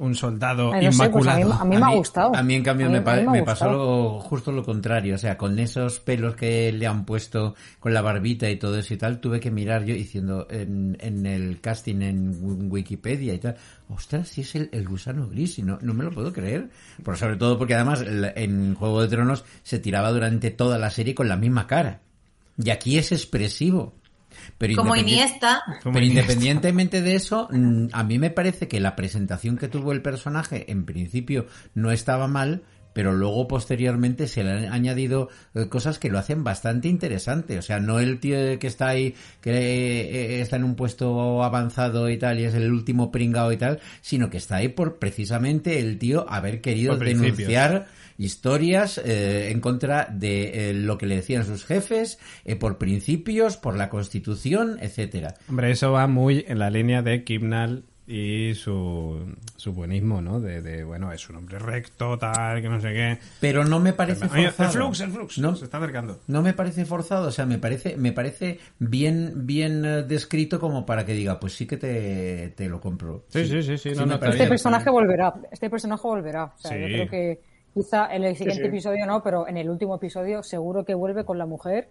Un 0.00 0.14
soldado 0.14 0.72
Ay, 0.72 0.86
no 0.86 0.92
sé, 0.92 1.08
pues 1.10 1.26
a 1.28 1.34
mí, 1.36 1.42
inmaculado. 1.42 1.62
a 1.62 1.64
mí 1.64 1.76
me 1.76 1.82
ha 1.84 1.94
gustado. 1.96 2.34
A 2.34 2.42
mí, 2.42 2.54
en 2.54 2.62
cambio, 2.62 2.86
mí- 2.88 2.92
me, 2.94 3.00
pa- 3.02 3.16
pasó 3.44 3.70
lo- 3.70 4.18
justo 4.20 4.50
lo 4.50 4.64
contrario. 4.64 5.14
O 5.14 5.18
sea, 5.18 5.36
con 5.38 5.58
esos 5.58 6.00
pelos 6.00 6.34
que 6.36 6.72
le 6.72 6.86
han 6.86 7.04
puesto 7.04 7.54
con 7.78 7.94
la 7.94 8.02
barbita 8.02 8.48
y 8.50 8.56
todo 8.56 8.78
eso 8.78 8.94
y 8.94 8.96
tal, 8.96 9.20
tuve 9.20 9.40
que 9.40 9.50
mirar 9.50 9.84
yo 9.84 9.94
diciendo 9.94 10.46
en, 10.50 10.96
en 11.00 11.26
el 11.26 11.60
casting 11.60 12.02
en 12.02 12.30
Wi- 12.42 12.68
Wikipedia 12.70 13.34
y 13.34 13.38
tal, 13.38 13.56
ostras, 13.88 14.28
si 14.28 14.40
es 14.40 14.54
el, 14.54 14.68
el 14.72 14.88
gusano 14.88 15.28
gris 15.28 15.58
y 15.58 15.62
no, 15.62 15.78
no 15.82 15.94
me 15.94 16.02
lo 16.04 16.10
puedo 16.10 16.32
creer. 16.32 16.70
Por 17.04 17.16
sobre 17.16 17.36
todo 17.36 17.58
porque 17.58 17.74
además 17.74 18.00
el- 18.00 18.32
en 18.36 18.74
Juego 18.74 19.02
de 19.02 19.08
Tronos 19.08 19.44
se 19.62 19.78
tiraba 19.78 20.10
durante 20.10 20.50
toda 20.50 20.78
la 20.78 20.90
serie 20.90 21.14
con 21.14 21.28
la 21.28 21.36
misma 21.36 21.66
cara. 21.66 22.00
Y 22.62 22.70
aquí 22.70 22.98
es 22.98 23.12
expresivo. 23.12 23.94
Pero 24.58 24.76
Como 24.76 24.96
Iniesta, 24.96 25.62
pero 25.82 26.00
independientemente 26.04 27.02
de 27.02 27.14
eso, 27.14 27.48
mm, 27.50 27.88
a 27.92 28.04
mí 28.04 28.18
me 28.18 28.30
parece 28.30 28.68
que 28.68 28.80
la 28.80 28.96
presentación 28.96 29.56
que 29.56 29.68
tuvo 29.68 29.92
el 29.92 30.02
personaje 30.02 30.70
en 30.70 30.84
principio 30.84 31.46
no 31.74 31.90
estaba 31.90 32.28
mal, 32.28 32.62
pero 32.92 33.12
luego 33.12 33.46
posteriormente 33.46 34.26
se 34.26 34.42
le 34.42 34.50
han 34.50 34.72
añadido 34.72 35.28
eh, 35.54 35.68
cosas 35.68 35.98
que 35.98 36.10
lo 36.10 36.18
hacen 36.18 36.44
bastante 36.44 36.88
interesante. 36.88 37.58
O 37.58 37.62
sea, 37.62 37.80
no 37.80 38.00
el 38.00 38.18
tío 38.20 38.58
que 38.58 38.66
está 38.66 38.88
ahí, 38.88 39.14
que 39.40 39.52
eh, 39.52 40.40
está 40.40 40.56
en 40.56 40.64
un 40.64 40.74
puesto 40.74 41.42
avanzado 41.42 42.08
y 42.10 42.18
tal, 42.18 42.40
y 42.40 42.44
es 42.44 42.54
el 42.54 42.70
último 42.72 43.10
pringao 43.10 43.52
y 43.52 43.56
tal, 43.56 43.80
sino 44.00 44.30
que 44.30 44.38
está 44.38 44.56
ahí 44.56 44.68
por 44.68 44.98
precisamente 44.98 45.78
el 45.78 45.98
tío 45.98 46.26
haber 46.28 46.60
querido 46.60 46.96
denunciar 46.96 47.86
historias 48.24 48.98
eh, 49.04 49.50
en 49.50 49.60
contra 49.60 50.06
de 50.12 50.70
eh, 50.70 50.74
lo 50.74 50.98
que 50.98 51.06
le 51.06 51.16
decían 51.16 51.44
sus 51.44 51.64
jefes, 51.64 52.18
eh, 52.44 52.56
por 52.56 52.78
principios, 52.78 53.56
por 53.56 53.76
la 53.76 53.88
constitución, 53.88 54.76
etcétera. 54.80 55.34
Hombre, 55.48 55.70
eso 55.70 55.92
va 55.92 56.06
muy 56.06 56.44
en 56.46 56.58
la 56.58 56.70
línea 56.70 57.02
de 57.02 57.24
Kimnal 57.24 57.84
y 58.06 58.54
su, 58.54 59.36
su 59.54 59.72
buenismo, 59.72 60.20
¿no? 60.20 60.40
De, 60.40 60.60
de, 60.62 60.82
bueno, 60.82 61.12
es 61.12 61.30
un 61.30 61.36
hombre 61.36 61.60
recto, 61.60 62.18
tal, 62.18 62.60
que 62.60 62.68
no 62.68 62.80
sé 62.80 62.88
qué. 62.92 63.18
Pero 63.40 63.64
no 63.64 63.78
me 63.78 63.92
parece 63.92 64.24
Oye, 64.24 64.50
forzado. 64.50 64.68
el 64.68 64.74
flux, 64.76 65.00
el 65.00 65.10
flux, 65.12 65.38
No, 65.38 65.54
se 65.54 65.64
está 65.66 65.78
acercando. 65.78 66.18
no 66.26 66.42
me 66.42 66.52
parece 66.52 66.84
forzado, 66.84 67.28
o 67.28 67.30
sea, 67.30 67.46
me 67.46 67.58
parece, 67.58 67.96
me 67.96 68.10
parece 68.12 68.58
bien, 68.80 69.46
bien 69.46 69.84
eh, 69.84 70.02
descrito 70.02 70.58
como 70.58 70.84
para 70.84 71.06
que 71.06 71.12
diga, 71.12 71.38
pues 71.38 71.52
sí 71.54 71.66
que 71.66 71.76
te, 71.76 72.48
te 72.56 72.68
lo 72.68 72.80
compro. 72.80 73.26
Sí, 73.28 73.46
sí, 73.46 73.62
sí, 73.62 73.78
sí, 73.78 73.90
no, 73.96 74.06
no, 74.06 74.18
parece- 74.18 74.38
Este 74.38 74.48
personaje 74.48 74.90
volverá, 74.90 75.32
este 75.52 75.70
personaje 75.70 76.02
volverá. 76.02 76.44
O 76.46 76.58
sea, 76.58 76.72
Sí. 76.72 76.80
yo 76.80 76.86
creo 76.86 77.08
que 77.08 77.40
quizá 77.74 78.14
en 78.14 78.24
el 78.24 78.36
siguiente 78.36 78.62
sí. 78.62 78.68
episodio 78.68 79.06
no, 79.06 79.22
pero 79.22 79.46
en 79.48 79.56
el 79.56 79.68
último 79.70 79.96
episodio 79.96 80.42
seguro 80.42 80.84
que 80.84 80.94
vuelve 80.94 81.24
con 81.24 81.38
la 81.38 81.46
mujer. 81.46 81.88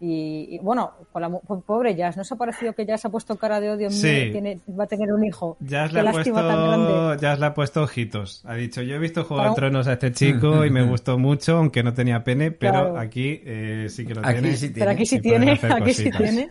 Y, 0.00 0.46
y, 0.54 0.58
bueno, 0.60 0.92
con 1.10 1.22
la 1.22 1.28
pobre 1.28 1.92
Jazz, 1.96 2.16
¿no 2.16 2.22
os 2.22 2.30
ha 2.30 2.36
parecido 2.36 2.72
que 2.72 2.86
Jazz 2.86 3.04
ha 3.04 3.08
puesto 3.10 3.34
cara 3.36 3.58
de 3.58 3.70
odio? 3.70 3.90
Sí. 3.90 4.06
Mira, 4.06 4.30
Tiene, 4.30 4.60
va 4.78 4.84
a 4.84 4.86
tener 4.86 5.12
un 5.12 5.24
hijo. 5.24 5.56
Qué 5.58 5.70
le, 5.72 5.78
ha 5.78 5.88
tan 5.88 6.12
puesto, 6.12 6.34
grande. 6.34 7.16
ya 7.20 7.34
le 7.34 7.46
ha 7.46 7.52
puesto 7.52 7.82
ojitos. 7.82 8.44
Ha 8.46 8.54
dicho, 8.54 8.80
yo 8.82 8.94
he 8.94 8.98
visto 9.00 9.24
Juego 9.24 9.42
de 9.48 9.54
Tronos 9.56 9.88
a 9.88 9.94
este 9.94 10.12
chico 10.12 10.64
y 10.64 10.70
me 10.70 10.82
gustó 10.88 11.18
mucho, 11.18 11.56
aunque 11.56 11.82
no 11.82 11.94
tenía 11.94 12.22
pene, 12.22 12.52
pero 12.52 12.72
Claro. 12.74 12.98
aquí 13.00 13.42
eh, 13.44 13.86
sí 13.88 14.06
que 14.06 14.14
lo 14.14 14.20
Aquí 14.24 14.34
tiene. 14.40 14.56
sí 14.56 14.70
Pero 14.72 14.90
aquí 14.92 15.04
sí 15.04 15.20
tiene, 15.20 15.50
aquí 15.60 15.92
sí 15.92 16.10
tiene. 16.12 16.48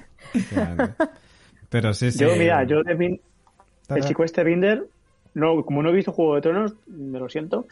Pero 1.69 1.93
sí, 1.93 2.11
sí. 2.11 2.19
Yo, 2.19 2.35
mira, 2.37 2.63
yo 2.65 2.83
de 2.83 2.95
Bin- 2.95 3.21
el 3.89 4.03
chico 4.03 4.23
este 4.25 4.43
Binder, 4.43 4.87
no, 5.33 5.63
como 5.63 5.81
no 5.83 5.89
he 5.89 5.93
visto 5.93 6.11
Juego 6.11 6.35
de 6.35 6.41
Tronos, 6.41 6.75
me 6.87 7.19
lo 7.19 7.29
siento, 7.29 7.67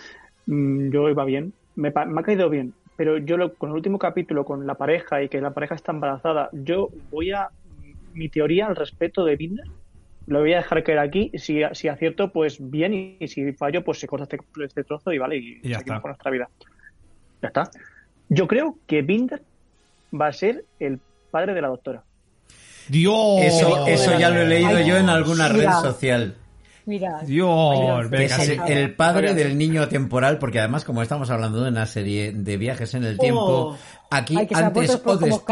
yo 0.47 1.09
iba 1.09 1.25
bien, 1.25 1.53
me, 1.75 1.89
ha 1.89 2.23
caído 2.23 2.49
bien, 2.49 2.73
pero 2.95 3.17
yo 3.17 3.37
lo- 3.37 3.53
con 3.53 3.69
el 3.71 3.75
último 3.75 3.99
capítulo, 3.99 4.45
con 4.45 4.65
la 4.67 4.75
pareja 4.75 5.21
y 5.23 5.29
que 5.29 5.41
la 5.41 5.51
pareja 5.53 5.75
está 5.75 5.91
embarazada, 5.91 6.49
yo 6.53 6.89
voy 7.11 7.31
a 7.31 7.49
mi 8.13 8.29
teoría 8.29 8.67
al 8.67 8.75
respecto 8.75 9.25
de 9.25 9.35
Binder. 9.35 9.65
Lo 10.27 10.39
voy 10.39 10.53
a 10.53 10.57
dejar 10.57 10.83
caer 10.83 10.99
aquí. 10.99 11.31
Si, 11.35 11.61
si 11.73 11.87
acierto, 11.87 12.31
pues 12.31 12.57
bien. 12.59 12.93
Y, 12.93 13.17
y 13.19 13.27
si 13.27 13.51
fallo, 13.53 13.83
pues 13.83 13.99
se 13.99 14.07
corta 14.07 14.23
este, 14.23 14.39
este 14.63 14.83
trozo 14.83 15.11
y 15.13 15.17
vale. 15.19 15.37
Y, 15.37 15.59
Y 15.61 15.69
ya 15.69 15.79
seguimos 15.79 15.79
está. 15.97 16.01
con 16.01 16.09
nuestra 16.09 16.31
vida. 16.31 16.49
Ya 17.43 17.47
está. 17.49 17.69
Yo 18.29 18.47
creo 18.47 18.77
que 18.87 19.01
Binder 19.03 19.43
va 20.19 20.27
a 20.27 20.33
ser 20.33 20.65
el 20.79 20.99
padre 21.29 21.53
de 21.53 21.61
la 21.61 21.67
doctora. 21.67 22.03
Dios. 22.87 23.41
Eso, 23.41 23.85
eso 23.85 24.17
ya 24.17 24.29
lo 24.29 24.41
he 24.41 24.45
leído 24.47 24.77
Ay, 24.77 24.87
yo 24.87 24.97
en 24.97 25.09
alguna 25.09 25.47
red 25.49 25.69
social. 25.81 26.35
Mira. 26.86 27.21
Dios, 27.25 28.09
venga, 28.09 28.36
es 28.36 28.49
el, 28.49 28.59
el 28.67 28.95
padre 28.95 29.33
del 29.33 29.57
niño 29.57 29.88
temporal, 29.88 30.38
porque 30.38 30.59
además, 30.59 30.83
como 30.86 31.01
estamos 31.01 31.29
hablando 31.29 31.63
de 31.63 31.69
una 31.69 31.86
serie 31.86 32.31
de 32.31 32.57
viajes 32.57 32.93
en 32.93 33.03
el 33.03 33.17
tiempo, 33.17 33.41
Oh. 33.71 33.77
aquí 34.11 34.36
que 34.47 34.55
se 34.55 34.61
ha 34.61 34.67
antes 34.67 35.01
o 35.03 35.17
después, 35.17 35.43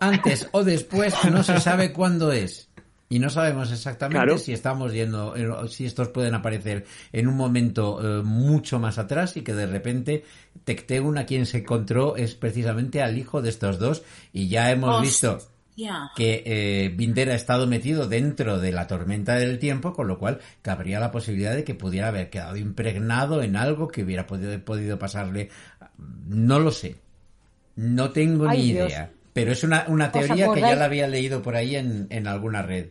antes 0.00 0.48
o 0.52 0.62
después, 0.64 1.14
no 1.30 1.42
se 1.42 1.58
sabe 1.60 1.92
cuándo 1.92 2.32
es. 2.32 2.68
Y 3.08 3.20
no 3.20 3.30
sabemos 3.30 3.70
exactamente 3.70 4.16
Claro. 4.24 4.36
si 4.38 4.52
estamos 4.52 4.92
yendo, 4.92 5.36
eh, 5.36 5.48
si 5.68 5.86
estos 5.86 6.08
pueden 6.08 6.34
aparecer 6.34 6.86
en 7.12 7.28
un 7.28 7.36
momento 7.36 8.00
eh, 8.02 8.22
mucho 8.24 8.80
más 8.80 8.98
atrás 8.98 9.36
y 9.36 9.42
que 9.42 9.54
de 9.54 9.66
repente 9.66 10.24
Tecteun 10.64 11.16
a 11.16 11.24
quien 11.24 11.46
se 11.46 11.58
encontró 11.58 12.16
es 12.16 12.34
precisamente 12.34 13.02
al 13.02 13.16
hijo 13.16 13.42
de 13.42 13.50
estos 13.50 13.78
dos 13.78 14.02
y 14.32 14.48
ya 14.48 14.72
hemos 14.72 15.00
visto 15.02 15.38
Que 16.16 16.42
eh, 16.46 16.88
Binder 16.88 17.30
ha 17.30 17.34
estado 17.34 17.66
metido 17.66 18.08
dentro 18.08 18.58
de 18.58 18.72
la 18.72 18.86
tormenta 18.86 19.34
del 19.36 19.58
tiempo, 19.58 19.92
con 19.92 20.08
lo 20.08 20.18
cual 20.18 20.40
cabría 20.62 20.98
la 21.00 21.10
posibilidad 21.10 21.54
de 21.54 21.64
que 21.64 21.74
pudiera 21.74 22.08
haber 22.08 22.30
quedado 22.30 22.56
impregnado 22.56 23.42
en 23.42 23.56
algo 23.56 23.88
que 23.88 24.02
hubiera 24.02 24.26
podido, 24.26 24.58
podido 24.64 24.98
pasarle. 24.98 25.50
No 26.26 26.58
lo 26.58 26.70
sé. 26.70 26.96
No 27.76 28.10
tengo 28.10 28.48
Ay, 28.48 28.58
ni 28.58 28.72
Dios. 28.72 28.90
idea. 28.90 29.12
Pero 29.32 29.52
es 29.52 29.62
una, 29.64 29.84
una 29.88 30.06
¿Os 30.06 30.12
teoría 30.12 30.50
que 30.52 30.62
ya 30.62 30.74
la 30.76 30.86
había 30.86 31.06
leído 31.08 31.42
por 31.42 31.56
ahí 31.56 31.76
en, 31.76 32.06
en 32.08 32.26
alguna 32.26 32.62
red. 32.62 32.88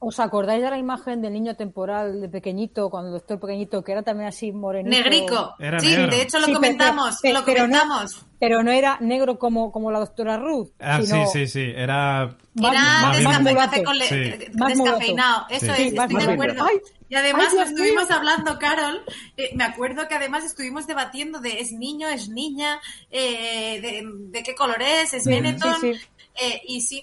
¿Os 0.00 0.20
acordáis 0.20 0.62
de 0.62 0.70
la 0.70 0.78
imagen 0.78 1.20
del 1.22 1.32
niño 1.32 1.56
temporal 1.56 2.20
de 2.20 2.28
pequeñito, 2.28 2.88
cuando 2.88 3.16
estoy 3.16 3.36
pequeñito, 3.38 3.82
que 3.82 3.90
era 3.90 4.02
también 4.04 4.28
así 4.28 4.52
morenito? 4.52 4.96
Negrico. 4.96 5.54
Era 5.58 5.80
sí, 5.80 5.88
negro. 5.88 6.10
de 6.12 6.22
hecho 6.22 6.38
lo 6.38 6.46
Sí, 6.46 6.52
comentamos. 6.52 7.18
pero- 7.20 7.40
lo 7.40 7.44
pero 7.44 7.66
no- 7.66 7.80
comentamos. 7.80 8.26
Pero 8.38 8.62
no 8.62 8.70
era 8.70 8.96
negro 9.00 9.40
como, 9.40 9.72
como 9.72 9.90
la 9.90 9.98
doctora 9.98 10.36
Ruth. 10.36 10.68
Ah, 10.78 11.00
sino 11.02 11.26
sí, 11.26 11.32
sí, 11.32 11.46
sí. 11.48 11.72
Era. 11.74 12.36
más- 12.54 12.72
Era 12.72 12.80
más 13.02 13.18
bien 13.18 13.30
descafe- 13.30 13.40
mulato. 13.42 13.70
café 13.70 13.82
con 13.84 13.98
le- 13.98 14.04
Sí. 14.06 14.50
Más 14.54 14.68
descafeinado. 14.78 15.46
Eso 15.50 15.66
Sí. 15.66 15.70
es, 15.82 15.90
Sí, 15.90 15.96
más 15.96 16.10
estoy 16.10 16.26
de 16.26 16.32
acuerdo. 16.32 16.64
Ay, 16.64 16.76
y 17.08 17.14
además 17.16 17.48
ay, 17.52 17.58
estuvimos 17.68 18.10
hablando, 18.12 18.58
Carol, 18.60 19.02
eh, 19.36 19.50
me 19.56 19.64
acuerdo 19.64 20.06
que 20.06 20.14
además 20.14 20.44
estuvimos 20.44 20.86
debatiendo 20.86 21.40
de 21.40 21.58
es 21.58 21.72
niño, 21.72 22.06
es 22.08 22.28
niña, 22.28 22.80
eh, 23.10 23.80
de, 23.80 24.02
de 24.30 24.42
qué 24.44 24.54
color 24.54 24.80
es, 24.80 25.12
es 25.12 25.24
Sí, 25.24 25.28
Benetton. 25.28 25.74
sí, 25.80 25.94
sí. 25.94 26.00
eh, 26.40 26.62
y 26.68 26.80
sí, 26.82 27.02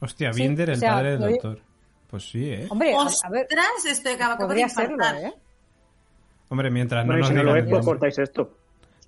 Hostia, 0.00 0.32
Sí, 0.32 0.42
Binder, 0.42 0.68
o 0.70 0.72
el 0.72 0.78
sea, 0.78 0.92
padre 0.94 1.10
del 1.16 1.30
doctor. 1.30 1.60
Pues 2.08 2.28
sí, 2.30 2.50
¿eh? 2.50 2.66
Hombre, 2.70 2.94
a, 2.94 3.00
a 3.00 3.30
ver, 3.30 3.42
ostras, 3.42 3.84
esto 3.88 4.10
acaba 4.10 4.36
de 4.36 4.44
podría 4.44 4.68
serlo, 4.68 4.94
infartar. 4.94 5.24
¿eh? 5.24 5.34
Hombre, 6.48 6.70
mientras 6.70 7.04
no 7.04 7.12
Bueno, 7.12 7.18
y 7.18 7.20
nos 7.22 7.28
si 7.28 7.34
no 7.34 7.42
lo 7.42 7.52
ves, 7.52 7.64
pues 7.68 7.84
cortáis 7.84 8.18
esto. 8.18 8.56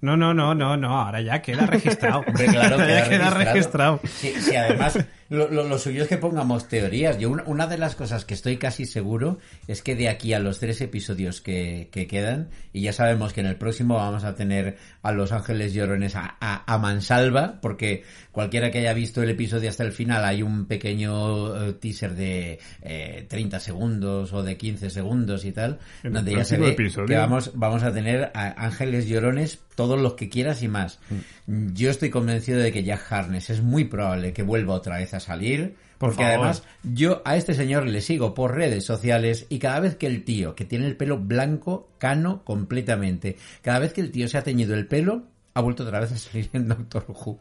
No, 0.00 0.16
no, 0.16 0.32
no, 0.34 0.54
no, 0.54 0.76
no. 0.76 1.00
Ahora 1.00 1.20
ya 1.20 1.40
queda 1.42 1.66
registrado. 1.66 2.20
Hombre, 2.26 2.46
claro, 2.46 2.76
ya 2.88 3.08
queda 3.08 3.30
registrado. 3.30 4.00
Sí, 4.04 4.32
sí, 4.40 4.54
además, 4.56 4.98
lo, 5.30 5.48
lo- 5.50 5.64
lo 5.68 5.78
suyo 5.78 6.02
es 6.02 6.08
que 6.08 6.16
pongamos 6.16 6.68
teorías. 6.68 7.18
Yo, 7.18 7.30
una, 7.30 7.42
una 7.46 7.66
de 7.66 7.78
las 7.78 7.94
cosas 7.94 8.24
que 8.24 8.34
estoy 8.34 8.56
casi 8.56 8.86
seguro 8.86 9.38
es 9.66 9.82
que 9.82 9.94
de 9.96 10.08
aquí 10.08 10.32
a 10.32 10.38
los 10.40 10.58
tres 10.58 10.80
episodios 10.80 11.40
que, 11.40 11.88
que 11.92 12.06
quedan, 12.06 12.48
y 12.72 12.82
ya 12.82 12.92
sabemos 12.92 13.32
que 13.32 13.40
en 13.40 13.46
el 13.46 13.56
próximo 13.56 13.96
vamos 13.96 14.24
a 14.24 14.34
tener 14.34 14.76
a 15.02 15.12
Los 15.12 15.32
Ángeles 15.32 15.74
Llorones 15.74 16.16
a, 16.16 16.36
a- 16.40 16.64
a 16.72 16.78
mansalva, 16.78 17.60
porque 17.60 18.04
cualquiera 18.32 18.70
que 18.70 18.78
haya 18.78 18.92
visto 18.94 19.22
el 19.22 19.30
episodio 19.30 19.68
hasta 19.68 19.82
el 19.84 19.92
final 19.92 20.24
hay 20.24 20.42
un 20.42 20.66
pequeño 20.66 21.68
eh, 21.68 21.72
teaser 21.74 22.14
de 22.14 22.58
eh, 22.82 23.26
30 23.28 23.60
segundos 23.60 24.32
o 24.32 24.42
de 24.42 24.56
15 24.56 24.90
segundos 24.90 25.44
y 25.44 25.52
tal, 25.52 25.78
En 26.02 26.12
donde 26.12 26.32
ya 26.34 26.44
se 26.44 26.56
ve 26.56 26.68
episodio. 26.70 27.06
que 27.08 27.16
vamos, 27.16 27.52
vamos 27.54 27.82
a 27.82 27.92
tener 27.92 28.30
a 28.34 28.64
Ángeles 28.64 29.06
Llorones 29.06 29.60
todos 29.74 30.00
los 30.00 30.14
que 30.14 30.28
quieras 30.28 30.62
y 30.62 30.68
más. 30.68 30.98
Yo 31.46 31.90
estoy 31.90 32.10
convencido 32.10 32.58
de 32.58 32.72
que 32.72 32.82
Jack 32.82 33.12
Harness 33.12 33.50
es 33.50 33.62
muy 33.62 33.84
probable 33.84 34.32
que 34.32 34.42
vuelva 34.42 34.74
otra 34.74 34.96
vez 34.98 35.14
a 35.14 35.17
salir. 35.20 35.76
Por 35.98 36.10
porque 36.10 36.24
además 36.24 36.62
yo 36.84 37.22
a 37.24 37.34
este 37.36 37.54
señor 37.54 37.86
le 37.86 38.00
sigo 38.00 38.32
por 38.34 38.54
redes 38.54 38.84
sociales 38.84 39.46
y 39.48 39.58
cada 39.58 39.80
vez 39.80 39.96
que 39.96 40.06
el 40.06 40.24
tío, 40.24 40.54
que 40.54 40.64
tiene 40.64 40.86
el 40.86 40.96
pelo 40.96 41.18
blanco, 41.18 41.88
cano 41.98 42.42
completamente, 42.44 43.36
cada 43.62 43.80
vez 43.80 43.92
que 43.92 44.00
el 44.00 44.12
tío 44.12 44.28
se 44.28 44.38
ha 44.38 44.42
teñido 44.44 44.74
el 44.74 44.86
pelo, 44.86 45.24
ha 45.54 45.60
vuelto 45.60 45.82
otra 45.82 45.98
vez 45.98 46.12
a 46.12 46.16
salir 46.18 46.50
en 46.52 46.68
Doctor 46.68 47.04
Who. 47.08 47.38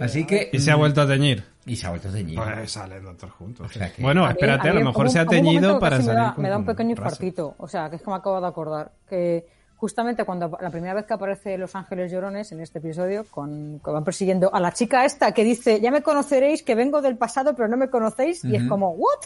Así 0.00 0.22
a 0.22 0.26
que... 0.26 0.50
Y 0.52 0.58
se 0.60 0.70
ha 0.70 0.76
vuelto 0.76 1.00
a 1.02 1.06
teñir. 1.06 1.44
Y 1.64 1.76
se 1.76 1.86
ha 1.86 1.90
vuelto 1.90 2.08
a 2.08 2.12
teñir. 2.12 2.36
Pues 2.38 2.70
sale 2.72 2.96
el 2.96 3.02
doctor 3.02 3.30
juntos. 3.30 3.66
O 3.66 3.72
sea 3.72 3.92
que- 3.92 4.02
Bueno, 4.02 4.24
A 4.24 4.28
mí- 4.28 4.32
espérate, 4.32 4.68
a, 4.68 4.72
mí 4.72 4.78
lo 4.80 4.84
mejor 4.86 5.10
se 5.10 5.18
ha 5.18 5.26
teñido 5.26 5.78
para 5.78 5.96
salir 5.96 6.12
me 6.12 6.14
da, 6.20 6.34
con- 6.34 6.42
me 6.42 6.48
da 6.50 6.56
un 6.58 6.64
pequeño 6.66 6.90
infartito. 6.90 7.54
O 7.58 7.66
sea, 7.68 7.88
que 7.90 7.96
es 7.96 8.02
que 8.02 8.10
me 8.10 8.16
acabo 8.16 8.40
de 8.40 8.46
acordar. 8.46 8.92
Que 9.08 9.46
justamente 9.76 10.24
cuando 10.24 10.56
la 10.60 10.70
primera 10.70 10.94
vez 10.94 11.04
que 11.04 11.14
aparece 11.14 11.58
Los 11.58 11.74
Ángeles 11.74 12.10
Llorones 12.10 12.50
en 12.52 12.60
este 12.60 12.78
episodio, 12.78 13.24
con, 13.30 13.80
que 13.84 13.90
van 13.90 14.04
persiguiendo 14.04 14.52
a 14.54 14.60
la 14.60 14.72
chica 14.72 15.04
esta 15.04 15.32
que 15.32 15.44
dice, 15.44 15.80
ya 15.80 15.90
me 15.90 16.02
conoceréis, 16.02 16.62
que 16.62 16.74
vengo 16.74 17.02
del 17.02 17.16
pasado, 17.16 17.54
pero 17.54 17.68
no 17.68 17.76
me 17.76 17.90
conocéis. 17.90 18.44
Y 18.44 18.56
es 18.56 18.64
como, 18.64 18.90
¿what? 18.90 19.20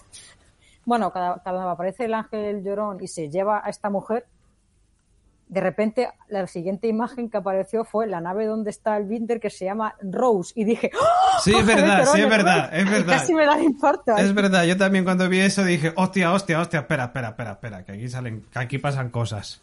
Bueno, 0.85 1.13
cada, 1.13 1.41
cada 1.43 1.65
vez 1.65 1.73
aparece 1.73 2.05
el 2.07 2.15
ángel 2.15 2.65
llorón 2.65 2.99
y 3.01 3.07
se 3.07 3.31
lleva 3.31 3.63
a 3.65 3.71
esta 3.71 3.91
mujer. 3.91 4.27
De 5.47 5.61
repente, 5.61 6.09
la 6.29 6.47
siguiente 6.47 6.87
imagen 6.87 7.29
que 7.29 7.37
apareció 7.37 7.85
fue 7.85 8.07
la 8.07 8.21
nave 8.21 8.47
donde 8.47 8.71
está 8.71 8.97
el 8.97 9.07
Binder 9.07 9.41
que 9.41 9.51
se 9.51 9.65
llama 9.65 9.97
Rose. 10.01 10.53
Y 10.55 10.65
dije, 10.65 10.93
¡Oh! 10.95 11.41
Sí, 11.43 11.53
es 11.53 11.67
verdad, 11.67 12.07
sí, 12.07 12.21
es 12.21 12.29
verdad, 12.29 12.71
Rose". 12.71 12.81
es 12.81 12.91
verdad. 12.91 13.19
Casi 13.19 13.35
me 13.35 13.47
da 13.47 13.57
el 13.57 13.65
infarto. 13.65 14.17
Es 14.17 14.33
verdad, 14.33 14.65
yo 14.65 14.77
también 14.77 15.05
cuando 15.05 15.29
vi 15.29 15.41
eso 15.41 15.65
dije, 15.65 15.93
hostia, 15.97 16.33
hostia, 16.33 16.61
hostia, 16.61 16.81
espera, 16.81 17.05
espera, 17.05 17.31
espera, 17.31 17.53
espera, 17.53 17.85
que 17.85 17.93
aquí 17.93 18.09
salen, 18.09 18.43
que 18.53 18.59
aquí 18.61 18.79
pasan 18.79 19.11
cosas. 19.11 19.61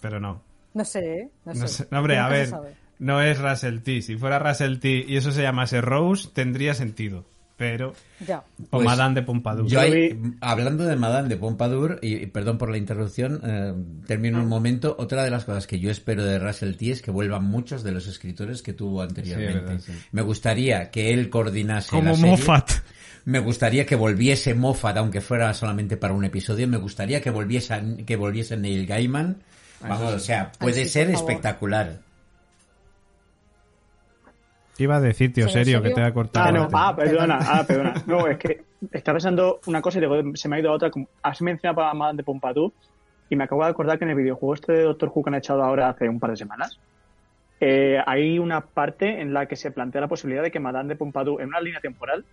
Pero 0.00 0.20
no. 0.20 0.42
No 0.74 0.84
sé, 0.84 1.00
¿eh? 1.00 1.28
No 1.44 1.54
sé. 1.54 1.60
No 1.60 1.68
sé. 1.68 1.88
No, 1.90 1.98
hombre, 1.98 2.18
a 2.18 2.28
ver, 2.28 2.50
no 2.98 3.20
es 3.22 3.38
Russell 3.38 3.78
T. 3.80 4.02
Si 4.02 4.16
fuera 4.16 4.38
Russell 4.38 4.78
T 4.78 5.04
y 5.08 5.16
eso 5.16 5.32
se 5.32 5.42
llamase 5.42 5.80
Rose, 5.80 6.28
tendría 6.32 6.74
sentido. 6.74 7.24
Pero. 7.56 7.92
Ya. 8.26 8.38
O 8.38 8.78
Pues, 8.78 8.86
Madame 8.86 9.16
de 9.16 9.22
Pompadour. 9.22 9.66
Yo 9.66 9.80
ahí, 9.80 10.18
hablando 10.40 10.84
de 10.84 10.96
Madame 10.96 11.28
de 11.28 11.36
Pompadour, 11.36 11.98
y, 12.00 12.14
y 12.14 12.26
perdón 12.26 12.56
por 12.56 12.70
la 12.70 12.78
interrupción, 12.78 13.38
eh, 13.44 13.74
termino 14.06 14.40
un 14.40 14.48
momento. 14.48 14.96
Otra 14.98 15.24
de 15.24 15.30
las 15.30 15.44
cosas 15.44 15.66
que 15.66 15.78
yo 15.78 15.90
espero 15.90 16.24
de 16.24 16.38
Russell 16.38 16.74
T 16.76 16.90
es 16.92 17.02
que 17.02 17.10
vuelvan 17.10 17.44
muchos 17.44 17.82
de 17.82 17.92
los 17.92 18.06
escritores 18.06 18.62
que 18.62 18.72
tuvo 18.72 19.02
anteriormente. 19.02 19.60
verdad, 19.60 19.78
sí. 19.84 19.92
Me 20.12 20.22
gustaría 20.22 20.90
que 20.90 21.12
él 21.12 21.28
coordinase 21.28 21.90
Como 21.90 22.10
la 22.10 22.14
serie. 22.14 22.30
Moffat. 22.30 22.70
Me 23.26 23.40
gustaría 23.40 23.84
que 23.84 23.96
volviese 23.96 24.54
Moffat, 24.54 24.96
aunque 24.96 25.20
fuera 25.20 25.52
solamente 25.52 25.98
para 25.98 26.14
un 26.14 26.24
episodio. 26.24 26.66
Me 26.66 26.78
gustaría 26.78 27.20
que 27.20 27.28
volviese, 27.28 27.78
que 28.06 28.16
volviese 28.16 28.56
Neil 28.56 28.86
Gaiman. 28.86 29.36
Vamos, 29.80 30.14
o 30.14 30.18
sea, 30.18 30.52
puede 30.58 30.84
ser 30.86 31.10
espectacular. 31.10 31.98
Iba 34.78 34.96
a 34.96 35.00
decir, 35.00 35.32
tío, 35.32 35.46
¿Sí, 35.48 35.58
en 35.58 35.64
serio, 35.64 35.82
que 35.82 35.90
te 35.90 36.02
ha 36.02 36.12
cortado. 36.12 36.46
Ah, 36.48 36.52
no, 36.52 36.68
ah, 36.72 36.96
perdona, 36.96 37.38
ah, 37.42 37.64
perdona. 37.66 37.94
No, 38.06 38.26
es 38.26 38.38
que 38.38 38.62
estaba 38.92 39.16
pensando 39.16 39.60
una 39.66 39.82
cosa 39.82 39.98
y 39.98 40.00
luego 40.02 40.34
se 40.34 40.48
me 40.48 40.56
ha 40.56 40.60
ido 40.60 40.70
a 40.70 40.72
otra. 40.74 40.90
como- 40.90 41.06
Has 41.22 41.42
mencionado 41.42 41.82
a 41.82 41.92
Madame 41.92 42.18
de 42.18 42.24
Pompadour 42.24 42.72
y 43.28 43.36
me 43.36 43.44
acabo 43.44 43.62
de 43.62 43.70
acordar 43.70 43.98
que 43.98 44.04
en 44.04 44.10
el 44.10 44.16
videojuego 44.16 44.54
este 44.54 44.72
de 44.72 44.82
Doctor 44.84 45.12
Who 45.14 45.22
que 45.22 45.30
han 45.30 45.34
echado 45.34 45.62
ahora 45.62 45.90
hace 45.90 46.08
un 46.08 46.18
par 46.18 46.30
de 46.30 46.36
semanas, 46.38 46.78
eh, 47.60 47.98
hay 48.06 48.38
una 48.38 48.62
parte 48.62 49.20
en 49.20 49.34
la 49.34 49.44
que 49.46 49.56
se 49.56 49.70
plantea 49.70 50.00
la 50.00 50.08
posibilidad 50.08 50.42
de 50.42 50.50
que 50.50 50.60
Madame 50.60 50.88
de 50.88 50.96
Pompadour, 50.96 51.42
en 51.42 51.48
una 51.48 51.60
línea 51.60 51.80
temporal, 51.80 52.24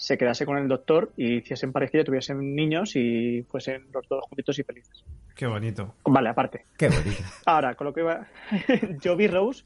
se 0.00 0.16
quedase 0.16 0.46
con 0.46 0.56
el 0.56 0.66
Doctor 0.66 1.12
y 1.14 1.36
hiciesen 1.36 1.72
parecido, 1.72 2.04
tuviesen 2.04 2.54
niños 2.56 2.96
y 2.96 3.42
fuesen 3.50 3.82
los 3.92 4.08
dos 4.08 4.24
juntitos 4.26 4.58
y 4.58 4.62
felices. 4.62 5.04
Qué 5.36 5.46
bonito. 5.46 5.94
Vale, 6.06 6.30
aparte. 6.30 6.64
Qué 6.78 6.88
bonito. 6.88 7.22
Ahora, 7.44 7.74
con 7.74 7.86
lo 7.88 7.92
que 7.92 8.00
iba. 8.00 8.26
yo 9.02 9.14
vi 9.14 9.26
Rose, 9.26 9.64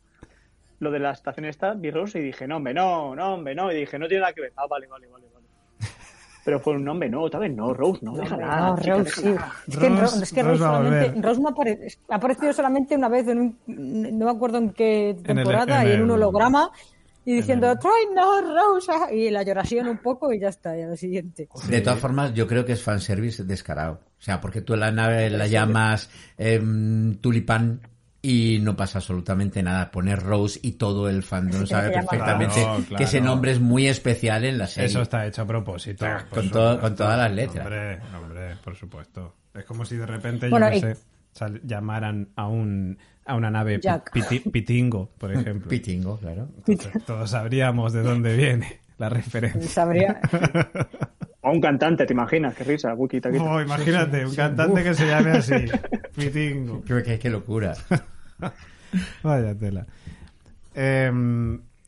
lo 0.81 0.91
de 0.91 0.99
la 0.99 1.13
estación 1.13 1.45
esta, 1.47 1.75
vi 1.75 1.93
Rose 1.93 2.19
y 2.19 2.23
dije, 2.23 2.49
no, 2.49 2.57
hombre, 2.57 2.75
no, 2.75 3.15
no, 3.15 3.35
hombre, 3.35 3.55
no. 3.55 3.71
Y 3.71 3.77
dije, 3.77 3.97
no 3.97 4.09
tiene 4.09 4.23
nada 4.23 4.33
que 4.33 4.41
ver. 4.41 4.53
Ah, 4.57 4.67
vale, 4.69 4.89
vale, 4.89 5.07
vale, 5.07 5.25
vale. 5.33 5.47
Pero 6.45 6.59
fue 6.59 6.75
un 6.75 6.85
nombre, 6.85 7.09
no, 7.09 7.31
tal 7.31 7.43
vez 7.43 7.55
no, 7.55 7.73
Rose, 7.73 8.01
no, 8.03 8.17
déjala. 8.17 8.71
No, 8.71 8.79
chica, 8.79 8.97
Rose, 8.97 9.11
sí. 9.13 9.23
déjala. 9.29 9.53
Es 9.69 9.79
que, 9.79 9.89
Rose- 9.89 10.01
Rose, 10.01 10.23
es 10.25 10.33
que 10.33 10.43
Rose 10.43 10.51
Rose, 10.51 10.65
solamente. 10.65 11.23
Rose 11.23 11.41
no 11.41 11.49
apare- 11.51 11.99
ha 12.11 12.15
aparecido 12.17 12.53
solamente 12.53 12.97
una 12.97 13.09
vez 13.09 13.29
en 13.29 13.39
un, 13.39 13.59
no 14.19 14.25
me 14.27 14.31
acuerdo 14.33 14.59
en 14.59 14.71
qué 14.71 15.11
el- 15.11 15.23
temporada, 15.23 15.85
en 15.85 15.89
y 15.89 15.93
en 15.93 16.03
un 16.03 16.09
el- 16.09 16.15
holograma, 16.17 16.71
y 17.25 17.35
diciendo, 17.37 17.77
try 17.79 18.15
no, 18.15 18.41
Rose, 18.41 18.91
ah", 18.93 19.13
y 19.13 19.31
la 19.31 19.43
lloración 19.43 19.89
un 19.89 19.99
poco 19.99 20.33
y 20.33 20.39
ya 20.41 20.49
está, 20.49 20.77
ya 20.77 20.87
lo 20.87 20.97
siguiente. 20.97 21.49
De 21.69 21.81
todas 21.81 21.99
formas, 21.99 22.35
yo 22.35 22.47
creo 22.47 22.65
que 22.65 22.73
es 22.73 22.83
fanservice 22.83 23.45
descarado. 23.45 24.01
O 24.19 24.23
sea, 24.25 24.41
porque 24.41 24.61
tú 24.61 24.77
la 24.77 24.91
nave 24.91 25.31
la 25.31 25.47
llamas 25.47 26.09
em, 26.39 27.17
tulipán 27.17 27.81
y 28.23 28.59
no 28.63 28.75
pasa 28.75 28.99
absolutamente 28.99 29.63
nada. 29.63 29.91
Poner 29.91 30.19
Rose 30.23 30.59
y 30.63 30.73
todo 30.73 31.09
el 31.11 31.23
fandom 31.23 31.67
sabe 31.67 31.91
perfectamente 31.91 32.55
Claro, 32.63 32.83
claro. 32.89 32.97
que 32.97 33.05
ese 33.05 33.21
nombre 33.21 33.53
es 33.53 33.61
muy 33.61 33.87
especial 33.87 34.45
en 34.47 34.57
la 34.57 34.67
serie. 34.67 34.89
Eso 34.89 35.03
está 35.03 35.27
hecho 35.27 35.43
a 35.43 35.47
propósito. 35.47 36.07
Claro, 36.07 36.25
con 36.31 36.51
todo- 36.51 36.81
con 36.81 36.97
todas 36.97 37.19
las 37.19 37.33
letras. 37.33 37.67
Hombre, 37.67 38.01
hombre, 38.17 38.57
por 38.65 38.75
supuesto. 38.77 39.35
Es 39.53 39.65
como 39.65 39.85
si 39.85 39.97
de 39.97 40.07
repente, 40.07 40.49
Bueno, 40.49 40.71
yo 40.71 40.77
y- 40.79 40.81
qué 40.81 40.95
sé, 40.95 41.01
sal- 41.35 41.61
llamaran 41.65 42.31
a 42.37 42.49
un 42.49 42.97
a 43.27 43.35
una 43.37 43.51
nave 43.51 43.81
piti- 43.81 44.51
pitingo, 44.51 45.11
por 45.19 45.33
ejemplo. 45.33 45.69
Pitingo, 45.71 46.19
claro. 46.19 46.49
Entonces, 46.67 47.05
todos 47.05 47.31
sabríamos 47.31 47.93
de 47.93 48.03
dónde 48.03 48.35
viene. 48.37 48.81
la 48.99 49.09
referencia. 49.11 49.69
Sabría. 49.69 50.21
O 51.47 51.51
un 51.51 51.61
cantante, 51.61 52.07
¿te 52.07 52.15
imaginas? 52.15 52.55
Qué 52.55 52.65
risa, 52.65 52.95
Wiki. 52.95 53.21
Oh, 53.39 53.61
imagínate, 53.61 54.25
un 54.25 54.35
cantante 54.35 54.83
que 54.83 54.95
se 54.95 55.07
llame 55.07 55.33
así. 55.33 55.53
Mitingo. 56.17 56.83
Qué, 56.83 57.03
qué- 57.03 57.19
qué 57.19 57.29
locura. 57.29 57.75
Vaya 59.23 59.55
tela. 59.55 59.87
Eh, 60.75 61.13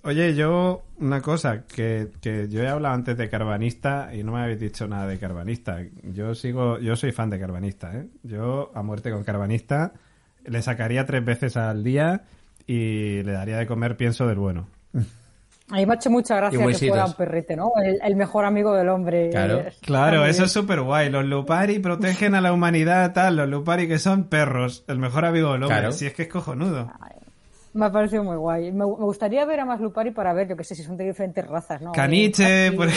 oye, 0.07 0.35
yo, 0.35 0.83
una 0.99 1.21
cosa, 1.21 1.65
que, 1.67 2.09
que 2.21 2.49
yo 2.49 2.63
he 2.63 2.69
hablado 2.69 2.95
antes 2.95 3.17
de 3.17 3.29
Carvanista 3.29 4.11
y 4.15 4.23
no 4.23 4.33
me 4.33 4.41
habéis 4.41 4.61
dicho 4.61 4.87
nada 4.89 5.07
de 5.07 5.19
Carvanista. 5.19 5.81
Yo 6.03 6.35
sigo, 6.35 6.79
yo 6.79 6.97
soy 6.97 7.13
fan 7.13 7.29
de 7.31 7.39
Carvanista, 7.39 7.95
¿eh? 7.95 8.07
Yo, 8.23 8.71
a 8.75 8.83
muerte 8.83 9.11
con 9.11 9.25
Carvanista, 9.25 9.93
le 10.45 10.63
sacaría 10.63 11.05
tres 11.05 11.25
veces 11.25 11.57
al 11.57 11.85
día 11.85 12.23
y 12.67 13.23
le 13.23 13.33
daría 13.33 13.59
de 13.59 13.67
comer 13.67 13.97
pienso 13.97 14.27
del 14.27 14.39
bueno. 14.39 14.69
A 15.69 15.75
mí 15.75 15.85
me 15.85 15.95
ha 15.95 15.97
hecho 15.97 16.11
mucha 16.11 16.37
gracia 16.37 16.65
que 16.65 16.89
fuera 16.89 17.07
un 17.07 17.15
perrete, 17.15 17.57
¿no? 17.57 17.73
El, 17.85 17.99
el 18.01 18.15
mejor 18.15 18.45
amigo 18.45 18.73
del 18.73 18.89
hombre. 18.89 19.31
Claro. 19.31 19.65
Claro, 19.81 20.25
eso 20.25 20.45
es 20.45 20.53
súper 20.53 20.81
guay. 20.81 21.11
Los 21.11 21.25
Lupari 21.25 21.81
protegen 21.81 22.37
a 22.37 22.41
la 22.41 22.53
humanidad, 22.53 23.13
tal. 23.13 23.35
Los 23.37 23.49
Lupari 23.49 23.89
que 23.89 23.99
son 23.99 24.29
perros. 24.29 24.85
El 24.87 25.01
mejor 25.01 25.25
amigo 25.25 25.53
del 25.53 25.65
hombre. 25.65 25.79
Claro. 25.79 25.93
Si 25.93 26.07
es 26.07 26.15
que 26.15 26.23
es 26.23 26.29
cojonudo. 26.29 26.85
bien. 26.85 27.26
Me 27.77 27.87
ha 27.87 27.93
parecido 27.93 28.25
muy 28.25 28.37
guay. 28.37 28.73
Me, 28.73 28.79
me 28.79 28.85
gustaría 28.85 29.45
ver 29.45 29.61
a 29.61 29.65
más 29.67 29.81
Lupari 29.81 30.11
para 30.11 30.33
ver, 30.33 30.49
yo 30.49 30.57
que 30.57 30.65
sé, 30.65 30.75
si 30.75 30.83
son 30.83 30.97
de 30.97 31.05
diferentes 31.05 31.47
razas, 31.47 31.81
¿no? 31.83 31.93
Caniche, 31.93 32.73
por. 32.73 32.89
Y 32.89 32.93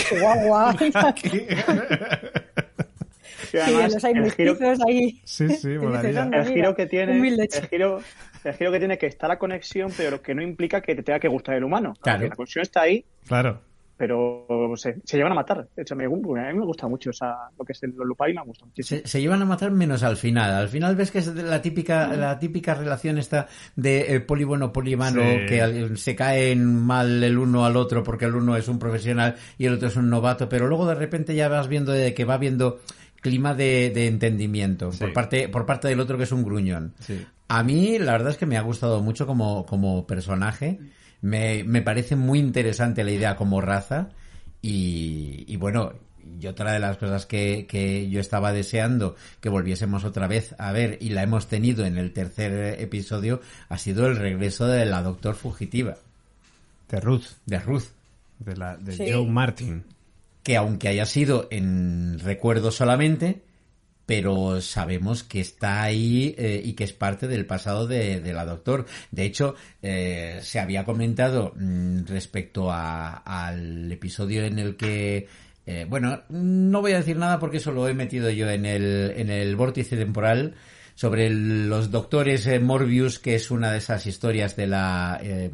Sí, 3.51 3.57
además, 3.57 3.93
los 3.93 4.05
hay 4.05 4.13
el 4.13 4.31
giro, 4.31 4.55
ahí. 4.87 5.21
Sí, 5.23 5.49
sí, 5.49 5.67
Y 5.67 5.71
dices, 5.71 5.81
molaría. 5.81 6.21
"Anda, 6.21 6.37
el 6.39 6.53
giro 6.53 6.75
que 6.75 6.85
tiene, 6.85 7.27
el 7.27 7.47
chico". 7.47 7.67
giro, 7.69 7.99
el 8.43 8.53
giro 8.53 8.71
que 8.71 8.79
tiene 8.79 8.97
que 8.97 9.07
está 9.07 9.27
la 9.27 9.39
conexión, 9.39 9.91
pero 9.97 10.21
que 10.21 10.35
no 10.35 10.41
implica 10.41 10.81
que 10.81 10.95
te 10.95 11.03
tenga 11.03 11.19
que 11.19 11.27
gustar 11.27 11.55
el 11.55 11.63
humano. 11.63 11.93
Claro. 12.01 12.27
La 12.27 12.35
conexión 12.35 12.61
está 12.61 12.81
ahí, 12.81 13.03
Claro. 13.27 13.61
Pero 13.99 14.47
se, 14.77 14.95
se 15.03 15.17
llevan 15.17 15.33
a 15.33 15.35
matar. 15.35 15.67
De 15.75 15.81
hecho, 15.83 15.93
me, 15.95 16.05
a 16.05 16.09
mí 16.09 16.57
me 16.57 16.65
gusta 16.65 16.87
mucho 16.87 17.09
esa, 17.09 17.49
lo 17.59 17.65
que 17.65 17.73
es 17.73 17.83
el 17.83 17.91
Lupari, 17.91 18.33
me 18.33 18.41
gusta 18.43 18.65
muchísimo. 18.65 19.01
Se, 19.03 19.07
se 19.07 19.21
llevan 19.21 19.41
a 19.41 19.45
matar 19.45 19.71
menos 19.71 20.01
al 20.03 20.15
final. 20.15 20.51
Al 20.55 20.69
final 20.69 20.95
ves 20.95 21.11
que 21.11 21.19
es 21.19 21.27
la 21.27 21.61
típica, 21.61 22.07
la 22.15 22.39
típica 22.39 22.73
relación 22.73 23.17
esta 23.17 23.47
de 23.75 24.15
eh, 24.15 24.19
poli 24.21 24.45
bueno, 24.45 24.71
poli 24.71 24.95
malo, 24.95 25.21
Sí. 25.21 25.45
que 25.47 25.61
al- 25.61 25.97
se 25.97 26.15
caen 26.15 26.65
mal 26.65 27.21
el 27.23 27.37
uno 27.37 27.65
al 27.65 27.75
otro 27.75 28.01
porque 28.01 28.25
el 28.25 28.35
uno 28.35 28.55
es 28.55 28.69
un 28.69 28.79
profesional 28.79 29.35
y 29.57 29.65
el 29.65 29.73
otro 29.73 29.89
es 29.89 29.97
un 29.97 30.09
novato, 30.09 30.47
pero 30.47 30.67
luego 30.67 30.87
de 30.87 30.95
repente 30.95 31.35
ya 31.35 31.49
vas 31.49 31.67
viendo 31.67 31.91
de 31.91 32.13
que 32.13 32.23
va 32.23 32.37
viendo 32.37 32.79
clima 33.21 33.53
de, 33.53 33.91
de 33.93 34.07
entendimiento 34.07 34.93
Sí. 34.93 34.99
por 34.99 35.11
parte 35.11 35.49
por 35.49 35.65
parte 35.65 35.89
del 35.89 35.99
otro 35.99 36.17
que 36.17 36.23
es 36.23 36.31
un 36.31 36.45
gruñón. 36.45 36.93
Sí. 36.99 37.19
A 37.49 37.63
mí 37.63 37.99
la 37.99 38.13
verdad 38.13 38.29
es 38.31 38.37
que 38.37 38.45
me 38.45 38.55
ha 38.57 38.61
gustado 38.61 39.01
mucho 39.01 39.27
como, 39.27 39.65
como 39.65 40.07
personaje. 40.07 40.79
Me, 41.21 41.63
me 41.63 41.81
parece 41.81 42.15
muy 42.15 42.39
interesante 42.39 43.03
la 43.03 43.11
idea 43.11 43.35
como 43.35 43.61
raza. 43.61 44.09
Y, 44.61 45.45
y 45.47 45.55
bueno, 45.57 45.93
y 46.39 46.47
otra 46.47 46.73
de 46.73 46.79
las 46.79 46.97
cosas 46.97 47.25
que, 47.25 47.65
que 47.67 48.09
yo 48.09 48.19
estaba 48.19 48.51
deseando 48.53 49.15
que 49.41 49.49
volviésemos 49.49 50.03
otra 50.03 50.27
vez 50.27 50.53
a 50.57 50.71
ver 50.71 50.97
y 51.01 51.09
la 51.09 51.23
hemos 51.23 51.47
tenido 51.47 51.85
en 51.85 51.97
el 51.97 52.11
tercer 52.13 52.79
episodio 52.81 53.41
ha 53.69 53.77
sido 53.77 54.05
el 54.07 54.17
regreso 54.17 54.67
de 54.67 54.85
la 54.85 55.01
Doctor 55.01 55.35
Fugitiva, 55.35 55.95
De 56.89 56.99
Ruth. 56.99 57.23
de 57.45 57.59
Ruth. 57.59 57.85
De, 58.39 58.55
la, 58.55 58.77
de 58.77 58.91
Sí. 58.93 59.05
Joe 59.11 59.25
Martin. 59.27 59.83
que 60.43 60.55
aunque 60.57 60.87
haya 60.89 61.05
sido 61.05 61.47
en 61.51 62.19
recuerdo 62.19 62.71
solamente, 62.71 63.41
pero 64.09 64.59
sabemos 64.59 65.21
que 65.21 65.39
está 65.39 65.83
ahí 65.83 66.33
eh, 66.35 66.59
y 66.65 66.73
que 66.73 66.83
es 66.83 66.93
parte 66.93 67.27
del 67.27 67.45
pasado 67.45 67.85
de, 67.85 68.19
de 68.21 68.33
la 68.33 68.43
Doctor. 68.43 68.87
De 69.11 69.23
hecho, 69.23 69.53
eh, 69.83 70.39
se 70.41 70.59
había 70.59 70.83
comentado 70.83 71.53
mm, 71.55 72.05
respecto 72.07 72.71
a- 72.71 73.17
al 73.17 73.91
episodio 73.91 74.43
en 74.45 74.57
el 74.57 74.75
que 74.77 75.27
eh, 75.67 75.85
bueno, 75.87 76.23
no 76.29 76.81
voy 76.81 76.93
a 76.93 76.97
decir 76.97 77.17
nada 77.17 77.37
porque 77.37 77.57
eso 77.57 77.71
lo 77.71 77.87
he 77.87 77.93
metido 77.93 78.31
yo 78.31 78.49
en 78.49 78.65
el, 78.65 79.13
en 79.15 79.29
el 79.29 79.55
vórtice 79.55 79.95
temporal 79.95 80.55
sobre 80.95 81.29
los 81.29 81.91
doctores 81.91 82.47
eh, 82.47 82.59
Morbius, 82.59 83.19
que 83.19 83.35
es 83.35 83.51
una 83.51 83.71
de 83.71 83.77
esas 83.77 84.07
historias 84.07 84.55
de 84.55 84.65
la 84.65 85.19
eh, 85.21 85.51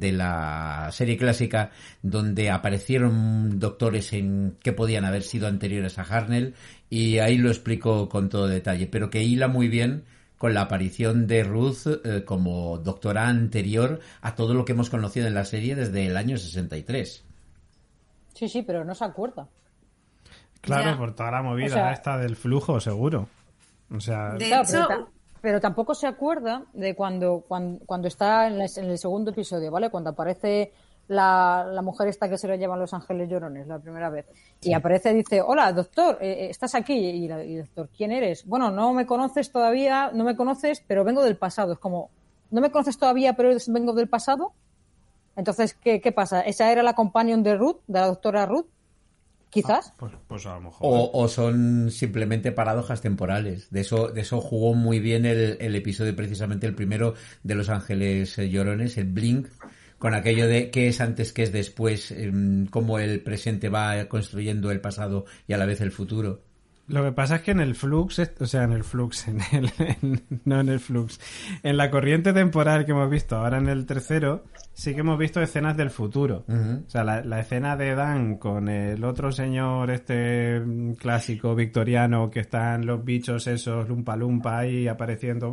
de 0.00 0.12
la 0.12 0.88
serie 0.92 1.16
clásica 1.16 1.70
donde 2.02 2.50
aparecieron 2.50 3.58
doctores 3.58 4.12
en 4.12 4.56
que 4.62 4.72
podían 4.72 5.04
haber 5.04 5.22
sido 5.22 5.46
anteriores 5.48 5.98
a 5.98 6.02
Harnell 6.02 6.54
y 6.90 7.18
ahí 7.18 7.38
lo 7.38 7.48
explico 7.50 8.08
con 8.08 8.28
todo 8.28 8.46
detalle, 8.46 8.86
pero 8.86 9.10
que 9.10 9.22
hila 9.22 9.48
muy 9.48 9.68
bien 9.68 10.04
con 10.38 10.52
la 10.54 10.62
aparición 10.62 11.26
de 11.26 11.42
Ruth 11.44 11.86
eh, 12.04 12.24
como 12.24 12.78
doctora 12.78 13.28
anterior 13.28 14.00
a 14.20 14.34
todo 14.34 14.52
lo 14.54 14.64
que 14.64 14.72
hemos 14.72 14.90
conocido 14.90 15.26
en 15.26 15.34
la 15.34 15.44
serie 15.44 15.74
desde 15.74 16.06
el 16.06 16.16
año 16.16 16.36
63. 16.36 17.24
Sí, 18.34 18.48
sí, 18.48 18.62
pero 18.62 18.84
no 18.84 18.94
se 18.94 19.04
acuerda. 19.04 19.48
Claro, 20.60 20.90
Ya. 20.92 20.98
por 20.98 21.14
toda 21.14 21.30
la 21.30 21.42
movida 21.42 21.66
O 21.66 21.70
sea- 21.70 21.92
esta 21.92 22.18
del 22.18 22.36
flujo, 22.36 22.80
seguro. 22.80 23.28
O 23.90 24.00
sea, 24.00 24.32
De 24.34 24.46
hecho, 24.48 25.08
pero, 25.44 25.60
ta- 25.60 25.60
pero 25.60 25.60
tampoco 25.60 25.94
se 25.94 26.06
acuerda 26.06 26.64
de 26.72 26.94
cuando, 26.94 27.44
cuando, 27.46 27.84
cuando 27.86 28.08
está 28.08 28.46
en, 28.46 28.58
la- 28.58 28.66
en 28.76 28.84
el 28.90 28.98
segundo 28.98 29.30
episodio, 29.30 29.70
¿vale? 29.70 29.90
Cuando 29.90 30.10
aparece 30.10 30.72
la, 31.08 31.66
la 31.70 31.82
mujer 31.82 32.08
esta 32.08 32.28
que 32.28 32.38
se 32.38 32.48
lo 32.48 32.54
llevan 32.54 32.78
los 32.80 32.94
ángeles 32.94 33.28
llorones 33.28 33.66
la 33.66 33.78
primera 33.78 34.08
vez. 34.10 34.26
Y 34.62 34.72
aparece 34.72 35.12
y 35.12 35.16
dice, 35.16 35.42
hola, 35.42 35.72
doctor, 35.72 36.18
eh, 36.20 36.46
eh, 36.46 36.50
¿estás 36.50 36.74
aquí? 36.74 36.94
Y, 36.94 37.28
la- 37.28 37.44
y 37.44 37.56
el 37.56 37.62
doctor, 37.64 37.88
¿quién 37.96 38.12
eres? 38.12 38.46
Bueno, 38.46 38.70
no 38.70 38.92
me 38.92 39.04
conoces 39.06 39.52
todavía, 39.52 40.10
no 40.14 40.24
me 40.24 40.34
conoces, 40.36 40.82
pero 40.86 41.04
vengo 41.04 41.22
del 41.22 41.36
pasado. 41.36 41.72
Es 41.74 41.78
como, 41.78 42.10
¿no 42.50 42.60
me 42.60 42.70
conoces 42.70 42.96
todavía, 42.98 43.34
pero 43.34 43.50
vengo 43.68 43.92
del 43.92 44.08
pasado? 44.08 44.52
Entonces, 45.36 45.74
¿qué, 45.74 46.00
qué 46.00 46.12
pasa? 46.12 46.40
¿Esa 46.40 46.70
era 46.72 46.82
la 46.82 46.94
companion 46.94 47.42
de 47.42 47.56
Ruth, 47.56 47.78
de 47.86 48.00
la 48.00 48.06
doctora 48.06 48.46
Ruth? 48.46 48.66
Quizás. 49.54 49.92
pues, 49.96 50.12
pues 50.26 50.46
a 50.46 50.54
lo 50.56 50.62
mejor. 50.62 50.78
O, 50.80 51.10
o 51.12 51.28
son 51.28 51.90
simplemente 51.92 52.50
paradojas 52.50 53.00
temporales. 53.00 53.70
De 53.70 53.82
eso, 53.82 54.08
de 54.08 54.22
eso 54.22 54.40
jugó 54.40 54.74
muy 54.74 54.98
bien 54.98 55.24
el, 55.24 55.56
el 55.60 55.76
episodio, 55.76 56.16
precisamente 56.16 56.66
el 56.66 56.74
primero 56.74 57.14
de 57.44 57.54
Los 57.54 57.68
Ángeles 57.68 58.36
eh, 58.38 58.50
Llorones, 58.50 58.98
el 58.98 59.12
Blink, 59.12 59.46
con 59.98 60.12
aquello 60.12 60.48
de 60.48 60.70
qué 60.70 60.88
es 60.88 61.00
antes, 61.00 61.32
qué 61.32 61.44
es 61.44 61.52
después, 61.52 62.10
em, 62.10 62.66
cómo 62.66 62.98
el 62.98 63.20
presente 63.20 63.68
va 63.68 64.06
construyendo 64.06 64.72
el 64.72 64.80
pasado 64.80 65.24
y 65.46 65.52
a 65.52 65.56
la 65.56 65.66
vez 65.66 65.80
el 65.80 65.92
futuro. 65.92 66.42
Lo 66.86 67.02
que 67.02 67.12
pasa 67.12 67.36
es 67.36 67.42
que 67.42 67.52
en 67.52 67.60
el 67.60 67.74
flux, 67.74 68.20
o 68.40 68.46
sea, 68.46 68.64
en 68.64 68.72
el 68.72 68.84
flux, 68.84 69.26
en 69.28 69.40
el, 69.52 69.70
en- 69.78 70.22
no 70.44 70.60
en 70.60 70.68
el 70.68 70.80
flux, 70.80 71.18
en 71.62 71.76
la 71.78 71.90
corriente 71.90 72.32
temporal 72.32 72.84
que 72.84 72.92
hemos 72.92 73.08
visto 73.08 73.36
ahora 73.36 73.56
en 73.58 73.68
el 73.68 73.86
tercero, 73.86 74.44
sí 74.74 74.92
que 74.94 75.00
hemos 75.00 75.18
visto 75.18 75.40
escenas 75.40 75.76
del 75.76 75.90
futuro. 75.90 76.44
O 76.86 76.90
sea, 76.90 77.02
la, 77.04 77.22
la 77.24 77.40
escena 77.40 77.76
de 77.76 77.94
Dan 77.94 78.36
con 78.36 78.68
el 78.68 79.02
otro 79.04 79.32
señor, 79.32 79.90
este 79.90 80.60
mm, 80.60 80.92
clásico 80.94 81.54
victoriano, 81.54 82.30
que 82.30 82.40
están 82.40 82.84
los 82.84 83.02
bichos 83.04 83.46
esos, 83.46 83.88
lumpa 83.88 84.14
lumpa 84.16 84.58
ahí 84.58 84.86
apareciendo, 84.86 85.50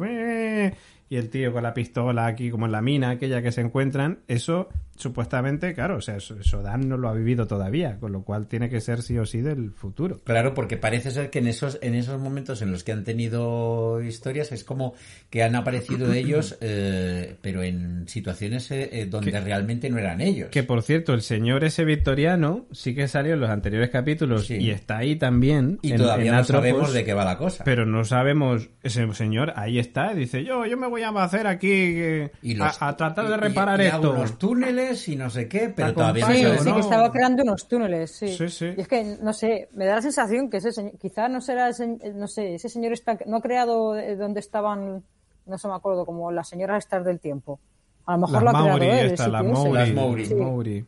y 1.12 1.18
el 1.18 1.30
tío 1.30 1.52
con 1.52 1.62
la 1.62 1.74
pistola 1.74 2.26
aquí 2.26 2.50
como 2.50 2.66
en 2.68 2.72
la 2.72 2.82
mina 2.82 3.10
aquella 3.12 3.42
que 3.44 3.52
se 3.52 3.60
encuentran, 3.62 4.20
eso 4.30 4.70
supuestamente, 4.96 5.74
claro, 5.74 5.98
o 5.98 6.02
sea, 6.02 6.18
Dan 6.64 6.88
no 6.88 6.96
lo 6.96 7.10
ha 7.10 7.14
vivido 7.14 7.48
todavía, 7.48 7.98
con 8.00 8.12
lo 8.12 8.24
cual 8.24 8.48
tiene 8.48 8.70
que 8.70 8.80
ser 8.82 9.02
sí 9.02 9.18
o 9.18 9.26
sí 9.26 9.42
del 9.42 9.72
futuro. 9.72 10.20
Claro, 10.24 10.54
porque 10.54 10.78
parece 10.78 11.10
ser 11.12 11.30
que 11.32 11.40
en 11.40 11.48
esos, 11.48 11.80
en 11.82 11.96
esos 11.96 12.20
momentos 12.22 12.62
en 12.62 12.72
los 12.72 12.84
que 12.84 12.92
han 12.92 13.04
tenido 13.04 14.02
historias 14.02 14.52
es 14.52 14.64
como 14.64 14.94
que 15.32 15.42
han 15.44 15.56
aparecido 15.56 16.14
ellos, 16.14 16.58
eh, 16.62 17.36
pero 17.42 17.64
en 17.64 18.08
situaciones 18.08 18.70
eh, 18.72 18.90
eh, 18.92 19.06
donde 19.08 19.32
Que- 19.32 19.40
realmente 19.42 19.90
no 19.90 19.98
eran 19.98 20.22
ellos. 20.22 20.50
Que 20.50 20.64
por 20.64 20.84
cierto, 20.84 21.14
el 21.14 21.24
señor 21.24 21.64
ese 21.64 21.84
victoriano 21.84 22.68
sí 22.72 22.94
que 22.96 23.08
salió 23.08 23.34
en 23.34 23.40
los 23.42 23.50
anteriores 23.50 23.90
capítulos 23.90 24.46
Sí. 24.46 24.56
y 24.58 24.70
está 24.70 24.98
ahí 25.00 25.16
también. 25.16 25.80
y 25.82 25.92
en- 25.94 25.98
todavía 25.98 26.28
en 26.28 26.32
no 26.36 26.42
Atropos, 26.42 26.62
sabemos 26.70 26.94
de 26.94 27.04
qué 27.06 27.14
va 27.14 27.26
la 27.26 27.38
cosa. 27.38 27.64
Pero 27.64 27.86
no 27.86 28.04
sabemos, 28.06 28.70
ese 28.84 29.12
señor 29.14 29.54
ahí 29.56 29.80
está, 29.80 30.14
dice 30.14 30.44
yo, 30.44 30.66
yo 30.68 30.78
me 30.78 30.88
voy 30.88 31.01
a 31.04 31.26
hacer 31.26 31.48
aquí 31.48 31.70
eh, 31.72 32.32
Y 32.42 32.56
los- 32.56 32.82
a, 32.82 32.90
a 32.90 32.98
tratar 32.98 33.28
de 33.28 33.36
y- 33.36 33.38
reparar 33.40 33.82
y 33.82 33.86
esto. 33.86 34.12
unos 34.12 34.38
túneles 34.38 35.08
y 35.10 35.16
no 35.16 35.30
sé 35.30 35.48
qué, 35.48 35.72
pero 35.76 35.94
todavía 35.94 36.28
no 36.28 36.34
Sí, 36.34 36.42
sabemos. 36.42 36.64
sí, 36.64 36.70
¿no? 36.70 36.76
que 36.76 36.82
estaba 36.82 37.12
creando 37.12 37.44
unos 37.44 37.68
túneles, 37.68 38.12
sí. 38.12 38.28
Sí, 38.36 38.50
sí. 38.50 38.66
Y 38.78 38.82
es 38.82 38.88
que, 38.88 39.18
no 39.22 39.34
sé, 39.34 39.70
me 39.74 39.86
da 39.86 39.96
la 39.96 40.02
sensación 40.02 40.50
que 40.50 40.58
ese 40.58 40.72
señor, 40.72 40.94
quizá 41.00 41.28
no 41.28 41.42
será, 41.42 41.70
ese, 41.70 41.88
no 42.16 42.28
sé, 42.28 42.56
ese 42.56 42.70
señor 42.70 42.94
está, 42.94 43.18
no 43.26 43.38
ha 43.38 43.42
creado 43.42 43.98
eh, 43.98 44.16
donde 44.16 44.40
estaban, 44.40 45.04
no 45.46 45.58
se 45.58 45.68
me 45.68 45.74
acuerdo, 45.76 46.06
como 46.06 46.32
las 46.32 46.48
señoras 46.50 46.84
estas 46.86 47.04
del 47.06 47.20
tiempo. 47.20 47.60
A 48.06 48.14
lo 48.14 48.20
mejor 48.28 48.44
Las 48.44 48.44
lo 48.44 48.50
ha 48.50 48.54
creado 48.54 48.68
Mauri, 48.80 48.86
él, 48.88 49.06
el 49.06 49.12
esta, 49.12 49.28
la 49.28 49.40
sitio 49.42 49.54
ese. 49.54 49.64
Mauri, 49.64 49.80
Las 49.80 49.94
Mauri. 49.94 50.26
Sí. 50.26 50.36
Mauri. 50.36 50.86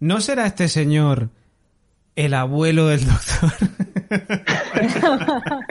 ¿No 0.00 0.20
será 0.20 0.46
este 0.46 0.68
señor 0.68 1.28
el 2.16 2.34
abuelo 2.34 2.88
del 2.88 3.04
doctor? 3.06 3.52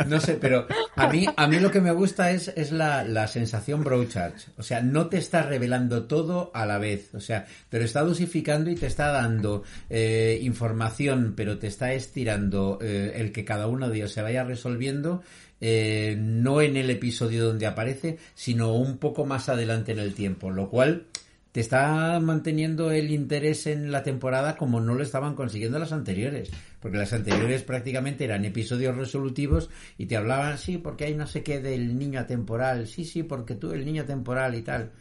No 0.08 0.20
sé, 0.20 0.36
pero 0.36 0.68
a 0.96 1.08
mí, 1.08 1.34
a 1.36 1.48
mí 1.48 1.60
lo 1.60 1.72
que 1.72 1.82
me 1.82 1.92
gusta 1.92 2.32
es, 2.32 2.48
es 2.56 2.72
la, 2.72 3.04
la 3.04 3.28
sensación 3.28 3.84
Broadchurch. 3.84 4.50
O 4.58 4.64
sea, 4.64 4.82
no 4.82 5.08
te 5.08 5.18
está 5.18 5.44
revelando 5.44 6.06
todo 6.06 6.52
a 6.54 6.66
la 6.66 6.78
vez. 6.78 7.14
O 7.14 7.20
sea, 7.20 7.46
te 7.70 7.78
lo 7.80 7.86
está 7.86 8.02
dosificando 8.04 8.70
y 8.70 8.76
te 8.76 8.88
está 8.88 9.12
dando 9.12 9.64
eh, 9.90 10.40
información, 10.42 11.34
pero 11.36 11.60
te 11.60 11.68
está 11.68 11.94
estirando 11.94 12.80
eh, 12.82 13.14
el 13.16 13.32
que 13.32 13.46
cada 13.46 13.68
uno 13.68 13.90
de 13.90 13.98
ellos 13.98 14.12
se 14.12 14.22
vaya 14.22 14.44
resolviendo. 14.44 15.22
eh, 15.64 16.16
no 16.20 16.62
en 16.62 16.76
el 16.76 16.90
episodio 16.90 17.46
donde 17.46 17.68
aparece, 17.68 18.18
sino 18.34 18.74
un 18.74 18.98
poco 18.98 19.26
más 19.26 19.48
adelante 19.50 19.92
en 19.92 20.00
el 20.00 20.16
tiempo, 20.16 20.50
lo 20.50 20.70
cual 20.70 21.06
te 21.52 21.60
está 21.60 22.20
manteniendo 22.22 22.92
el 22.92 23.12
interés 23.12 23.68
en 23.68 23.92
la 23.92 24.04
temporada 24.04 24.56
como 24.56 24.80
no 24.80 24.94
lo 24.94 25.04
estaban 25.04 25.36
consiguiendo 25.36 25.80
las 25.80 25.92
anteriores. 25.92 26.50
Porque 26.80 26.98
las 26.98 27.12
anteriores 27.12 27.64
prácticamente 27.64 28.24
eran 28.24 28.46
episodios 28.46 28.96
resolutivos 28.96 29.70
y 29.98 30.06
te 30.06 30.16
hablaban, 30.16 30.58
sí, 30.58 30.78
porque 30.78 31.06
hay 31.06 31.16
no 31.16 31.28
sé 31.28 31.44
qué 31.44 31.60
del 31.60 31.98
niño 32.00 32.22
atemporal, 32.22 32.88
sí, 32.88 33.04
sí, 33.04 33.24
porque 33.24 33.56
tú 33.56 33.72
el 33.74 33.86
niño 33.86 34.04
atemporal 34.04 34.56
y 34.56 34.62
tal. 34.62 34.92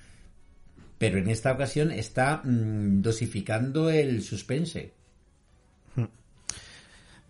Pero 0.98 1.18
en 1.18 1.30
esta 1.30 1.52
ocasión 1.52 1.92
está 1.92 2.42
mm, 2.44 3.00
dosificando 3.00 3.88
el 3.88 4.22
suspense. 4.22 4.92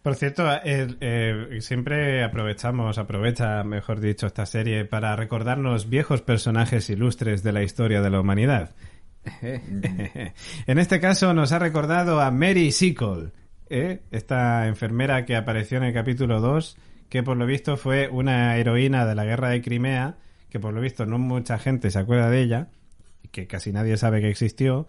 Por 0.02 0.14
cierto, 0.14 0.50
eh, 0.64 0.88
eh, 1.00 1.58
siempre 1.60 2.24
aprovechamos, 2.24 2.96
aprovecha, 2.96 3.62
mejor 3.64 4.00
dicho, 4.00 4.26
esta 4.26 4.46
serie 4.46 4.86
para 4.86 5.14
recordarnos 5.14 5.90
viejos 5.90 6.22
personajes 6.22 6.88
ilustres 6.88 7.42
de 7.42 7.52
la 7.52 7.62
historia 7.62 8.00
de 8.00 8.08
la 8.08 8.20
humanidad. 8.20 8.74
en 9.42 10.78
este 10.78 11.00
caso 11.00 11.34
nos 11.34 11.52
ha 11.52 11.58
recordado 11.58 12.20
a 12.20 12.30
Mary 12.30 12.72
Sickle, 12.72 13.30
¿eh? 13.68 14.00
esta 14.10 14.66
enfermera 14.66 15.24
que 15.24 15.36
apareció 15.36 15.78
en 15.78 15.84
el 15.84 15.94
capítulo 15.94 16.40
2, 16.40 16.76
que 17.08 17.22
por 17.22 17.36
lo 17.36 17.46
visto 17.46 17.76
fue 17.76 18.08
una 18.08 18.56
heroína 18.56 19.06
de 19.06 19.14
la 19.14 19.24
guerra 19.24 19.50
de 19.50 19.62
Crimea, 19.62 20.16
que 20.48 20.60
por 20.60 20.72
lo 20.72 20.80
visto 20.80 21.06
no 21.06 21.18
mucha 21.18 21.58
gente 21.58 21.90
se 21.90 21.98
acuerda 21.98 22.30
de 22.30 22.40
ella, 22.40 22.68
que 23.30 23.46
casi 23.46 23.72
nadie 23.72 23.96
sabe 23.96 24.20
que 24.20 24.30
existió, 24.30 24.86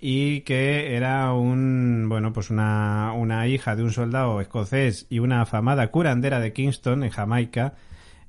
y 0.00 0.40
que 0.40 0.96
era 0.96 1.32
un 1.32 2.06
bueno 2.08 2.32
pues 2.32 2.50
una, 2.50 3.12
una 3.14 3.46
hija 3.46 3.76
de 3.76 3.84
un 3.84 3.92
soldado 3.92 4.40
escocés 4.40 5.06
y 5.10 5.20
una 5.20 5.42
afamada 5.42 5.90
curandera 5.90 6.40
de 6.40 6.52
Kingston 6.52 7.04
en 7.04 7.10
Jamaica 7.10 7.74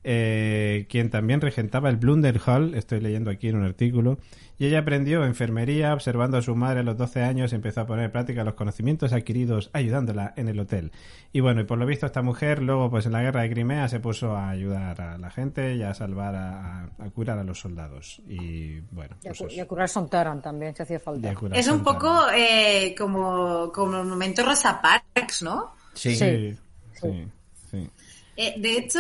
eh, 0.04 0.86
quien 0.90 1.10
también 1.10 1.40
regentaba 1.40 1.90
el 1.90 1.96
Blunder 1.96 2.40
Hall, 2.46 2.76
estoy 2.76 3.00
leyendo 3.00 3.32
aquí 3.32 3.48
en 3.48 3.56
un 3.56 3.64
artículo, 3.64 4.20
y 4.58 4.68
ella 4.68 4.80
aprendió 4.80 5.26
enfermería 5.26 5.94
observando 5.94 6.38
a 6.38 6.42
su 6.42 6.56
madre 6.56 6.82
a 6.82 6.84
los 6.84 6.98
12 6.98 7.22
años 7.24 7.52
y 7.52 7.56
empezó 7.56 7.82
a 7.82 7.88
poner 7.88 8.06
en 8.06 8.12
práctica 8.12 8.44
los 8.44 8.54
conocimientos 8.54 9.14
adquiridos 9.14 9.70
ayudándola 9.74 10.34
en 10.38 10.48
el 10.48 10.60
hotel. 10.60 10.92
Y 11.32 11.40
bueno, 11.40 11.62
y 11.62 11.64
por 11.64 11.78
lo 11.78 11.86
visto 11.86 12.06
esta 12.06 12.22
mujer 12.22 12.62
luego 12.62 12.90
pues 12.90 13.06
en 13.06 13.14
la 13.14 13.22
guerra 13.22 13.42
de 13.42 13.50
Crimea 13.50 13.88
se 13.90 14.00
puso 14.00 14.36
a 14.36 14.50
ayudar 14.50 15.02
a 15.02 15.18
la 15.18 15.32
gente 15.32 15.76
y 15.76 15.82
a 15.82 15.94
salvar, 15.94 16.36
a, 16.36 16.84
a 16.84 17.10
curar 17.14 17.40
a 17.40 17.44
los 17.44 17.60
soldados. 17.60 18.22
Y 18.28 18.80
bueno, 18.92 19.16
Y 19.24 19.28
a, 19.30 19.34
pues 19.34 19.54
y 19.54 19.60
a 19.60 19.68
curar 19.68 19.90
Sontaran 19.90 20.42
también, 20.42 20.76
se 20.76 20.84
hacía 20.84 21.00
falta. 21.00 21.34
Es 21.54 21.68
un 21.68 21.84
poco 21.84 22.28
eh, 22.36 22.94
como, 22.98 23.72
como 23.72 24.02
el 24.02 24.08
momento 24.08 24.44
Rosa 24.44 24.82
Parks, 24.82 25.42
¿no? 25.42 25.76
Sí. 25.94 26.16
Sí, 26.16 26.58
sí, 26.94 27.28
sí. 27.70 27.90
Eh, 28.36 28.56
de 28.58 28.78
hecho, 28.78 29.00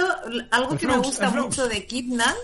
algo 0.51 0.77
que 0.77 0.87
me 0.87 0.97
gusta 0.97 1.29
mucho 1.31 1.67
de 1.67 1.85
Kidnan 1.85 2.35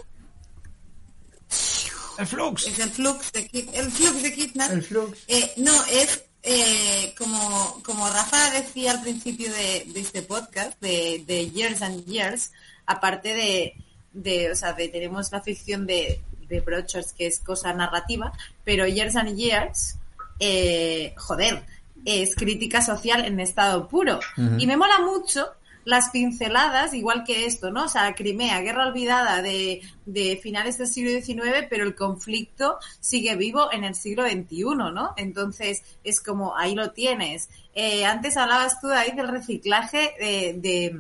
¡El 2.20 2.28
Flux! 2.28 2.68
es 2.68 2.80
el 2.80 2.90
flux 2.90 3.32
de, 3.32 3.50
el 3.74 3.92
flux 3.92 4.22
de. 4.22 4.52
El 4.74 4.84
flux. 4.84 5.18
Eh, 5.30 5.54
no, 5.56 5.72
es 5.86 6.26
eh, 6.44 7.16
como, 7.18 7.82
como 7.82 8.10
Rafa 8.10 8.52
decía 8.52 8.92
al 8.92 9.02
principio 9.02 9.50
de, 9.54 9.86
de 9.88 10.00
este 10.02 10.22
podcast, 10.22 10.80
de, 10.82 11.24
de 11.26 11.50
Years 11.50 11.82
and 11.82 12.06
Years, 12.06 12.52
aparte 12.86 13.34
de, 13.34 13.74
de, 14.12 14.52
o 14.52 14.56
sea, 14.56 14.74
de, 14.74 14.90
tenemos 14.90 15.32
la 15.32 15.40
ficción 15.40 15.88
de, 15.88 16.22
de 16.50 16.60
Brochers, 16.60 17.14
que 17.14 17.28
es 17.28 17.40
cosa 17.40 17.72
narrativa, 17.74 18.34
pero 18.66 18.86
Years 18.86 19.16
and 19.16 19.38
Years, 19.38 19.96
eh, 20.42 21.14
joder, 21.16 21.64
es 22.04 22.36
crítica 22.36 22.82
social 22.82 23.24
en 23.24 23.40
estado 23.40 23.88
puro. 23.88 24.20
Y 24.58 24.68
me 24.68 24.76
mola 24.76 25.00
mucho 25.00 25.54
las 25.90 26.10
pinceladas, 26.12 26.94
igual 26.94 27.24
que 27.26 27.46
esto, 27.46 27.72
¿no? 27.72 27.86
O 27.86 27.88
sea, 27.88 28.14
Crimea, 28.14 28.62
guerra 28.62 28.88
olvidada 28.88 29.42
de, 29.42 29.82
de 30.06 30.38
finales 30.42 30.78
del 30.78 30.88
siglo 30.88 31.10
XIX, 31.20 31.66
pero 31.70 31.84
el 31.84 31.96
conflicto 31.96 32.78
sigue 33.00 33.36
vivo 33.36 33.74
en 33.74 33.84
el 33.84 33.96
siglo 33.96 34.24
XXI, 34.28 34.64
¿no? 34.94 35.14
Entonces, 35.18 35.82
es 36.04 36.22
como, 36.22 36.56
ahí 36.56 36.76
lo 36.76 36.92
tienes. 36.92 37.50
Eh, 37.74 38.06
antes 38.06 38.38
hablabas 38.38 38.80
tú, 38.80 38.88
David, 38.88 39.14
del 39.14 39.30
reciclaje 39.30 40.14
de- 40.20 40.54
de 40.58 40.96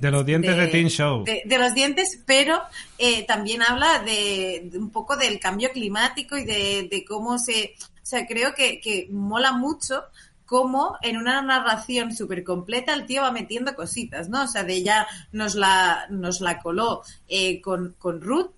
De 0.00 0.10
los 0.10 0.26
dientes 0.26 0.56
de, 0.56 0.66
Teen 0.68 0.88
Show. 0.90 1.22
de, 1.24 1.42
de 1.44 1.58
los 1.58 1.72
dientes, 1.72 2.18
pero 2.26 2.60
eh, 2.98 3.24
también 3.26 3.62
habla 3.62 4.00
de, 4.00 4.62
de 4.72 4.76
un 4.78 4.90
poco 4.90 5.16
del 5.16 5.38
cambio 5.38 5.70
climático 5.70 6.36
y 6.36 6.44
de, 6.44 6.88
de 6.90 7.04
cómo 7.04 7.38
se... 7.38 7.74
O 8.02 8.08
sea, 8.08 8.24
creo 8.26 8.54
que, 8.54 8.80
que 8.80 9.08
mola 9.10 9.52
mucho 9.52 10.04
cómo 10.46 10.96
en 11.02 11.16
una 11.16 11.42
narración 11.42 12.14
súper 12.14 12.44
completa 12.44 12.94
el 12.94 13.04
tío 13.04 13.22
va 13.22 13.32
metiendo 13.32 13.74
cositas, 13.74 14.28
¿no? 14.28 14.44
O 14.44 14.48
sea, 14.48 14.64
de 14.64 14.74
ella 14.74 15.06
nos 15.32 15.54
la, 15.54 16.06
nos 16.08 16.40
la 16.40 16.60
coló 16.60 17.02
eh, 17.28 17.60
con, 17.60 17.94
con 17.98 18.20
Ruth 18.22 18.52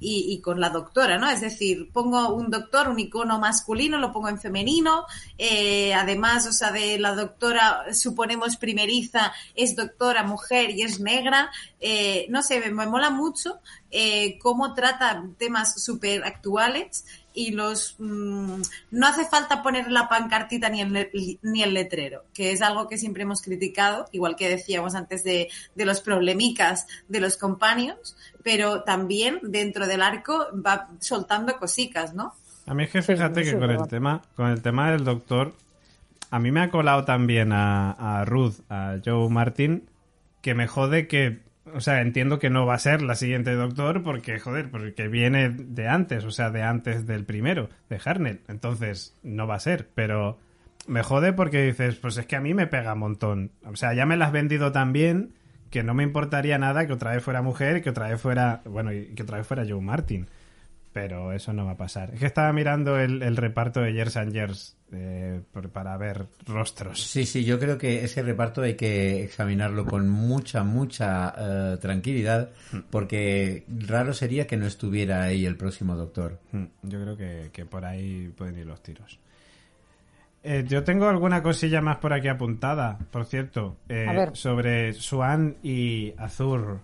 y, 0.00 0.32
y 0.32 0.40
con 0.40 0.60
la 0.60 0.70
doctora, 0.70 1.18
¿no? 1.18 1.28
Es 1.28 1.40
decir, 1.40 1.90
pongo 1.92 2.34
un 2.34 2.50
doctor, 2.50 2.88
un 2.88 2.98
icono 2.98 3.38
masculino, 3.38 3.98
lo 3.98 4.12
pongo 4.12 4.28
en 4.28 4.38
femenino, 4.38 5.06
eh, 5.38 5.94
además, 5.94 6.46
o 6.46 6.52
sea, 6.52 6.72
de 6.72 6.98
la 6.98 7.14
doctora, 7.14 7.92
suponemos 7.92 8.56
primeriza, 8.56 9.32
es 9.54 9.76
doctora, 9.76 10.24
mujer 10.24 10.70
y 10.70 10.82
es 10.82 11.00
negra, 11.00 11.50
eh, 11.80 12.26
no 12.28 12.42
sé, 12.42 12.60
me, 12.70 12.86
mola 12.86 13.10
mucho 13.10 13.58
eh, 13.90 14.38
cómo 14.38 14.74
trata 14.74 15.24
temas 15.38 15.82
súper 15.82 16.24
actuales 16.24 17.04
y 17.34 17.52
los 17.52 17.96
mm, 17.98 18.62
no 18.90 19.06
hace 19.06 19.24
falta 19.26 19.62
poner 19.62 19.90
la 19.90 20.08
pancartita 20.08 20.68
ni 20.68 20.80
el, 20.80 21.38
ni 21.42 21.62
el 21.62 21.74
letrero, 21.74 22.24
que 22.34 22.52
es 22.52 22.62
algo 22.62 22.88
que 22.88 22.98
siempre 22.98 23.22
hemos 23.22 23.42
criticado, 23.42 24.06
igual 24.12 24.36
que 24.36 24.48
decíamos 24.48 24.94
antes 24.94 25.24
de, 25.24 25.48
de 25.74 25.84
los 25.84 26.00
problemicas 26.00 26.86
de 27.08 27.20
los 27.20 27.36
companions, 27.36 28.16
pero 28.42 28.82
también 28.82 29.40
dentro 29.42 29.86
del 29.86 30.02
arco 30.02 30.46
va 30.54 30.88
soltando 31.00 31.56
cositas, 31.58 32.14
¿no? 32.14 32.34
A 32.66 32.74
mí 32.74 32.84
es 32.84 32.90
que 32.90 33.02
fíjate 33.02 33.44
sí, 33.44 33.50
que 33.50 33.58
con 33.58 33.70
el 33.70 33.88
tema, 33.88 34.22
con 34.36 34.48
el 34.48 34.62
tema 34.62 34.92
del 34.92 35.04
doctor, 35.04 35.54
a 36.30 36.38
mí 36.38 36.50
me 36.52 36.60
ha 36.60 36.70
colado 36.70 37.04
también 37.04 37.52
a, 37.52 37.90
a 37.92 38.24
Ruth, 38.24 38.60
a 38.70 38.98
Joe 39.04 39.28
Martin, 39.28 39.88
que 40.40 40.54
me 40.54 40.66
jode 40.66 41.08
que, 41.08 41.40
o 41.74 41.80
sea, 41.80 42.00
entiendo 42.00 42.38
que 42.38 42.50
no 42.50 42.66
va 42.66 42.74
a 42.74 42.78
ser 42.78 43.02
la 43.02 43.14
siguiente 43.14 43.52
doctor 43.54 44.02
porque, 44.02 44.38
joder, 44.38 44.70
porque 44.70 45.08
viene 45.08 45.50
de 45.50 45.88
antes, 45.88 46.24
o 46.24 46.30
sea, 46.30 46.50
de 46.50 46.62
antes 46.62 47.06
del 47.06 47.24
primero, 47.24 47.68
de 47.88 48.00
Harnell. 48.04 48.40
Entonces, 48.48 49.16
no 49.22 49.46
va 49.46 49.56
a 49.56 49.60
ser, 49.60 49.88
pero 49.94 50.38
me 50.86 51.02
jode 51.02 51.32
porque 51.32 51.64
dices, 51.64 51.96
pues 51.96 52.16
es 52.16 52.26
que 52.26 52.36
a 52.36 52.40
mí 52.40 52.54
me 52.54 52.66
pega 52.66 52.94
un 52.94 53.00
montón. 53.00 53.52
O 53.64 53.76
sea, 53.76 53.94
ya 53.94 54.06
me 54.06 54.16
la 54.16 54.26
has 54.26 54.32
vendido 54.32 54.72
tan 54.72 54.92
bien 54.92 55.34
que 55.70 55.82
no 55.82 55.94
me 55.94 56.02
importaría 56.02 56.58
nada 56.58 56.86
que 56.86 56.92
otra 56.92 57.12
vez 57.12 57.24
fuera 57.24 57.42
mujer, 57.42 57.82
que 57.82 57.90
otra 57.90 58.08
vez 58.08 58.20
fuera, 58.20 58.60
bueno, 58.66 58.92
y 58.92 59.06
que 59.14 59.22
otra 59.22 59.38
vez 59.38 59.46
fuera 59.46 59.64
Joe 59.66 59.80
Martin. 59.80 60.28
Pero 60.92 61.32
eso 61.32 61.52
no 61.54 61.64
va 61.64 61.72
a 61.72 61.76
pasar. 61.76 62.12
Es 62.12 62.20
que 62.20 62.26
estaba 62.26 62.52
mirando 62.52 62.98
el, 62.98 63.22
el 63.22 63.36
reparto 63.36 63.80
de 63.80 63.94
Years 63.94 64.16
and 64.18 64.32
Years 64.32 64.76
eh, 64.92 65.40
por- 65.50 65.70
para 65.70 65.96
ver 65.96 66.26
rostros. 66.46 67.02
Sí, 67.02 67.24
sí, 67.24 67.44
yo 67.44 67.58
creo 67.58 67.78
que 67.78 68.04
ese 68.04 68.22
reparto 68.22 68.60
hay 68.60 68.74
que 68.74 69.22
examinarlo 69.24 69.86
con 69.86 70.08
mucha, 70.10 70.64
mucha 70.64 71.32
eh, 71.38 71.78
tranquilidad, 71.80 72.50
porque 72.90 73.64
raro 73.68 74.12
sería 74.12 74.46
que 74.46 74.58
no 74.58 74.66
estuviera 74.66 75.22
ahí 75.22 75.46
el 75.46 75.56
próximo 75.56 75.96
doctor. 75.96 76.38
Mm, 76.52 76.64
Yo 76.82 77.00
creo 77.02 77.16
que, 77.16 77.48
que 77.54 77.64
por 77.64 77.86
ahí 77.86 78.28
pueden 78.36 78.58
ir 78.58 78.66
los 78.66 78.82
tiros. 78.82 79.18
Eh, 80.44 80.64
yo 80.68 80.82
tengo 80.84 81.08
alguna 81.08 81.42
cosilla 81.42 81.80
más 81.80 81.98
por 81.98 82.12
aquí 82.12 82.28
apuntada, 82.28 82.98
por 83.10 83.24
cierto, 83.26 83.76
eh, 83.88 84.06
A 84.08 84.12
ver. 84.12 84.36
sobre 84.36 84.92
Swan 84.92 85.56
y 85.62 86.12
Azur 86.18 86.80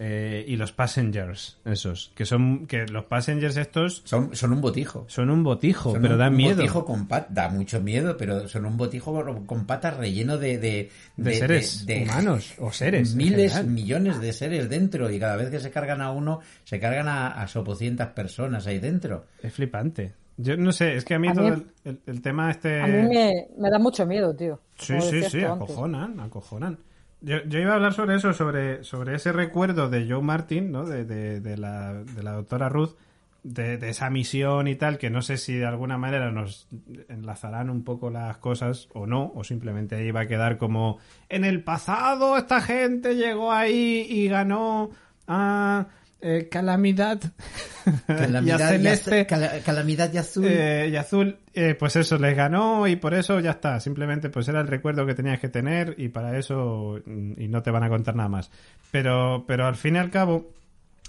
eh, 0.00 0.44
y 0.46 0.56
los 0.56 0.70
passengers, 0.72 1.58
esos, 1.64 2.12
que 2.14 2.24
son 2.24 2.66
que 2.66 2.86
los 2.86 3.04
passengers 3.06 3.56
estos 3.56 4.02
Son, 4.04 4.34
son 4.36 4.52
un 4.52 4.60
botijo. 4.60 5.04
son 5.08 5.28
un 5.30 5.42
botijo, 5.42 5.92
Son 5.92 6.00
pero 6.02 6.14
un, 6.14 6.18
dan 6.20 6.30
un 6.32 6.36
miedo. 6.36 6.56
botijo 6.56 6.84
con 6.84 7.08
pat- 7.08 7.28
da 7.30 7.48
mucho 7.48 7.80
miedo, 7.80 8.16
pero 8.16 8.46
son 8.48 8.64
un 8.66 8.76
botijo 8.76 9.44
con 9.46 9.66
patas 9.66 9.96
relleno 9.96 10.38
de, 10.38 10.58
de, 10.58 10.90
de, 11.16 11.34
seres 11.34 11.84
de- 11.86 11.94
de 11.96 12.02
humanos 12.04 12.54
o 12.58 12.70
seres. 12.72 13.14
miles, 13.16 13.64
millones 13.66 14.20
de 14.20 14.32
seres 14.32 14.68
dentro 14.68 15.10
y 15.10 15.18
cada 15.18 15.34
vez 15.36 15.50
que 15.50 15.58
se 15.58 15.70
cargan 15.70 16.00
a 16.00 16.12
uno, 16.12 16.40
se 16.64 16.78
cargan 16.78 17.08
a, 17.08 17.28
a 17.40 17.48
sopocientas 17.48 18.08
personas 18.10 18.66
ahí 18.66 18.78
dentro. 18.78 19.26
Es 19.42 19.52
flipante. 19.52 20.14
Yo 20.36 20.56
no 20.56 20.70
sé, 20.70 20.94
es 20.94 21.04
que 21.04 21.14
a 21.14 21.18
mí 21.18 21.26
A 21.26 21.32
todo 21.32 21.44
mí- 21.50 21.64
el, 21.84 21.90
el- 21.90 22.00
el 22.06 22.22
tema 22.22 22.52
este... 22.52 22.80
A 22.80 22.86
mí 22.86 23.08
me, 23.08 23.32
me 23.58 23.68
da 23.70 23.80
mucho 23.80 24.06
miedo, 24.06 24.32
tío. 24.36 24.60
Sí, 24.78 24.94
sí, 25.00 25.22
sí, 25.24 25.42
antes. 25.42 25.44
acojonan, 25.70 26.20
acojonan. 26.20 26.78
Yo, 27.20 27.42
yo 27.44 27.58
iba 27.58 27.72
a 27.72 27.74
hablar 27.74 27.94
sobre 27.94 28.16
eso, 28.16 28.32
sobre, 28.32 28.84
sobre 28.84 29.16
ese 29.16 29.32
recuerdo 29.32 29.88
de 29.88 30.08
Joe 30.08 30.22
Martin, 30.22 30.70
¿no? 30.70 30.84
De, 30.84 31.04
de, 31.04 31.56
la, 31.56 31.94
de 31.94 32.22
la 32.22 32.32
doctora 32.32 32.68
Ruth, 32.68 32.96
de, 33.42 33.88
esa 33.88 34.10
misión 34.10 34.68
y 34.68 34.76
tal, 34.76 34.98
que 34.98 35.10
no 35.10 35.22
sé 35.22 35.36
si 35.36 35.54
de 35.54 35.66
alguna 35.66 35.98
manera 35.98 36.30
nos 36.30 36.68
enlazarán 37.08 37.70
un 37.70 37.82
poco 37.82 38.10
las 38.10 38.38
cosas 38.38 38.88
o 38.92 39.06
no, 39.06 39.32
o 39.34 39.44
simplemente 39.44 39.96
ahí 39.96 40.10
va 40.10 40.20
a 40.22 40.26
quedar 40.26 40.58
como 40.58 40.98
en 41.28 41.44
el 41.44 41.62
pasado 41.62 42.36
esta 42.36 42.60
gente 42.60 43.16
llegó 43.16 43.52
ahí 43.52 44.06
y 44.08 44.28
ganó 44.28 44.90
a 45.26 45.86
eh, 46.20 46.48
Calamidad 46.50 47.20
y 47.86 47.90
a 47.90 48.16
Calamidad 48.16 48.74
y, 48.74 48.76
Celeste. 48.76 49.26
calamidad 49.64 50.12
y 50.12 50.18
azul. 50.18 50.44
Eh, 50.46 50.88
y 50.92 50.96
azul, 50.96 51.38
eh, 51.54 51.76
pues 51.78 51.96
eso, 51.96 52.18
les 52.18 52.36
ganó 52.36 52.86
y 52.88 52.96
por 52.96 53.14
eso 53.14 53.38
ya 53.40 53.52
está. 53.52 53.78
Simplemente 53.80 54.28
pues 54.28 54.48
era 54.48 54.60
el 54.60 54.66
recuerdo 54.66 55.06
que 55.06 55.14
tenías 55.14 55.40
que 55.40 55.48
tener 55.48 55.94
y 55.96 56.08
para 56.08 56.38
eso 56.38 57.00
mm, 57.04 57.40
y 57.40 57.48
no 57.48 57.62
te 57.62 57.70
van 57.70 57.84
a 57.84 57.88
contar 57.88 58.16
nada 58.16 58.28
más. 58.28 58.50
Pero, 58.90 59.44
pero 59.46 59.66
al 59.66 59.76
fin 59.76 59.96
y 59.96 59.98
al 59.98 60.10
cabo, 60.10 60.52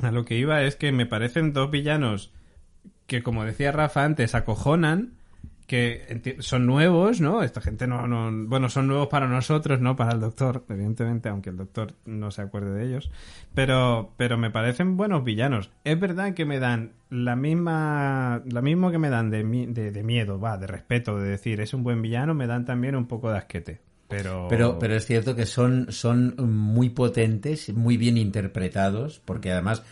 a 0.01 0.11
lo 0.11 0.25
que 0.25 0.37
iba 0.37 0.61
es 0.63 0.75
que 0.75 0.91
me 0.91 1.05
parecen 1.05 1.53
dos 1.53 1.71
villanos 1.71 2.31
que 3.09 3.23
como 3.23 3.43
decía 3.43 3.73
Rafa 3.73 4.05
antes, 4.05 4.35
acojonan, 4.35 5.18
que 5.69 6.35
son 6.39 6.65
nuevos, 6.65 7.21
¿no? 7.21 7.43
Esta 7.43 7.61
gente 7.61 7.85
no, 7.85 8.07
no, 8.07 8.31
bueno, 8.47 8.69
son 8.69 8.87
nuevos 8.87 9.07
para 9.07 9.27
nosotros, 9.27 9.79
no 9.79 9.95
para 9.95 10.13
el 10.13 10.19
doctor, 10.19 10.65
evidentemente, 10.67 11.29
aunque 11.29 11.51
el 11.51 11.57
doctor 11.57 11.93
no 12.05 12.31
se 12.31 12.41
acuerde 12.41 12.73
de 12.73 12.87
ellos, 12.87 13.11
pero, 13.53 14.15
pero 14.17 14.35
me 14.35 14.49
parecen 14.49 14.97
buenos 14.97 15.23
villanos. 15.23 15.69
Es 15.83 15.99
verdad 15.99 16.33
que 16.33 16.43
me 16.43 16.59
dan 16.59 16.93
la 17.11 17.35
misma, 17.35 18.41
lo 18.51 18.63
mismo 18.63 18.89
que 18.89 18.97
me 18.97 19.11
dan 19.11 19.29
de, 19.29 19.43
de, 19.43 19.91
de 19.91 20.03
miedo, 20.03 20.39
va, 20.39 20.57
de 20.57 20.65
respeto, 20.65 21.19
de 21.19 21.29
decir 21.29 21.61
es 21.61 21.75
un 21.75 21.83
buen 21.83 22.01
villano, 22.01 22.33
me 22.33 22.47
dan 22.47 22.65
también 22.65 22.95
un 22.95 23.05
poco 23.05 23.29
de 23.29 23.37
asquete. 23.37 23.79
Pero, 24.09 24.47
Pero, 24.49 24.79
pero 24.79 24.95
es 24.95 25.05
cierto 25.05 25.35
que 25.35 25.45
son, 25.45 25.91
son 25.91 26.33
muy 26.37 26.89
potentes, 26.89 27.69
muy 27.73 27.95
bien 27.95 28.17
interpretados, 28.17 29.21
porque 29.23 29.51
además 29.51 29.83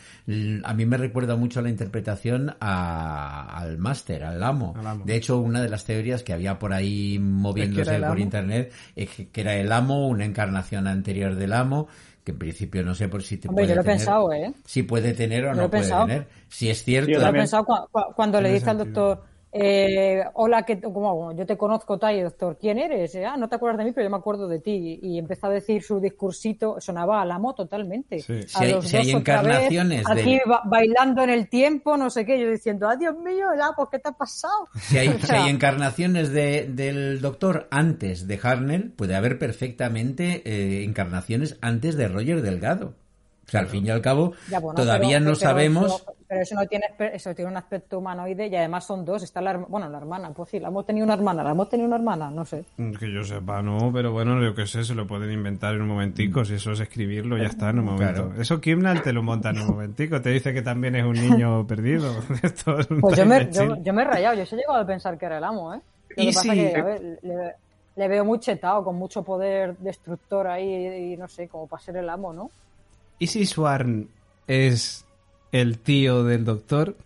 a 0.64 0.74
mí 0.74 0.86
me 0.88 0.98
recuerda 0.98 1.36
mucho 1.36 1.62
la 1.62 1.70
interpretación 1.70 2.56
a- 2.60 3.56
al 3.58 3.78
máster, 3.78 4.24
al 4.24 4.42
amo. 4.44 4.74
Al 4.76 4.88
amo. 4.88 5.06
De 5.06 5.16
hecho, 5.16 5.38
una 5.38 5.62
de 5.62 5.70
las 5.70 5.86
teorías 5.86 6.24
que 6.24 6.34
había 6.34 6.58
por 6.58 6.74
ahí 6.74 7.20
moviéndose 7.20 7.94
por 8.00 8.06
amo? 8.06 8.18
internet 8.18 8.74
es 8.96 9.10
que, 9.12 9.30
que 9.30 9.42
era 9.42 9.56
el 9.56 9.72
amo, 9.72 10.08
una 10.08 10.26
encarnación 10.26 10.88
anterior 10.88 11.36
del 11.36 11.54
amo, 11.54 11.88
que 12.24 12.32
en 12.32 12.40
principio 12.40 12.84
no 12.84 12.96
sé 12.96 13.08
por 13.10 13.22
si 13.22 13.38
te 13.38 13.48
Hombre, 13.48 13.66
puede 13.66 13.70
yo 13.70 13.76
lo 13.76 13.82
he 13.82 13.84
tener- 13.84 13.98
pensado, 14.00 14.34
¿eh? 14.34 14.54
Si 14.66 14.82
puede 14.84 15.14
tener 15.14 15.46
o 15.46 15.50
Yo 15.50 15.54
no 15.54 15.58
lo 15.62 15.66
he 15.68 15.70
puede 15.70 15.84
pensado. 15.84 16.06
tener. 16.08 16.28
Si 16.50 16.70
es 16.72 16.84
cierto. 16.84 17.12
Yo 17.12 17.20
lo 17.20 17.28
he 17.28 17.34
pensado 17.34 17.64
cua- 17.66 17.88
cua- 17.92 18.14
cuando 18.16 18.42
le 18.42 18.52
dice 18.52 18.70
al 18.70 18.78
sentido. 18.80 19.06
doctor, 19.06 19.28
eh, 19.60 20.24
hola, 20.34 20.64
que 20.64 20.80
como 20.82 21.32
yo 21.34 21.46
te 21.46 21.58
conozco, 21.58 21.98
tal, 21.98 22.22
doctor, 22.24 22.58
¿quién 22.60 22.78
eres? 22.78 23.16
Ah, 23.26 23.36
no 23.38 23.48
te 23.50 23.56
acuerdas 23.56 23.80
de 23.80 23.86
mí, 23.86 23.92
pero 23.92 24.06
yo 24.06 24.12
me 24.12 24.18
acuerdo 24.18 24.48
de 24.48 24.60
ti. 24.60 25.00
Y 25.02 25.18
empezó 25.20 25.48
a 25.48 25.50
decir 25.52 25.82
su 25.84 26.00
discursito, 26.00 26.80
sonaba 26.80 27.22
al 27.22 27.32
amo 27.32 27.54
totalmente. 27.56 28.20
Sí. 28.20 28.34
A 28.34 28.42
Si 28.48 28.64
hay- 28.64 28.72
los 28.74 28.88
si 28.88 28.98
hay 28.98 29.12
dos 29.12 29.22
otra 29.22 29.42
vez, 29.42 29.52
encarnaciones 29.54 30.10
aquí 30.10 30.40
ba- 30.46 30.62
bailando 30.66 31.24
en 31.24 31.30
el 31.30 31.50
tiempo, 31.50 31.98
no 31.98 32.10
sé 32.10 32.26
qué, 32.26 32.40
yo 32.40 32.50
diciendo, 32.50 32.88
¡ay, 32.90 32.98
Dios 32.98 33.16
mío, 33.18 33.48
ya, 33.58 33.72
pues, 33.76 33.90
¿qué 33.92 34.00
te 34.00 34.10
ha 34.10 34.14
pasado? 34.14 34.68
Si 34.80 34.98
hay, 34.98 35.08
O 35.16 35.20
si 35.20 35.26
sea, 35.28 35.44
hay 35.44 35.50
encarnaciones 35.50 36.32
de- 36.32 36.68
del 36.70 37.22
Doctor 37.22 37.68
antes 37.72 38.28
de 38.28 38.40
Harnell, 38.42 38.92
puede 38.92 39.16
haber 39.16 39.38
perfectamente 39.40 40.42
eh, 40.46 40.84
encarnaciones 40.84 41.58
antes 41.62 41.96
de 41.98 42.08
Roger 42.08 42.42
Delgado. 42.42 42.94
O 43.48 43.50
sea, 43.50 43.62
al 43.62 43.68
fin 43.68 43.86
y 43.86 43.90
al 43.90 44.02
cabo, 44.02 44.34
ya, 44.50 44.60
bueno, 44.60 44.76
todavía 44.76 45.20
pero- 45.20 45.20
no 45.22 45.26
pero 45.28 45.36
sabemos. 45.36 45.86
Eso, 45.86 46.14
pero 46.28 46.42
eso 46.42 46.56
no 46.56 46.66
tiene, 46.66 46.86
eso 47.14 47.34
tiene 47.34 47.50
un 47.50 47.56
aspecto 47.56 48.00
humanoide 48.00 48.48
y 48.48 48.56
además 48.58 48.86
son 48.86 49.06
dos. 49.06 49.24
Está 49.24 49.40
la, 49.40 49.56
bueno, 49.56 49.88
la 49.88 49.98
hermana, 50.00 50.32
pues 50.32 50.50
sí, 50.50 50.60
la 50.60 50.68
hemos 50.68 50.86
tenido 50.86 51.06
una 51.06 51.14
hermana, 51.14 51.44
la 51.46 51.52
hemos 51.52 51.70
tenido 51.70 51.88
una 51.88 51.96
hermana, 51.96 52.30
no 52.30 52.44
sé. 52.44 52.66
Que 53.00 53.10
yo 53.10 53.24
sepa, 53.24 53.62
no, 53.62 53.90
pero 53.94 54.12
bueno, 54.12 54.44
yo 54.44 54.54
que 54.54 54.68
sé, 54.68 54.84
se 54.84 54.94
lo 54.94 55.08
pueden 55.08 55.32
inventar 55.32 55.76
en 55.76 55.82
un 55.84 55.88
momentico, 55.88 56.44
si 56.44 56.56
eso 56.56 56.74
es 56.74 56.82
escribirlo, 56.82 57.38
ya 57.38 57.46
está 57.46 57.70
en 57.70 57.80
un 57.80 57.86
momento. 57.86 58.26
Claro. 58.28 58.42
Eso 58.42 58.60
Kimnal 58.60 59.02
te 59.02 59.14
lo 59.14 59.24
monta 59.24 59.52
en 59.52 59.62
un 59.62 59.68
momentico, 59.68 60.22
te 60.22 60.30
dice 60.32 60.54
que 60.54 60.62
también 60.62 60.98
es 60.98 61.06
un 61.06 61.14
niño 61.14 61.66
perdido. 61.68 62.14
Esto 62.44 62.80
es 62.80 62.92
un 62.92 63.00
Pues 63.00 63.16
yo 63.18 63.26
me, 63.26 63.50
yo, 63.50 63.78
yo 63.82 63.94
me 63.94 64.02
he 64.02 64.06
rayado, 64.06 64.36
yo 64.36 64.46
se 64.46 64.56
he 64.56 64.58
llegado 64.60 64.80
a 64.80 64.86
pensar 64.86 65.18
que 65.18 65.26
era 65.26 65.38
el 65.38 65.44
amo, 65.46 65.74
¿eh? 65.74 65.80
Lo 66.18 66.24
Y 66.24 66.28
que 66.28 66.34
pasa 66.34 66.54
sí. 66.54 66.60
que, 66.60 66.76
a 66.76 66.84
ver, 66.84 67.02
le, 67.22 67.54
le 67.96 68.08
veo 68.10 68.26
muy 68.26 68.40
chetado, 68.42 68.84
con 68.84 68.98
mucho 68.98 69.24
poder 69.24 69.78
destructor 69.78 70.48
ahí 70.48 71.14
y 71.14 71.16
no 71.16 71.30
sé, 71.30 71.48
como 71.48 71.66
para 71.68 71.82
ser 71.82 71.96
el 71.96 72.10
amo, 72.10 72.34
¿no? 72.34 72.52
¿Y 73.20 73.28
si 73.28 73.46
Swarn 73.46 74.08
es 74.48 75.06
el 75.52 75.78
tío 75.80 76.24
del 76.24 76.46
doctor? 76.46 76.96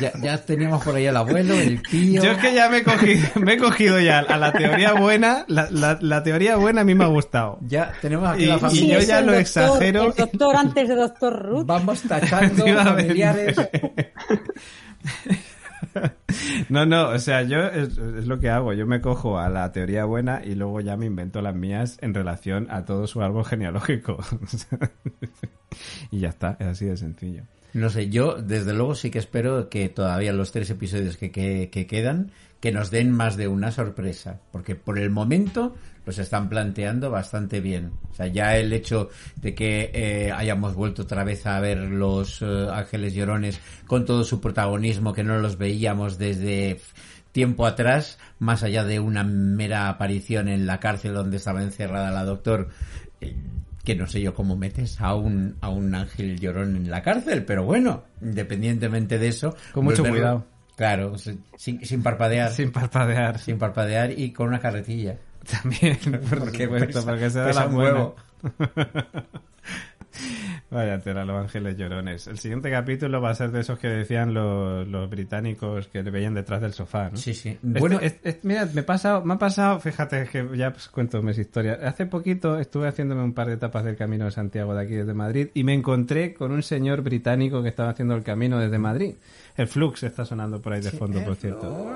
Ya, 0.00 0.12
ya 0.20 0.38
teníamos 0.44 0.82
por 0.84 0.94
ahí 0.96 1.06
al 1.06 1.16
abuelo, 1.16 1.54
el 1.54 1.82
tío. 1.82 2.22
Yo 2.22 2.32
es 2.32 2.38
que 2.38 2.52
ya 2.54 2.68
me 2.68 2.78
he 2.78 2.82
cogido, 2.82 3.28
me 3.40 3.54
he 3.54 3.58
cogido 3.58 4.00
ya 4.00 4.18
a 4.20 4.36
la 4.36 4.52
teoría 4.52 4.92
buena, 4.94 5.44
la, 5.48 5.68
la- 5.70 5.98
la 6.00 6.22
teoría 6.22 6.56
buena 6.56 6.80
a 6.80 6.84
mí 6.84 6.94
me 6.94 7.04
ha 7.04 7.08
gustado. 7.08 7.58
Ya 7.68 7.92
tenemos 8.00 8.28
aquí 8.28 8.44
Y- 8.44 8.46
la 8.46 8.56
y 8.56 8.58
familia. 8.58 8.94
yo 8.94 8.98
es 9.00 9.06
ya 9.06 9.20
lo 9.20 9.26
doctor- 9.32 9.40
exagero. 9.40 10.02
El 10.06 10.12
doctor 10.14 10.56
antes 10.56 10.88
de 10.88 10.94
Doctor 10.96 11.42
Ruth. 11.42 11.66
Vamos 11.66 12.02
tachando 12.02 12.64
familiares. 12.84 13.56
No, 16.68 16.86
no, 16.86 17.10
o 17.10 17.18
sea, 17.18 17.42
yo 17.42 17.58
es, 17.64 17.96
lo 17.98 18.38
que 18.40 18.48
hago. 18.48 18.72
Yo 18.72 18.86
me 18.86 19.00
cojo 19.00 19.38
a 19.38 19.48
la 19.48 19.70
teoría 19.72 20.04
buena 20.04 20.42
y 20.44 20.54
luego 20.54 20.80
ya 20.80 20.96
me 20.96 21.06
invento 21.06 21.42
las 21.42 21.54
mías 21.54 21.98
en 22.00 22.14
relación 22.14 22.66
a 22.70 22.84
todo 22.84 23.06
su 23.06 23.20
árbol 23.22 23.44
genealógico. 23.44 24.18
y 26.10 26.20
ya 26.20 26.28
está, 26.30 26.56
es 26.60 26.66
así 26.66 26.86
de 26.86 26.96
sencillo. 26.96 27.42
No 27.74 27.88
sé, 27.88 28.10
yo 28.10 28.34
desde 28.36 28.74
luego 28.74 28.94
sí 28.94 29.10
que 29.10 29.18
espero 29.18 29.68
que 29.70 29.88
todavía 29.88 30.32
los 30.32 30.52
tres 30.52 30.68
episodios 30.70 31.16
que- 31.16 31.30
que 31.30 31.86
quedan, 31.86 32.30
que 32.62 32.70
nos 32.72 32.90
den 32.92 33.10
más 33.10 33.36
de 33.36 33.48
una 33.48 33.72
sorpresa, 33.72 34.38
porque 34.52 34.76
por 34.76 34.96
el 34.98 35.10
momento 35.10 35.74
los 36.06 36.18
están 36.18 36.48
planteando 36.48 37.10
bastante 37.10 37.60
bien. 37.60 37.90
O 38.10 38.14
sea, 38.14 38.28
ya 38.28 38.56
el 38.56 38.72
hecho 38.72 39.10
de 39.36 39.52
que 39.54 39.90
eh, 39.92 40.30
hayamos 40.32 40.74
vuelto 40.74 41.02
otra 41.02 41.24
vez 41.24 41.44
a 41.44 41.58
ver 41.58 41.78
los 41.78 42.40
eh, 42.40 42.68
Ángeles 42.72 43.14
Llorones 43.14 43.60
con 43.88 44.04
todo 44.04 44.22
su 44.22 44.40
protagonismo, 44.40 45.12
que 45.12 45.24
no 45.24 45.38
los 45.38 45.58
veíamos 45.58 46.18
desde 46.18 46.78
tiempo 47.32 47.66
atrás, 47.66 48.18
más 48.38 48.62
allá 48.62 48.84
de 48.84 49.00
una 49.00 49.24
mera 49.24 49.88
aparición 49.88 50.46
en 50.48 50.64
la 50.66 50.78
cárcel 50.78 51.14
donde 51.14 51.38
estaba 51.38 51.62
encerrada 51.64 52.12
la 52.12 52.24
doctor, 52.24 52.68
eh, 53.20 53.34
que 53.82 53.96
no 53.96 54.06
sé 54.06 54.20
yo 54.20 54.34
cómo 54.34 54.56
metes 54.56 55.00
a 55.00 55.16
un, 55.16 55.56
a 55.60 55.68
un 55.68 55.92
ángel 55.96 56.38
llorón 56.38 56.76
en 56.76 56.88
la 56.90 57.02
cárcel, 57.02 57.44
pero 57.44 57.64
bueno, 57.64 58.04
independientemente 58.20 59.18
de 59.18 59.26
eso. 59.28 59.56
Con 59.72 59.84
mucho 59.84 60.04
volverlo- 60.04 60.10
cuidado. 60.12 60.51
Claro, 60.76 61.16
sin, 61.18 61.44
sin 61.56 62.02
parpadear. 62.02 62.50
Sin 62.50 62.72
parpadear. 62.72 63.38
Sin 63.38 63.58
parpadear 63.58 64.10
y 64.18 64.32
con 64.32 64.48
una 64.48 64.58
carretilla. 64.60 65.18
También, 65.50 65.98
por 66.30 66.38
Porque 66.40 66.64
supuesto, 66.64 66.86
pesa- 67.00 67.04
porque 67.04 67.30
se 67.30 67.38
da 67.40 67.52
la 67.52 67.66
un 67.66 67.74
huevo. 67.74 68.16
Vaya 70.70 70.98
tela, 71.00 71.24
los 71.24 71.40
ángeles 71.42 71.76
llorones. 71.76 72.26
El 72.26 72.38
siguiente 72.38 72.70
capítulo 72.70 73.20
va 73.20 73.30
a 73.30 73.34
ser 73.34 73.50
de 73.50 73.60
esos 73.60 73.78
que 73.78 73.88
decían 73.88 74.32
los, 74.34 74.86
los 74.88 75.08
británicos 75.10 75.88
que 75.88 76.02
le 76.02 76.10
veían 76.10 76.34
detrás 76.34 76.60
del 76.60 76.72
sofá, 76.72 77.10
¿no? 77.10 77.16
Sí, 77.16 77.34
sí. 77.34 77.50
Este- 77.50 77.78
Bueno, 77.80 77.98
es- 78.00 78.16
es- 78.22 78.38
mira, 78.42 78.66
me, 78.72 78.80
ha 78.80 78.86
pasado, 78.86 79.24
me 79.24 79.34
ha 79.34 79.38
pasado, 79.38 79.80
fíjate 79.80 80.24
que 80.30 80.48
ya 80.56 80.72
pues, 80.72 80.88
cuento 80.88 81.22
mis 81.22 81.38
historias. 81.38 81.78
Hace 81.82 82.06
poquito 82.06 82.58
estuve 82.58 82.88
haciéndome 82.88 83.22
un 83.22 83.32
par 83.34 83.48
de 83.48 83.54
etapas 83.54 83.84
del 83.84 83.96
Camino 83.96 84.24
de 84.26 84.30
Santiago 84.30 84.74
de 84.74 84.82
aquí 84.82 84.94
desde 84.94 85.14
Madrid 85.14 85.48
y 85.54 85.64
me 85.64 85.74
encontré 85.74 86.34
con 86.34 86.52
un 86.52 86.62
señor 86.62 87.02
británico 87.02 87.62
que 87.62 87.68
estaba 87.68 87.90
haciendo 87.90 88.14
el 88.14 88.22
camino 88.22 88.58
desde 88.58 88.78
Madrid. 88.78 89.14
El 89.56 89.66
Flux 89.68 90.02
está 90.02 90.24
sonando 90.24 90.60
por 90.62 90.72
ahí 90.72 90.80
de 90.80 90.90
fondo, 90.90 91.22
por 91.22 91.36
cierto. 91.36 91.90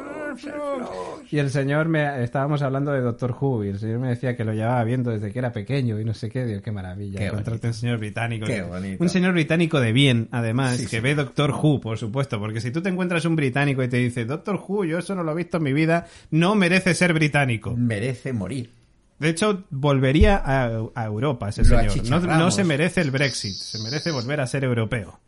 Y 1.30 1.38
el 1.38 1.50
señor 1.50 1.88
me 1.88 2.22
estábamos 2.22 2.62
hablando 2.62 2.92
de 2.92 3.00
Doctor 3.00 3.34
Who 3.40 3.64
y 3.64 3.68
el 3.70 3.78
señor 3.78 3.98
me 3.98 4.08
decía 4.08 4.36
que 4.36 4.44
lo 4.44 4.52
llevaba 4.52 4.82
viendo 4.84 5.10
desde 5.10 5.32
que 5.32 5.38
era 5.38 5.52
pequeño 5.52 5.98
y 6.00 6.04
no 6.04 6.14
sé 6.14 6.30
qué, 6.30 6.44
Dios, 6.46 6.62
qué 6.62 6.70
maravilla. 6.70 7.18
Qué 7.18 7.26
encontrarte 7.26 7.66
un 7.68 7.74
señor 7.74 7.98
británico. 7.98 8.46
Qué 8.46 8.62
bonito. 8.62 9.02
Un 9.02 9.08
señor 9.08 9.32
británico 9.32 9.80
de 9.80 9.92
bien, 9.92 10.28
además, 10.30 10.76
Sí, 10.76 10.84
que 10.84 10.96
sí. 10.96 11.00
ve 11.00 11.14
Doctor 11.14 11.50
Who, 11.50 11.80
por 11.80 11.98
supuesto, 11.98 12.38
porque 12.38 12.60
si 12.60 12.70
tú 12.70 12.80
te 12.82 12.88
encuentras 12.90 13.24
un 13.24 13.34
británico 13.36 13.82
y 13.82 13.88
te 13.88 13.96
dice 13.96 14.24
Doctor 14.24 14.60
Who, 14.66 14.84
yo 14.84 14.98
eso 14.98 15.14
no 15.14 15.22
lo 15.24 15.32
he 15.32 15.36
visto 15.36 15.56
en 15.56 15.62
mi 15.64 15.72
vida, 15.72 16.06
no 16.30 16.54
merece 16.54 16.94
ser 16.94 17.12
británico. 17.12 17.74
merece 17.76 18.32
morir. 18.32 18.70
De 19.18 19.30
hecho, 19.30 19.64
volvería 19.70 20.36
a, 20.36 20.66
a 20.94 21.04
Europa 21.06 21.48
ese 21.48 21.62
Lo 21.64 21.90
señor. 21.90 22.22
No 22.26 22.50
se 22.50 22.64
merece 22.64 23.00
el 23.00 23.10
Brexit, 23.10 23.54
se 23.54 23.78
merece 23.82 24.10
volver 24.10 24.40
a 24.40 24.46
ser 24.46 24.64
europeo. 24.64 25.18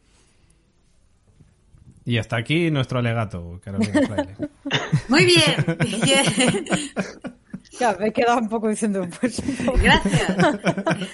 Y 2.08 2.16
hasta 2.16 2.36
aquí 2.38 2.70
nuestro 2.70 3.00
alegato, 3.00 3.60
Carolina 3.62 4.00
Fraile. 4.06 4.34
Muy 5.08 5.24
bien. 5.26 5.78
Bien. 6.04 6.64
Ya, 7.78 7.92
me 8.00 8.08
he 8.08 8.12
quedado 8.12 8.38
un 8.38 8.48
poco 8.48 8.68
diciendo, 8.68 9.06
pues. 9.20 9.40
Gracias. 9.80 10.36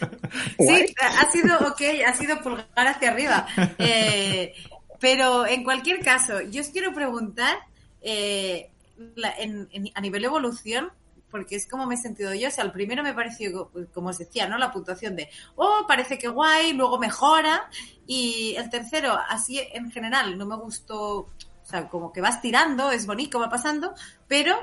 Sí, 0.59 0.95
ha 1.01 1.31
sido 1.31 1.59
ok, 1.69 1.81
ha 2.07 2.15
sido 2.15 2.41
pulgar 2.41 2.67
hacia 2.87 3.11
arriba. 3.11 3.47
Eh, 3.79 4.55
pero 5.01 5.47
en 5.47 5.63
cualquier 5.65 5.99
caso, 6.01 6.41
yo 6.43 6.61
os 6.63 6.69
quiero 6.69 6.95
preguntar 6.95 7.57
eh, 8.01 8.71
la- 9.17 9.35
en- 9.37 9.69
en- 9.73 9.91
a 9.95 10.01
nivel 10.01 10.25
evolución, 10.25 10.91
porque 11.35 11.57
es 11.57 11.67
como 11.67 11.85
me 11.85 11.97
he 11.97 11.99
sentido 11.99 12.33
yo. 12.33 12.47
O 12.47 12.51
sea, 12.53 12.63
el 12.63 12.71
primero 12.71 13.03
me 13.03 13.13
pareció, 13.13 13.69
pues, 13.73 13.89
como 13.93 14.11
os 14.11 14.19
decía, 14.19 14.47
¿no? 14.47 14.57
La 14.57 14.71
puntuación 14.71 15.17
de, 15.17 15.29
oh, 15.57 15.85
parece 15.89 16.17
que 16.17 16.29
guay, 16.29 16.75
luego 16.75 16.97
mejora. 16.97 17.69
Y 18.07 18.55
el 18.57 18.71
tercero, 18.71 19.19
así 19.29 19.59
en 19.73 19.91
general, 19.91 20.39
no 20.39 20.47
me 20.47 20.55
gustó. 20.57 21.17
O 21.23 21.29
sea, 21.65 21.89
como 21.89 22.13
que 22.13 22.21
vas 22.21 22.41
tirando, 22.41 22.93
es 22.93 23.05
bonito, 23.05 23.41
va 23.41 23.49
pasando, 23.49 23.95
pero 24.29 24.55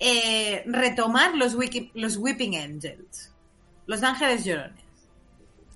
eh, 0.00 0.64
retomar 0.66 1.36
los, 1.36 1.56
wiki- 1.56 1.92
los 1.94 2.16
Weeping 2.16 2.56
Angels, 2.56 3.32
los 3.86 4.02
ángeles 4.02 4.44
llorones. 4.44 4.84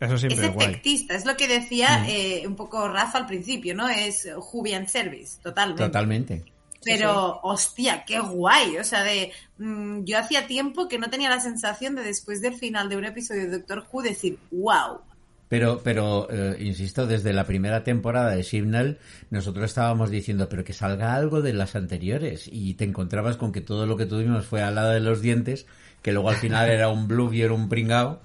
Eso 0.00 0.14
Es 0.14 0.20
siempre 0.20 0.46
es 0.46 0.52
efectista, 0.70 1.14
es 1.14 1.26
lo 1.26 1.36
que 1.36 1.46
decía 1.46 2.04
eh, 2.08 2.44
un 2.44 2.56
poco 2.56 2.88
Rafa 2.88 3.18
al 3.18 3.26
principio, 3.26 3.72
¿no? 3.76 3.88
Es 3.88 4.26
Jubian 4.38 4.88
Service, 4.88 5.38
totalmente. 5.42 5.84
Totalmente. 5.84 6.44
Pero, 6.84 7.40
hostia, 7.42 8.04
qué 8.06 8.20
guay. 8.20 8.78
O 8.78 8.84
sea, 8.84 9.04
de 9.04 9.32
mm, 9.58 10.04
yo 10.04 10.18
hacía 10.18 10.46
tiempo 10.46 10.88
que 10.88 10.98
no 10.98 11.10
tenía 11.10 11.28
la 11.28 11.40
sensación 11.40 11.94
de 11.94 12.02
después 12.02 12.40
del 12.40 12.54
final 12.54 12.88
de 12.88 12.96
un 12.96 13.04
episodio 13.04 13.42
de 13.42 13.58
Doctor 13.58 13.86
Who 13.92 14.02
decir, 14.02 14.38
wow. 14.50 15.00
Pero, 15.48 15.80
pero 15.82 16.28
eh, 16.30 16.56
insisto, 16.60 17.06
desde 17.06 17.32
la 17.32 17.44
primera 17.44 17.82
temporada 17.82 18.30
de 18.30 18.44
Signal, 18.44 18.98
nosotros 19.30 19.64
estábamos 19.64 20.08
diciendo, 20.08 20.48
pero 20.48 20.62
que 20.62 20.72
salga 20.72 21.14
algo 21.14 21.42
de 21.42 21.52
las 21.52 21.74
anteriores. 21.74 22.48
Y 22.50 22.74
te 22.74 22.84
encontrabas 22.84 23.36
con 23.36 23.50
que 23.50 23.60
todo 23.60 23.84
lo 23.84 23.96
que 23.96 24.06
tuvimos 24.06 24.46
fue 24.46 24.62
al 24.62 24.76
lado 24.76 24.90
de 24.90 25.00
los 25.00 25.20
dientes, 25.20 25.66
que 26.02 26.12
luego 26.12 26.30
al 26.30 26.36
final 26.36 26.70
era 26.70 26.88
un 26.88 27.08
bluff 27.08 27.34
y 27.34 27.42
era 27.42 27.52
un 27.52 27.68
pringao. 27.68 28.22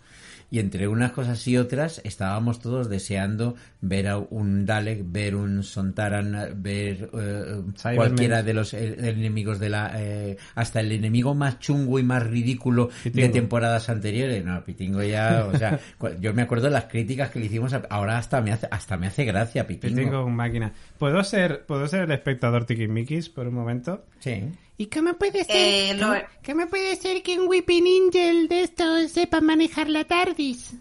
Y 0.51 0.59
entre 0.59 0.87
unas 0.87 1.11
cosas 1.11 1.45
y 1.47 1.57
otras 1.57 2.01
estábamos 2.03 2.59
todos 2.59 2.89
deseando 2.89 3.55
ver 3.81 4.07
a 4.07 4.17
un 4.17 4.65
Dalek, 4.65 5.01
ver 5.05 5.35
un 5.35 5.63
Sontaran, 5.63 6.35
ver 6.61 7.09
eh, 7.13 7.61
cualquiera 7.95 8.43
de 8.43 8.53
los 8.53 8.73
eh, 8.73 8.95
enemigos 9.09 9.59
de 9.59 9.69
la... 9.69 9.91
eh, 9.95 10.37
hasta 10.55 10.79
el 10.79 10.91
enemigo 10.91 11.33
más 11.35 11.59
chungo 11.59 11.99
y 11.99 12.03
más 12.03 12.23
ridículo 12.25 12.87
de 13.03 13.11
Pitingo. 13.11 13.31
temporadas 13.33 13.89
anteriores. 13.89 14.43
No, 14.45 14.63
Pitingo 14.63 15.03
ya... 15.03 15.45
O 15.51 15.57
sea, 15.57 15.79
yo 16.21 16.33
me 16.33 16.41
acuerdo 16.43 16.65
de 16.65 16.71
las 16.71 16.85
críticas 16.85 17.29
que 17.31 17.39
le 17.39 17.45
hicimos, 17.47 17.73
a- 17.73 17.83
ahora 17.89 18.17
hasta 18.17 18.41
me 18.41 18.51
hace, 18.51 18.67
hasta 18.71 18.97
me 18.97 19.07
hace 19.07 19.25
gracia 19.25 19.67
Pitingo. 19.67 20.25
Un 20.25 20.35
máquina. 20.35 20.71
¿Puedo 20.97 21.23
ser, 21.23 21.65
¿Puedo 21.65 21.87
ser 21.87 22.01
el 22.03 22.11
espectador 22.11 22.65
tiquismiquis 22.65 23.29
por 23.29 23.47
un 23.47 23.53
momento? 23.55 24.05
Sí. 24.19 24.43
¿Y 24.77 24.87
cómo 24.87 25.13
puede 25.13 25.43
ser? 25.43 25.55
Eh, 25.55 25.93
lo- 25.97 26.07
¿cómo, 26.07 26.19
cómo 26.45 26.67
puede 26.67 26.95
ser 26.97 27.23
que 27.23 27.39
un 27.39 27.47
Weeping 27.47 27.85
Angel 28.07 28.47
de 28.49 28.63
estos 28.63 29.11
sepa 29.11 29.39
manejar 29.41 29.89
la 29.89 30.03
TARDIS? 30.03 30.73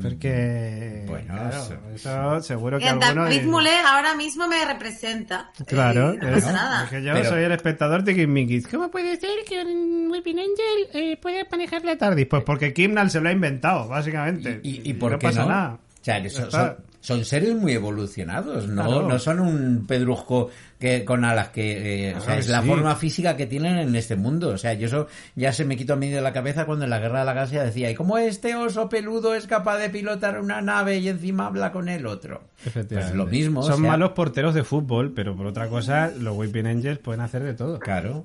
Porque... 0.00 1.04
Bueno, 1.06 1.34
claro, 1.34 1.50
eso- 1.58 1.78
eso 1.94 2.40
seguro 2.40 2.78
que 2.78 2.88
alguno... 2.88 3.24
David 3.24 3.40
de- 3.40 3.46
Moulet 3.46 3.84
ahora 3.84 4.14
mismo 4.14 4.48
me 4.48 4.64
representa. 4.64 5.50
Claro, 5.66 6.12
Eh, 6.14 6.18
no 6.20 6.28
es- 6.28 6.34
pasa 6.44 6.52
nada. 6.52 6.84
es 6.84 6.90
que 6.90 7.02
yo 7.02 7.12
Pero- 7.12 7.28
soy 7.28 7.42
el 7.44 7.52
espectador 7.52 8.02
tiquismiquis. 8.04 8.66
¿Cómo 8.68 8.82
¿Cómo 8.84 8.90
puede 8.90 9.16
ser 9.16 9.44
que 9.46 9.62
un 9.62 10.08
Weeping 10.10 10.38
Angel 10.38 10.88
eh, 10.94 11.16
pueda 11.20 11.46
manejar 11.50 11.84
la 11.84 11.96
TARDIS? 11.96 12.26
Pues 12.26 12.42
porque 12.42 12.72
Kimnal 12.72 13.10
se 13.10 13.20
lo 13.20 13.28
ha 13.28 13.32
inventado, 13.32 13.86
básicamente. 13.88 14.60
¿Y, 14.62 14.88
y 14.90 14.94
por 14.94 15.12
no 15.12 15.18
qué 15.18 15.26
pasa 15.28 15.42
no? 15.42 15.48
nada. 15.48 15.74
O 15.74 16.04
sea, 16.04 16.16
Está- 16.16 16.78
son- 17.02 17.24
seres 17.26 17.54
muy 17.54 17.72
evolucionados, 17.72 18.66
¿no? 18.68 18.86
Claro. 18.86 19.08
No 19.08 19.18
son 19.18 19.40
un 19.40 19.84
pedrusco 19.86 20.48
que 20.78 21.04
con 21.04 21.24
alas 21.24 21.48
que... 21.50 22.08
eh, 22.08 22.14
o 22.14 22.16
sea, 22.16 22.24
Claro, 22.26 22.40
es 22.40 22.48
la 22.48 22.62
forma 22.62 22.96
física 22.96 23.36
que 23.36 23.46
tienen 23.46 23.76
en 23.78 23.94
este 23.94 24.16
mundo. 24.16 24.48
O 24.48 24.58
sea, 24.58 24.72
yo 24.72 24.86
eso 24.86 25.06
ya 25.36 25.52
se 25.52 25.64
me 25.64 25.76
quitó 25.76 25.92
a 25.92 25.96
mí 25.96 26.08
de 26.08 26.20
la 26.20 26.32
cabeza 26.32 26.64
cuando 26.64 26.84
en 26.84 26.90
la 26.90 26.98
Guerra 26.98 27.20
de 27.20 27.26
la 27.26 27.34
Galaxia 27.34 27.62
decía, 27.62 27.90
¿y 27.90 27.94
cómo 27.94 28.18
este 28.18 28.56
oso 28.56 28.88
peludo 28.88 29.34
es 29.34 29.46
capaz 29.46 29.78
de 29.78 29.90
pilotar 29.90 30.40
una 30.40 30.60
nave 30.62 30.98
y 30.98 31.08
encima 31.08 31.46
habla 31.46 31.70
con 31.72 31.88
el 31.88 32.06
otro? 32.06 32.42
Pues 32.88 33.14
lo 33.14 33.26
mismo. 33.26 33.60
o 33.60 33.62
Son 33.64 33.80
sea, 33.80 33.90
malos 33.90 34.12
porteros 34.12 34.54
de 34.54 34.64
fútbol, 34.64 35.12
pero 35.14 35.36
por 35.36 35.46
otra 35.46 35.68
cosa, 35.68 36.10
los 36.18 36.36
Weeping 36.36 36.66
Angels 36.66 36.98
pueden 36.98 37.20
hacer 37.20 37.42
de 37.42 37.54
todo. 37.54 37.78
Claro. 37.78 38.24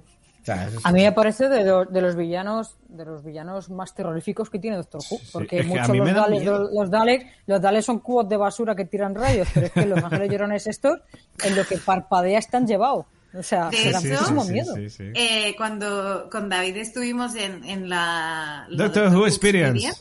O 0.49 0.55
sea, 0.55 0.67
es- 0.67 0.85
A 0.85 0.91
mí 0.93 1.03
me 1.03 1.11
parece 1.11 1.49
de, 1.49 1.65
lo- 1.65 1.83
de 1.85 2.01
los 2.01 2.15
villanos 2.15 2.77
de 2.87 3.03
los 3.05 3.23
villanos 3.23 3.69
más 3.69 3.93
terroríficos 3.93 4.49
que 4.49 4.59
tiene 4.59 4.77
Doctor 4.77 5.01
Who, 5.11 5.19
porque 5.33 5.59
es 5.59 5.65
que 5.67 5.79
a 5.79 5.87
muchos 5.87 5.97
los 5.97 6.13
Daleks, 6.13 6.45
los, 6.45 6.71
los 6.71 6.89
Daleks, 6.89 7.25
los 7.47 7.61
Daleks 7.61 7.85
son 7.85 7.99
cubos 7.99 8.29
de 8.29 8.37
basura 8.37 8.75
que 8.75 8.85
tiran 8.85 9.13
rayos, 9.13 9.47
pero 9.53 9.65
es 9.67 9.71
que 9.73 9.85
los 9.85 10.01
ángeles 10.03 10.31
llorones 10.31 10.65
estos, 10.67 10.99
en 11.43 11.55
lo 11.55 11.65
que 11.65 11.77
parpadea 11.77 12.39
están 12.39 12.65
llevados. 12.65 13.05
O 13.33 13.43
sea, 13.43 13.69
De 13.69 13.89
hecho- 13.89 13.99
miedo. 14.45 14.73
sí, 14.73 14.89
sí. 14.89 15.03
Eh, 15.13 15.53
cuando 15.57 16.29
con 16.31 16.47
David 16.49 16.77
estuvimos 16.77 17.35
en, 17.35 17.63
en 17.65 17.89
la... 17.89 18.65
la 18.69 18.83
Doctor 18.85 19.13
Who 19.13 19.27
Experience. 19.27 19.91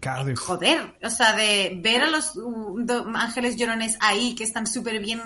Cardiff. 0.00 0.38
Joder, 0.38 0.94
o 1.04 1.10
sea, 1.10 1.34
de 1.36 1.78
ver 1.82 2.02
a 2.02 2.10
los 2.10 2.34
uh, 2.36 2.78
ángeles 3.14 3.56
llorones 3.56 3.98
ahí 4.00 4.34
que 4.34 4.44
están 4.44 4.66
súper 4.66 5.00
bien. 5.00 5.20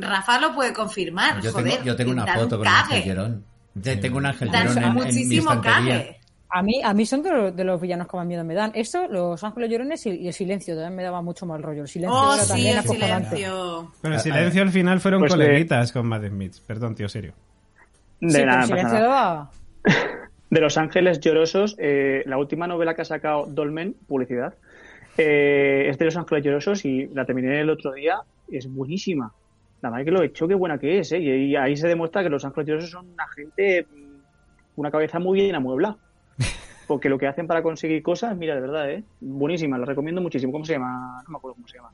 Rafa 0.00 0.40
lo 0.40 0.54
puede 0.54 0.72
confirmar. 0.72 1.40
yo, 1.40 1.52
joder, 1.52 1.70
tengo, 1.72 1.84
yo 1.84 1.96
tengo 1.96 2.10
una 2.12 2.26
foto 2.26 2.42
un 2.42 2.48
con 2.50 2.58
un 2.58 2.64
cague. 2.64 2.94
ángel 2.96 3.04
llorón. 3.14 3.44
Yo 3.74 4.00
Tengo 4.00 4.18
un 4.18 4.26
ángel 4.26 4.50
Dan 4.50 4.68
llorón 4.68 4.78
en, 4.78 4.84
en 4.88 4.94
mi 4.94 5.02
muchísimo 5.02 5.52
estantería. 5.52 5.98
cague. 5.98 6.20
A 6.50 6.62
mí, 6.62 6.80
a 6.84 6.94
mí 6.94 7.04
son 7.04 7.22
de 7.24 7.30
los, 7.32 7.56
de 7.56 7.64
los 7.64 7.80
villanos 7.80 8.06
que 8.06 8.16
más 8.16 8.26
miedo 8.26 8.44
me 8.44 8.54
dan. 8.54 8.70
Eso, 8.76 9.08
los 9.08 9.42
ángeles 9.42 9.70
llorones 9.70 10.06
y, 10.06 10.10
y 10.10 10.28
el 10.28 10.32
silencio 10.32 10.74
también 10.76 10.94
me 10.94 11.02
daba 11.02 11.20
mucho 11.20 11.46
mal 11.46 11.60
rollo. 11.62 11.82
El 11.82 11.88
silencio 11.88 12.16
Oh, 12.16 12.34
era 12.34 12.42
sí, 12.44 12.48
también 12.48 12.72
el 12.74 12.78
acojonante. 12.78 13.28
silencio. 13.36 13.92
Pero 14.00 14.14
el 14.14 14.20
silencio 14.20 14.62
al 14.62 14.70
final 14.70 15.00
fueron 15.00 15.20
Pues, 15.20 15.32
coleguitas 15.32 15.90
con 15.90 16.06
Matt 16.06 16.26
Smith. 16.28 16.54
Perdón, 16.64 16.94
tío, 16.94 17.08
serio. 17.08 17.32
De 18.20 18.28
Sí, 18.30 18.36
pero 18.36 18.46
nada, 18.46 18.60
el 18.60 18.66
silencio 18.68 18.92
nada. 18.98 19.08
daba... 19.08 19.50
De 20.50 20.60
Los 20.60 20.78
Ángeles 20.78 21.18
Llorosos, 21.18 21.74
eh, 21.78 22.22
la 22.26 22.38
última 22.38 22.68
novela 22.68 22.94
que 22.94 23.02
ha 23.02 23.06
sacado 23.06 23.46
Dolmen, 23.46 23.96
publicidad, 24.06 24.54
eh, 25.18 25.86
es 25.88 25.98
de 25.98 26.04
Los 26.04 26.16
Ángeles 26.16 26.44
Llorosos 26.44 26.84
y 26.84 27.08
la 27.08 27.24
terminé 27.24 27.60
el 27.60 27.70
otro 27.70 27.92
día, 27.92 28.18
es 28.48 28.72
buenísima. 28.72 29.32
La 29.84 29.90
madre 29.90 30.06
que 30.06 30.10
lo 30.12 30.22
he 30.22 30.26
hecho, 30.28 30.48
qué 30.48 30.54
buena 30.54 30.78
que 30.78 31.00
es, 31.00 31.12
¿eh? 31.12 31.18
Y, 31.18 31.30
y 31.50 31.56
ahí 31.56 31.76
se 31.76 31.86
demuestra 31.86 32.22
que 32.22 32.30
Los 32.30 32.42
Ángeles 32.42 32.66
Llorosos 32.66 32.90
son 32.90 33.06
una 33.12 33.28
gente, 33.28 33.82
mm, 33.82 34.80
una 34.80 34.90
cabeza 34.90 35.18
muy 35.18 35.42
bien 35.42 35.54
amueblada. 35.54 35.98
Porque 36.86 37.10
lo 37.10 37.18
que 37.18 37.26
hacen 37.26 37.46
para 37.46 37.62
conseguir 37.62 38.02
cosas, 38.02 38.34
mira, 38.34 38.54
de 38.54 38.62
verdad, 38.62 38.90
¿eh? 38.90 39.04
Buenísima, 39.20 39.76
la 39.76 39.84
recomiendo 39.84 40.22
muchísimo. 40.22 40.52
¿Cómo 40.52 40.64
se 40.64 40.72
llama? 40.72 41.22
No 41.26 41.32
me 41.32 41.36
acuerdo 41.36 41.56
cómo 41.56 41.68
se 41.68 41.76
llama. 41.76 41.90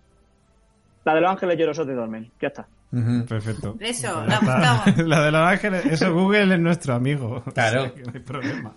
La 1.04 1.14
de 1.16 1.20
Los 1.20 1.30
Ángeles 1.32 1.58
Llorosos 1.58 1.84
de 1.88 1.94
Dolmen, 1.94 2.30
ya 2.40 2.46
está. 2.46 2.68
Perfecto. 3.28 3.76
Eso, 3.80 4.24
la 4.24 4.38
buscamos. 4.38 4.98
La 5.08 5.24
de 5.24 5.30
los 5.32 5.40
ángeles, 5.40 5.86
eso 5.86 6.14
Google 6.14 6.54
es 6.54 6.60
nuestro 6.60 6.94
amigo. 6.94 7.42
Claro. 7.54 7.82
O 7.82 7.84
sea 7.86 7.94
que 7.94 8.02
no 8.02 8.12
hay 8.14 8.20
problema. 8.20 8.72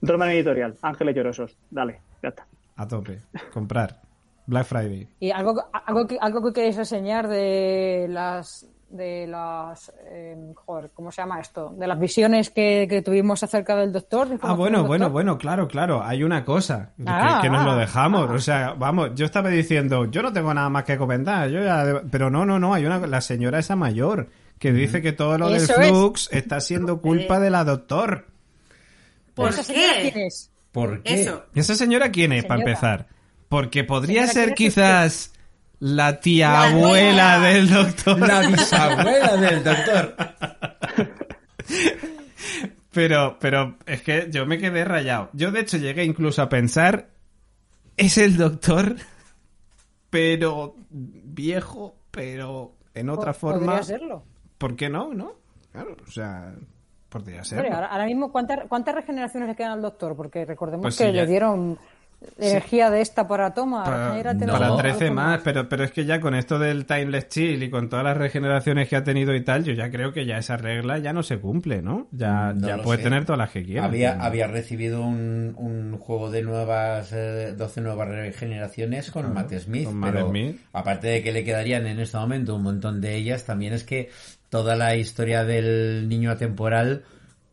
Dolmen 0.00 0.30
Editorial, 0.30 0.74
Ángeles 0.80 1.14
Llorosos, 1.14 1.56
dale, 1.70 2.00
ya 2.22 2.30
está. 2.30 2.46
A 2.76 2.88
tope. 2.88 3.20
Comprar. 3.52 4.05
Black 4.46 4.66
Friday. 4.66 5.08
Y 5.20 5.30
algo, 5.30 5.54
algo, 5.72 6.06
que, 6.06 6.18
algo 6.20 6.42
que 6.44 6.52
queréis 6.52 6.78
enseñar 6.78 7.28
de 7.28 8.06
las 8.08 8.66
de 8.88 9.26
las 9.26 9.92
eh, 10.08 10.36
joder, 10.54 10.90
¿cómo 10.94 11.10
se 11.10 11.20
llama 11.20 11.40
esto? 11.40 11.74
De 11.76 11.88
las 11.88 11.98
visiones 11.98 12.50
que, 12.50 12.86
que 12.88 13.02
tuvimos 13.02 13.42
acerca 13.42 13.74
del 13.76 13.92
doctor. 13.92 14.28
de 14.28 14.38
Ah, 14.42 14.52
bueno, 14.52 14.84
bueno, 14.84 15.10
bueno, 15.10 15.36
claro, 15.38 15.66
claro. 15.66 16.02
Hay 16.04 16.22
una 16.22 16.44
cosa 16.44 16.92
que, 16.96 17.02
Ah, 17.06 17.40
que 17.42 17.50
nos 17.50 17.64
lo 17.64 17.72
ah, 17.72 17.76
dejamos. 17.76 18.28
ah. 18.30 18.34
O 18.34 18.38
sea, 18.38 18.74
vamos, 18.74 19.10
yo 19.16 19.26
estaba 19.26 19.48
diciendo, 19.50 20.04
yo 20.06 20.22
no 20.22 20.32
tengo 20.32 20.54
nada 20.54 20.68
más 20.68 20.84
que 20.84 20.96
comentar. 20.96 21.48
Yo 21.48 21.62
ya, 21.64 22.02
pero 22.10 22.30
no, 22.30 22.46
no, 22.46 22.60
no. 22.60 22.74
Hay 22.74 22.86
una, 22.86 23.04
la 23.06 23.20
señora 23.20 23.58
esa 23.58 23.74
mayor 23.74 24.28
que 24.60 24.72
dice 24.72 25.02
que 25.02 25.12
todo 25.12 25.36
lo 25.36 25.48
del 25.48 25.56
es. 25.62 25.72
flux 25.72 26.28
está 26.32 26.60
siendo 26.60 27.02
culpa 27.02 27.40
de 27.40 27.50
la 27.50 27.64
doctor. 27.64 28.26
¿Por 29.34 29.50
¿Esa 29.50 29.64
señora 29.64 29.92
qué? 30.00 30.12
quién 30.12 30.26
es? 30.26 30.50
¿Por 30.72 31.02
qué? 31.02 31.22
Eso. 31.22 31.42
¿Y 31.54 31.60
esa 31.60 31.74
señora 31.74 32.10
quién 32.10 32.32
es, 32.32 32.44
para 32.44 32.60
empezar? 32.60 33.06
Porque 33.48 33.84
podría 33.84 34.26
ser 34.26 34.54
¿quién 34.54 34.68
es 34.68 34.74
quizás 34.74 35.32
la 35.78 36.20
tía 36.20 36.50
La 36.50 36.62
abuela 36.64 37.34
abuela. 37.34 37.38
del 37.40 37.70
doctor. 37.70 38.18
La 38.20 38.40
bisabuela 38.48 39.36
del 39.36 39.64
doctor. 39.64 40.16
Pero, 42.92 43.36
pero 43.38 43.76
es 43.84 44.02
que 44.02 44.28
yo 44.30 44.46
me 44.46 44.58
quedé 44.58 44.84
rayado. 44.84 45.28
Yo 45.34 45.50
de 45.52 45.60
hecho 45.60 45.76
llegué 45.76 46.04
incluso 46.04 46.40
a 46.40 46.48
pensar, 46.48 47.10
es 47.96 48.16
el 48.16 48.38
doctor, 48.38 48.96
pero 50.08 50.76
viejo, 50.90 51.96
pero 52.10 52.74
en 52.94 53.10
otra 53.10 53.34
forma. 53.34 53.66
Podría 53.66 53.82
serlo. 53.82 54.24
¿Por 54.56 54.76
qué 54.76 54.88
no? 54.88 55.12
¿No? 55.12 55.34
Claro, 55.72 55.94
o 56.06 56.10
sea, 56.10 56.54
podría 57.10 57.44
ser. 57.44 57.70
Ahora, 57.70 57.88
ahora 57.88 58.06
mismo, 58.06 58.32
¿cuántas, 58.32 58.60
¿cuántas 58.66 58.94
regeneraciones 58.94 59.50
le 59.50 59.56
quedan 59.56 59.72
al 59.72 59.82
doctor? 59.82 60.16
Porque 60.16 60.46
recordemos 60.46 60.84
Pues 60.84 60.96
que 60.96 61.04
sí, 61.04 61.12
le 61.12 61.26
dieron 61.26 61.78
energía 62.38 62.90
de 62.90 63.00
esta 63.00 63.26
para 63.26 63.54
toma. 63.54 63.84
Para, 63.84 64.12
algo 64.14 64.76
13 64.76 65.10
más, 65.10 65.40
pero, 65.42 65.68
pero 65.68 65.84
es 65.84 65.92
que 65.92 66.04
ya 66.04 66.20
con 66.20 66.34
esto 66.34 66.58
del 66.58 66.86
Timeless 66.86 67.28
Chill 67.28 67.62
y 67.62 67.70
con 67.70 67.88
todas 67.88 68.04
las 68.04 68.16
regeneraciones 68.16 68.88
que 68.88 68.96
ha 68.96 69.04
tenido 69.04 69.34
y 69.34 69.42
tal, 69.44 69.64
yo 69.64 69.72
ya 69.72 69.90
creo 69.90 70.12
que 70.12 70.26
ya 70.26 70.38
esa 70.38 70.56
regla 70.56 70.98
ya 70.98 71.12
no 71.12 71.22
se 71.22 71.38
cumple, 71.38 71.82
¿no? 71.82 72.08
Ya, 72.12 72.52
No 72.52 72.68
ya 72.68 72.78
puede 72.78 72.98
sé. 72.98 73.04
tener 73.04 73.24
todas 73.24 73.38
las 73.38 73.50
que 73.50 73.64
quiera. 73.64 73.84
Había, 73.84 74.20
había 74.22 74.46
recibido 74.46 75.02
un, 75.02 75.54
un 75.56 75.96
juego 75.98 76.30
de 76.30 76.42
nuevas, 76.42 77.12
eh, 77.12 77.54
12 77.56 77.80
nuevas 77.80 78.08
regeneraciones 78.08 79.10
con 79.10 79.32
Matt 79.32 79.52
Smith. 79.58 79.84
con 79.86 79.96
Matt 79.96 80.12
pero 80.12 80.28
Smith. 80.28 80.60
aparte 80.72 81.08
de 81.08 81.22
que 81.22 81.32
le 81.32 81.44
quedarían 81.44 81.86
en 81.86 82.00
este 82.00 82.16
momento 82.16 82.54
un 82.56 82.62
montón 82.62 83.00
de 83.00 83.16
ellas, 83.16 83.44
también 83.44 83.72
es 83.72 83.84
que 83.84 84.10
toda 84.48 84.76
la 84.76 84.96
historia 84.96 85.44
del 85.44 86.08
niño 86.08 86.30
atemporal, 86.30 87.04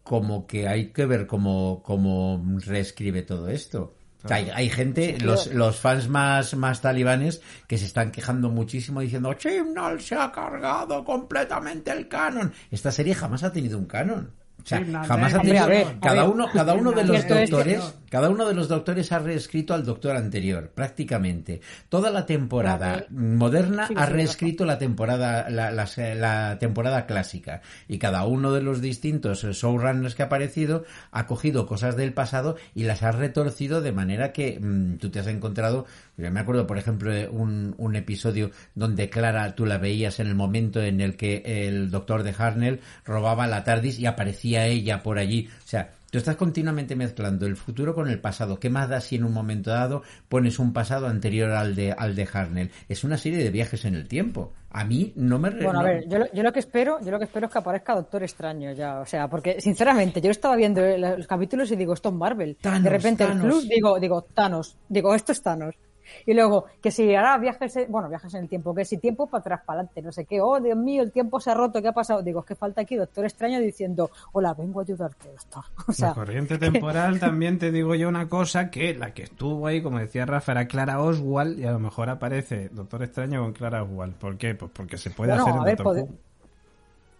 como 0.03 0.45
que 0.47 0.67
hay 0.67 0.87
que 0.87 1.05
ver 1.05 1.27
cómo, 1.27 1.81
cómo 1.83 2.43
reescribe 2.65 3.21
todo 3.21 3.47
esto. 3.49 3.93
Hay, 4.29 4.49
hay 4.53 4.69
gente, 4.69 5.17
los, 5.19 5.47
los 5.47 5.79
fans 5.79 6.07
más, 6.07 6.55
más 6.55 6.81
talibanes, 6.81 7.41
que 7.67 7.77
se 7.77 7.85
están 7.85 8.11
quejando 8.11 8.49
muchísimo 8.49 9.01
diciendo 9.01 9.33
Chibnall 9.33 9.99
se 10.01 10.15
ha 10.15 10.31
cargado 10.31 11.03
completamente 11.03 11.91
el 11.91 12.07
canon. 12.07 12.53
Esta 12.71 12.91
serie 12.91 13.15
jamás 13.15 13.43
ha 13.43 13.51
tenido 13.51 13.77
un 13.77 13.85
canon. 13.85 14.31
O 14.63 14.65
sea, 14.65 14.79
jamás 14.79 15.33
ha 15.33 15.37
Hombre, 15.37 15.41
tenido... 15.41 15.63
a 15.63 15.67
ver, 15.67 15.87
a 15.87 15.99
cada, 15.99 16.23
uno, 16.23 16.47
cada 16.53 16.73
uno 16.73 16.91
de 16.93 17.03
los 17.03 17.17
Cierto 17.17 17.33
es 17.35 17.49
que 17.49 17.55
doctores, 17.55 17.79
no. 17.79 17.93
Cada 18.14 18.30
uno 18.30 18.48
de 18.48 18.53
los 18.53 18.68
doctores 18.68 19.11
ha 19.11 19.18
reescrito 19.18 19.73
al 19.73 19.84
doctor 19.84 20.15
anterior, 20.15 20.69
prácticamente. 20.69 21.61
Toda 21.90 22.11
la 22.11 22.27
temporada 22.27 23.07
moderna 23.10 23.88
ha 23.95 24.06
reescrito 24.06 24.65
la 24.65 24.77
temporada, 24.77 25.49
la, 25.49 25.72
la- 25.72 25.90
la 26.14 26.60
temporada 26.60 27.07
clásica. 27.07 27.64
Y 27.88 27.98
cada 27.98 28.23
uno 28.27 28.52
de 28.53 28.61
los 28.61 28.81
distintos 28.81 29.41
showrunners 29.44 30.14
que 30.14 30.22
ha 30.22 30.27
aparecido 30.27 30.84
ha 31.11 31.26
cogido 31.26 31.65
cosas 31.65 31.95
del 31.98 32.14
pasado 32.14 32.56
y 32.76 32.84
las 32.84 33.02
ha 33.02 33.11
retorcido 33.14 33.81
de 33.81 33.94
manera 33.94 34.31
que 34.31 34.60
mm, 34.61 34.98
tú 34.98 35.10
te 35.10 35.19
has 35.19 35.26
encontrado. 35.26 35.88
Yo 36.15 36.30
me 36.30 36.40
acuerdo, 36.40 36.68
por 36.68 36.77
ejemplo, 36.77 37.11
de 37.11 37.27
un, 37.27 37.73
un 37.80 37.95
episodio 37.95 38.52
donde 38.76 39.10
Clara 39.10 39.56
tú 39.56 39.65
la 39.65 39.80
veías 39.80 40.19
en 40.19 40.27
el 40.27 40.35
momento 40.35 40.84
en 40.84 41.02
el 41.02 41.15
que 41.18 41.41
el 41.68 41.90
doctor 41.90 42.22
de 42.22 42.35
Harnell 42.38 42.80
robaba 43.06 43.48
la 43.48 43.64
TARDIS 43.64 43.98
y 43.98 44.06
aparecía 44.06 44.68
ella 44.68 45.02
por 45.02 45.18
allí. 45.18 45.49
O 45.65 45.68
sea, 45.68 45.90
Tú 46.14 46.19
estás 46.19 46.35
continuamente 46.35 46.95
mezclando 46.95 47.48
el 47.48 47.56
futuro 47.57 47.95
con 47.95 48.07
el 48.07 48.19
pasado. 48.22 48.60
¿Qué 48.60 48.69
más 48.69 48.88
da 48.88 49.02
si 49.02 49.15
en 49.15 49.23
un 49.23 49.34
momento 49.34 49.72
dado 49.72 50.03
pones 50.30 50.60
un 50.60 50.72
pasado 50.72 51.07
anterior 51.07 51.49
al 51.49 51.73
de, 51.73 51.91
al 51.91 52.14
de 52.15 52.27
Harnell? 52.31 52.69
Es 52.88 53.03
una 53.03 53.18
serie 53.18 53.40
de 53.44 53.49
viajes 53.49 53.84
en 53.85 53.95
el 53.95 54.07
tiempo. 54.07 54.53
A 54.69 54.85
mí 54.85 55.11
no 55.15 55.40
me... 55.40 55.49
Bueno, 55.49 55.80
a 55.80 55.84
ver, 55.84 56.07
yo, 56.07 56.19
lo- 56.19 56.31
yo 56.31 56.44
lo 56.44 56.53
que 56.53 56.60
espero, 56.60 56.99
yo 57.03 57.10
lo 57.10 57.18
que 57.18 57.26
espero 57.26 57.48
es 57.48 57.52
que 57.52 57.57
aparezca 57.57 57.95
Doctor 57.95 58.22
Extraño 58.22 58.73
ya, 58.73 58.99
o 58.99 59.07
sea, 59.07 59.27
porque 59.27 59.60
sinceramente 59.60 60.22
yo 60.22 60.30
estaba 60.30 60.56
viendo 60.56 60.85
el- 60.85 61.02
los 61.02 61.26
capítulos 61.26 61.72
y 61.72 61.76
digo, 61.76 61.95
esto 61.95 62.10
es 62.10 62.15
Marvel. 62.15 62.57
Thanos, 62.61 62.84
de 62.84 62.90
repente 62.91 63.26
Thanos. 63.26 63.44
el 63.44 63.49
plus 63.49 63.68
digo, 63.68 63.99
digo, 63.99 64.22
Thanos, 64.35 64.77
digo, 64.90 65.15
esto 65.15 65.31
es 65.31 65.41
Thanos. 65.41 65.73
Y 66.26 66.34
luego, 66.34 66.65
que 66.81 66.91
si 66.91 67.14
hará 67.15 67.38
viajes, 67.38 67.76
en- 67.76 67.91
bueno, 67.91 68.10
viajes 68.10 68.34
en 68.34 68.44
el 68.44 68.49
tiempo, 68.49 68.73
que 68.73 68.85
si 68.85 68.98
tiempo 68.98 69.27
para 69.27 69.40
atrás, 69.41 69.61
para 69.65 69.80
adelante, 69.80 70.02
no 70.02 70.11
sé 70.11 70.26
qué, 70.26 70.41
oh, 70.41 70.60
Dios 70.60 70.77
mío, 70.77 71.03
el 71.03 71.11
tiempo 71.11 71.40
se 71.40 71.52
ha 71.52 71.53
roto, 71.53 71.81
¿qué 71.81 71.88
ha 71.90 71.94
pasado? 71.94 72.22
Digo, 72.22 72.41
es 72.41 72.45
que 72.45 72.56
falta 72.56 72.81
aquí 72.81 72.95
Doctor 72.95 73.26
Extraño 73.26 73.60
diciendo, 73.60 74.10
hola, 74.31 74.53
vengo 74.53 74.80
a 74.80 74.84
ayudarte, 74.84 75.30
Doctor. 75.30 75.64
O 75.88 75.91
sea, 75.91 76.10
la 76.10 76.14
corriente 76.15 76.57
temporal 76.57 77.19
también 77.19 77.60
te 77.60 77.72
digo 77.72 77.95
yo 77.95 78.07
una 78.10 78.30
cosa 78.30 78.69
que 78.69 78.94
la 78.95 79.14
que 79.14 79.23
estuvo 79.23 79.68
ahí, 79.68 79.81
como 79.81 79.99
decía 79.99 80.26
Rafa, 80.26 80.53
era 80.53 80.68
Clara 80.68 81.02
Oswald 81.02 81.60
y 81.60 81.65
a 81.65 81.72
lo 81.72 81.80
mejor 81.80 82.10
aparece 82.10 82.69
Doctor 82.69 83.03
Extraño 83.03 83.41
con 83.41 83.53
Clara 83.53 83.84
Oswald. 83.84 84.15
¿Por 84.15 84.38
qué? 84.38 84.56
Pues 84.56 84.72
porque 84.73 84.98
se 84.98 85.10
puede 85.11 85.31
Bueno, 85.34 85.48
hacer 85.48 85.61
ver, 85.64 85.77
Doctor 85.77 86.03
Who. 86.03 86.18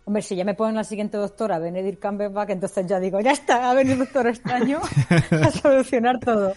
Hombre, 0.06 0.22
si 0.22 0.36
ya 0.36 0.44
me 0.44 0.54
ponen 0.54 0.76
la 0.76 0.84
siguiente 0.84 1.16
doctora, 1.18 1.60
Benedict 1.60 2.02
Cumberbatch, 2.02 2.50
entonces 2.50 2.86
ya 2.86 3.00
digo, 3.00 3.22
ya 3.22 3.32
está, 3.32 3.70
ha 3.72 3.74
venido 3.74 3.98
Doctor 3.98 4.28
Extraño 4.28 4.80
a 5.32 5.50
solucionar 5.52 6.20
todo. 6.20 6.54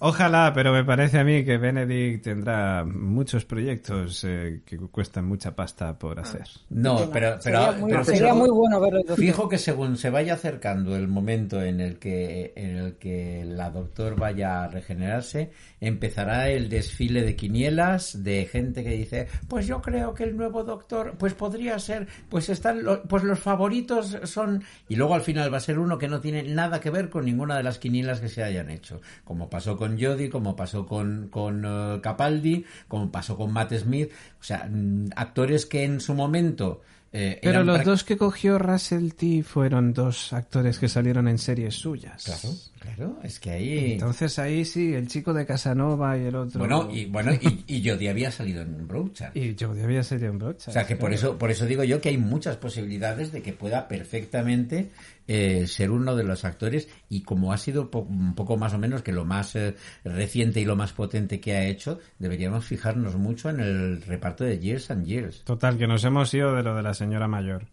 Ojalá, 0.00 0.52
pero 0.54 0.72
me 0.72 0.82
parece 0.84 1.18
a 1.18 1.24
mí 1.24 1.44
que 1.44 1.58
Benedict 1.58 2.24
tendrá 2.24 2.84
muchos 2.84 3.44
proyectos 3.44 4.24
eh, 4.24 4.62
que 4.64 4.78
cuestan 4.78 5.26
mucha 5.26 5.54
pasta 5.54 5.98
por 5.98 6.18
hacer. 6.18 6.44
No, 6.70 7.10
pero, 7.10 7.10
pero, 7.12 7.40
sería 7.42 7.72
muy, 7.72 7.90
pero 7.90 8.04
sería 8.04 8.32
fijo- 8.32 8.36
muy 8.38 8.50
bueno 8.50 8.80
verlo. 8.80 9.02
Fijo 9.16 9.48
que 9.48 9.58
según 9.58 9.96
se 9.96 10.08
vaya 10.10 10.34
acercando 10.34 10.96
el 10.96 11.06
momento 11.08 11.62
en 11.62 11.80
el 11.80 11.98
que 11.98 12.52
en 12.56 12.76
el 12.76 12.94
que 12.96 13.44
la 13.46 13.70
doctor 13.70 14.16
vaya 14.16 14.64
a 14.64 14.68
regenerarse, 14.68 15.50
empezará 15.80 16.48
el 16.48 16.68
desfile 16.68 17.22
de 17.22 17.36
quinielas 17.36 18.22
de 18.24 18.46
gente 18.46 18.82
que 18.82 18.90
dice, 18.90 19.28
pues 19.48 19.66
yo 19.66 19.82
creo 19.82 20.14
que 20.14 20.24
el 20.24 20.36
nuevo 20.36 20.64
doctor, 20.64 21.14
pues 21.18 21.34
podría 21.34 21.78
ser, 21.78 22.06
pues 22.28 22.48
están, 22.48 22.82
lo- 22.84 23.02
pues 23.02 23.22
los 23.22 23.38
favoritos 23.38 24.18
son 24.24 24.62
y 24.88 24.96
luego 24.96 25.14
al 25.14 25.20
final 25.22 25.52
va 25.52 25.58
a 25.58 25.60
ser 25.60 25.78
uno 25.78 25.98
que 25.98 26.08
no 26.08 26.20
tiene 26.20 26.42
nada 26.42 26.80
que 26.80 26.90
ver 26.90 27.10
con 27.10 27.24
ninguna 27.26 27.56
de 27.56 27.62
las 27.62 27.78
quinielas 27.78 28.20
que 28.20 28.28
se 28.28 28.42
hayan 28.42 28.70
hecho, 28.70 29.00
como 29.24 29.50
pasó 29.50 29.76
con 29.76 29.89
Jodie, 29.98 30.28
como 30.28 30.54
pasó 30.56 30.86
con 30.86 31.28
con 31.28 31.64
eh, 31.64 32.00
Capaldi, 32.02 32.64
como 32.88 33.10
pasó 33.10 33.36
con 33.36 33.52
Matt 33.52 33.74
Smith, 33.74 34.10
o 34.40 34.44
sea, 34.44 34.68
mm, 34.70 35.10
actores 35.16 35.66
que 35.66 35.84
en 35.84 36.00
su 36.00 36.14
momento 36.14 36.82
eh, 37.12 37.40
Pero 37.42 37.56
eran 37.56 37.66
los 37.66 37.84
dos 37.84 38.04
que 38.04 38.16
cogió 38.16 38.58
Russell 38.58 39.10
T 39.14 39.42
fueron 39.42 39.92
dos 39.92 40.32
actores 40.32 40.78
que 40.78 40.88
salieron 40.88 41.26
en 41.26 41.38
series 41.38 41.74
suyas. 41.74 42.22
Claro, 42.24 42.54
claro, 42.80 43.18
es 43.22 43.38
que 43.38 43.50
ahí... 43.50 43.92
Entonces 43.92 44.38
ahí 44.38 44.64
sí, 44.64 44.92
el 44.94 45.06
chico 45.06 45.32
de 45.32 45.46
Casanova 45.46 46.16
y 46.18 46.24
el 46.24 46.34
otro. 46.34 46.58
Bueno, 46.58 46.88
y 46.90 47.04
bueno, 47.06 47.32
y, 47.34 47.64
y 47.66 47.88
Jodie 47.88 48.10
había 48.10 48.30
salido 48.30 48.62
en 48.62 48.88
Brocha. 48.88 49.30
Y 49.34 49.54
yo 49.54 49.72
debía 49.74 50.02
ser 50.02 50.24
en 50.24 50.38
brocha. 50.38 50.70
O 50.70 50.74
sea 50.74 50.86
que 50.86 50.96
por 50.96 51.12
eso, 51.12 51.38
por 51.38 51.50
eso 51.50 51.66
digo 51.66 51.84
yo 51.84 52.00
que 52.00 52.08
hay 52.08 52.18
muchas 52.18 52.56
posibilidades 52.56 53.30
de 53.32 53.42
que 53.42 53.52
pueda 53.52 53.86
perfectamente 53.86 54.90
eh, 55.28 55.66
ser 55.68 55.90
uno 55.90 56.16
de 56.16 56.24
los 56.24 56.44
actores 56.44 56.88
y 57.08 57.22
como 57.22 57.52
ha 57.52 57.58
sido 57.58 57.90
po- 57.90 58.00
un 58.00 58.34
poco 58.34 58.56
más 58.56 58.74
o 58.74 58.78
menos 58.78 59.02
que 59.02 59.12
lo 59.12 59.24
más 59.24 59.54
eh, 59.54 59.76
reciente 60.04 60.60
y 60.60 60.64
lo 60.64 60.74
más 60.74 60.92
potente 60.92 61.38
que 61.40 61.52
ha 61.54 61.64
hecho, 61.66 62.00
deberíamos 62.18 62.64
fijarnos 62.64 63.14
mucho 63.16 63.50
en 63.50 63.60
el 63.60 64.02
reparto 64.02 64.42
de 64.44 64.58
Years 64.58 64.90
and 64.90 65.06
Years. 65.06 65.42
Total, 65.44 65.78
que 65.78 65.86
nos 65.86 66.02
hemos 66.04 66.32
ido 66.34 66.54
de 66.54 66.62
lo 66.62 66.74
de 66.74 66.82
la 66.82 66.94
señora 66.94 67.28
mayor. 67.28 67.66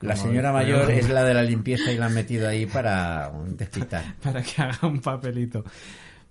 La 0.00 0.16
señora 0.16 0.52
mayor 0.52 0.90
es 0.90 1.08
la 1.08 1.24
de 1.24 1.34
la 1.34 1.42
limpieza 1.42 1.92
y 1.92 1.96
la 1.96 2.06
han 2.06 2.14
metido 2.14 2.48
ahí 2.48 2.66
para 2.66 3.30
despistar. 3.48 4.04
Para 4.22 4.42
que 4.42 4.62
haga 4.62 4.86
un 4.86 5.00
papelito. 5.00 5.64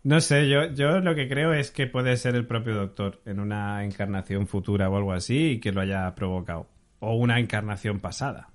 No 0.04 0.22
sé, 0.22 0.48
yo, 0.48 0.72
yo 0.72 1.00
lo 1.00 1.16
que 1.16 1.28
creo 1.28 1.52
es 1.52 1.72
que 1.72 1.88
puede 1.88 2.16
ser 2.18 2.36
el 2.36 2.46
propio 2.46 2.76
doctor 2.76 3.22
en 3.26 3.40
una 3.40 3.84
encarnación 3.84 4.46
futura 4.46 4.88
o 4.88 4.98
algo 4.98 5.14
así 5.14 5.54
y 5.54 5.60
que 5.60 5.72
lo 5.72 5.82
haya 5.82 6.14
provocado. 6.14 6.68
O 7.00 7.16
una 7.16 7.40
encarnación 7.40 8.00
pasada. 8.00 8.50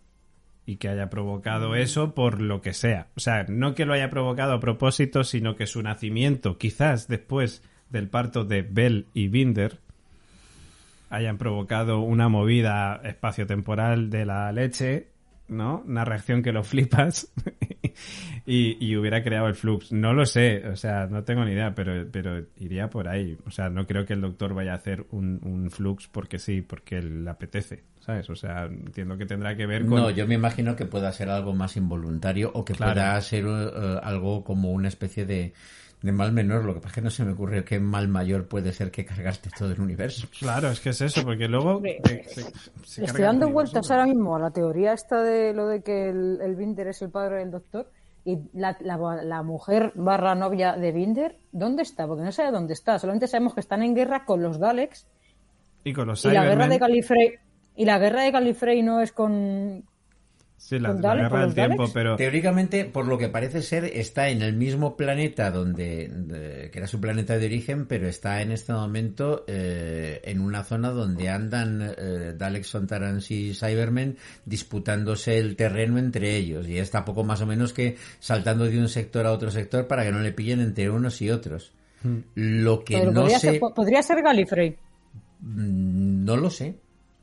Y 0.64 0.76
que 0.76 0.88
haya 0.88 1.10
provocado 1.10 1.74
eso 1.74 2.14
por 2.14 2.40
lo 2.40 2.60
que 2.60 2.72
sea. 2.72 3.08
O 3.16 3.20
sea, 3.20 3.46
no 3.48 3.74
que 3.74 3.84
lo 3.86 3.94
haya 3.94 4.10
provocado 4.10 4.52
a 4.52 4.60
propósito, 4.60 5.24
sino 5.24 5.56
que 5.56 5.66
su 5.66 5.82
nacimiento, 5.82 6.56
quizás 6.56 7.08
después 7.08 7.64
del 7.88 8.08
parto 8.08 8.44
de 8.44 8.62
Bell 8.62 9.08
y 9.12 9.26
Binder, 9.26 9.80
hayan 11.10 11.36
provocado 11.38 12.00
una 12.00 12.28
movida 12.28 13.00
espaciotemporal 13.04 14.08
de 14.10 14.24
la 14.24 14.50
leche, 14.52 15.08
¿no? 15.48 15.82
Una 15.86 16.04
reacción 16.04 16.42
que 16.42 16.52
lo 16.52 16.62
flipas 16.64 17.32
y, 18.46 18.76
y 18.84 18.96
hubiera 18.96 19.22
creado 19.22 19.48
el 19.48 19.54
flux. 19.54 19.92
No 19.92 20.12
lo 20.14 20.24
sé, 20.26 20.66
o 20.68 20.76
sea, 20.76 21.06
no 21.06 21.24
tengo 21.24 21.44
ni 21.44 21.52
idea, 21.52 21.74
pero, 21.74 22.06
pero 22.10 22.44
iría 22.58 22.88
por 22.88 23.08
ahí. 23.08 23.36
O 23.46 23.50
sea, 23.50 23.68
no 23.68 23.86
creo 23.86 24.06
que 24.06 24.12
el 24.12 24.20
doctor 24.20 24.54
vaya 24.54 24.72
a 24.72 24.76
hacer 24.76 25.06
un, 25.10 25.40
un 25.42 25.70
flux 25.70 26.06
porque 26.08 26.38
sí, 26.38 26.62
porque 26.62 27.02
le 27.02 27.28
apetece, 27.28 27.82
¿sabes? 28.00 28.30
O 28.30 28.36
sea, 28.36 28.64
entiendo 28.66 29.18
que 29.18 29.26
tendrá 29.26 29.56
que 29.56 29.66
ver 29.66 29.86
con... 29.86 29.98
No, 30.00 30.10
yo 30.10 30.26
me 30.26 30.34
imagino 30.34 30.76
que 30.76 30.86
pueda 30.86 31.10
ser 31.12 31.28
algo 31.28 31.52
más 31.54 31.76
involuntario 31.76 32.50
o 32.54 32.64
que 32.64 32.74
Claro. 32.74 32.92
pueda 32.94 33.20
ser 33.20 33.44
eh, 33.46 34.00
algo 34.02 34.44
como 34.44 34.70
una 34.70 34.86
especie 34.88 35.26
de, 35.26 35.52
de 36.02 36.12
mal 36.12 36.32
menor. 36.32 36.64
Lo 36.64 36.74
que 36.74 36.80
pasa 36.80 36.88
es 36.88 36.94
que 36.94 37.00
no 37.02 37.10
se 37.10 37.24
me 37.24 37.32
ocurre 37.32 37.64
qué 37.64 37.78
mal 37.78 38.08
mayor 38.08 38.48
puede 38.48 38.72
ser 38.72 38.90
que 38.90 39.04
cargaste 39.04 39.50
todo 39.56 39.70
el 39.72 39.80
universo. 39.80 40.26
Claro, 40.38 40.68
es 40.70 40.80
que 40.80 40.90
es 40.90 41.00
eso, 41.00 41.22
porque 41.24 41.46
luego... 41.48 41.82
Se- 41.82 42.42
se- 42.42 42.52
se 42.84 43.04
estoy 43.04 43.22
dando 43.22 43.46
el 43.48 43.52
vueltas 43.52 43.90
ahora 43.90 44.06
mismo 44.06 44.34
a 44.36 44.38
la 44.40 44.50
teoría 44.50 44.92
esta 44.92 45.22
de 45.22 45.52
lo 45.52 45.66
de 45.68 45.82
que 45.82 46.08
el, 46.08 46.38
el 46.42 46.56
Binder 46.56 46.88
es 46.88 47.02
el 47.02 47.10
padre 47.10 47.38
del 47.40 47.50
doctor 47.50 47.90
y 48.24 48.38
la, 48.54 48.76
la- 48.80 49.22
la 49.22 49.42
mujer 49.42 49.92
barra 49.94 50.34
novia 50.34 50.72
de 50.74 50.92
Binder, 50.92 51.36
¿dónde 51.52 51.82
está? 51.82 52.06
Porque 52.06 52.22
no 52.24 52.32
sabe 52.32 52.50
dónde 52.50 52.74
está, 52.74 52.98
solamente 52.98 53.26
sabemos 53.26 53.54
que 53.54 53.60
están 53.60 53.82
en 53.82 53.94
guerra 53.94 54.24
con 54.24 54.42
los 54.42 54.58
Daleks 54.58 55.06
Y 55.84 55.92
con 55.92 56.06
los 56.08 56.24
y 56.24 56.28
la 56.30 56.44
guerra 56.44 56.68
de 56.68 56.78
Gallifrey 56.78 57.34
y 57.76 57.84
la 57.86 57.98
guerra 57.98 58.22
de 58.22 58.30
Gallifrey 58.30 58.82
no 58.82 59.00
es 59.00 59.12
con 59.12 59.84
Sí, 60.62 60.78
la, 60.78 60.92
con 60.92 61.00
la 61.00 61.08
Dalek, 61.08 61.22
guerra 61.24 61.40
del 61.46 61.54
tiempo, 61.54 61.76
Daleks. 61.78 61.92
pero... 61.94 62.16
Teóricamente, 62.16 62.84
por 62.84 63.06
lo 63.06 63.16
que 63.16 63.28
parece 63.30 63.62
ser, 63.62 63.84
está 63.86 64.28
en 64.28 64.42
el 64.42 64.52
mismo 64.54 64.94
planeta 64.94 65.50
donde, 65.50 66.08
de- 66.08 66.70
que 66.70 66.78
era 66.78 66.86
su 66.86 67.00
planeta 67.00 67.38
de 67.38 67.46
origen, 67.46 67.86
pero 67.86 68.06
está 68.06 68.42
en 68.42 68.52
este 68.52 68.72
momento 68.74 69.44
eh, 69.48 70.20
en 70.22 70.40
una 70.40 70.62
zona 70.62 70.90
donde 70.90 71.30
andan 71.30 71.94
eh, 71.96 72.34
Daleks, 72.36 72.68
Sontarans 72.68 73.30
y 73.30 73.54
Cybermen 73.54 74.18
disputándose 74.44 75.38
el 75.38 75.56
terreno 75.56 75.98
entre 75.98 76.36
ellos. 76.36 76.68
Y 76.68 76.76
está 76.78 77.04
poco 77.06 77.24
más 77.24 77.40
o 77.40 77.46
menos 77.46 77.72
que 77.72 77.96
saltando 78.18 78.66
de 78.66 78.78
un 78.78 78.88
sector 78.90 79.24
a 79.26 79.32
otro 79.32 79.50
sector 79.50 79.86
para 79.86 80.04
que 80.04 80.12
no 80.12 80.20
le 80.20 80.32
pillen 80.32 80.60
entre 80.60 80.90
unos 80.90 81.20
y 81.22 81.30
otros. 81.30 81.72
Lo 82.34 82.84
que 82.84 82.98
pero 82.98 83.12
no 83.12 83.22
podría, 83.22 83.38
sé... 83.38 83.50
ser, 83.52 83.60
podría 83.74 84.02
ser 84.02 84.22
Gallifrey. 84.22 84.76
Mm, 85.40 86.24
No 86.24 86.36
lo 86.36 86.50
sé. 86.50 86.74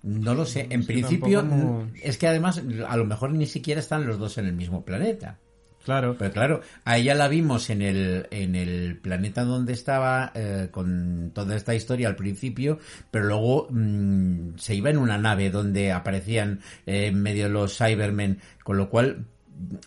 No 0.08 0.34
lo 0.34 0.46
sé. 0.46 0.68
En 0.70 0.82
Sí, 0.82 0.88
principio, 0.88 1.42
tampoco 1.42 1.88
es 2.02 2.18
que 2.18 2.28
además, 2.28 2.62
a 2.88 2.98
lo 2.98 3.06
mejor 3.06 3.32
ni 3.34 3.46
siquiera 3.46 3.80
están 3.80 4.08
los 4.08 4.18
dos 4.18 4.38
en 4.38 4.46
el 4.46 4.54
mismo 4.54 4.84
planeta. 4.86 5.38
Claro, 5.84 6.18
Pero 6.18 6.32
claro, 6.34 6.62
a 6.84 6.98
ella 6.98 7.16
la 7.16 7.30
vimos 7.30 7.70
en 7.70 7.82
el, 7.82 8.28
en 8.32 8.56
el 8.56 8.98
planeta 8.98 9.46
donde 9.46 9.72
estaba 9.72 10.34
eh, 10.36 10.68
con 10.70 11.32
toda 11.34 11.56
esta 11.56 11.76
historia 11.76 12.10
al 12.10 12.18
principio, 12.18 12.78
pero 13.10 13.26
luego 13.28 13.68
mm, 13.70 14.58
se 14.58 14.76
iba 14.76 14.90
en 14.90 14.98
una 14.98 15.18
nave 15.18 15.50
donde 15.50 15.94
aparecían 15.94 16.60
eh, 16.86 17.08
en 17.08 17.22
medio 17.22 17.48
los 17.48 17.78
Cybermen, 17.78 18.40
con 18.66 18.76
lo 18.76 18.90
cual 18.90 19.28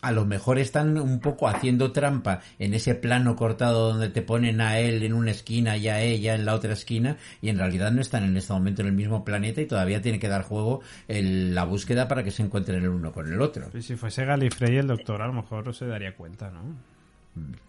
a 0.02 0.10
lo 0.12 0.24
mejor 0.26 0.58
están 0.58 0.98
un 0.98 1.20
poco 1.20 1.46
haciendo 1.48 1.92
trampa 1.92 2.40
en 2.58 2.74
ese 2.74 2.94
plano 2.94 3.36
cortado 3.36 3.90
donde 3.92 4.08
te 4.08 4.20
ponen 4.22 4.60
a 4.60 4.78
él 4.80 5.02
en 5.02 5.12
una 5.12 5.30
esquina 5.30 5.76
y 5.76 5.86
a 5.88 6.00
ella 6.02 6.34
en 6.34 6.44
la 6.44 6.54
otra 6.54 6.72
esquina 6.72 7.16
y 7.40 7.48
en 7.50 7.58
realidad 7.58 7.92
no 7.92 8.00
están 8.00 8.24
en 8.24 8.36
este 8.36 8.52
momento 8.52 8.82
en 8.82 8.88
el 8.88 8.94
mismo 8.94 9.24
planeta 9.24 9.60
y 9.60 9.66
todavía 9.66 10.02
tiene 10.02 10.18
que 10.18 10.28
dar 10.28 10.42
juego 10.42 10.80
el- 11.08 11.54
la 11.54 11.64
búsqueda 11.64 12.08
para 12.08 12.24
que 12.24 12.30
se 12.30 12.42
encuentren 12.42 12.82
el 12.82 12.88
uno 12.88 13.12
con 13.12 13.32
el 13.32 13.40
otro. 13.40 13.68
y 13.72 13.82
si 13.82 13.94
fuese 13.96 14.24
Gallifrey 14.24 14.76
el 14.76 14.86
doctor 14.88 15.22
a 15.22 15.26
lo 15.28 15.34
mejor 15.34 15.64
no 15.66 15.72
se 15.72 15.86
daría 15.86 16.14
cuenta, 16.16 16.50
¿no? 16.50 16.62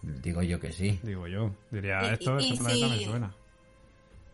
Digo 0.02 0.42
yo 0.42 0.58
que 0.58 0.72
sí. 0.72 0.98
Digo 1.02 1.28
yo. 1.28 1.54
Diría, 1.70 2.00
esto 2.12 2.36
este 2.38 2.56
planeta 2.56 2.74
si- 2.88 2.90
me 2.98 3.04
suena. 3.04 3.32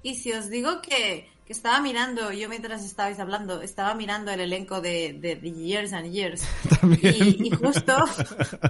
Y 0.02 0.14
si 0.14 0.32
os 0.32 0.48
digo 0.48 0.80
que, 0.80 1.28
que 1.48 1.54
estaba 1.54 1.80
mirando, 1.80 2.30
yo 2.30 2.46
mientras 2.46 2.84
estabais 2.84 3.18
hablando, 3.18 3.62
estaba 3.62 3.94
mirando 3.94 4.30
el 4.30 4.40
elenco 4.40 4.82
de, 4.82 5.14
de, 5.14 5.36
de 5.36 5.50
Years 5.50 5.94
and 5.94 6.12
Years. 6.12 6.42
Y, 7.02 7.48
y 7.48 7.50
justo 7.50 7.96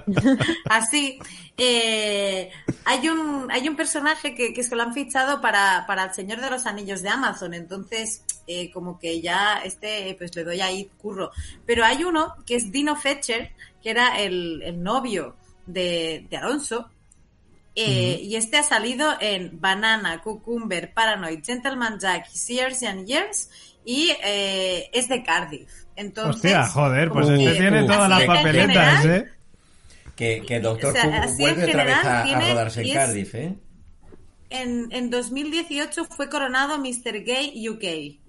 así, 0.69 1.19
eh, 1.57 2.49
hay 2.85 3.09
un 3.09 3.47
hay 3.51 3.67
un 3.67 3.75
personaje 3.75 4.33
que, 4.33 4.53
que 4.53 4.63
se 4.63 4.75
lo 4.75 4.83
han 4.83 4.93
fichado 4.93 5.41
para, 5.41 5.85
para 5.87 6.05
el 6.05 6.13
Señor 6.13 6.39
de 6.39 6.49
los 6.49 6.65
Anillos 6.65 7.01
de 7.01 7.09
Amazon. 7.09 7.53
Entonces, 7.53 8.23
eh, 8.47 8.71
como 8.71 8.97
que 8.97 9.19
ya 9.19 9.57
este, 9.63 10.15
pues 10.17 10.33
le 10.35 10.45
doy 10.45 10.61
ahí 10.61 10.89
curro. 10.97 11.31
Pero 11.65 11.83
hay 11.83 12.05
uno 12.05 12.35
que 12.45 12.55
es 12.55 12.71
Dino 12.71 12.95
Fetcher, 12.95 13.51
que 13.83 13.89
era 13.89 14.19
el, 14.19 14.61
el 14.63 14.81
novio 14.81 15.35
de, 15.65 16.25
de 16.29 16.37
Alonso. 16.37 16.89
Eh, 17.81 18.19
Y 18.23 18.35
este 18.35 18.57
ha 18.57 18.63
salido 18.63 19.13
en 19.21 19.59
Banana, 19.61 20.21
Cucumber, 20.21 20.93
Paranoid, 20.93 21.43
Gentleman 21.43 21.99
Jack, 21.99 22.27
Years 22.31 22.83
and 22.83 23.07
Years 23.07 23.49
y 23.85 24.11
eh, 24.23 24.89
es 24.91 25.07
de 25.07 25.23
Cardiff. 25.23 25.69
Entonces, 25.95 26.35
Hostia, 26.35 26.67
joder, 26.67 27.09
pues 27.09 27.29
este 27.29 27.43
que 27.45 27.59
tiene 27.59 27.83
todas 27.83 28.09
las 28.09 28.23
papeletas, 28.23 29.01
general, 29.01 29.09
¿eh? 29.09 29.29
Que, 30.15 30.43
que 30.45 30.59
Doctor 30.59 30.89
O 30.89 30.93
sea, 30.93 31.27
vuelve 31.37 31.65
otra 31.65 31.83
vez 31.85 31.95
a, 32.03 32.49
rodarse 32.49 32.81
en 32.81 32.93
Cardiff, 32.93 33.35
¿eh? 33.35 33.55
En, 34.49 34.89
en 34.91 35.09
2018 35.09 36.05
fue 36.05 36.29
coronado 36.29 36.77
Mr. 36.79 37.23
Gay 37.23 37.69
UK. 37.69 38.19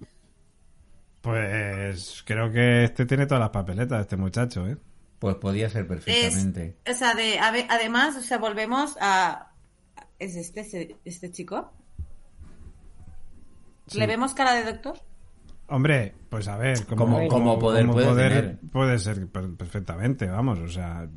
Pues 1.21 2.23
creo 2.25 2.51
que 2.51 2.85
este 2.85 3.05
tiene 3.05 3.25
todas 3.25 3.41
las 3.41 3.49
papeletas, 3.49 4.01
este 4.01 4.17
muchacho, 4.17 4.67
¿eh? 4.67 4.77
Pues 5.21 5.35
podía 5.35 5.69
ser 5.69 5.83
Es, 5.83 5.87
perfectamente. 5.87 6.77
o 6.89 6.93
sea, 6.93 7.13
de, 7.13 7.37
además, 7.39 8.17
o 8.17 8.21
sea, 8.21 8.39
volvemos 8.39 8.97
a... 8.99 9.51
¿Es 10.17 10.35
este, 10.35 10.61
este, 10.61 10.97
este 11.05 11.31
chico? 11.31 11.71
Sí. 13.85 13.99
¿Le 13.99 14.07
vemos 14.07 14.33
cara 14.33 14.53
de 14.55 14.63
doctor? 14.63 14.97
Hombre, 15.67 16.15
pues 16.29 16.47
a 16.47 16.57
ver, 16.57 16.85
como, 16.87 17.05
Como- 17.05 17.27
como 17.27 17.59
poder 17.59 17.85
puede 17.87 18.07
tener. 18.15 18.59
puede 18.71 18.97
ser 18.99 19.27
per- 19.27 19.55
perfectamente, 19.55 20.25
vamos, 20.27 20.57
o 20.59 20.67
sea, 20.67 21.07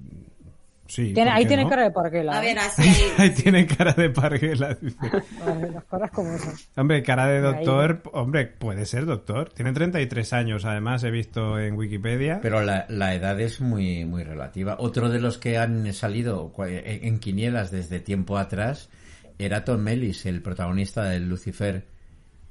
sí. 0.86 1.12
Tiene- 1.14 1.30
¿por 1.30 1.36
ahí 1.38 1.42
qué 1.44 1.48
tiene 1.48 1.62
no? 1.64 1.68
cara 1.70 1.82
de 1.84 1.90
parguela. 1.90 2.32
A 2.38 2.42
¿eh? 2.42 2.46
ver, 2.46 2.58
así 2.58 2.82
ahí. 2.82 2.94
Ahí 3.18 3.30
tiene 3.30 3.66
cara 3.66 3.92
de 3.92 4.10
parguela, 4.10 4.74
dice. 4.80 4.96
Las 5.74 5.84
caras 5.84 6.10
como 6.10 6.36
son. 6.38 6.52
Hombre, 6.76 7.02
cara 7.02 7.26
de 7.26 7.36
Ahí. 7.36 7.42
doctor, 7.42 8.02
hombre, 8.12 8.46
puede 8.46 8.84
ser 8.86 9.06
doctor. 9.06 9.50
Tiene 9.52 9.72
33 9.72 10.32
años, 10.32 10.64
además, 10.64 11.02
he 11.04 11.10
visto 11.10 11.58
en 11.58 11.74
Wikipedia. 11.76 12.40
Pero 12.42 12.62
la, 12.62 12.86
la 12.88 13.14
edad 13.14 13.40
es 13.40 13.60
muy, 13.60 14.04
muy 14.04 14.24
relativa. 14.24 14.76
Otro 14.78 15.08
de 15.08 15.20
los 15.20 15.38
que 15.38 15.58
han 15.58 15.92
salido 15.92 16.52
cua- 16.52 16.82
en 16.84 17.18
quinielas 17.18 17.70
desde 17.70 18.00
tiempo 18.00 18.38
atrás 18.38 18.90
era 19.38 19.64
Tom 19.64 19.86
Ellis, 19.88 20.26
el 20.26 20.42
protagonista 20.42 21.04
del 21.04 21.28
Lucifer. 21.28 21.86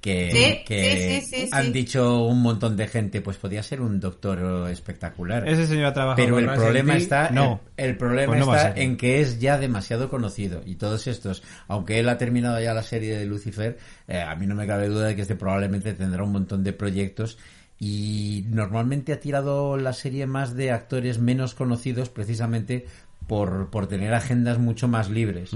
Que, 0.03 0.31
Sí, 0.33 0.63
que 0.65 1.21
sí, 1.21 1.25
sí, 1.25 1.43
sí, 1.45 1.49
han 1.53 1.67
sí. 1.67 1.71
dicho 1.71 2.25
un 2.25 2.41
montón 2.41 2.75
de 2.75 2.87
gente, 2.89 3.21
pues 3.21 3.37
podía 3.37 3.63
ser 3.63 3.79
un 3.79 4.01
doctor 4.01 4.69
espectacular. 4.69 5.47
Ese 5.47 5.65
señor 5.65 5.85
ha 5.85 5.93
trabajado 5.93 6.25
Pero 6.25 6.35
con 6.35 6.43
el 6.49 6.55
problema 6.59 6.97
está, 6.97 7.29
No. 7.29 7.61
el, 7.77 7.91
el 7.91 7.97
problema 7.97 8.33
Pues 8.33 8.45
no 8.45 8.53
está 8.53 8.73
en 8.81 8.97
que 8.97 9.21
es 9.21 9.39
ya 9.39 9.57
demasiado 9.57 10.09
conocido 10.09 10.61
y 10.65 10.75
todos 10.75 11.07
estos, 11.07 11.41
aunque 11.69 11.99
él 11.99 12.09
ha 12.09 12.17
terminado 12.17 12.59
ya 12.59 12.73
la 12.73 12.83
serie 12.83 13.17
de 13.17 13.25
Lucifer, 13.25 13.77
eh, 14.09 14.19
a 14.19 14.35
mí 14.35 14.45
no 14.45 14.55
me 14.55 14.67
cabe 14.67 14.89
duda 14.89 15.07
de 15.07 15.15
que 15.15 15.21
este 15.21 15.35
probablemente 15.35 15.93
tendrá 15.93 16.21
un 16.21 16.33
montón 16.33 16.65
de 16.65 16.73
proyectos 16.73 17.37
y 17.79 18.43
normalmente 18.49 19.13
ha 19.13 19.21
tirado 19.21 19.77
la 19.77 19.93
serie 19.93 20.27
más 20.27 20.53
de 20.53 20.71
actores 20.71 21.17
menos 21.17 21.55
conocidos 21.55 22.09
precisamente 22.09 22.87
por, 23.25 23.69
por 23.69 23.87
tener 23.87 24.13
agendas 24.13 24.59
mucho 24.59 24.89
más 24.89 25.09
libres. 25.09 25.51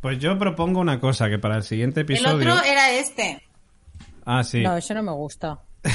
Pues 0.00 0.18
yo 0.18 0.38
propongo 0.38 0.80
una 0.80 1.00
cosa, 1.00 1.28
que 1.28 1.38
para 1.38 1.56
el 1.56 1.62
siguiente 1.64 2.00
El 2.00 2.04
episodio... 2.06 2.54
otro 2.54 2.64
era 2.64 2.90
este. 2.92 3.42
Ah, 4.26 4.42
sí. 4.44 4.62
No, 4.62 4.76
eso 4.76 4.94
no 4.94 5.02
me 5.02 5.12
gusta. 5.12 5.58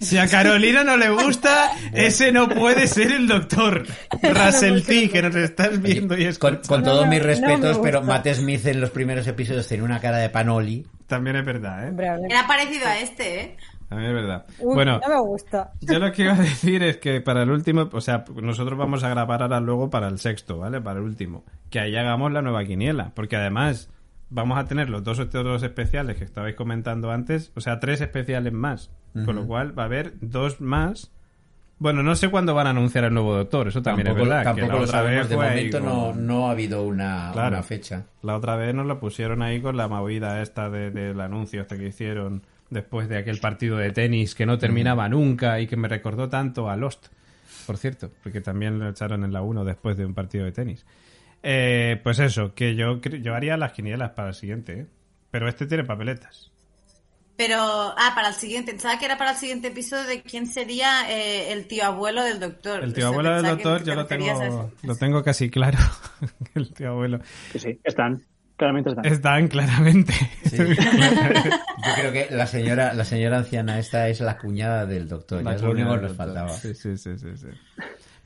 Si 0.00 0.16
a 0.16 0.26
Carolina 0.26 0.82
no 0.82 0.96
le 0.96 1.10
gusta, 1.10 1.72
ese 1.92 2.32
no 2.32 2.48
puede 2.48 2.86
ser 2.86 3.12
el 3.12 3.28
doctor. 3.28 3.84
Russell 4.22 4.82
T, 4.82 5.10
que 5.10 5.20
nos 5.22 5.34
estás 5.36 5.80
viendo 5.82 6.14
y 6.16 6.20
Con, 6.36 6.54
escuchando. 6.54 6.68
con 6.68 6.80
No, 6.80 6.90
todos 6.90 7.04
no, 7.04 7.10
mis 7.10 7.20
no 7.20 7.26
respetos, 7.26 7.78
pero. 7.82 8.02
Matt 8.02 8.28
Smith 8.28 8.64
en 8.66 8.80
los 8.80 8.90
primeros 8.90 9.26
episodios 9.26 9.68
tenía 9.68 9.84
una 9.84 10.00
cara 10.00 10.18
de 10.18 10.30
panoli. 10.30 10.86
También 11.06 11.36
es 11.36 11.44
verdad, 11.44 11.88
¿eh? 11.88 12.18
Era 12.30 12.46
parecido 12.46 12.86
a 12.86 12.98
este, 12.98 13.40
¿eh? 13.42 13.56
También 13.88 14.10
es 14.10 14.16
verdad. 14.16 14.46
Uy, 14.58 14.74
bueno, 14.74 15.00
no 15.06 15.08
me 15.14 15.20
gusta. 15.20 15.72
yo 15.80 15.98
lo 15.98 16.12
que 16.12 16.22
iba 16.22 16.32
a 16.32 16.38
decir 16.38 16.82
es 16.82 16.96
que 16.98 17.20
para 17.20 17.42
el 17.42 17.50
último, 17.50 17.88
o 17.92 18.00
sea, 18.00 18.24
nosotros 18.40 18.78
vamos 18.78 19.02
a 19.04 19.08
grabar 19.08 19.42
ahora 19.42 19.60
luego 19.60 19.88
para 19.90 20.08
el 20.08 20.18
sexto, 20.18 20.58
¿vale? 20.58 20.80
Para 20.80 20.98
el 21.00 21.04
último. 21.04 21.44
Que 21.70 21.80
ahí 21.80 21.96
hagamos 21.96 22.32
la 22.32 22.42
nueva 22.42 22.64
quiniela. 22.64 23.12
Porque 23.14 23.36
además 23.36 23.90
vamos 24.30 24.58
a 24.58 24.64
tener 24.66 24.88
los 24.90 25.02
dos 25.04 25.18
otros 25.18 25.62
especiales 25.62 26.16
que 26.16 26.24
estabais 26.24 26.54
comentando 26.54 27.10
antes. 27.10 27.52
O 27.54 27.60
sea, 27.60 27.80
tres 27.80 28.00
especiales 28.00 28.52
más. 28.52 28.90
Con 29.24 29.34
lo 29.36 29.46
cual 29.46 29.76
va 29.76 29.82
a 29.84 29.86
haber 29.86 30.12
dos 30.20 30.60
más. 30.60 31.10
Bueno, 31.80 32.02
no 32.02 32.14
sé 32.16 32.28
cuándo 32.28 32.54
van 32.54 32.66
a 32.66 32.70
anunciar 32.70 33.04
el 33.04 33.14
nuevo 33.14 33.34
doctor. 33.36 33.68
Eso 33.68 33.82
también 33.82 34.06
tampoco 34.06 34.24
es 34.24 34.28
verdad. 34.28 34.42
que 34.42 34.60
tampoco 34.60 34.66
la 34.72 34.78
lo 34.78 34.84
otra 34.84 34.98
sabemos. 34.98 35.20
vez 35.20 35.28
De 35.28 35.36
momento 35.36 35.80
no, 35.80 36.12
no 36.14 36.48
ha 36.48 36.50
habido 36.52 36.82
una, 36.84 37.30
Claro. 37.32 37.48
una 37.56 37.62
fecha. 37.62 38.04
La 38.22 38.36
otra 38.36 38.56
vez 38.56 38.74
nos 38.74 38.86
lo 38.86 38.98
pusieron 39.00 39.42
ahí 39.42 39.60
con 39.60 39.76
la 39.76 39.88
movida 39.88 40.42
esta 40.42 40.70
de- 40.70 40.90
del 40.90 41.20
anuncio 41.20 41.62
este 41.62 41.78
que 41.78 41.86
hicieron 41.88 42.42
después 42.70 43.08
de 43.08 43.16
aquel 43.16 43.38
partido 43.38 43.76
de 43.76 43.90
tenis 43.92 44.34
que 44.34 44.44
no 44.44 44.58
terminaba 44.58 45.08
nunca 45.08 45.58
y 45.60 45.66
que 45.66 45.76
me 45.76 45.88
recordó 45.88 46.28
tanto 46.28 46.68
a 46.68 46.76
Lost, 46.76 47.06
por 47.66 47.76
cierto, 47.78 48.10
porque 48.22 48.40
también 48.40 48.78
lo 48.78 48.88
echaron 48.88 49.24
en 49.24 49.32
la 49.32 49.40
1 49.42 49.64
después 49.64 49.96
de 49.96 50.04
un 50.04 50.14
partido 50.14 50.44
de 50.44 50.52
tenis. 50.52 50.84
Eh, 51.42 52.00
pues 52.02 52.18
eso, 52.18 52.54
que 52.54 52.74
yo, 52.74 53.00
yo 53.00 53.34
haría 53.34 53.56
las 53.56 53.72
quinielas 53.72 54.10
para 54.10 54.28
el 54.28 54.34
siguiente, 54.34 54.72
¿eh? 54.80 54.86
pero 55.30 55.48
este 55.48 55.66
tiene 55.66 55.84
papeletas. 55.84 56.50
Pero, 57.36 57.56
ah, 57.60 58.12
para 58.16 58.28
el 58.30 58.34
siguiente. 58.34 58.72
Pensaba 58.72 58.98
que 58.98 59.04
era 59.04 59.16
para 59.16 59.30
el 59.30 59.36
siguiente 59.36 59.68
episodio 59.68 60.08
de 60.08 60.22
quién 60.22 60.48
sería 60.48 61.08
eh, 61.08 61.52
el 61.52 61.68
tío 61.68 61.84
abuelo 61.84 62.24
del 62.24 62.40
doctor. 62.40 62.82
El 62.82 62.90
O 62.90 62.92
tío 62.92 63.02
sea, 63.02 63.08
abuelo 63.10 63.30
del 63.30 63.42
que 63.44 63.50
doctor 63.50 63.84
yo 63.84 63.94
lo 63.94 64.06
tengo, 64.06 64.72
lo 64.82 64.96
tengo 64.96 65.22
casi 65.22 65.48
claro. 65.48 65.78
el 66.56 66.72
tío 66.74 66.88
abuelo. 66.90 67.20
Sí, 67.52 67.60
sí, 67.60 67.80
están. 67.84 68.20
Claramente 68.56 68.90
están. 68.90 69.04
Están 69.06 69.46
claramente. 69.46 70.12
Sí. 70.44 70.56
Yo 70.58 71.94
creo 71.94 72.12
que 72.12 72.26
la 72.32 72.48
señora, 72.48 72.92
la 72.92 73.04
señora 73.04 73.38
anciana 73.38 73.78
esta 73.78 74.08
es 74.08 74.18
la 74.20 74.36
cuñada 74.36 74.84
del 74.84 75.08
doctor. 75.08 75.44
ya 75.44 75.50
La 75.50 75.54
es 75.54 75.62
lo 75.62 75.70
único 75.70 75.90
que 75.90 75.94
cuñada 75.94 76.08
nos 76.08 76.16
faltaba. 76.16 76.48
sí, 76.48 76.74
sí, 76.74 76.96
sí, 76.96 77.16
sí. 77.16 77.46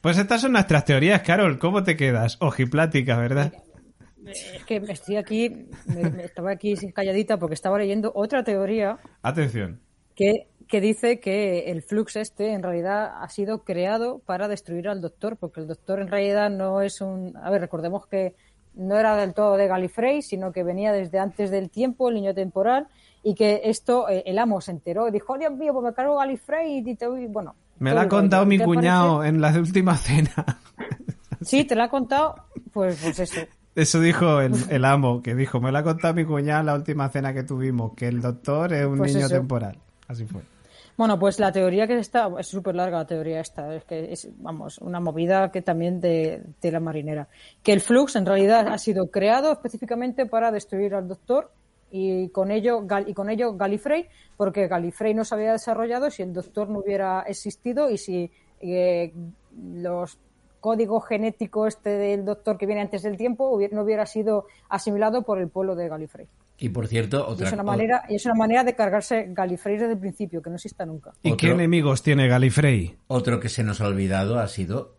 Pues 0.03 0.19
estas 0.19 0.41
son 0.41 0.53
nuestras 0.53 0.85
teorías, 0.85 1.23
Carol. 1.23 1.59
¿Cómo 1.59 1.83
te 1.85 1.97
quedas? 1.97 2.37
Ojiplática, 2.41 3.17
¿verdad? 3.17 3.53
Es 4.27 4.65
que 4.67 4.77
estoy 4.89 5.17
aquí, 5.17 5.69
me- 5.87 6.11
me 6.11 6.25
estaba 6.25 6.51
aquí 6.53 6.75
calladita 6.93 7.39
porque 7.39 7.55
estaba 7.55 7.79
leyendo 7.79 8.13
otra 8.15 8.45
teoría 8.45 8.99
Atención. 9.23 9.81
que, 10.15 10.49
que 10.69 10.81
dice 10.81 11.19
que 11.21 11.71
el 11.71 11.83
flux 11.83 12.17
este 12.17 12.53
en 12.53 12.63
realidad 12.63 13.13
ha 13.21 13.29
sido 13.29 13.65
creado 13.65 14.21
para 14.21 14.49
destruir 14.49 14.89
al 14.89 15.01
doctor, 15.01 15.37
porque 15.37 15.61
el 15.61 15.67
doctor 15.69 16.01
en 16.01 16.09
realidad 16.09 16.51
no 16.51 16.83
es 16.83 17.01
un... 17.01 17.37
A 17.37 17.51
ver, 17.51 17.61
recordemos 17.61 18.07
que 18.07 18.35
no 18.75 18.97
era 18.99 19.17
del 19.17 19.35
todo 19.35 19.57
de 19.57 19.67
Gallifrey, 19.69 20.23
sino 20.23 20.51
que 20.53 20.63
venía 20.65 20.93
desde 20.93 21.19
antes 21.19 21.51
del 21.51 21.69
tiempo, 21.71 22.09
el 22.09 22.15
niño 22.17 22.35
temporal, 22.35 22.87
y 23.23 23.35
que 23.35 23.61
esto 23.65 24.09
eh, 24.09 24.23
el 24.27 24.39
amo 24.39 24.61
se 24.61 24.71
enteró 24.73 25.07
y 25.09 25.11
dijo, 25.13 25.33
"Oh, 25.35 25.39
Dios 25.39 25.53
mío, 25.53 25.73
pues 25.75 25.85
me 25.85 25.93
cargo 25.95 26.17
Gallifrey 26.17 26.79
y 26.85 26.95
te 26.97 27.07
voy... 27.07 27.27
Bueno, 27.27 27.55
Me 27.83 27.93
la 27.95 28.03
ha 28.03 28.09
contado 28.09 28.47
mi 28.47 28.57
¿Qué 28.57 28.63
te 28.63 28.65
cuñado 28.67 29.17
parece? 29.19 29.35
en 29.35 29.41
la 29.41 29.59
última 29.59 29.97
cena. 29.97 30.59
Sí, 31.41 31.65
te 31.65 31.75
la 31.75 31.85
ha 31.85 31.89
contado, 31.89 32.37
pues, 32.73 32.99
pues 33.03 33.19
eso. 33.19 33.41
Eso 33.75 34.01
dijo 34.01 34.41
el, 34.41 34.53
el 34.71 34.85
amo, 34.85 35.23
que 35.23 35.35
dijo, 35.35 35.61
me 35.61 35.73
la 35.73 35.81
ha 35.81 35.83
contado 35.83 36.15
mi 36.15 36.25
cuñado 36.25 36.61
en 36.61 36.67
la 36.67 36.75
última 36.75 37.09
cena 37.09 37.33
que 37.33 37.43
tuvimos, 37.43 37.95
que 37.95 38.07
el 38.07 38.21
doctor 38.21 38.73
es 38.73 38.87
un 38.87 38.99
Pues 38.99 39.15
niño 39.15 39.27
eso. 39.27 39.35
temporal. 39.35 39.79
Así 40.09 40.25
fue. 40.27 40.43
Bueno, 40.97 41.19
pues 41.19 41.41
la 41.41 41.51
teoría 41.51 41.87
que 41.87 41.99
está, 41.99 42.29
es 42.39 42.47
súper 42.47 42.75
larga 42.75 42.99
la 42.99 43.07
teoría 43.07 43.41
esta, 43.41 43.75
es 43.75 43.83
que 43.85 44.13
es, 44.13 44.29
vamos, 44.39 44.77
una 44.79 45.01
movida 45.01 45.51
que 45.51 45.63
también 45.63 46.01
de, 46.01 46.43
de 46.61 46.71
la 46.71 46.81
marinera. 46.81 47.29
Que 47.63 47.73
el 47.73 47.81
flux 47.81 48.15
en 48.15 48.27
realidad 48.27 48.69
ha 48.69 48.77
sido 48.79 49.07
creado 49.11 49.53
específicamente 49.53 50.27
para 50.27 50.53
destruir 50.53 50.95
al 50.95 51.09
doctor 51.09 51.51
y 51.93 52.29
con 52.31 52.51
ello, 52.51 52.81
Gal- 52.87 53.07
y 53.09 53.15
con 53.15 53.29
ello 53.31 53.55
Gallifrey, 53.55 54.07
porque 54.37 54.67
Gallifrey 54.67 55.13
no 55.15 55.25
se 55.25 55.35
había 55.35 55.53
desarrollado 55.53 56.11
si 56.11 56.23
el 56.23 56.33
doctor 56.33 56.69
no 56.69 56.79
hubiera 56.81 57.21
existido 57.23 57.91
y 57.91 57.99
si 57.99 58.31
eh, 58.61 59.13
los 59.75 60.19
código 60.61 61.01
genético 61.01 61.67
este 61.67 61.91
del 61.91 62.25
doctor 62.25 62.57
que 62.57 62.67
viene 62.67 62.81
antes 62.83 63.03
del 63.03 63.17
tiempo 63.17 63.49
hubiera- 63.51 63.75
no 63.77 63.83
hubiera 63.83 64.07
sido 64.07 64.47
asimilado 64.69 65.23
por 65.23 65.39
el 65.41 65.49
pueblo 65.49 65.75
de 65.75 65.89
Gallifrey. 65.89 66.27
Y 66.59 66.69
por 66.69 66.87
cierto, 66.87 67.27
Y 67.29 67.33
otra 67.33 67.47
es 67.49 67.53
una 67.53 67.65
manera, 67.65 68.05
y 68.09 68.15
es 68.15 68.25
una 68.27 68.37
manera 68.37 68.63
de 68.63 68.75
cargarse 68.77 69.27
Gallifrey 69.31 69.77
desde 69.77 69.95
el 69.95 69.99
principio, 69.99 70.41
que 70.41 70.51
no 70.51 70.57
exista 70.57 70.87
nunca. 70.87 71.11
¿Y 71.23 71.33
Otro- 71.33 71.37
qué 71.49 71.51
enemigos 71.55 72.03
tiene 72.05 72.29
Galifrey? 72.29 72.95
otro 73.09 73.41
que 73.41 73.49
se 73.49 73.65
nos 73.65 73.81
ha 73.81 73.87
olvidado 73.89 74.39
ha 74.39 74.47
sido 74.47 74.95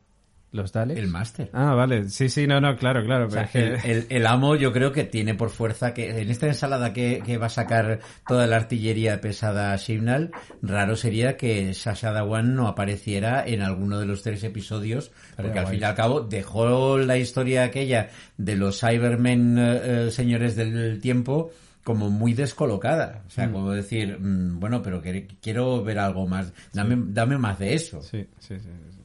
¿Los 0.54 0.72
Daleks? 0.72 1.00
el 1.00 1.08
máster. 1.10 1.50
Ah, 1.52 1.74
vale. 1.76 2.08
Sí, 2.10 2.30
sí, 2.30 2.48
no, 2.48 2.62
no, 2.62 2.78
claro, 2.78 3.04
claro. 3.04 3.26
O 3.28 3.30
sea, 3.32 3.50
el, 3.54 3.78
el- 3.84 4.06
el 4.10 4.26
amo 4.28 4.56
yo 4.56 4.72
creo 4.72 4.92
que 4.94 5.04
tiene 5.04 5.34
por 5.34 5.50
fuerza 5.50 5.94
que 5.94 6.22
en 6.22 6.30
esta 6.30 6.48
ensalada 6.48 6.94
que, 6.94 7.22
que 7.26 7.38
va 7.38 7.48
a 7.48 7.50
sacar 7.50 8.00
toda 8.28 8.48
la 8.48 8.56
artillería 8.56 9.20
pesada 9.20 9.78
Signal, 9.78 10.32
raro 10.62 10.96
sería 10.96 11.36
que 11.38 11.74
Sasha 11.74 12.12
Dawan 12.12 12.56
no 12.56 12.68
apareciera 12.68 13.44
en 13.46 13.62
alguno 13.62 14.00
de 14.00 14.06
los 14.06 14.22
tres 14.22 14.44
episodios, 14.44 15.12
porque 15.36 15.58
al 15.60 15.66
guay. 15.66 15.76
fin 15.76 15.82
y 15.82 15.86
al 15.86 15.96
cabo 15.96 16.22
dejó 16.22 16.98
la 17.00 17.18
historia 17.18 17.64
aquella 17.64 18.10
de 18.38 18.56
los 18.56 18.80
Cybermen 18.80 19.58
eh, 19.58 19.82
eh, 20.08 20.12
señores 20.12 20.56
del 20.56 21.02
tiempo 21.02 21.52
como 21.84 22.10
muy 22.10 22.34
descolocada. 22.34 23.24
O 23.28 23.30
sea, 23.30 23.52
como 23.52 23.72
decir, 23.72 24.18
mm, 24.18 24.60
bueno, 24.60 24.82
pero 24.82 25.02
que- 25.02 25.28
quiero 25.42 25.84
ver 25.84 26.00
algo 26.00 26.26
más, 26.28 26.54
dame, 26.72 26.96
dame 27.08 27.38
más 27.38 27.60
de 27.60 27.74
eso. 27.74 28.02
Sí, 28.02 28.26
sí, 28.40 28.56
sí. 28.60 28.70
sí. 28.92 29.00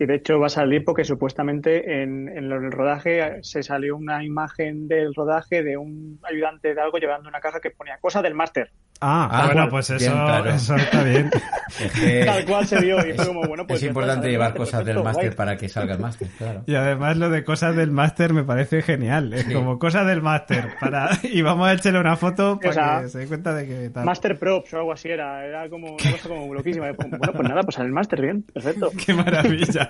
Sí, 0.00 0.06
de 0.06 0.14
hecho 0.14 0.40
va 0.40 0.46
a 0.46 0.48
salir 0.48 0.82
porque 0.82 1.04
supuestamente 1.04 2.02
en, 2.02 2.26
en 2.28 2.48
del 2.48 2.72
rodaje 2.72 3.42
se 3.42 3.62
salió 3.62 3.96
una 3.98 4.24
imagen 4.24 4.88
del 4.88 5.14
rodaje 5.14 5.62
de 5.62 5.76
un 5.76 6.18
ayudante 6.22 6.74
de 6.74 6.80
algo 6.80 6.96
llevando 6.96 7.28
una 7.28 7.40
caja 7.40 7.60
que 7.60 7.70
ponía 7.70 7.98
cosa 8.00 8.22
del 8.22 8.34
máster. 8.34 8.72
Ah, 9.02 9.28
Ah, 9.32 9.46
bueno, 9.46 9.68
pues 9.70 9.88
eso, 9.90 9.98
bien, 9.98 10.12
claro. 10.12 10.50
eso 10.50 10.76
está 10.76 11.02
bien. 11.02 11.30
Es 11.80 11.92
que 11.92 12.24
Tal 12.24 12.44
cual 12.46 12.66
se 12.66 12.80
vio 12.80 12.98
y 13.06 13.12
fue 13.12 13.26
como, 13.28 13.42
bueno, 13.46 13.64
pues 13.64 13.80
es 13.80 13.88
importante 13.88 14.28
llevar 14.28 14.54
cosas 14.54 14.84
del 14.84 14.96
perfecto, 14.96 15.04
máster 15.04 15.36
para 15.36 15.56
que 15.56 15.68
salga 15.68 15.94
el 15.94 16.00
máster, 16.00 16.26
claro. 16.36 16.64
Y 16.66 16.74
además 16.74 17.16
lo 17.16 17.30
de 17.30 17.44
cosas 17.44 17.76
del 17.76 17.92
máster 17.92 18.32
me 18.34 18.42
parece 18.42 18.82
genial. 18.82 19.32
Es 19.32 19.44
Sí. 19.44 19.52
como 19.54 19.78
cosas 19.78 20.04
del 20.06 20.20
máster. 20.20 20.74
Para... 20.80 21.10
Y 21.22 21.42
vamos 21.42 21.68
a 21.68 21.72
echarle 21.74 22.00
una 22.00 22.16
foto 22.16 22.58
para 22.58 22.70
O 22.70 22.72
sea, 22.74 23.00
que 23.02 23.08
se 23.08 23.18
dé 23.20 23.26
cuenta 23.28 23.54
de 23.54 23.66
que 23.68 23.90
tal. 23.90 24.04
Master 24.04 24.36
Props 24.36 24.74
o 24.74 24.78
algo 24.78 24.92
así 24.92 25.08
era, 25.10 25.46
era 25.46 25.68
como 25.70 25.92
una 25.94 26.10
cosa 26.12 26.28
como 26.28 26.52
loquísima. 26.52 26.92
Como, 26.94 27.08
Bueno, 27.18 27.32
pues 27.34 27.48
nada, 27.48 27.62
pues 27.62 27.78
en 27.78 27.84
el 27.86 27.92
máster 27.92 28.20
bien, 28.20 28.42
perfecto. 28.42 28.90
¡Qué 29.06 29.14
maravilla! 29.14 29.88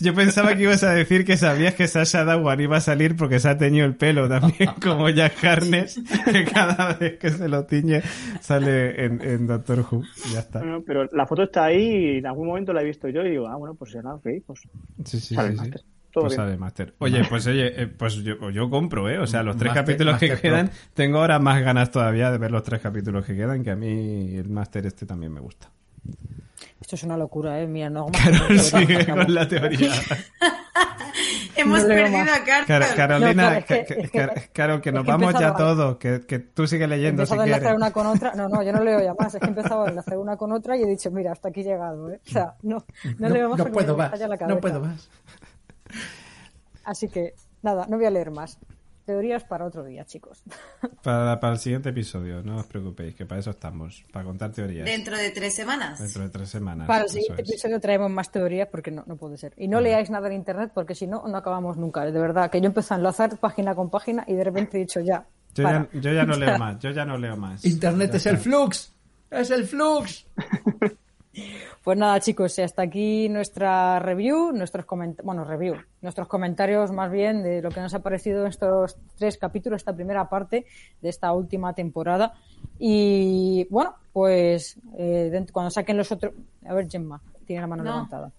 Yo 0.00 0.14
pensaba 0.14 0.54
que 0.56 0.64
ibas 0.64 0.82
a 0.84 0.90
decir 0.90 1.24
que 1.24 1.36
sabías 1.36 1.74
que 1.74 1.86
Sasha 1.88 2.24
Dawan 2.24 2.60
iba 2.60 2.76
a 2.76 2.80
salir 2.80 3.16
porque 3.16 3.38
se 3.40 3.48
ha 3.48 3.56
teñido 3.56 3.86
el 3.86 3.94
pelo 3.96 4.28
también, 4.28 4.70
como 4.82 5.08
Jack 5.08 5.42
Harness, 5.42 6.00
que 6.24 6.44
cada 6.44 6.92
vez 6.94 7.18
que 7.18 7.30
se 7.30 7.48
lo 7.48 7.63
tiñe 7.64 8.02
sale 8.40 9.04
en, 9.04 9.20
en 9.22 9.46
Doctor 9.46 9.80
Who. 9.90 10.02
Y 10.28 10.32
ya 10.34 10.40
está. 10.40 10.58
Bueno, 10.60 10.82
pero 10.86 11.04
la 11.12 11.26
foto 11.26 11.42
está 11.44 11.64
ahí 11.64 12.14
y 12.14 12.18
en 12.18 12.26
algún 12.26 12.46
momento 12.46 12.72
la 12.72 12.82
he 12.82 12.84
visto 12.84 13.08
yo 13.08 13.22
y 13.22 13.30
digo, 13.30 13.46
ah, 13.48 13.56
bueno, 13.56 13.74
pues 13.74 13.94
nada, 13.96 14.14
ok, 14.16 14.28
pues 14.46 14.60
Sí, 15.04 15.20
sí, 15.20 15.34
sale 15.34 15.56
sí. 15.56 15.64
sí. 15.64 15.84
Todo 16.12 16.24
Pues 16.24 16.34
sale 16.34 16.56
máster. 16.56 16.94
Oye, 16.98 17.24
pues 17.28 17.44
oye, 17.48 17.82
eh, 17.82 17.86
pues 17.88 18.14
yo, 18.22 18.48
yo 18.50 18.70
compro, 18.70 19.10
¿eh? 19.10 19.18
O 19.18 19.26
sea, 19.26 19.42
los 19.42 19.56
tres 19.56 19.72
capítulos 19.72 20.16
que 20.18 20.36
quedan, 20.36 20.68
Pro. 20.68 20.76
tengo 20.94 21.18
ahora 21.18 21.40
más 21.40 21.60
ganas 21.60 21.90
todavía 21.90 22.30
de 22.30 22.38
ver 22.38 22.52
los 22.52 22.62
tres 22.62 22.80
capítulos 22.80 23.24
que 23.24 23.34
quedan, 23.34 23.64
que 23.64 23.72
a 23.72 23.76
mí 23.76 24.36
el 24.36 24.48
máster 24.48 24.86
este 24.86 25.06
también 25.06 25.32
me 25.32 25.40
gusta. 25.40 25.70
Esto 26.80 26.96
es 26.96 27.02
una 27.04 27.16
locura, 27.16 27.60
¿eh? 27.60 27.66
Mira, 27.66 27.90
no 27.90 28.06
Carol 28.12 28.58
sigue 28.60 29.06
con 29.06 29.32
la 29.34 29.48
teoría. 29.48 29.92
Hemos 31.56 31.82
No 31.82 31.88
perdido 31.88 32.18
a 32.32 32.44
Carlos. 32.44 32.66
Car- 32.66 32.96
Carolina, 32.96 33.28
No, 33.28 33.34
claro, 33.34 33.58
es 33.58 33.64
que- 33.64 33.84
Ca- 33.84 33.94
Ca- 33.94 34.00
es 34.02 34.10
que- 34.10 34.18
Car- 34.18 34.52
Carol, 34.52 34.80
que 34.80 34.88
es 34.88 34.94
nos 34.94 35.04
he 35.06 35.10
vamos 35.10 35.34
ya 35.38 35.48
a- 35.48 35.54
todos, 35.56 35.96
que, 35.98 36.22
que 36.26 36.38
tú 36.40 36.66
sigue 36.66 36.84
He 36.84 36.88
leyendo 36.88 37.24
si 37.24 37.32
empezado 37.32 37.40
a 37.42 37.44
enlazar 37.44 37.62
quieres. 37.62 37.76
una 37.76 37.90
con 37.92 38.06
otra. 38.08 38.34
No, 38.34 38.48
no, 38.48 38.62
yo 38.62 38.72
no 38.72 38.82
leo 38.82 39.00
ya 39.02 39.14
más. 39.18 39.34
Es 39.34 39.40
que 39.40 39.46
he 39.46 39.48
empezado 39.56 39.84
a 39.84 39.88
enlazar 39.88 40.18
una 40.18 40.36
con 40.36 40.50
otra 40.52 40.76
y 40.76 40.82
he 40.82 40.86
dicho, 40.86 41.10
mira, 41.12 41.30
hasta 41.32 41.48
aquí 41.50 41.60
he 41.60 41.64
llegado, 41.64 42.10
¿eh? 42.10 42.20
O 42.26 42.30
sea, 42.30 42.54
no, 42.62 42.84
no, 43.18 43.28
leo 43.28 43.48
más 43.50 43.58
no 43.58 43.66
puedo 43.66 43.96
más, 43.96 44.18
la 44.18 44.36
no 44.48 44.58
puedo 44.58 44.80
más. 44.80 45.08
Así 46.84 47.08
que, 47.08 47.34
nada, 47.62 47.86
no 47.88 47.96
voy 47.96 48.06
a 48.06 48.10
leer 48.10 48.30
más. 48.30 48.58
Teorías 49.04 49.44
para 49.44 49.66
otro 49.66 49.84
día, 49.84 50.04
chicos. 50.06 50.42
Para, 51.02 51.38
para 51.38 51.52
el 51.52 51.58
siguiente 51.58 51.90
episodio, 51.90 52.42
no 52.42 52.56
os 52.56 52.66
preocupéis, 52.66 53.14
que 53.14 53.26
para 53.26 53.38
eso 53.38 53.50
estamos, 53.50 54.02
para 54.10 54.24
contar 54.24 54.52
teorías. 54.52 54.86
Dentro 54.86 55.16
de 55.18 55.30
tres 55.30 55.54
semanas. 55.54 55.98
Dentro 55.98 56.22
de 56.22 56.30
tres 56.30 56.48
semanas. 56.48 56.86
Para 56.86 57.04
el 57.04 57.10
siguiente 57.10 57.42
es. 57.42 57.50
episodio 57.50 57.78
traemos 57.78 58.10
más 58.10 58.30
teorías 58.30 58.68
porque 58.68 58.90
no, 58.90 59.04
no 59.06 59.16
puede 59.16 59.36
ser. 59.36 59.52
Y 59.58 59.68
no 59.68 59.82
leáis 59.82 60.08
nada 60.08 60.28
en 60.28 60.32
internet 60.32 60.70
porque 60.74 60.94
si 60.94 61.06
no, 61.06 61.28
no 61.28 61.36
acabamos 61.36 61.76
nunca. 61.76 62.06
De 62.06 62.18
verdad, 62.18 62.50
que 62.50 62.60
yo 62.62 62.66
empecé 62.66 62.94
a 62.94 62.96
enlazar 62.96 63.36
página 63.36 63.74
con 63.74 63.90
página 63.90 64.24
y 64.26 64.32
de 64.32 64.44
repente 64.44 64.78
he 64.78 64.80
dicho 64.80 65.00
ya. 65.00 65.26
Yo 65.54 65.64
ya, 65.64 65.88
yo 65.92 66.12
ya 66.12 66.24
no 66.24 66.36
leo 66.38 66.58
más, 66.58 66.78
yo 66.78 66.90
ya 66.90 67.04
no 67.04 67.18
leo 67.18 67.36
más. 67.36 67.64
Internet 67.66 68.12
Ya 68.12 68.16
es 68.16 68.26
el 68.26 68.38
flux. 68.38 68.92
Es 69.30 69.50
el 69.50 69.64
flux. 69.66 70.26
Pues 71.84 71.98
nada, 71.98 72.18
chicos, 72.18 72.58
hasta 72.58 72.80
aquí 72.80 73.28
nuestra 73.28 73.98
review, 73.98 74.52
nuestros 74.52 74.86
comentarios, 74.86 75.26
bueno, 75.26 75.44
review, 75.44 75.76
nuestros 76.00 76.26
comentarios 76.28 76.90
más 76.92 77.10
bien 77.12 77.42
de 77.42 77.60
lo 77.60 77.68
que 77.70 77.80
nos 77.80 77.92
ha 77.92 77.98
parecido 77.98 78.46
estos 78.46 78.96
tres 79.18 79.36
capítulos, 79.36 79.82
esta 79.82 79.92
primera 79.94 80.30
parte 80.30 80.64
de 81.02 81.08
esta 81.10 81.30
última 81.34 81.74
temporada. 81.74 82.32
Y 82.78 83.66
bueno, 83.68 83.96
pues 84.14 84.78
eh, 84.96 85.44
cuando 85.52 85.70
saquen 85.70 85.98
los 85.98 86.10
otros. 86.10 86.32
A 86.66 86.72
ver, 86.72 86.88
Gemma, 86.88 87.20
tiene 87.46 87.60
la 87.60 87.66
mano 87.66 87.84
No. 87.84 87.90
levantada. 87.90 88.32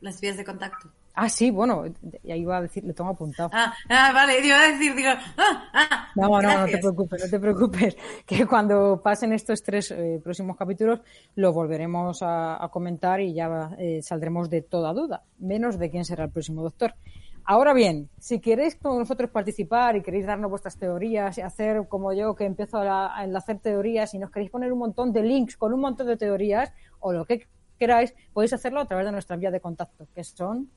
Las 0.00 0.20
vías 0.20 0.36
de 0.36 0.44
contacto. 0.44 0.88
Ah, 1.14 1.28
sí, 1.28 1.50
bueno, 1.50 1.84
ya 2.22 2.36
iba 2.36 2.56
a 2.56 2.62
decir, 2.62 2.84
le 2.84 2.94
tengo 2.94 3.10
apuntado. 3.10 3.50
Ah, 3.52 3.74
ah, 3.88 4.10
vale, 4.14 4.44
iba 4.44 4.58
a 4.58 4.72
decir, 4.72 4.94
digo, 4.94 5.10
ah, 5.36 5.70
ah, 5.72 6.08
No, 6.14 6.40
no, 6.40 6.60
no 6.60 6.66
te 6.66 6.78
preocupes, 6.78 7.24
no 7.24 7.30
te 7.30 7.40
preocupes. 7.40 7.96
Que 8.26 8.46
cuando 8.46 9.00
pasen 9.02 9.32
estos 9.32 9.62
tres 9.62 9.90
eh, 9.90 10.20
próximos 10.22 10.56
capítulos 10.56 11.00
lo 11.34 11.52
volveremos 11.52 12.22
a, 12.22 12.62
a 12.62 12.68
comentar 12.68 13.20
y 13.20 13.34
ya 13.34 13.70
eh, 13.78 14.00
saldremos 14.02 14.48
de 14.48 14.62
toda 14.62 14.92
duda, 14.92 15.24
menos 15.38 15.78
de 15.78 15.90
quién 15.90 16.04
será 16.04 16.24
el 16.24 16.30
próximo 16.30 16.62
doctor. 16.62 16.94
Ahora 17.44 17.72
bien, 17.72 18.08
si 18.18 18.38
queréis 18.38 18.76
con 18.76 18.98
nosotros 18.98 19.30
participar 19.30 19.96
y 19.96 20.02
queréis 20.02 20.26
darnos 20.26 20.50
vuestras 20.50 20.78
teorías 20.78 21.36
y 21.38 21.40
hacer 21.40 21.88
como 21.88 22.12
yo 22.12 22.34
que 22.34 22.44
empiezo 22.44 22.78
a, 22.78 23.18
a 23.18 23.24
enlazar 23.24 23.58
teorías 23.58 24.14
y 24.14 24.18
nos 24.18 24.30
queréis 24.30 24.50
poner 24.50 24.72
un 24.72 24.78
montón 24.78 25.12
de 25.12 25.22
links 25.22 25.56
con 25.56 25.72
un 25.72 25.80
montón 25.80 26.06
de 26.06 26.16
teorías 26.16 26.72
o 27.00 27.12
lo 27.12 27.24
que 27.24 27.48
queráis, 27.78 28.14
podéis 28.32 28.52
hacerlo 28.52 28.80
a 28.80 28.84
través 28.86 29.06
de 29.06 29.12
nuestras 29.12 29.40
vías 29.40 29.52
de 29.52 29.60
contacto, 29.60 30.06
que 30.14 30.22
son 30.22 30.70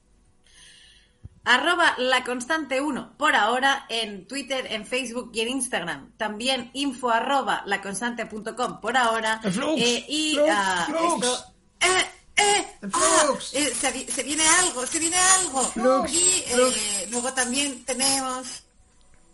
Arroba 1.45 1.95
la 1.97 2.23
constante 2.23 2.79
1 2.79 3.17
por 3.17 3.35
ahora 3.35 3.85
en 3.89 4.27
Twitter, 4.27 4.65
en 4.71 4.85
Facebook 4.85 5.31
y 5.33 5.41
en 5.41 5.49
Instagram. 5.49 6.11
También 6.15 6.69
info 6.73 7.09
arroba 7.09 7.63
laconstante.com 7.65 8.79
por 8.79 8.95
ahora. 8.95 9.41
El 9.43 9.51
Flux, 9.51 9.81
Eh, 9.81 10.05
y 10.07 10.33
Flux, 10.35 10.49
ah, 10.53 10.83
Flux. 10.87 11.13
esto. 11.25 11.45
¡Eh! 11.81 12.05
¡Eh! 12.37 12.65
El 12.81 12.89
ah, 12.93 12.97
Flux. 13.25 13.53
eh, 13.55 13.73
se, 13.75 13.91
vi- 13.91 14.05
se 14.05 14.23
viene 14.23 14.43
algo, 14.47 14.85
se 14.85 14.99
viene 14.99 15.17
algo. 15.17 15.61
Flux, 15.63 16.13
y 16.13 16.43
eh, 16.47 17.07
luego 17.11 17.33
también 17.33 17.83
tenemos 17.83 18.63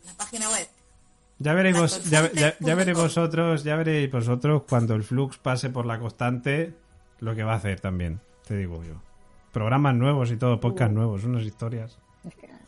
la 0.08 0.14
página 0.14 0.50
web. 0.50 0.68
Ya 1.38 1.54
veréis, 1.54 1.78
vos- 1.78 2.04
ya, 2.10 2.30
ya- 2.34 2.76
veréis 2.76 2.98
vosotros, 2.98 3.64
ya 3.64 3.76
veréis 3.76 4.12
vosotros 4.12 4.64
cuando 4.68 4.96
el 4.96 5.04
flux 5.04 5.38
pase 5.38 5.70
por 5.70 5.86
la 5.86 6.00
constante 6.00 6.74
lo 7.20 7.36
que 7.36 7.44
va 7.44 7.54
a 7.54 7.58
hacer 7.58 7.80
también, 7.80 8.20
te 8.48 8.58
digo 8.58 8.84
yo. 8.84 8.96
Programas 9.52 9.96
nuevos 9.96 10.32
y 10.32 10.38
todo, 10.38 10.60
podcast 10.60 10.92
nuevos, 10.92 11.24
unas 11.24 11.44
historias. 11.44 11.98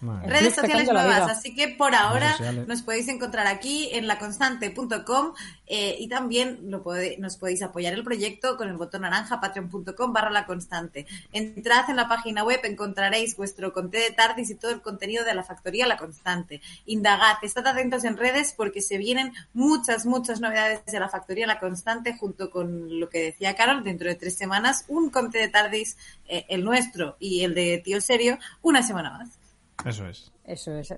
Madre. 0.02 0.28
Redes 0.30 0.56
sociales 0.56 0.88
nuevas, 0.94 1.20
así 1.38 1.56
que 1.56 1.68
por 1.70 1.94
ahora 1.96 2.36
nos 2.68 2.82
podéis 2.82 3.08
encontrar 3.08 3.48
aquí 3.48 3.90
en 3.94 4.08
laconstante.com 4.08 5.34
eh, 5.68 5.96
y 6.00 6.08
también 6.10 6.60
lo 6.70 6.84
pode- 6.84 7.18
nos 7.20 7.38
podéis 7.38 7.62
apoyar 7.62 7.94
el 7.94 8.04
proyecto 8.04 8.58
con 8.58 8.68
el 8.68 8.78
botón 8.78 9.02
naranja 9.04 9.40
patreon.com 9.40 10.12
barra 10.12 10.30
la 10.32 10.46
constante. 10.46 11.06
Entrad 11.32 11.90
en 11.90 11.96
la 11.96 12.08
página 12.08 12.44
web, 12.44 12.60
encontraréis 12.64 13.38
vuestro 13.38 13.72
conté 13.74 14.00
de 14.00 14.12
Tardis 14.12 14.50
y 14.50 14.56
todo 14.56 14.72
el 14.72 14.82
contenido 14.82 15.24
de 15.24 15.34
la 15.36 15.44
factoría 15.44 15.88
La 15.88 15.98
Constante. 15.98 16.62
Indagad, 16.86 17.38
estad 17.44 17.66
atentos 17.68 18.04
en 18.04 18.18
redes 18.18 18.54
porque 18.58 18.82
se 18.82 18.98
vienen 18.98 19.34
muchas, 19.54 20.06
muchas 20.06 20.40
novedades 20.42 20.84
de 20.86 21.00
la 21.00 21.10
factoría 21.10 21.48
La 21.48 21.60
Constante 21.60 22.18
junto 22.18 22.50
con 22.50 23.00
lo 23.00 23.08
que 23.10 23.22
decía 23.24 23.56
Carol, 23.56 23.84
dentro 23.84 24.08
de 24.10 24.16
tres 24.16 24.36
semanas, 24.36 24.86
un 24.88 25.10
conté 25.10 25.38
de 25.40 25.48
Tardis, 25.50 25.96
eh, 26.28 26.46
el 26.50 26.64
nuestro 26.64 27.16
y 27.20 27.44
el 27.44 27.54
de 27.54 27.78
Tío 27.84 28.02
Serio, 28.02 28.38
una 28.62 28.84
semana 28.84 29.12
más. 29.12 29.30
Eso 29.86 30.08
es. 30.08 30.32
Eso 30.44 30.74
es. 30.74 30.94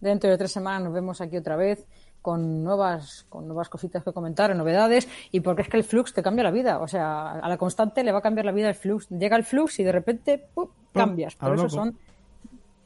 Dentro 0.00 0.30
de 0.30 0.36
tres 0.36 0.52
semanas 0.52 0.82
nos 0.82 0.92
vemos 0.92 1.20
aquí 1.20 1.36
otra 1.36 1.56
vez 1.56 1.86
con 2.20 2.64
nuevas, 2.64 3.24
con 3.28 3.46
nuevas 3.46 3.68
cositas 3.68 4.02
que 4.02 4.12
comentar, 4.12 4.54
novedades, 4.54 5.08
y 5.30 5.40
porque 5.40 5.62
es 5.62 5.68
que 5.68 5.76
el 5.76 5.84
flux 5.84 6.12
te 6.12 6.22
cambia 6.22 6.44
la 6.44 6.50
vida. 6.50 6.80
O 6.80 6.88
sea, 6.88 7.32
a 7.32 7.48
la 7.48 7.56
constante 7.56 8.02
le 8.02 8.12
va 8.12 8.18
a 8.18 8.22
cambiar 8.22 8.46
la 8.46 8.52
vida 8.52 8.68
el 8.68 8.74
flux. 8.74 9.08
Llega 9.10 9.36
el 9.36 9.44
flux 9.44 9.78
y 9.78 9.84
de 9.84 9.92
repente 9.92 10.44
¡pum! 10.52 10.68
cambias. 10.92 11.36
Pero 11.36 11.54
eso 11.54 11.68
son, 11.68 11.96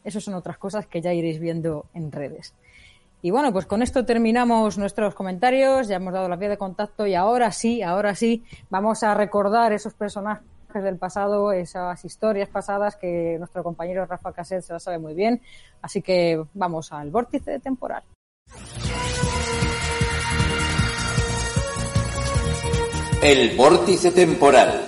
eso 0.05 0.21
son 0.21 0.35
otras 0.35 0.59
cosas 0.59 0.87
que 0.87 1.01
ya 1.01 1.13
iréis 1.15 1.41
viendo 1.41 1.87
en 1.95 2.13
redes. 2.13 2.55
Y 3.23 3.31
bueno, 3.31 3.53
pues 3.53 3.67
con 3.67 3.83
esto 3.83 4.05
terminamos 4.05 4.79
nuestros 4.79 5.15
comentarios, 5.15 5.89
ya 5.89 5.97
hemos 5.97 6.13
dado 6.13 6.29
la 6.29 6.37
vía 6.37 6.49
de 6.49 6.57
contacto 6.57 7.07
y 7.07 7.15
ahora 7.15 7.53
sí, 7.53 7.83
ahora 7.83 8.15
sí, 8.15 8.45
vamos 8.71 9.03
a 9.03 9.15
recordar 9.15 9.73
esos 9.73 9.93
personajes 9.93 10.50
del 10.79 10.97
pasado, 10.97 11.53
esas 11.53 12.05
historias 12.05 12.49
pasadas 12.49 12.97
que 12.97 13.37
nuestro 13.39 13.65
compañero 13.65 14.07
Rafa 14.07 14.33
Caset 14.33 14.63
se 14.63 14.73
las 14.73 14.83
sabe 14.83 14.99
muy 14.99 15.15
bien. 15.15 15.43
Así 15.83 16.03
que 16.03 16.43
vamos 16.55 16.93
al 16.93 17.11
vórtice 17.11 17.59
temporal. 17.59 18.03
El 23.23 23.57
vórtice 23.57 24.13
temporal. 24.13 24.87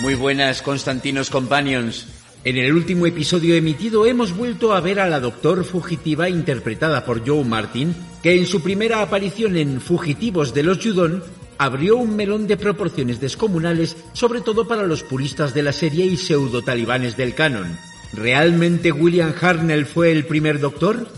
Muy 0.00 0.14
buenas, 0.14 0.62
Constantinos 0.62 1.28
Companions. 1.28 2.19
En 2.42 2.56
el 2.56 2.72
último 2.72 3.04
episodio 3.04 3.54
emitido 3.54 4.06
hemos 4.06 4.34
vuelto 4.34 4.72
a 4.72 4.80
ver 4.80 4.98
a 4.98 5.10
la 5.10 5.20
Doctor 5.20 5.62
Fugitiva 5.62 6.30
interpretada 6.30 7.04
por 7.04 7.26
Joe 7.26 7.44
Martin, 7.44 7.94
que 8.22 8.34
en 8.34 8.46
su 8.46 8.62
primera 8.62 9.02
aparición 9.02 9.58
en 9.58 9.78
Fugitivos 9.78 10.54
de 10.54 10.62
los 10.62 10.78
Judón 10.78 11.22
abrió 11.58 11.98
un 11.98 12.16
melón 12.16 12.46
de 12.46 12.56
proporciones 12.56 13.20
descomunales, 13.20 13.94
sobre 14.14 14.40
todo 14.40 14.66
para 14.66 14.86
los 14.86 15.02
puristas 15.02 15.52
de 15.52 15.62
la 15.62 15.72
serie 15.72 16.06
y 16.06 16.16
pseudo-talibanes 16.16 17.18
del 17.18 17.34
canon. 17.34 17.76
¿Realmente 18.14 18.90
William 18.90 19.34
Hartnell 19.38 19.84
fue 19.84 20.10
el 20.10 20.24
primer 20.24 20.60
Doctor? 20.60 21.08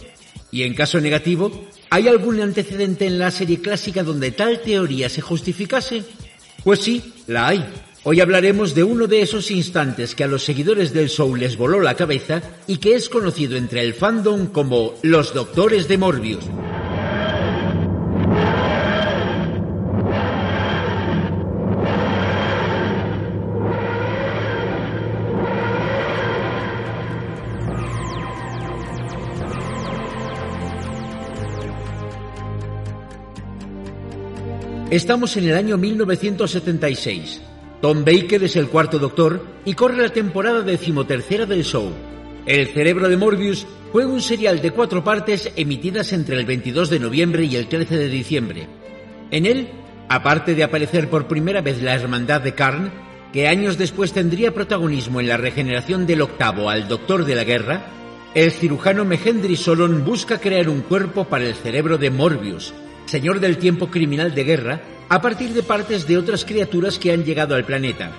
Y 0.51 0.65
en 0.65 0.74
caso 0.74 1.01
negativo, 1.01 1.69
¿hay 1.90 2.09
algún 2.09 2.40
antecedente 2.40 3.07
en 3.07 3.20
la 3.20 3.31
serie 3.31 3.61
clásica 3.61 4.03
donde 4.03 4.32
tal 4.32 4.61
teoría 4.61 5.09
se 5.09 5.20
justificase? 5.20 6.03
Pues 6.65 6.81
sí, 6.81 7.15
la 7.28 7.47
hay. 7.47 7.65
Hoy 8.04 8.20
hablaremos 8.20 8.74
de 8.74 8.82
uno 8.82 9.06
de 9.06 9.22
esos 9.22 9.52
instantes 9.52 10.16
que 10.16 10.24
a 10.24 10.26
los 10.26 10.42
seguidores 10.42 10.92
del 10.92 11.08
show 11.08 11.36
les 11.36 11.56
voló 11.56 11.80
la 11.80 11.94
cabeza 11.94 12.42
y 12.66 12.78
que 12.78 12.96
es 12.96 13.08
conocido 13.08 13.56
entre 13.56 13.80
el 13.82 13.94
fandom 13.94 14.46
como 14.46 14.94
los 15.02 15.32
Doctores 15.32 15.86
de 15.86 15.98
Morbius. 15.98 16.44
Estamos 34.90 35.36
en 35.36 35.44
el 35.44 35.56
año 35.56 35.78
1976. 35.78 37.51
Tom 37.82 38.04
Baker 38.04 38.44
es 38.44 38.54
el 38.54 38.68
cuarto 38.68 39.00
doctor 39.00 39.44
y 39.64 39.74
corre 39.74 40.00
la 40.00 40.09
temporada 40.10 40.62
decimotercera 40.62 41.46
del 41.46 41.64
show. 41.64 41.90
El 42.46 42.68
cerebro 42.68 43.09
de 43.09 43.16
Morbius 43.16 43.66
fue 43.90 44.06
un 44.06 44.20
serial 44.20 44.62
de 44.62 44.70
cuatro 44.70 45.02
partes 45.02 45.50
emitidas 45.56 46.12
entre 46.12 46.38
el 46.38 46.46
22 46.46 46.88
de 46.90 47.00
noviembre 47.00 47.44
y 47.44 47.56
el 47.56 47.66
13 47.66 47.98
de 47.98 48.09
diciembre. 48.09 48.68
En 49.32 49.46
él, 49.46 49.68
aparte 50.09 50.54
de 50.54 50.62
aparecer 50.62 51.10
por 51.10 51.26
primera 51.26 51.60
vez 51.60 51.82
la 51.82 51.94
hermandad 51.94 52.40
de 52.40 52.54
Karn, 52.54 52.92
que 53.32 53.48
años 53.48 53.76
después 53.78 54.12
tendría 54.12 54.54
protagonismo 54.54 55.20
en 55.20 55.26
la 55.26 55.36
regeneración 55.36 56.06
del 56.06 56.22
octavo 56.22 56.70
al 56.70 56.86
Doctor 56.86 57.24
de 57.24 57.34
la 57.34 57.42
Guerra, 57.42 57.86
el 58.36 58.52
cirujano 58.52 59.04
Mehendri 59.04 59.56
Solon 59.56 60.04
busca 60.04 60.38
crear 60.38 60.68
un 60.68 60.82
cuerpo 60.82 61.24
para 61.24 61.46
el 61.46 61.54
cerebro 61.56 61.98
de 61.98 62.10
Morbius, 62.10 62.72
señor 63.06 63.40
del 63.40 63.59
tiempo 63.59 63.88
criminal 63.88 64.36
de 64.36 64.44
guerra, 64.44 64.80
a 65.12 65.20
partir 65.20 65.52
de 65.52 65.62
partes 65.62 66.06
de 66.06 66.16
otras 66.16 66.47
criaturas 66.47 66.98
que 66.98 67.12
han 67.12 67.22
llegado 67.22 67.55
al 67.55 67.66
planeta. 67.66 68.12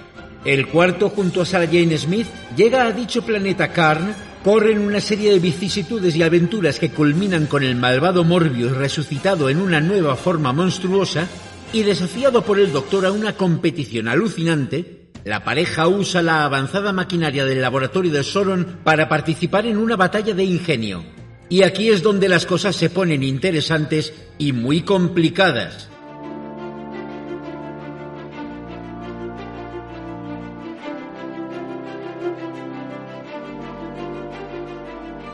El 0.45 0.67
cuarto, 0.67 1.09
junto 1.09 1.41
a 1.41 1.45
Sarah 1.45 1.65
Jane 1.65 1.97
Smith, 1.97 2.27
llega 2.55 2.85
a 2.85 2.91
dicho 2.91 3.23
planeta 3.23 3.73
Karn, 3.73 4.13
corren 4.43 4.77
una 4.77 5.01
serie 5.01 5.31
de 5.31 5.39
vicisitudes 5.39 6.15
y 6.15 6.21
aventuras 6.21 6.77
que 6.77 6.91
culminan 6.91 7.47
con 7.47 7.63
el 7.63 7.75
malvado 7.75 8.23
Morbius 8.23 8.77
resucitado 8.77 9.49
en 9.49 9.59
una 9.59 9.81
nueva 9.81 10.15
forma 10.15 10.53
monstruosa 10.53 11.27
y 11.71 11.81
desafiado 11.81 12.43
por 12.43 12.59
el 12.59 12.71
Doctor 12.71 13.07
a 13.07 13.11
una 13.11 13.33
competición 13.33 14.07
alucinante 14.07 15.09
la 15.25 15.43
pareja 15.43 15.87
usa 15.87 16.21
la 16.21 16.45
avanzada 16.45 16.93
maquinaria 16.93 17.43
del 17.43 17.59
laboratorio 17.59 18.11
de 18.11 18.23
Soron 18.23 18.81
para 18.83 19.09
participar 19.09 19.65
en 19.65 19.77
una 19.77 19.95
batalla 19.95 20.35
de 20.35 20.43
ingenio. 20.43 21.03
Y 21.49 21.63
aquí 21.63 21.89
es 21.89 22.03
donde 22.03 22.29
las 22.29 22.45
cosas 22.45 22.75
se 22.75 22.91
ponen 22.91 23.23
interesantes 23.23 24.13
y 24.37 24.51
muy 24.51 24.81
complicadas. 24.81 25.89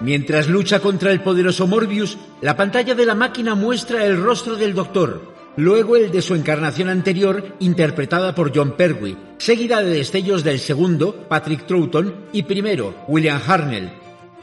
Mientras 0.02 0.48
lucha 0.48 0.80
contra 0.80 1.12
el 1.12 1.22
poderoso 1.22 1.68
Morbius, 1.68 2.18
la 2.42 2.56
pantalla 2.56 2.96
de 2.96 3.06
la 3.06 3.16
máquina 3.16 3.56
muestra 3.56 4.06
el 4.06 4.22
rostro 4.22 4.56
del 4.56 4.74
doctor, 4.74 5.34
luego 5.58 5.98
el 5.98 6.10
de 6.10 6.22
su 6.22 6.36
encarnación 6.36 6.88
anterior, 6.88 7.56
interpretada 7.60 8.34
por 8.34 8.56
John 8.56 8.78
Pertwee, 8.78 9.18
seguida 9.38 9.82
de 9.82 9.92
destellos 9.92 10.44
del 10.46 10.60
segundo, 10.60 11.28
Patrick 11.28 11.68
Troughton, 11.68 12.16
y 12.32 12.44
primero, 12.44 12.96
William 13.10 13.42
Harnell. 13.46 13.92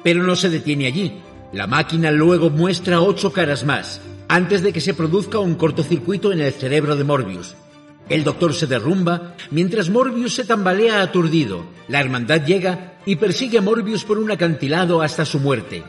Pero 0.03 0.23
no 0.23 0.37
se 0.37 0.51
detiene 0.51 0.87
allí. 0.87 1.21
La 1.53 1.67
máquina 1.67 2.11
luego 2.11 2.51
muestra 2.51 3.01
ocho 3.01 3.33
caras 3.33 3.65
más, 3.65 4.03
antes 4.29 4.63
de 4.63 4.75
que 4.75 4.83
se 4.83 4.93
produzca 4.93 5.39
un 5.39 5.55
cortocircuito 5.55 6.33
en 6.33 6.41
el 6.41 6.53
cerebro 6.53 6.97
de 6.97 7.05
Morbius. 7.05 7.55
El 8.09 8.23
doctor 8.23 8.53
se 8.53 8.67
derrumba, 8.67 9.35
mientras 9.51 9.89
Morbius 9.89 10.35
se 10.35 10.45
tambalea 10.45 11.03
aturdido. 11.03 11.65
La 11.89 12.01
hermandad 12.01 12.45
llega 12.45 12.96
y 13.07 13.17
persigue 13.17 13.59
a 13.59 13.63
Morbius 13.63 14.05
por 14.05 14.19
un 14.19 14.31
acantilado 14.31 15.01
hasta 15.01 15.25
su 15.25 15.41
muerte. 15.41 15.83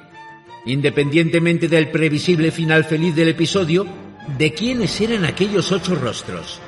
Independientemente 0.66 1.68
del 1.68 1.90
previsible 1.90 2.52
final 2.52 2.86
feliz 2.86 3.16
del 3.16 3.30
episodio, 3.30 3.86
¿de 4.38 4.54
quiénes 4.54 5.02
eran 5.02 5.26
aquellos 5.26 5.72
ocho 5.72 5.96
rostros? 5.96 6.62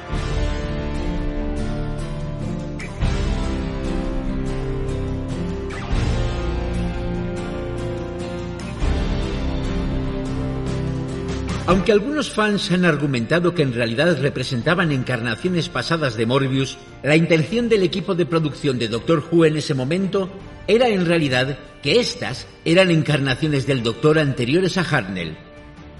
Aunque 11.69 11.91
algunos 11.91 12.31
fans 12.31 12.71
han 12.71 12.83
argumentado 12.83 13.53
que 13.53 13.61
en 13.61 13.75
realidad 13.75 14.19
representaban 14.19 14.91
encarnaciones 14.91 15.69
pasadas 15.69 16.17
de 16.17 16.25
Morbius, 16.25 16.79
la 17.03 17.15
intención 17.15 17.69
del 17.69 17.83
equipo 17.83 18.15
de 18.15 18.25
producción 18.25 18.79
de 18.79 18.87
Doctor 18.87 19.23
Who 19.31 19.45
en 19.45 19.55
ese 19.55 19.75
momento 19.75 20.31
era 20.65 20.89
en 20.89 21.05
realidad 21.05 21.59
que 21.83 21.99
estas 21.99 22.47
eran 22.65 22.89
encarnaciones 22.89 23.67
del 23.67 23.83
Doctor 23.83 24.17
anteriores 24.17 24.79
a 24.79 24.81
Hartnell. 24.81 25.37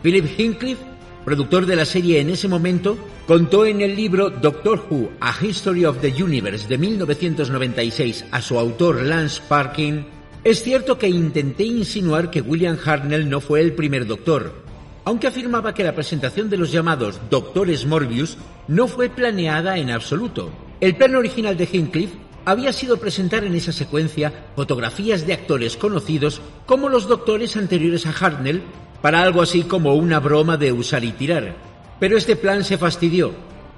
Philip 0.01 0.39
Hinckliffe, 0.39 0.81
productor 1.23 1.67
de 1.67 1.75
la 1.75 1.85
serie 1.85 2.19
en 2.19 2.31
ese 2.31 2.47
momento, 2.47 2.97
contó 3.27 3.67
en 3.67 3.81
el 3.81 3.95
libro 3.95 4.31
Doctor 4.31 4.83
Who, 4.89 5.11
A 5.19 5.35
History 5.39 5.85
of 5.85 6.01
the 6.01 6.23
Universe 6.23 6.67
de 6.67 6.79
1996 6.79 8.25
a 8.31 8.41
su 8.41 8.57
autor 8.57 9.03
Lance 9.03 9.39
Parkin, 9.47 10.07
es 10.43 10.63
cierto 10.63 10.97
que 10.97 11.09
intenté 11.09 11.65
insinuar 11.65 12.31
que 12.31 12.41
William 12.41 12.79
Hartnell 12.83 13.29
no 13.29 13.39
fue 13.39 13.61
el 13.61 13.73
primer 13.73 14.07
Doctor, 14.07 14.67
aunque 15.05 15.27
afirmaba 15.27 15.73
que 15.73 15.83
la 15.83 15.95
presentación 15.95 16.49
de 16.49 16.57
los 16.57 16.71
llamados 16.71 17.19
Doctores 17.29 17.85
Morbius 17.85 18.37
no 18.67 18.87
fue 18.87 19.09
planeada 19.09 19.77
en 19.77 19.91
absoluto. 19.91 20.51
El 20.79 20.95
plan 20.95 21.15
original 21.15 21.57
de 21.57 21.67
Hinckliffe 21.71 22.17
había 22.45 22.73
sido 22.73 22.97
presentar 22.97 23.43
en 23.43 23.55
esa 23.55 23.71
secuencia 23.71 24.47
fotografías 24.55 25.27
de 25.27 25.33
actores 25.33 25.77
conocidos 25.77 26.41
como 26.65 26.89
los 26.89 27.07
doctores 27.07 27.57
anteriores 27.57 28.05
a 28.05 28.11
Hartnell 28.11 28.63
para 29.01 29.21
algo 29.21 29.41
así 29.41 29.63
como 29.63 29.93
una 29.95 30.19
broma 30.19 30.57
de 30.57 30.71
usar 30.71 31.03
y 31.03 31.11
tirar. 31.11 31.55
Pero 31.99 32.17
este 32.17 32.35
plan 32.35 32.63
se 32.63 32.77
fastidió. 32.77 33.33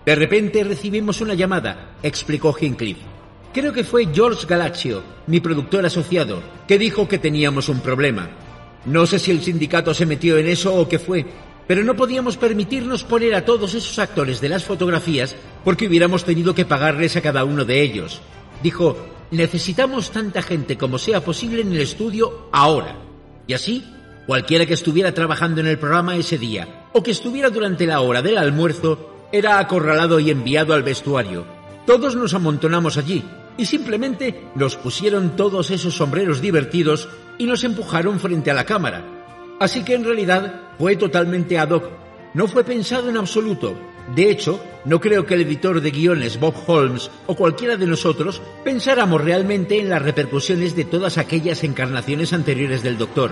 De 0.06 0.15
repente 0.15 0.64
recibimos 0.64 1.22
una 1.22 1.34
llamada, 1.34 1.95
explicó 2.02 2.56
Hinckliffe. 2.60 3.02
Creo 3.53 3.73
que 3.73 3.84
fue 3.84 4.07
George 4.14 4.48
Galaccio, 4.48 5.03
mi 5.27 5.41
productor 5.41 5.85
asociado, 5.85 6.41
que 6.68 6.77
dijo 6.77 7.07
que 7.07 7.19
teníamos 7.19 7.68
un 7.68 7.81
problema. 7.81 8.30
No 8.86 9.06
sé 9.06 9.20
si 9.20 9.32
el 9.32 9.41
sindicato 9.41 9.94
se 9.94 10.06
metió 10.06 10.38
en 10.38 10.48
eso 10.48 10.74
o 10.74 10.90
qué 10.90 10.98
fue, 10.98 11.26
pero 11.68 11.84
no 11.84 11.95
podíamos 11.95 12.38
permitirnos 12.38 13.03
poner 13.03 13.36
a 13.36 13.45
todos 13.45 13.76
esos 13.76 13.98
actores 13.99 14.41
de 14.41 14.49
las 14.49 14.64
fotografías 14.64 15.36
porque 15.64 15.88
hubiéramos 15.88 16.24
tenido 16.24 16.56
que 16.56 16.66
pagarles 16.66 17.16
a 17.16 17.22
cada 17.22 17.45
uno 17.45 17.64
de 17.64 17.82
ellos. 17.82 18.22
Dijo, 18.64 18.98
necesitamos 19.30 20.12
tanta 20.12 20.41
gente 20.41 20.78
como 20.78 20.98
sea 20.98 21.22
posible 21.22 21.62
en 21.62 21.72
el 21.74 21.82
estudio 21.82 22.49
ahora. 22.52 22.98
Y 23.45 23.53
así, 23.53 23.86
cualquiera 24.26 24.66
que 24.66 24.74
estuviera 24.74 25.14
trabajando 25.14 25.62
en 25.62 25.68
el 25.68 25.78
programa 25.78 26.16
ese 26.16 26.38
día 26.38 26.88
o 26.94 27.03
que 27.03 27.12
estuviera 27.12 27.49
durante 27.49 27.86
la 27.86 28.02
hora 28.02 28.22
del 28.22 28.38
almuerzo 28.38 29.28
era 29.32 29.60
acorralado 29.60 30.20
y 30.20 30.32
enviado 30.32 30.74
al 30.74 30.84
vestuario. 30.84 31.45
Todos 31.86 32.16
nos 32.16 32.34
amontonamos 32.34 32.98
allí 32.98 33.24
y 33.57 33.65
simplemente 33.65 34.48
nos 34.56 34.76
pusieron 34.76 35.36
todos 35.36 35.72
esos 35.72 35.95
sombreros 35.95 36.41
divertidos 36.41 37.10
y 37.38 37.45
nos 37.45 37.64
empujaron 37.64 38.19
frente 38.19 38.52
a 38.52 38.53
la 38.53 38.65
cámara. 38.65 39.03
Así 39.60 39.84
que 39.84 39.94
en 39.94 40.03
realidad 40.03 40.61
fue 40.78 40.95
totalmente 40.95 41.57
ad 41.57 41.69
hoc. 41.69 41.90
No 42.34 42.48
fue 42.48 42.64
pensado 42.64 43.10
en 43.10 43.18
absoluto. 43.18 43.76
De 44.15 44.30
hecho, 44.30 44.60
no 44.86 44.99
creo 44.99 45.26
que 45.26 45.36
el 45.36 45.41
editor 45.41 45.82
de 45.82 45.91
guiones 45.91 46.40
Bob 46.40 46.56
Holmes 46.65 47.11
o 47.28 47.36
cualquiera 47.36 47.78
de 47.78 47.86
nosotros 47.86 48.41
pensáramos 48.64 49.23
realmente 49.23 49.80
en 49.80 49.90
las 49.90 50.02
repercusiones 50.02 50.76
de 50.76 50.86
todas 50.86 51.18
aquellas 51.18 51.64
encarnaciones 51.64 52.34
anteriores 52.34 52.82
del 52.82 52.98
Doctor. 52.98 53.32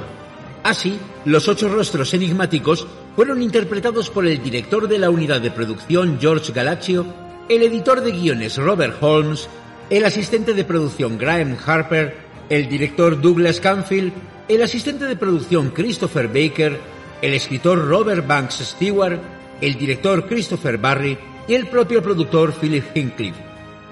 Así, 0.63 0.99
los 1.25 1.47
ocho 1.47 1.69
rostros 1.69 2.13
enigmáticos 2.13 2.85
fueron 3.15 3.41
interpretados 3.41 4.09
por 4.09 4.27
el 4.27 4.43
director 4.43 4.87
de 4.87 4.99
la 4.99 5.09
unidad 5.09 5.41
de 5.41 5.51
producción 5.51 6.17
George 6.19 6.51
Galaccio, 6.53 7.05
el 7.47 7.63
editor 7.63 8.01
de 8.01 8.11
guiones 8.11 8.57
Robert 8.57 9.01
Holmes, 9.01 9.49
el 9.89 10.05
asistente 10.05 10.53
de 10.53 10.63
producción 10.63 11.17
Graham 11.17 11.57
Harper, 11.65 12.15
el 12.49 12.69
director 12.69 13.19
Douglas 13.19 13.59
Canfield, 13.59 14.13
el 14.47 14.61
asistente 14.61 15.05
de 15.05 15.15
producción 15.15 15.71
Christopher 15.71 16.27
Baker, 16.27 16.79
el 17.21 17.33
escritor 17.33 17.87
Robert 17.87 18.25
Banks 18.25 18.55
Stewart, 18.55 19.19
el 19.61 19.75
director 19.75 20.27
Christopher 20.27 20.77
Barry 20.77 21.17
y 21.47 21.55
el 21.55 21.67
propio 21.67 22.03
productor 22.03 22.53
Philip 22.53 22.85
Hinckley. 22.95 23.33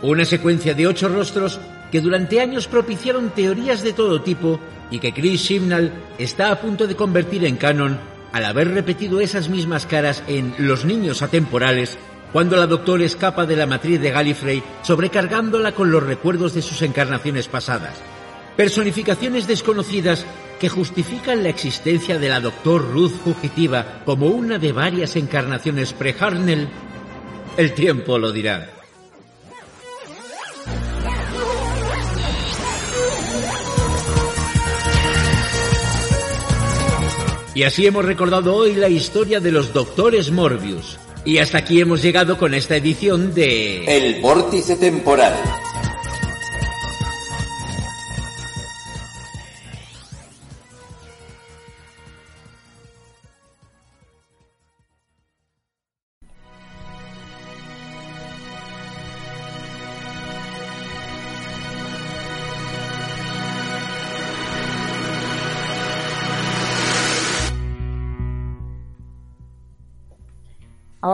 Una 0.04 0.26
secuencia 0.26 0.76
de 0.76 0.86
ocho 0.86 1.10
rostros 1.10 1.60
que 1.92 2.02
durante 2.02 2.42
años 2.42 2.68
propiciaron 2.68 3.32
teorías 3.32 3.82
de 3.82 3.94
todo 3.94 4.22
tipo 4.22 4.60
y 4.92 5.00
que 5.00 5.14
Chris 5.14 5.44
Chibnall 5.44 5.92
está 6.20 6.52
a 6.52 6.62
punto 6.62 6.86
de 6.86 6.96
convertir 6.96 7.44
en 7.44 7.58
canon 7.58 8.00
al 8.34 8.46
haber 8.46 8.70
repetido 8.70 9.20
esas 9.20 9.50
mismas 9.50 9.88
caras 9.88 10.24
en 10.28 10.54
Los 10.60 10.86
niños 10.86 11.24
atemporales 11.24 11.98
cuando 12.34 12.56
la 12.56 12.68
doctora 12.68 13.06
escapa 13.06 13.46
de 13.46 13.56
la 13.56 13.66
matriz 13.66 14.00
de 14.02 14.12
Gallifrey 14.12 14.64
sobrecargándola 14.82 15.74
con 15.74 15.92
los 15.92 16.04
recuerdos 16.04 16.54
de 16.54 16.62
sus 16.62 16.82
encarnaciones 16.82 17.48
pasadas 17.48 18.02
personificaciones 18.58 19.48
desconocidas 19.48 20.26
que 20.60 20.68
justifican 20.68 21.44
la 21.44 21.50
existencia 21.50 22.18
de 22.18 22.28
la 22.28 22.40
Doctor 22.40 22.92
Ruth 22.92 23.12
fugitiva 23.24 24.02
como 24.04 24.28
una 24.28 24.58
de 24.58 24.72
varias 24.72 25.16
encarnaciones 25.16 25.94
pre-Harnell, 25.94 26.68
el 27.56 27.74
tiempo 27.74 28.18
lo 28.18 28.32
dirá. 28.32 28.72
Y 37.54 37.64
así 37.64 37.88
hemos 37.88 38.06
recordado 38.06 38.56
hoy 38.56 38.76
la 38.76 38.90
historia 38.90 39.40
de 39.40 39.52
los 39.52 39.74
Doctores 39.74 40.32
Morbius. 40.32 41.00
Y 41.28 41.40
hasta 41.40 41.58
aquí 41.58 41.82
hemos 41.82 42.02
llegado 42.02 42.38
con 42.38 42.54
esta 42.54 42.78
edición 42.78 43.34
de... 43.34 43.84
El 43.84 44.22
vórtice 44.22 44.78
temporal. 44.78 45.34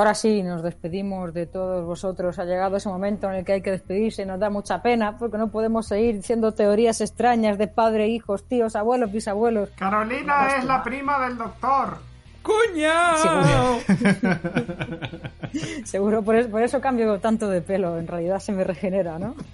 Ahora 0.04 0.16
sí, 0.16 0.44
nos 0.44 0.62
despedimos 0.62 1.34
de 1.34 1.46
todos 1.46 1.86
vosotros. 1.86 2.38
Ha 2.38 2.44
llegado 2.44 2.76
ese 2.76 2.90
momento 2.90 3.30
en 3.30 3.36
el 3.36 3.46
que 3.46 3.54
hay 3.54 3.62
que 3.62 3.72
despedirse. 3.72 4.26
Nos 4.26 4.38
da 4.38 4.50
mucha 4.50 4.82
pena 4.82 5.18
porque 5.18 5.38
no 5.38 5.50
podemos 5.50 5.88
seguir 5.88 6.16
diciendo 6.16 6.52
teorías 6.52 7.00
extrañas 7.00 7.58
de 7.58 7.70
padre, 7.70 8.10
hijos, 8.10 8.44
tíos, 8.44 8.76
abuelos, 8.76 9.14
bisabuelos. 9.14 9.70
Carolina 9.78 10.58
es 10.58 10.66
la 10.66 10.84
prima 10.84 11.26
del 11.26 11.38
doctor. 11.38 12.00
¡Cuña! 12.42 13.16
Seguro, 15.86 16.22
por, 16.22 16.36
eso, 16.36 16.50
por 16.50 16.62
eso 16.62 16.82
cambio 16.82 17.18
tanto 17.20 17.48
de 17.48 17.62
pelo. 17.62 17.98
En 17.98 18.06
realidad 18.06 18.40
se 18.40 18.52
me 18.52 18.66
regenera, 18.66 19.18
¿no? 19.18 19.36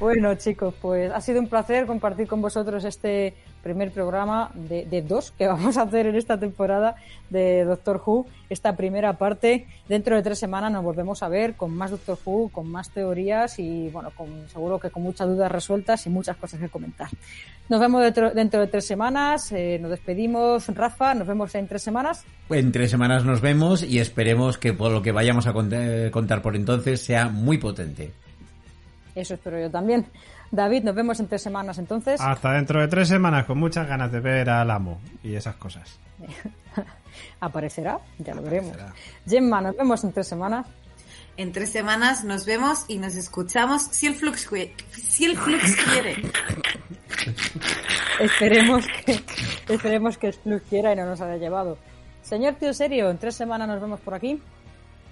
Bueno, 0.00 0.34
chicos, 0.34 0.74
pues 0.82 1.10
ha 1.10 1.20
sido 1.22 1.40
un 1.40 1.48
placer 1.48 1.86
compartir 1.86 2.26
con 2.26 2.42
vosotros 2.42 2.84
este 2.84 3.34
primer 3.64 3.90
programa 3.90 4.52
de, 4.54 4.84
de, 4.84 5.02
dos 5.02 5.32
que 5.32 5.48
vamos 5.48 5.76
a 5.76 5.82
hacer 5.82 6.06
en 6.06 6.14
esta 6.14 6.38
temporada 6.38 6.94
de 7.30 7.64
Doctor 7.64 8.00
Who, 8.04 8.26
esta 8.48 8.76
primera 8.76 9.14
parte. 9.14 9.66
Dentro 9.88 10.14
de 10.14 10.22
tres 10.22 10.38
semanas 10.38 10.70
nos 10.70 10.84
volvemos 10.84 11.24
a 11.24 11.28
ver 11.28 11.54
con 11.54 11.74
más 11.76 11.90
Doctor 11.90 12.18
Who, 12.24 12.50
con 12.50 12.70
más 12.70 12.90
teorías 12.90 13.58
y, 13.58 13.88
bueno, 13.88 14.12
con, 14.16 14.48
seguro 14.48 14.78
que 14.78 14.90
con 14.90 15.02
muchas 15.02 15.26
dudas 15.26 15.50
resueltas 15.50 16.06
y 16.06 16.10
muchas 16.10 16.36
cosas 16.36 16.60
que 16.60 16.68
comentar. 16.68 17.08
Nos 17.68 17.80
vemos 17.80 18.02
dentro, 18.02 18.30
dentro 18.30 18.60
de 18.60 18.66
tres 18.66 18.86
semanas, 18.86 19.50
eh, 19.50 19.78
nos 19.80 19.90
despedimos, 19.90 20.68
Rafa, 20.68 21.14
nos 21.14 21.26
vemos 21.26 21.54
en 21.54 21.66
tres 21.66 21.82
semanas. 21.82 22.24
En 22.50 22.70
tres 22.70 22.90
semanas 22.90 23.24
nos 23.24 23.40
vemos 23.40 23.82
y 23.82 23.98
esperemos 23.98 24.58
que 24.58 24.74
por 24.74 24.92
lo 24.92 25.02
que 25.02 25.10
vayamos 25.10 25.46
a 25.46 25.52
contar, 25.52 26.10
contar 26.10 26.42
por 26.42 26.54
entonces 26.54 27.00
sea 27.00 27.28
muy 27.28 27.58
potente. 27.58 28.12
Eso 29.14 29.34
espero 29.34 29.58
yo 29.60 29.70
también. 29.70 30.06
David, 30.50 30.84
nos 30.84 30.94
vemos 30.94 31.18
en 31.20 31.28
tres 31.28 31.42
semanas 31.42 31.78
entonces. 31.78 32.20
Hasta 32.20 32.52
dentro 32.52 32.80
de 32.80 32.88
tres 32.88 33.08
semanas, 33.08 33.44
con 33.46 33.58
muchas 33.58 33.86
ganas 33.88 34.12
de 34.12 34.20
ver 34.20 34.50
al 34.50 34.70
amo 34.70 35.00
y 35.22 35.34
esas 35.34 35.56
cosas. 35.56 35.98
¿Aparecerá? 37.40 37.98
Ya 38.18 38.34
lo 38.34 38.42
veremos. 38.42 38.76
Gemma, 39.26 39.60
nos 39.60 39.76
vemos 39.76 40.04
en 40.04 40.12
tres 40.12 40.28
semanas. 40.28 40.66
En 41.36 41.52
tres 41.52 41.70
semanas 41.70 42.22
nos 42.24 42.46
vemos 42.46 42.84
y 42.86 42.98
nos 42.98 43.16
escuchamos 43.16 43.82
si 43.82 44.06
el 44.06 44.14
Flux, 44.14 44.48
si 44.92 45.24
el 45.24 45.36
flux 45.36 45.76
quiere. 45.76 46.16
esperemos, 48.20 48.86
que, 49.04 49.20
esperemos 49.68 50.16
que 50.16 50.28
el 50.28 50.34
Flux 50.34 50.62
quiera 50.68 50.92
y 50.92 50.96
no 50.96 51.06
nos 51.06 51.20
haya 51.20 51.36
llevado. 51.36 51.76
Señor 52.22 52.54
Tío 52.54 52.72
Serio, 52.72 53.10
en 53.10 53.18
tres 53.18 53.34
semanas 53.34 53.66
nos 53.66 53.80
vemos 53.80 54.00
por 54.00 54.14
aquí. 54.14 54.40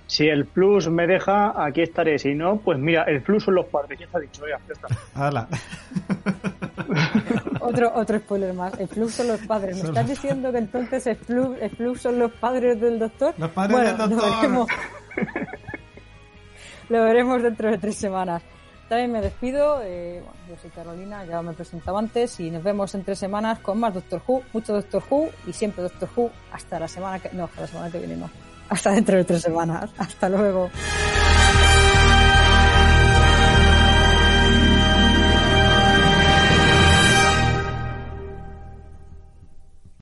Si 0.07 0.29
el 0.29 0.47
plus 0.47 0.89
me 0.89 1.07
deja, 1.07 1.65
aquí 1.65 1.83
estaré. 1.83 2.19
Si 2.19 2.35
no, 2.35 2.59
pues 2.59 2.79
mira, 2.79 3.05
el 3.05 3.23
plus 3.23 3.45
son 3.45 3.55
los 3.55 3.67
padres. 3.67 3.99
Ya 3.99 4.07
está 4.07 4.19
dicho, 4.19 4.43
ya, 4.47 4.59
ya 4.67 4.73
está. 4.73 4.89
Hala. 5.15 5.49
otro, 7.61 7.93
otro 7.95 8.19
spoiler 8.19 8.53
más. 8.53 8.79
El 8.79 8.89
plus 8.89 9.15
son 9.15 9.29
los 9.29 9.41
padres. 9.41 9.83
¿Me 9.83 9.89
estás 9.89 10.09
diciendo 10.09 10.53
que 10.53 10.59
entonces 10.59 11.07
el 11.07 11.17
plus, 11.17 11.57
el 11.61 11.71
plus 11.71 12.03
son 12.03 12.19
los 12.19 12.33
padres 12.33 12.79
del 12.81 12.99
doctor? 12.99 13.35
Los 13.39 13.51
padres 13.51 13.73
bueno, 13.73 13.89
del 13.89 14.11
doctor. 14.11 14.29
Lo 14.29 14.37
veremos, 14.37 14.69
lo 16.91 17.05
veremos 17.05 17.43
dentro 17.43 17.71
de 17.71 17.79
tres 17.79 17.97
semanas. 17.97 18.43
También 18.89 19.13
me 19.13 19.23
despido. 19.23 19.81
Eh, 19.83 20.21
bueno, 20.23 20.39
yo 20.47 20.57
soy 20.61 20.71
Carolina, 20.71 21.25
ya 21.25 21.41
me 21.41 21.53
he 21.53 21.55
presentado 21.55 21.97
antes. 21.97 22.39
Y 22.41 22.51
nos 22.51 22.63
vemos 22.63 22.95
en 22.95 23.05
tres 23.05 23.19
semanas 23.19 23.61
con 23.61 23.81
más 23.81 23.95
Doctor 23.95 24.21
Who, 24.27 24.43
mucho 24.53 24.75
Doctor 24.75 25.03
Who 25.09 25.31
y 25.47 25.55
siempre 25.55 25.85
Doctor 25.85 26.11
Who. 26.15 26.31
Hasta 26.53 26.79
la 26.79 26.89
semana 26.89 27.19
que. 27.19 27.31
No, 27.33 27.45
hasta 27.45 27.63
la 27.63 27.67
semana 27.67 27.91
que 27.91 27.99
viene 27.99 28.17
no 28.17 28.29
hasta 28.73 28.93
dentro 28.93 29.19
de 29.19 29.25
tres 29.25 29.43
semanas. 29.43 29.91
Hasta 29.99 30.31
luego. 30.31 30.71